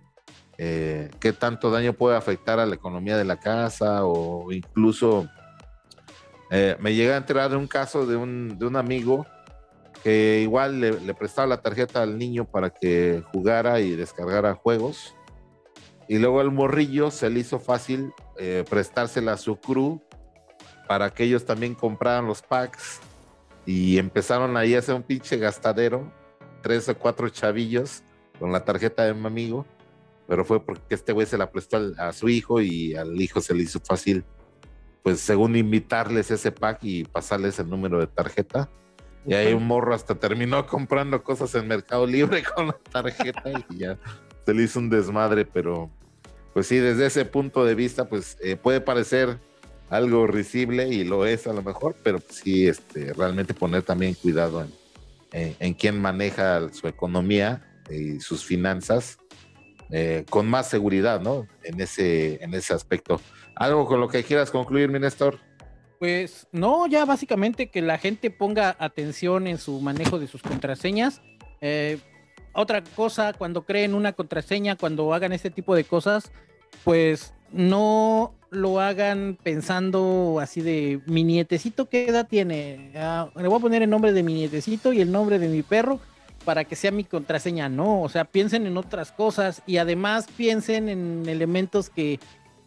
eh, 0.58 1.10
qué 1.18 1.32
tanto 1.32 1.70
daño 1.70 1.92
puede 1.92 2.16
afectar 2.16 2.60
a 2.60 2.66
la 2.66 2.74
economía 2.74 3.16
de 3.16 3.24
la 3.24 3.38
casa 3.38 4.04
o 4.04 4.52
incluso 4.52 5.28
eh, 6.54 6.76
me 6.78 6.94
llegué 6.94 7.14
a 7.14 7.16
enterar 7.16 7.50
de 7.50 7.56
un 7.56 7.66
caso 7.66 8.04
de 8.04 8.14
un, 8.14 8.76
amigo 8.76 9.26
que 10.02 10.40
igual 10.42 10.80
le, 10.80 11.14
prestaba 11.14 11.46
la 11.46 11.62
tarjeta 11.62 12.02
al 12.02 12.18
niño 12.18 12.44
para 12.44 12.68
que 12.68 13.22
jugara 13.32 13.80
y 13.80 13.92
descargara 13.96 14.54
juegos. 14.54 15.14
Y 16.08 16.18
luego 16.18 16.42
el 16.42 16.50
morrillo 16.50 17.10
se 17.10 17.30
le 17.30 17.40
hizo 17.40 17.58
fácil 17.58 18.12
eh, 18.36 18.64
prestársela 18.68 19.32
a 19.32 19.36
su 19.38 19.56
crew 19.56 20.02
para 20.86 21.08
que 21.08 21.24
ellos 21.24 21.46
también 21.46 21.74
compraran 21.74 22.26
los 22.26 22.42
packs. 22.42 23.00
Y 23.64 23.96
empezaron 23.96 24.54
ahí 24.58 24.74
a 24.74 24.80
hacer 24.80 24.94
un 24.94 25.02
pinche 25.02 25.38
gastadero, 25.38 26.12
tres 26.62 26.86
o 26.86 26.98
cuatro 26.98 27.30
chavillos 27.30 28.02
con 28.38 28.52
la 28.52 28.62
tarjeta 28.62 29.04
de 29.04 29.14
mi 29.14 29.26
amigo. 29.26 29.64
Pero 30.28 30.44
fue 30.44 30.62
porque 30.62 30.96
este 30.96 31.12
güey 31.12 31.26
se 31.26 31.38
la 31.38 31.50
prestó 31.50 31.78
a 31.96 32.12
su 32.12 32.28
hijo 32.28 32.60
y 32.60 32.94
al 32.94 33.18
hijo 33.18 33.40
se 33.40 33.54
le 33.54 33.62
hizo 33.62 33.80
fácil 33.80 34.22
pues 35.02 35.20
según 35.20 35.56
invitarles 35.56 36.30
ese 36.30 36.52
pack 36.52 36.78
y 36.82 37.04
pasarles 37.04 37.58
el 37.58 37.68
número 37.68 37.98
de 37.98 38.06
tarjeta. 38.06 38.68
Y 39.24 39.34
ahí 39.34 39.52
un 39.52 39.66
morro 39.66 39.94
hasta 39.94 40.16
terminó 40.16 40.66
comprando 40.66 41.22
cosas 41.22 41.54
en 41.54 41.68
Mercado 41.68 42.06
Libre 42.06 42.42
con 42.54 42.68
la 42.68 42.78
tarjeta 42.90 43.42
y 43.70 43.78
ya 43.78 43.98
se 44.44 44.54
le 44.54 44.64
hizo 44.64 44.80
un 44.80 44.90
desmadre, 44.90 45.44
pero 45.44 45.90
pues 46.52 46.66
sí, 46.66 46.76
desde 46.76 47.06
ese 47.06 47.24
punto 47.24 47.64
de 47.64 47.74
vista, 47.74 48.08
pues 48.08 48.36
eh, 48.42 48.56
puede 48.56 48.80
parecer 48.80 49.38
algo 49.88 50.26
risible 50.26 50.88
y 50.88 51.04
lo 51.04 51.26
es 51.26 51.46
a 51.46 51.52
lo 51.52 51.62
mejor, 51.62 51.94
pero 52.02 52.18
pues 52.18 52.38
sí, 52.38 52.66
este, 52.66 53.12
realmente 53.12 53.54
poner 53.54 53.82
también 53.82 54.14
cuidado 54.14 54.66
en, 55.32 55.56
en, 55.60 55.74
quién 55.74 56.00
maneja 56.00 56.72
su 56.72 56.88
economía 56.88 57.62
y 57.90 58.20
sus 58.20 58.44
finanzas 58.44 59.18
eh, 59.90 60.24
con 60.30 60.48
más 60.48 60.70
seguridad, 60.70 61.20
¿no? 61.20 61.46
En 61.62 61.78
ese, 61.78 62.42
en 62.42 62.54
ese 62.54 62.72
aspecto. 62.72 63.20
¿Algo 63.56 63.86
con 63.86 64.00
lo 64.00 64.08
que 64.08 64.24
quieras 64.24 64.50
concluir, 64.50 64.88
mi 64.88 64.98
Néstor? 64.98 65.38
Pues 65.98 66.48
no, 66.50 66.86
ya 66.86 67.04
básicamente 67.04 67.70
que 67.70 67.80
la 67.80 67.98
gente 67.98 68.30
ponga 68.30 68.76
atención 68.78 69.46
en 69.46 69.58
su 69.58 69.80
manejo 69.80 70.18
de 70.18 70.26
sus 70.26 70.42
contraseñas. 70.42 71.22
Eh, 71.60 71.98
otra 72.54 72.82
cosa, 72.82 73.32
cuando 73.32 73.64
creen 73.64 73.94
una 73.94 74.12
contraseña, 74.12 74.76
cuando 74.76 75.14
hagan 75.14 75.32
este 75.32 75.50
tipo 75.50 75.74
de 75.74 75.84
cosas, 75.84 76.32
pues 76.84 77.34
no 77.52 78.34
lo 78.50 78.80
hagan 78.80 79.38
pensando 79.42 80.38
así 80.40 80.60
de 80.60 81.00
mi 81.06 81.24
nietecito, 81.24 81.88
¿qué 81.88 82.06
edad 82.06 82.26
tiene? 82.28 82.92
Ah, 82.96 83.30
le 83.36 83.48
voy 83.48 83.58
a 83.58 83.62
poner 83.62 83.82
el 83.82 83.90
nombre 83.90 84.12
de 84.12 84.22
mi 84.22 84.34
nietecito 84.34 84.92
y 84.92 85.00
el 85.00 85.10
nombre 85.10 85.38
de 85.38 85.48
mi 85.48 85.62
perro 85.62 86.00
para 86.44 86.64
que 86.64 86.76
sea 86.76 86.90
mi 86.90 87.04
contraseña. 87.04 87.68
No, 87.68 88.02
o 88.02 88.08
sea, 88.08 88.24
piensen 88.24 88.66
en 88.66 88.76
otras 88.76 89.12
cosas 89.12 89.62
y 89.66 89.78
además 89.78 90.26
piensen 90.36 90.88
en 90.88 91.28
elementos 91.28 91.88
que 91.88 92.20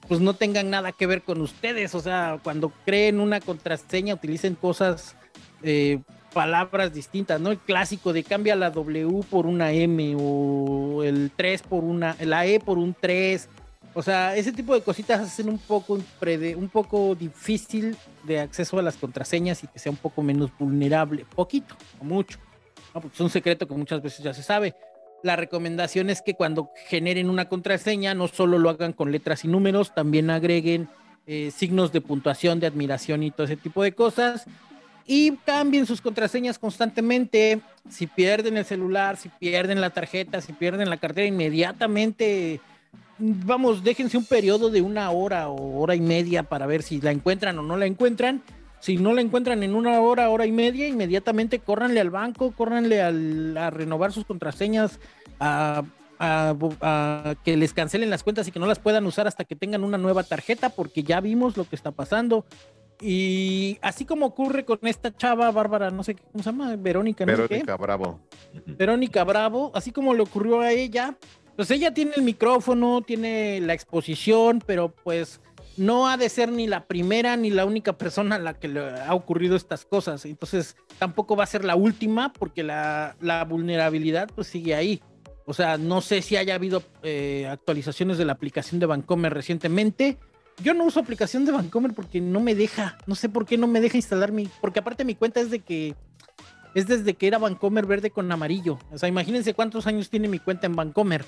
pues 0.08 0.22
no 0.22 0.34
tengan 0.34 0.70
nada 0.70 0.92
que 0.92 1.08
ver 1.08 1.22
con 1.24 1.42
ustedes. 1.42 1.96
O 1.96 2.00
sea, 2.00 2.40
cuando 2.44 2.72
creen 2.86 3.20
una 3.20 3.40
contraseña 3.40 4.14
utilicen 4.14 4.56
cosas, 4.56 5.16
eh, 5.64 6.00
palabras 6.34 6.94
distintas, 6.94 7.40
¿no? 7.40 7.52
El 7.52 7.60
clásico 7.60 8.12
de 8.12 8.24
cambia 8.24 8.56
la 8.56 8.70
W 8.70 9.24
por 9.30 9.46
una 9.46 9.72
M 9.72 10.16
o 10.20 11.02
el 11.04 11.32
3 11.36 11.62
por 11.64 11.84
una, 11.84 12.16
la 12.20 12.46
E 12.46 12.60
por 12.60 12.78
un 12.78 12.94
3. 12.94 13.48
O 13.94 14.04
sea, 14.04 14.36
ese 14.36 14.52
tipo 14.52 14.76
de 14.76 14.82
cositas 14.82 15.22
hacen 15.22 15.48
un 15.48 15.58
poco, 15.58 15.94
un 15.94 16.70
poco 16.70 17.16
difícil 17.16 17.96
de 18.24 18.42
acceso 18.42 18.78
a 18.78 18.82
las 18.82 18.98
contraseñas 18.98 19.64
y 19.64 19.68
que 19.68 19.80
sea 19.80 19.94
un 19.94 19.98
poco 19.98 20.22
menos 20.22 20.52
vulnerable, 20.60 21.26
poquito 21.34 21.76
mucho. 22.02 22.38
es 23.14 23.22
un 23.22 23.30
secreto 23.30 23.66
que 23.66 23.74
muchas 23.74 24.02
veces 24.02 24.22
ya 24.22 24.34
se 24.34 24.44
sabe. 24.44 24.76
La 25.26 25.36
recomendación 25.36 26.12
es 26.12 26.22
que 26.22 26.36
cuando 26.36 26.70
generen 26.88 27.32
una 27.32 27.50
contraseña 27.50 28.14
no 28.14 28.28
solo 28.28 28.60
lo 28.60 28.70
hagan 28.70 28.94
con 28.94 29.12
letras 29.12 29.44
y 29.44 29.48
números, 29.48 29.92
también 29.96 30.30
agreguen 30.30 30.88
eh, 31.26 31.50
signos 31.50 31.92
de 31.92 32.00
puntuación, 32.00 32.60
de 32.60 32.68
admiración 32.68 33.24
y 33.24 33.32
todo 33.32 33.46
ese 33.46 33.56
tipo 33.56 33.82
de 33.82 33.94
cosas. 33.94 34.46
Y 35.08 35.32
cambien 35.38 35.88
sus 35.88 36.00
contraseñas 36.00 36.60
constantemente. 36.60 37.60
Si 37.90 38.06
pierden 38.06 38.56
el 38.58 38.66
celular, 38.66 39.18
si 39.18 39.30
pierden 39.30 39.82
la 39.82 39.90
tarjeta, 39.90 40.42
si 40.42 40.54
pierden 40.54 40.92
la 40.92 40.98
cartera, 40.98 41.26
inmediatamente 41.26 42.62
vamos, 43.18 43.84
déjense 43.84 44.20
un 44.20 44.26
periodo 44.26 44.70
de 44.70 44.84
una 44.84 45.10
hora 45.10 45.50
o 45.50 45.80
hora 45.80 45.96
y 45.96 46.02
media 46.02 46.44
para 46.44 46.68
ver 46.68 46.84
si 46.84 47.02
la 47.02 47.10
encuentran 47.10 47.58
o 47.58 47.64
no 47.64 47.78
la 47.78 47.88
encuentran. 47.88 48.44
Si 48.86 48.98
no 48.98 49.14
la 49.14 49.22
encuentran 49.22 49.64
en 49.64 49.74
una 49.74 50.00
hora, 50.00 50.30
hora 50.30 50.46
y 50.46 50.52
media, 50.52 50.88
inmediatamente 50.88 51.58
córranle 51.58 52.00
al 52.00 52.12
banco, 52.12 52.52
córranle 52.52 53.02
a 53.02 53.72
renovar 53.72 54.12
sus 54.12 54.26
contraseñas, 54.26 55.00
a, 55.40 55.84
que 57.44 57.58
les 57.58 57.74
cancelen 57.74 58.12
las 58.12 58.22
cuentas 58.22 58.48
y 58.48 58.52
que 58.52 58.60
no 58.60 58.68
las 58.68 58.78
puedan 58.78 59.08
usar 59.08 59.26
hasta 59.26 59.44
que 59.44 59.56
tengan 59.56 59.84
una 59.84 59.98
nueva 59.98 60.22
tarjeta, 60.22 60.70
porque 60.70 61.02
ya 61.02 61.20
vimos 61.20 61.58
lo 61.58 61.68
que 61.68 61.76
está 61.76 61.94
pasando. 61.94 62.46
Y 63.02 63.80
así 63.82 64.06
como 64.06 64.28
ocurre 64.28 64.66
con 64.66 64.78
esta 64.84 65.12
chava, 65.18 65.50
Bárbara, 65.50 65.90
no 65.90 66.04
sé 66.04 66.14
cómo 66.14 66.44
se 66.44 66.52
llama, 66.52 66.76
Verónica, 66.76 67.26
no 67.26 67.32
Verónica 67.32 67.78
Bravo. 67.78 68.20
Verónica 68.68 69.24
Bravo, 69.24 69.72
así 69.74 69.92
como 69.92 70.14
le 70.14 70.22
ocurrió 70.22 70.60
a 70.60 70.72
ella, 70.72 71.18
pues 71.56 71.72
ella 71.72 71.92
tiene 71.92 72.12
el 72.18 72.22
micrófono, 72.22 73.02
tiene 73.02 73.62
la 73.62 73.74
exposición, 73.74 74.62
pero 74.64 74.94
pues 74.94 75.42
no 75.78 76.08
ha 76.08 76.18
de 76.18 76.30
ser 76.30 76.52
ni 76.52 76.68
la 76.68 76.86
primera 76.86 77.36
ni 77.36 77.50
la 77.50 77.66
única 77.66 77.98
persona 77.98 78.36
a 78.36 78.40
la 78.40 78.54
que 78.54 78.68
le 78.68 78.82
ha 78.82 79.14
ocurrido 79.14 79.56
estas 79.56 79.86
cosas. 79.86 80.26
Entonces 80.26 80.76
tampoco 81.00 81.36
va 81.36 81.44
a 81.44 81.48
ser 81.48 81.66
la 81.66 81.76
última 81.76 82.32
porque 82.34 82.64
la, 82.64 83.16
vulnerabilidad 83.48 84.30
pues 84.34 84.48
sigue 84.48 84.76
ahí. 84.76 85.02
O 85.46 85.54
sea, 85.54 85.78
no 85.78 86.02
sé 86.02 86.22
si 86.22 86.38
haya 86.38 86.56
habido 86.56 86.82
eh, 87.04 87.48
actualizaciones 87.50 88.18
de 88.18 88.26
la 88.26 88.34
aplicación 88.34 88.80
de 88.80 88.88
Vancomer 88.88 89.34
recientemente. 89.34 90.18
Yo 90.64 90.74
no 90.74 90.86
uso 90.86 91.00
aplicación 91.00 91.46
de 91.46 91.52
Vancomer 91.52 91.94
porque 91.94 92.22
no 92.22 92.40
me 92.40 92.56
deja. 92.56 92.98
No 93.06 93.16
sé 93.16 93.30
por 93.30 93.46
qué 93.46 93.58
no 93.58 93.68
me 93.68 93.82
deja 93.82 93.98
instalar 93.98 94.32
mi. 94.32 94.50
Porque 94.62 94.80
aparte 94.80 95.06
mi 95.06 95.16
cuenta 95.16 95.42
es 95.42 95.52
de 95.52 95.60
que 95.60 95.96
es 96.74 96.88
desde 96.88 97.14
que 97.14 97.28
era 97.28 97.38
Vancomer 97.38 97.86
verde 97.86 98.10
con 98.10 98.32
amarillo. 98.32 98.80
O 98.92 98.98
sea, 98.98 99.08
imagínense 99.08 99.54
cuántos 99.54 99.88
años 99.88 100.10
tiene 100.10 100.28
mi 100.28 100.40
cuenta 100.40 100.66
en 100.68 100.76
Vancomer 100.76 101.26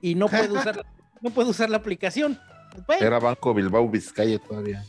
y 0.00 0.14
no 0.14 0.28
puedo 0.28 0.54
usar, 0.60 0.86
no 1.20 1.30
puedo 1.30 1.50
usar 1.50 1.70
la 1.70 1.78
aplicación. 1.78 2.38
Era 3.00 3.18
Banco 3.18 3.54
Bilbao 3.54 3.88
Vizcaya 3.88 4.38
todavía. 4.38 4.84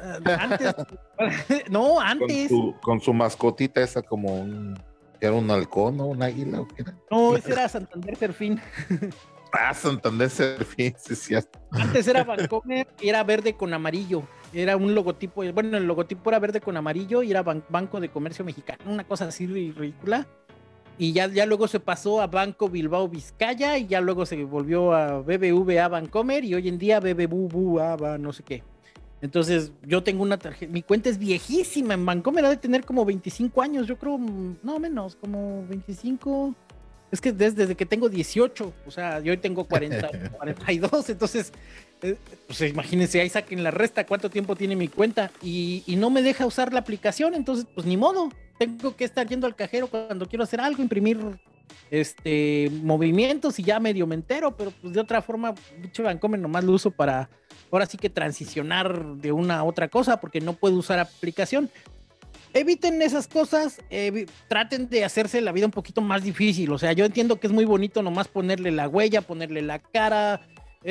Ah, 0.00 0.18
antes, 0.40 0.74
no, 1.70 2.00
antes. 2.00 2.50
Con 2.82 3.00
su, 3.00 3.14
mascotita 3.14 3.80
esa 3.80 4.02
como 4.02 4.34
un, 4.40 4.78
era 5.20 5.32
un 5.32 5.50
halcón 5.50 6.00
o 6.00 6.06
un 6.06 6.22
águila 6.22 6.60
o 6.60 6.68
qué 6.68 6.82
era. 6.82 6.94
No, 7.10 7.36
ese 7.36 7.52
era 7.52 7.68
Santander 7.68 8.16
Serfín. 8.16 8.60
Ah, 9.52 9.72
Santander 9.72 10.28
Serfín, 10.28 10.94
sí. 10.98 11.34
Antes 11.70 12.06
era 12.08 12.24
Vancomer 12.24 12.88
y 13.00 13.08
era 13.08 13.22
verde 13.24 13.56
con 13.56 13.72
amarillo. 13.72 14.24
Era 14.52 14.76
un 14.76 14.94
logotipo, 14.94 15.44
bueno, 15.52 15.78
el 15.78 15.86
logotipo 15.86 16.28
era 16.28 16.38
verde 16.40 16.60
con 16.60 16.76
amarillo 16.76 17.22
y 17.22 17.30
era 17.30 17.42
Banco 17.42 18.00
de 18.00 18.10
Comercio 18.10 18.44
Mexicano, 18.44 18.82
una 18.86 19.04
cosa 19.04 19.26
así 19.26 19.46
ridícula. 19.46 20.26
Y 20.98 21.12
ya, 21.12 21.28
ya 21.28 21.44
luego 21.44 21.68
se 21.68 21.78
pasó 21.78 22.22
a 22.22 22.26
Banco 22.26 22.68
Bilbao 22.68 23.08
Vizcaya 23.08 23.76
y 23.76 23.86
ya 23.86 24.00
luego 24.00 24.24
se 24.24 24.42
volvió 24.44 24.94
a 24.94 25.20
BBVA 25.20 25.88
Bancomer 25.88 26.44
y 26.44 26.54
hoy 26.54 26.68
en 26.68 26.78
día 26.78 27.00
BBVA 27.00 28.18
no 28.18 28.32
sé 28.32 28.42
qué. 28.42 28.62
Entonces 29.20 29.72
yo 29.82 30.02
tengo 30.02 30.22
una 30.22 30.38
tarjeta, 30.38 30.72
mi 30.72 30.82
cuenta 30.82 31.08
es 31.08 31.18
viejísima 31.18 31.94
en 31.94 32.04
Bancomer, 32.04 32.44
ha 32.44 32.50
de 32.50 32.56
tener 32.56 32.84
como 32.84 33.04
25 33.04 33.62
años, 33.62 33.86
yo 33.86 33.96
creo, 33.96 34.18
no 34.18 34.78
menos, 34.78 35.16
como 35.16 35.66
25. 35.66 36.54
Es 37.10 37.20
que 37.20 37.32
desde, 37.32 37.74
que 37.74 37.86
tengo 37.86 38.08
18, 38.08 38.72
o 38.86 38.90
sea, 38.90 39.20
yo 39.20 39.32
hoy 39.32 39.38
tengo 39.38 39.64
40, 39.64 40.10
42, 40.36 41.08
entonces, 41.10 41.52
eh, 42.02 42.16
pues 42.46 42.60
imagínense, 42.62 43.20
ahí 43.20 43.28
saquen 43.28 43.62
la 43.62 43.70
resta, 43.70 44.04
cuánto 44.06 44.28
tiempo 44.28 44.56
tiene 44.56 44.76
mi 44.76 44.88
cuenta 44.88 45.30
y, 45.40 45.82
y, 45.86 45.96
no 45.96 46.10
me 46.10 46.20
deja 46.22 46.44
usar 46.44 46.72
la 46.72 46.80
aplicación, 46.80 47.34
entonces, 47.34 47.66
pues 47.74 47.86
ni 47.86 47.96
modo, 47.96 48.30
tengo 48.58 48.96
que 48.96 49.04
estar 49.04 49.26
yendo 49.26 49.46
al 49.46 49.54
cajero 49.54 49.86
cuando 49.86 50.26
quiero 50.26 50.44
hacer 50.44 50.60
algo, 50.60 50.82
imprimir 50.82 51.18
este 51.90 52.70
movimientos 52.82 53.58
y 53.58 53.62
ya 53.62 53.78
medio 53.80 54.06
me 54.06 54.14
entero, 54.14 54.56
pero 54.56 54.70
pues 54.70 54.92
de 54.92 55.00
otra 55.00 55.22
forma, 55.22 55.54
dicho 55.80 56.02
Vancomer 56.02 56.40
nomás 56.40 56.64
lo 56.64 56.72
uso 56.72 56.90
para 56.90 57.28
ahora 57.70 57.86
sí 57.86 57.96
que 57.98 58.10
transicionar 58.10 59.16
de 59.16 59.32
una 59.32 59.58
a 59.58 59.64
otra 59.64 59.88
cosa, 59.88 60.20
porque 60.20 60.40
no 60.40 60.54
puedo 60.54 60.76
usar 60.76 60.98
aplicación 60.98 61.70
eviten 62.54 63.02
esas 63.02 63.28
cosas, 63.28 63.80
traten 64.48 64.88
de 64.88 65.04
hacerse 65.04 65.42
la 65.42 65.52
vida 65.52 65.66
un 65.66 65.72
poquito 65.72 66.00
más 66.00 66.22
difícil. 66.22 66.72
O 66.72 66.78
sea, 66.78 66.92
yo 66.92 67.04
entiendo 67.04 67.38
que 67.38 67.48
es 67.48 67.52
muy 67.52 67.66
bonito 67.66 68.02
nomás 68.02 68.28
ponerle 68.28 68.70
la 68.70 68.88
huella, 68.88 69.20
ponerle 69.20 69.60
la 69.60 69.78
cara, 69.78 70.40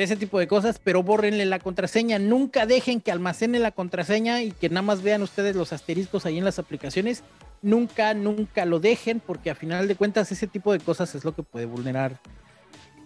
ese 0.02 0.16
tipo 0.16 0.38
de 0.38 0.46
cosas, 0.46 0.78
pero 0.82 1.02
bórrenle 1.02 1.46
la 1.46 1.58
contraseña. 1.58 2.18
Nunca 2.18 2.66
dejen 2.66 3.00
que 3.00 3.10
almacene 3.10 3.58
la 3.58 3.72
contraseña 3.72 4.42
y 4.42 4.52
que 4.52 4.68
nada 4.68 4.82
más 4.82 5.02
vean 5.02 5.22
ustedes 5.22 5.56
los 5.56 5.72
asteriscos 5.72 6.26
ahí 6.26 6.36
en 6.36 6.44
las 6.44 6.58
aplicaciones. 6.58 7.22
Nunca, 7.62 8.12
nunca 8.12 8.66
lo 8.66 8.78
dejen, 8.78 9.20
porque 9.20 9.50
a 9.50 9.54
final 9.54 9.88
de 9.88 9.96
cuentas 9.96 10.30
ese 10.30 10.46
tipo 10.46 10.72
de 10.72 10.80
cosas 10.80 11.14
es 11.14 11.24
lo 11.24 11.34
que 11.34 11.42
puede 11.42 11.64
vulnerar. 11.64 12.20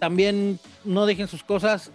También 0.01 0.59
no 0.85 1.07
dejen 1.07 1.29
sus 1.29 1.45
cosas 1.45 1.93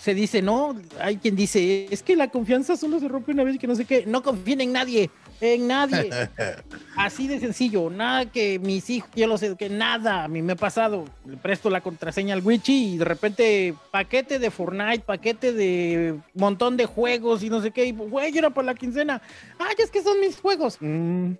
se 0.00 0.14
dice, 0.14 0.42
no, 0.42 0.76
hay 1.00 1.16
quien 1.16 1.36
dice, 1.36 1.86
es 1.90 2.02
que 2.02 2.16
la 2.16 2.28
confianza 2.28 2.76
solo 2.76 2.98
se 3.00 3.08
rompe 3.08 3.32
una 3.32 3.44
vez 3.44 3.58
que 3.58 3.66
no 3.66 3.74
sé 3.74 3.84
qué, 3.84 4.04
no 4.04 4.22
confíen 4.22 4.60
en 4.60 4.72
nadie, 4.72 5.10
en 5.40 5.66
nadie. 5.66 6.10
Así 6.96 7.28
de 7.28 7.38
sencillo, 7.40 7.90
nada 7.90 8.26
que 8.26 8.58
mis 8.58 8.88
hijos, 8.90 9.10
yo 9.14 9.26
lo 9.26 9.38
sé, 9.38 9.56
que 9.56 9.68
nada, 9.68 10.24
a 10.24 10.28
mí 10.28 10.42
me 10.42 10.54
ha 10.54 10.56
pasado, 10.56 11.04
le 11.26 11.36
presto 11.36 11.70
la 11.70 11.80
contraseña 11.80 12.34
al 12.34 12.44
Wichi 12.44 12.94
y 12.94 12.98
de 12.98 13.04
repente 13.04 13.74
paquete 13.90 14.38
de 14.38 14.50
Fortnite, 14.50 15.00
paquete 15.00 15.52
de 15.52 16.18
montón 16.34 16.76
de 16.76 16.86
juegos 16.86 17.42
y 17.42 17.50
no 17.50 17.60
sé 17.60 17.70
qué, 17.70 17.86
y 17.86 17.92
güey, 17.92 18.36
era 18.36 18.50
para 18.50 18.66
la 18.66 18.74
quincena, 18.74 19.20
ay, 19.58 19.74
es 19.78 19.90
que 19.90 20.02
son 20.02 20.20
mis 20.20 20.40
juegos. 20.40 20.78
Mm, 20.80 21.32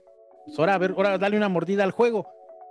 pues 0.46 0.58
ahora, 0.58 0.74
a 0.74 0.78
ver, 0.78 0.92
ahora 0.92 1.18
dale 1.18 1.36
una 1.36 1.48
mordida 1.48 1.84
al 1.84 1.90
juego. 1.90 2.26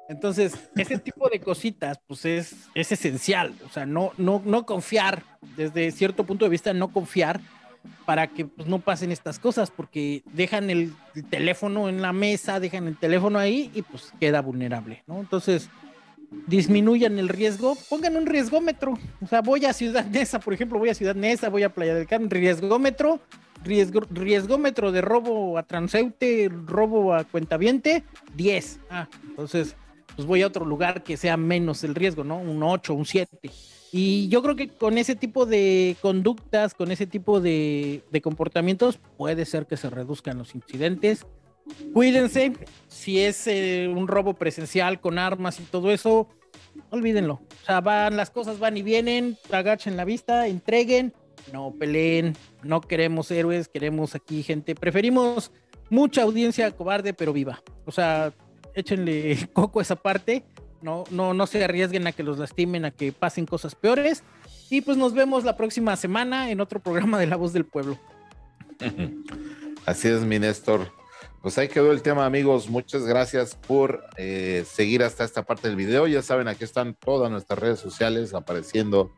Entonces, 0.07 0.69
ese 0.76 0.99
tipo 0.99 1.27
de 1.30 1.39
cositas, 1.39 1.99
pues 2.06 2.26
es, 2.26 2.56
es 2.76 2.91
esencial. 2.91 3.56
O 3.65 3.69
sea, 3.69 3.85
no, 3.85 4.11
no, 4.18 4.41
no 4.45 4.65
confiar, 4.65 5.23
desde 5.57 5.91
cierto 5.91 6.26
punto 6.26 6.45
de 6.45 6.49
vista, 6.49 6.73
no 6.73 6.89
confiar 6.89 7.41
para 8.06 8.28
que 8.28 8.45
pues, 8.45 8.68
no 8.68 8.80
pasen 8.80 9.12
estas 9.12 9.40
cosas, 9.40 9.72
porque 9.72 10.24
dejan 10.34 10.70
el, 10.70 10.94
teléfono 11.30 11.90
en 11.90 12.02
la 12.02 12.14
mesa, 12.14 12.60
dejan 12.60 12.88
el 12.88 12.98
teléfono 12.98 13.40
ahí 13.40 13.72
y 13.74 13.82
pues 13.82 14.12
queda 14.20 14.41
vulnerable, 14.41 15.03
¿no? 15.07 15.20
Entonces, 15.20 15.70
disminuyan 16.48 17.18
el 17.20 17.30
riesgo, 17.30 17.78
pongan 17.90 18.18
un 18.18 18.26
riesgómetro. 18.26 18.95
O 19.22 19.28
sea, 19.28 19.41
voy 19.41 19.66
a 19.66 19.74
Ciudad 19.74 20.06
Neza, 20.06 20.40
por 20.40 20.53
ejemplo, 20.53 20.78
voy 20.78 20.90
a 20.90 20.94
Ciudad 20.94 21.16
Neza, 21.16 21.49
voy 21.49 21.64
a 21.64 21.74
Playa 21.74 21.95
del 21.95 22.07
Carmen, 22.07 22.30
riesgómetro, 22.30 23.22
riesgo, 23.64 24.02
riesgómetro 24.10 24.91
de 24.91 25.02
robo 25.02 25.57
a 25.57 25.64
transeúnte, 25.64 26.49
robo 26.66 27.14
a 27.14 27.24
cuentaviente, 27.24 28.03
10. 28.36 28.80
Ah, 28.90 29.07
entonces 29.30 29.76
pues 30.16 30.28
voy 30.28 30.41
a 30.41 30.48
otro 30.48 30.66
lugar 30.66 31.03
que 31.03 31.18
sea 31.18 31.38
menos 31.38 31.84
el 31.84 31.94
riesgo, 31.94 32.24
¿no? 32.24 32.38
Un 32.38 32.64
8, 32.64 32.94
un 32.94 33.06
7. 33.06 33.52
Y 33.91 34.28
yo 34.28 34.41
creo 34.41 34.56
que 34.56 34.70
con 34.70 34.98
ese 34.98 35.16
tipo 35.16 35.45
de 35.45 35.95
conductas, 36.02 36.74
con 36.74 36.91
ese 36.91 37.07
tipo 37.07 37.40
de, 37.40 38.03
comportamientos, 38.24 38.99
puede 39.18 39.45
ser 39.45 39.68
que 39.68 39.78
se 39.78 39.90
reduzcan 39.90 40.38
los 40.38 40.56
incidentes. 40.56 41.26
Cuídense, 41.94 42.53
si 42.88 43.22
es 43.22 43.48
eh, 43.48 43.91
un 43.94 44.07
robo 44.07 44.34
presencial 44.34 44.99
con 44.99 45.18
armas 45.18 45.60
y 45.60 45.64
todo 45.64 45.91
eso, 45.91 46.28
olvídenlo. 46.90 47.41
O 47.64 47.66
sea, 47.66 47.82
van, 47.82 48.18
las 48.18 48.30
cosas 48.30 48.60
van 48.60 48.78
y 48.78 48.84
vienen, 48.84 49.38
agachen 49.52 49.98
la 49.98 50.06
vista, 50.06 50.48
entreguen, 50.48 51.14
no 51.52 51.74
peleen, 51.74 52.36
no 52.64 52.82
queremos 52.82 53.32
héroes, 53.32 53.68
queremos 53.68 54.16
aquí 54.16 54.44
gente, 54.44 54.76
preferimos 54.76 55.52
mucha 55.90 56.24
audiencia 56.24 56.72
cobarde 56.72 57.14
pero 57.14 57.34
viva. 57.34 57.62
O 57.86 57.91
sea, 57.91 58.34
échenle 58.74 59.49
coco 59.53 59.80
a 59.80 59.84
esa 59.84 59.95
parte, 59.95 60.44
no, 60.86 61.03
no, 61.10 61.34
no 61.34 61.48
se 61.48 61.64
arriesguen 61.64 62.06
a 62.06 62.12
que 62.12 62.22
los 62.22 62.38
lastimen, 62.38 62.86
a 62.86 62.91
que 62.91 63.12
pasen 63.12 63.48
cosas 63.48 63.74
peores 63.74 64.22
Y 64.70 64.82
pues 64.82 64.98
nos 64.98 65.14
vemos 65.14 65.44
la 65.44 65.57
próxima 65.57 65.95
semana 65.95 66.52
en 66.52 66.62
otro 66.62 66.80
programa 66.80 67.20
de 67.20 67.26
La 67.26 67.36
Voz 67.36 67.53
del 67.53 67.66
Pueblo. 67.66 67.98
Así 69.86 70.07
es, 70.07 70.22
mi 70.22 70.38
Néstor. 70.38 70.91
Pues 71.41 71.57
ahí 71.57 71.68
quedó 71.68 71.91
el 71.91 72.02
tema, 72.02 72.26
amigos. 72.26 72.70
Muchas 72.70 73.03
gracias 73.06 73.56
por 73.56 74.03
eh, 74.18 74.64
seguir 74.68 75.03
hasta 75.03 75.24
esta 75.24 75.44
parte 75.44 75.68
del 75.68 75.76
video. 75.76 76.07
Ya 76.07 76.22
saben, 76.22 76.48
aquí 76.48 76.64
están 76.64 76.94
todas 76.94 77.32
nuestras 77.32 77.60
redes 77.60 77.80
sociales 77.80 78.34
apareciendo 78.34 79.12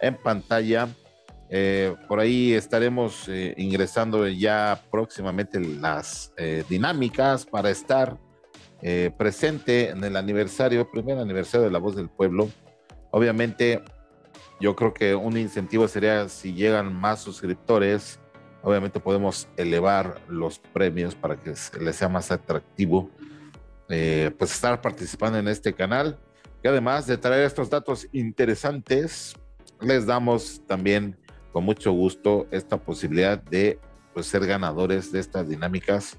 en 0.00 0.16
pantalla. 0.16 0.88
Eh, 1.50 1.94
por 2.06 2.20
ahí 2.20 2.52
estaremos 2.52 3.28
eh, 3.28 3.54
ingresando 3.56 4.26
ya 4.28 4.82
próximamente 4.90 5.60
las 5.60 6.32
dinámicas 6.68 7.46
para 7.46 7.70
estar 7.70 8.18
presente 9.16 9.88
en 9.90 10.04
el 10.04 10.16
aniversario, 10.16 10.90
primer 10.90 11.18
aniversario 11.18 11.64
de 11.64 11.70
La 11.70 11.78
Voz 11.78 11.96
del 11.96 12.10
Pueblo. 12.10 12.50
Obviamente, 13.10 13.82
yo 14.60 14.76
creo 14.76 14.92
que 14.92 15.14
un 15.14 15.38
incentivo 15.38 15.88
sería 15.88 16.28
si 16.28 16.52
llegan 16.52 16.94
más 16.94 17.20
suscriptores 17.20 18.20
obviamente 18.64 18.98
podemos 18.98 19.46
elevar 19.56 20.20
los 20.28 20.58
premios 20.58 21.14
para 21.14 21.36
que 21.36 21.54
les 21.80 21.96
sea 21.96 22.08
más 22.08 22.32
atractivo 22.32 23.10
eh, 23.88 24.34
pues 24.38 24.52
estar 24.52 24.80
participando 24.80 25.38
en 25.38 25.48
este 25.48 25.74
canal 25.74 26.18
y 26.62 26.68
además 26.68 27.06
de 27.06 27.18
traer 27.18 27.44
estos 27.44 27.68
datos 27.68 28.08
interesantes 28.12 29.34
les 29.80 30.06
damos 30.06 30.62
también 30.66 31.16
con 31.52 31.64
mucho 31.64 31.92
gusto 31.92 32.46
esta 32.50 32.78
posibilidad 32.78 33.38
de 33.38 33.78
pues, 34.14 34.26
ser 34.26 34.46
ganadores 34.46 35.12
de 35.12 35.20
estas 35.20 35.46
dinámicas 35.48 36.16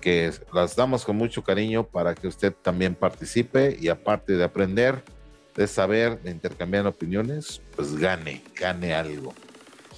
que 0.00 0.32
las 0.52 0.76
damos 0.76 1.04
con 1.04 1.16
mucho 1.16 1.42
cariño 1.42 1.84
para 1.86 2.14
que 2.14 2.28
usted 2.28 2.52
también 2.52 2.94
participe 2.94 3.76
y 3.80 3.88
aparte 3.88 4.34
de 4.34 4.44
aprender, 4.44 5.02
de 5.56 5.66
saber, 5.66 6.20
de 6.22 6.30
intercambiar 6.30 6.86
opiniones, 6.86 7.60
pues 7.74 7.96
gane, 7.96 8.42
gane 8.54 8.94
algo. 8.94 9.34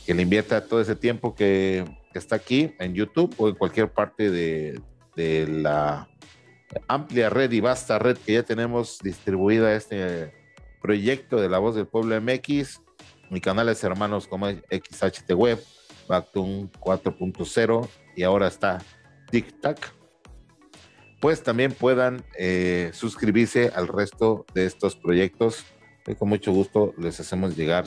Que 0.07 0.15
le 0.15 0.23
invierta 0.23 0.65
todo 0.67 0.81
ese 0.81 0.97
tiempo 0.97 1.35
que, 1.35 1.85
está 2.15 2.37
aquí 2.37 2.75
en 2.81 2.95
YouTube 2.95 3.33
o 3.39 3.49
en 3.49 3.55
cualquier 3.55 3.89
parte 3.89 4.31
de, 4.31 4.81
la 5.47 6.09
amplia 6.89 7.29
red 7.29 7.53
y 7.53 7.61
vasta 7.61 7.99
red 7.99 8.17
que 8.17 8.33
ya 8.33 8.43
tenemos 8.43 8.99
distribuida 9.03 9.75
este 9.75 10.33
proyecto 10.81 11.41
de 11.41 11.51
La 11.51 11.59
Voz 11.59 11.75
del 11.75 11.87
Pueblo 11.87 12.19
MX, 12.21 12.81
mi 13.29 13.41
canales 13.41 13.85
hermanos 13.85 14.27
como 14.27 14.49
XHT 14.49 15.31
Web, 15.35 15.63
Bactun 16.09 16.73
4.0 16.73 17.89
y 18.17 18.23
ahora 18.23 18.49
está 18.49 18.79
TikTok, 19.31 19.79
pues 21.21 21.43
también 21.43 21.73
puedan 21.73 22.25
eh, 22.39 22.91
suscribirse 22.95 23.71
al 23.75 23.89
resto 23.89 24.47
de 24.55 24.67
estos 24.67 24.97
proyectos 24.97 25.65
que 26.05 26.17
con 26.17 26.29
mucho 26.29 26.53
gusto 26.53 26.95
les 26.99 27.21
hacemos 27.21 27.57
llegar 27.57 27.85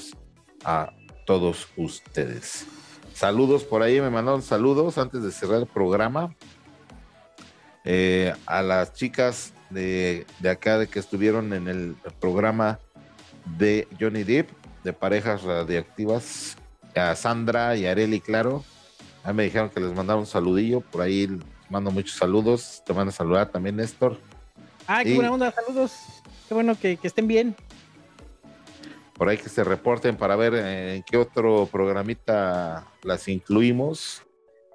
a 0.64 0.94
todos 1.26 1.68
ustedes. 1.78 2.66
Saludos 3.14 3.64
por 3.64 3.82
ahí, 3.82 4.02
me 4.02 4.10
mandaron 4.10 4.42
saludos 4.42 4.98
antes 4.98 5.24
de 5.24 5.32
cerrar 5.32 5.60
el 5.60 5.68
programa. 5.68 6.36
Eh, 7.86 8.34
a 8.46 8.62
las 8.62 8.94
chicas 8.94 9.54
de, 9.70 10.26
acá 10.50 10.78
de 10.78 10.88
que 10.88 11.00
estuvieron 11.00 11.54
en 11.54 11.68
el 11.68 11.96
programa 12.20 12.80
de 13.58 13.88
Johnny 14.00 14.24
Depp, 14.24 14.50
de 14.84 14.94
parejas 14.94 15.44
radiactivas, 15.44 16.56
a 16.96 17.16
Sandra 17.16 17.76
y 17.76 17.86
Areli, 17.86 18.20
claro. 18.22 18.64
A 19.24 19.34
me 19.34 19.44
dijeron 19.44 19.70
que 19.70 19.80
les 19.80 19.94
mandaron 19.94 20.22
un 20.22 20.28
saludillo, 20.28 20.82
por 20.82 21.02
ahí 21.02 21.30
mando 21.70 21.92
muchos 21.92 22.18
saludos. 22.18 22.84
Te 22.86 22.94
van 22.94 23.08
a 23.08 23.12
saludar 23.12 23.50
también, 23.50 23.78
Néstor. 23.78 24.20
Ah, 24.86 25.04
qué 25.04 25.16
buena 25.16 25.32
onda, 25.32 25.52
saludos. 25.52 25.94
Qué 26.48 26.54
bueno 26.54 26.76
que 26.80 27.00
estén 27.02 27.28
bien 27.28 27.56
por 29.14 29.30
ahí 29.30 29.38
que 29.38 29.50
se 29.50 29.64
reporten 29.64 30.18
para 30.18 30.36
ver 30.36 30.56
en 30.56 31.04
qué 31.04 31.18
otro 31.18 31.68
programita 31.72 32.88
las 33.04 33.28
incluimos, 33.28 34.24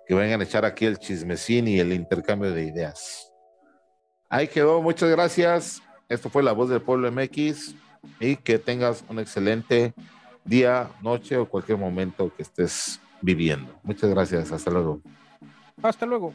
que 0.07 0.15
vengan 0.15 0.41
a 0.41 0.45
echar 0.45 0.65
aquí 0.65 0.87
el 0.87 0.99
chismecín 0.99 1.69
y 1.69 1.81
el 1.81 1.93
intercambio 1.93 2.53
de 2.53 2.65
ideas. 2.65 3.33
Ahí 4.29 4.49
quedó, 4.49 4.81
muchas 4.81 5.11
gracias. 5.11 5.83
Esto 6.09 6.31
fue 6.31 6.43
La 6.43 6.53
Voz 6.53 6.71
del 6.71 6.81
Pueblo 6.81 7.11
MX 7.11 7.75
y 8.21 8.37
que 8.37 8.59
tengas 8.59 9.05
un 9.09 9.19
excelente 9.19 9.93
día, 10.45 10.89
noche 11.03 11.37
o 11.37 11.49
cualquier 11.49 11.77
momento 11.77 12.33
que 12.35 12.43
estés 12.43 13.01
viviendo. 13.23 13.79
Muchas 13.83 14.11
gracias, 14.11 14.53
hasta 14.53 14.71
luego. 14.71 15.01
Hasta 15.83 16.07
luego. 16.07 16.33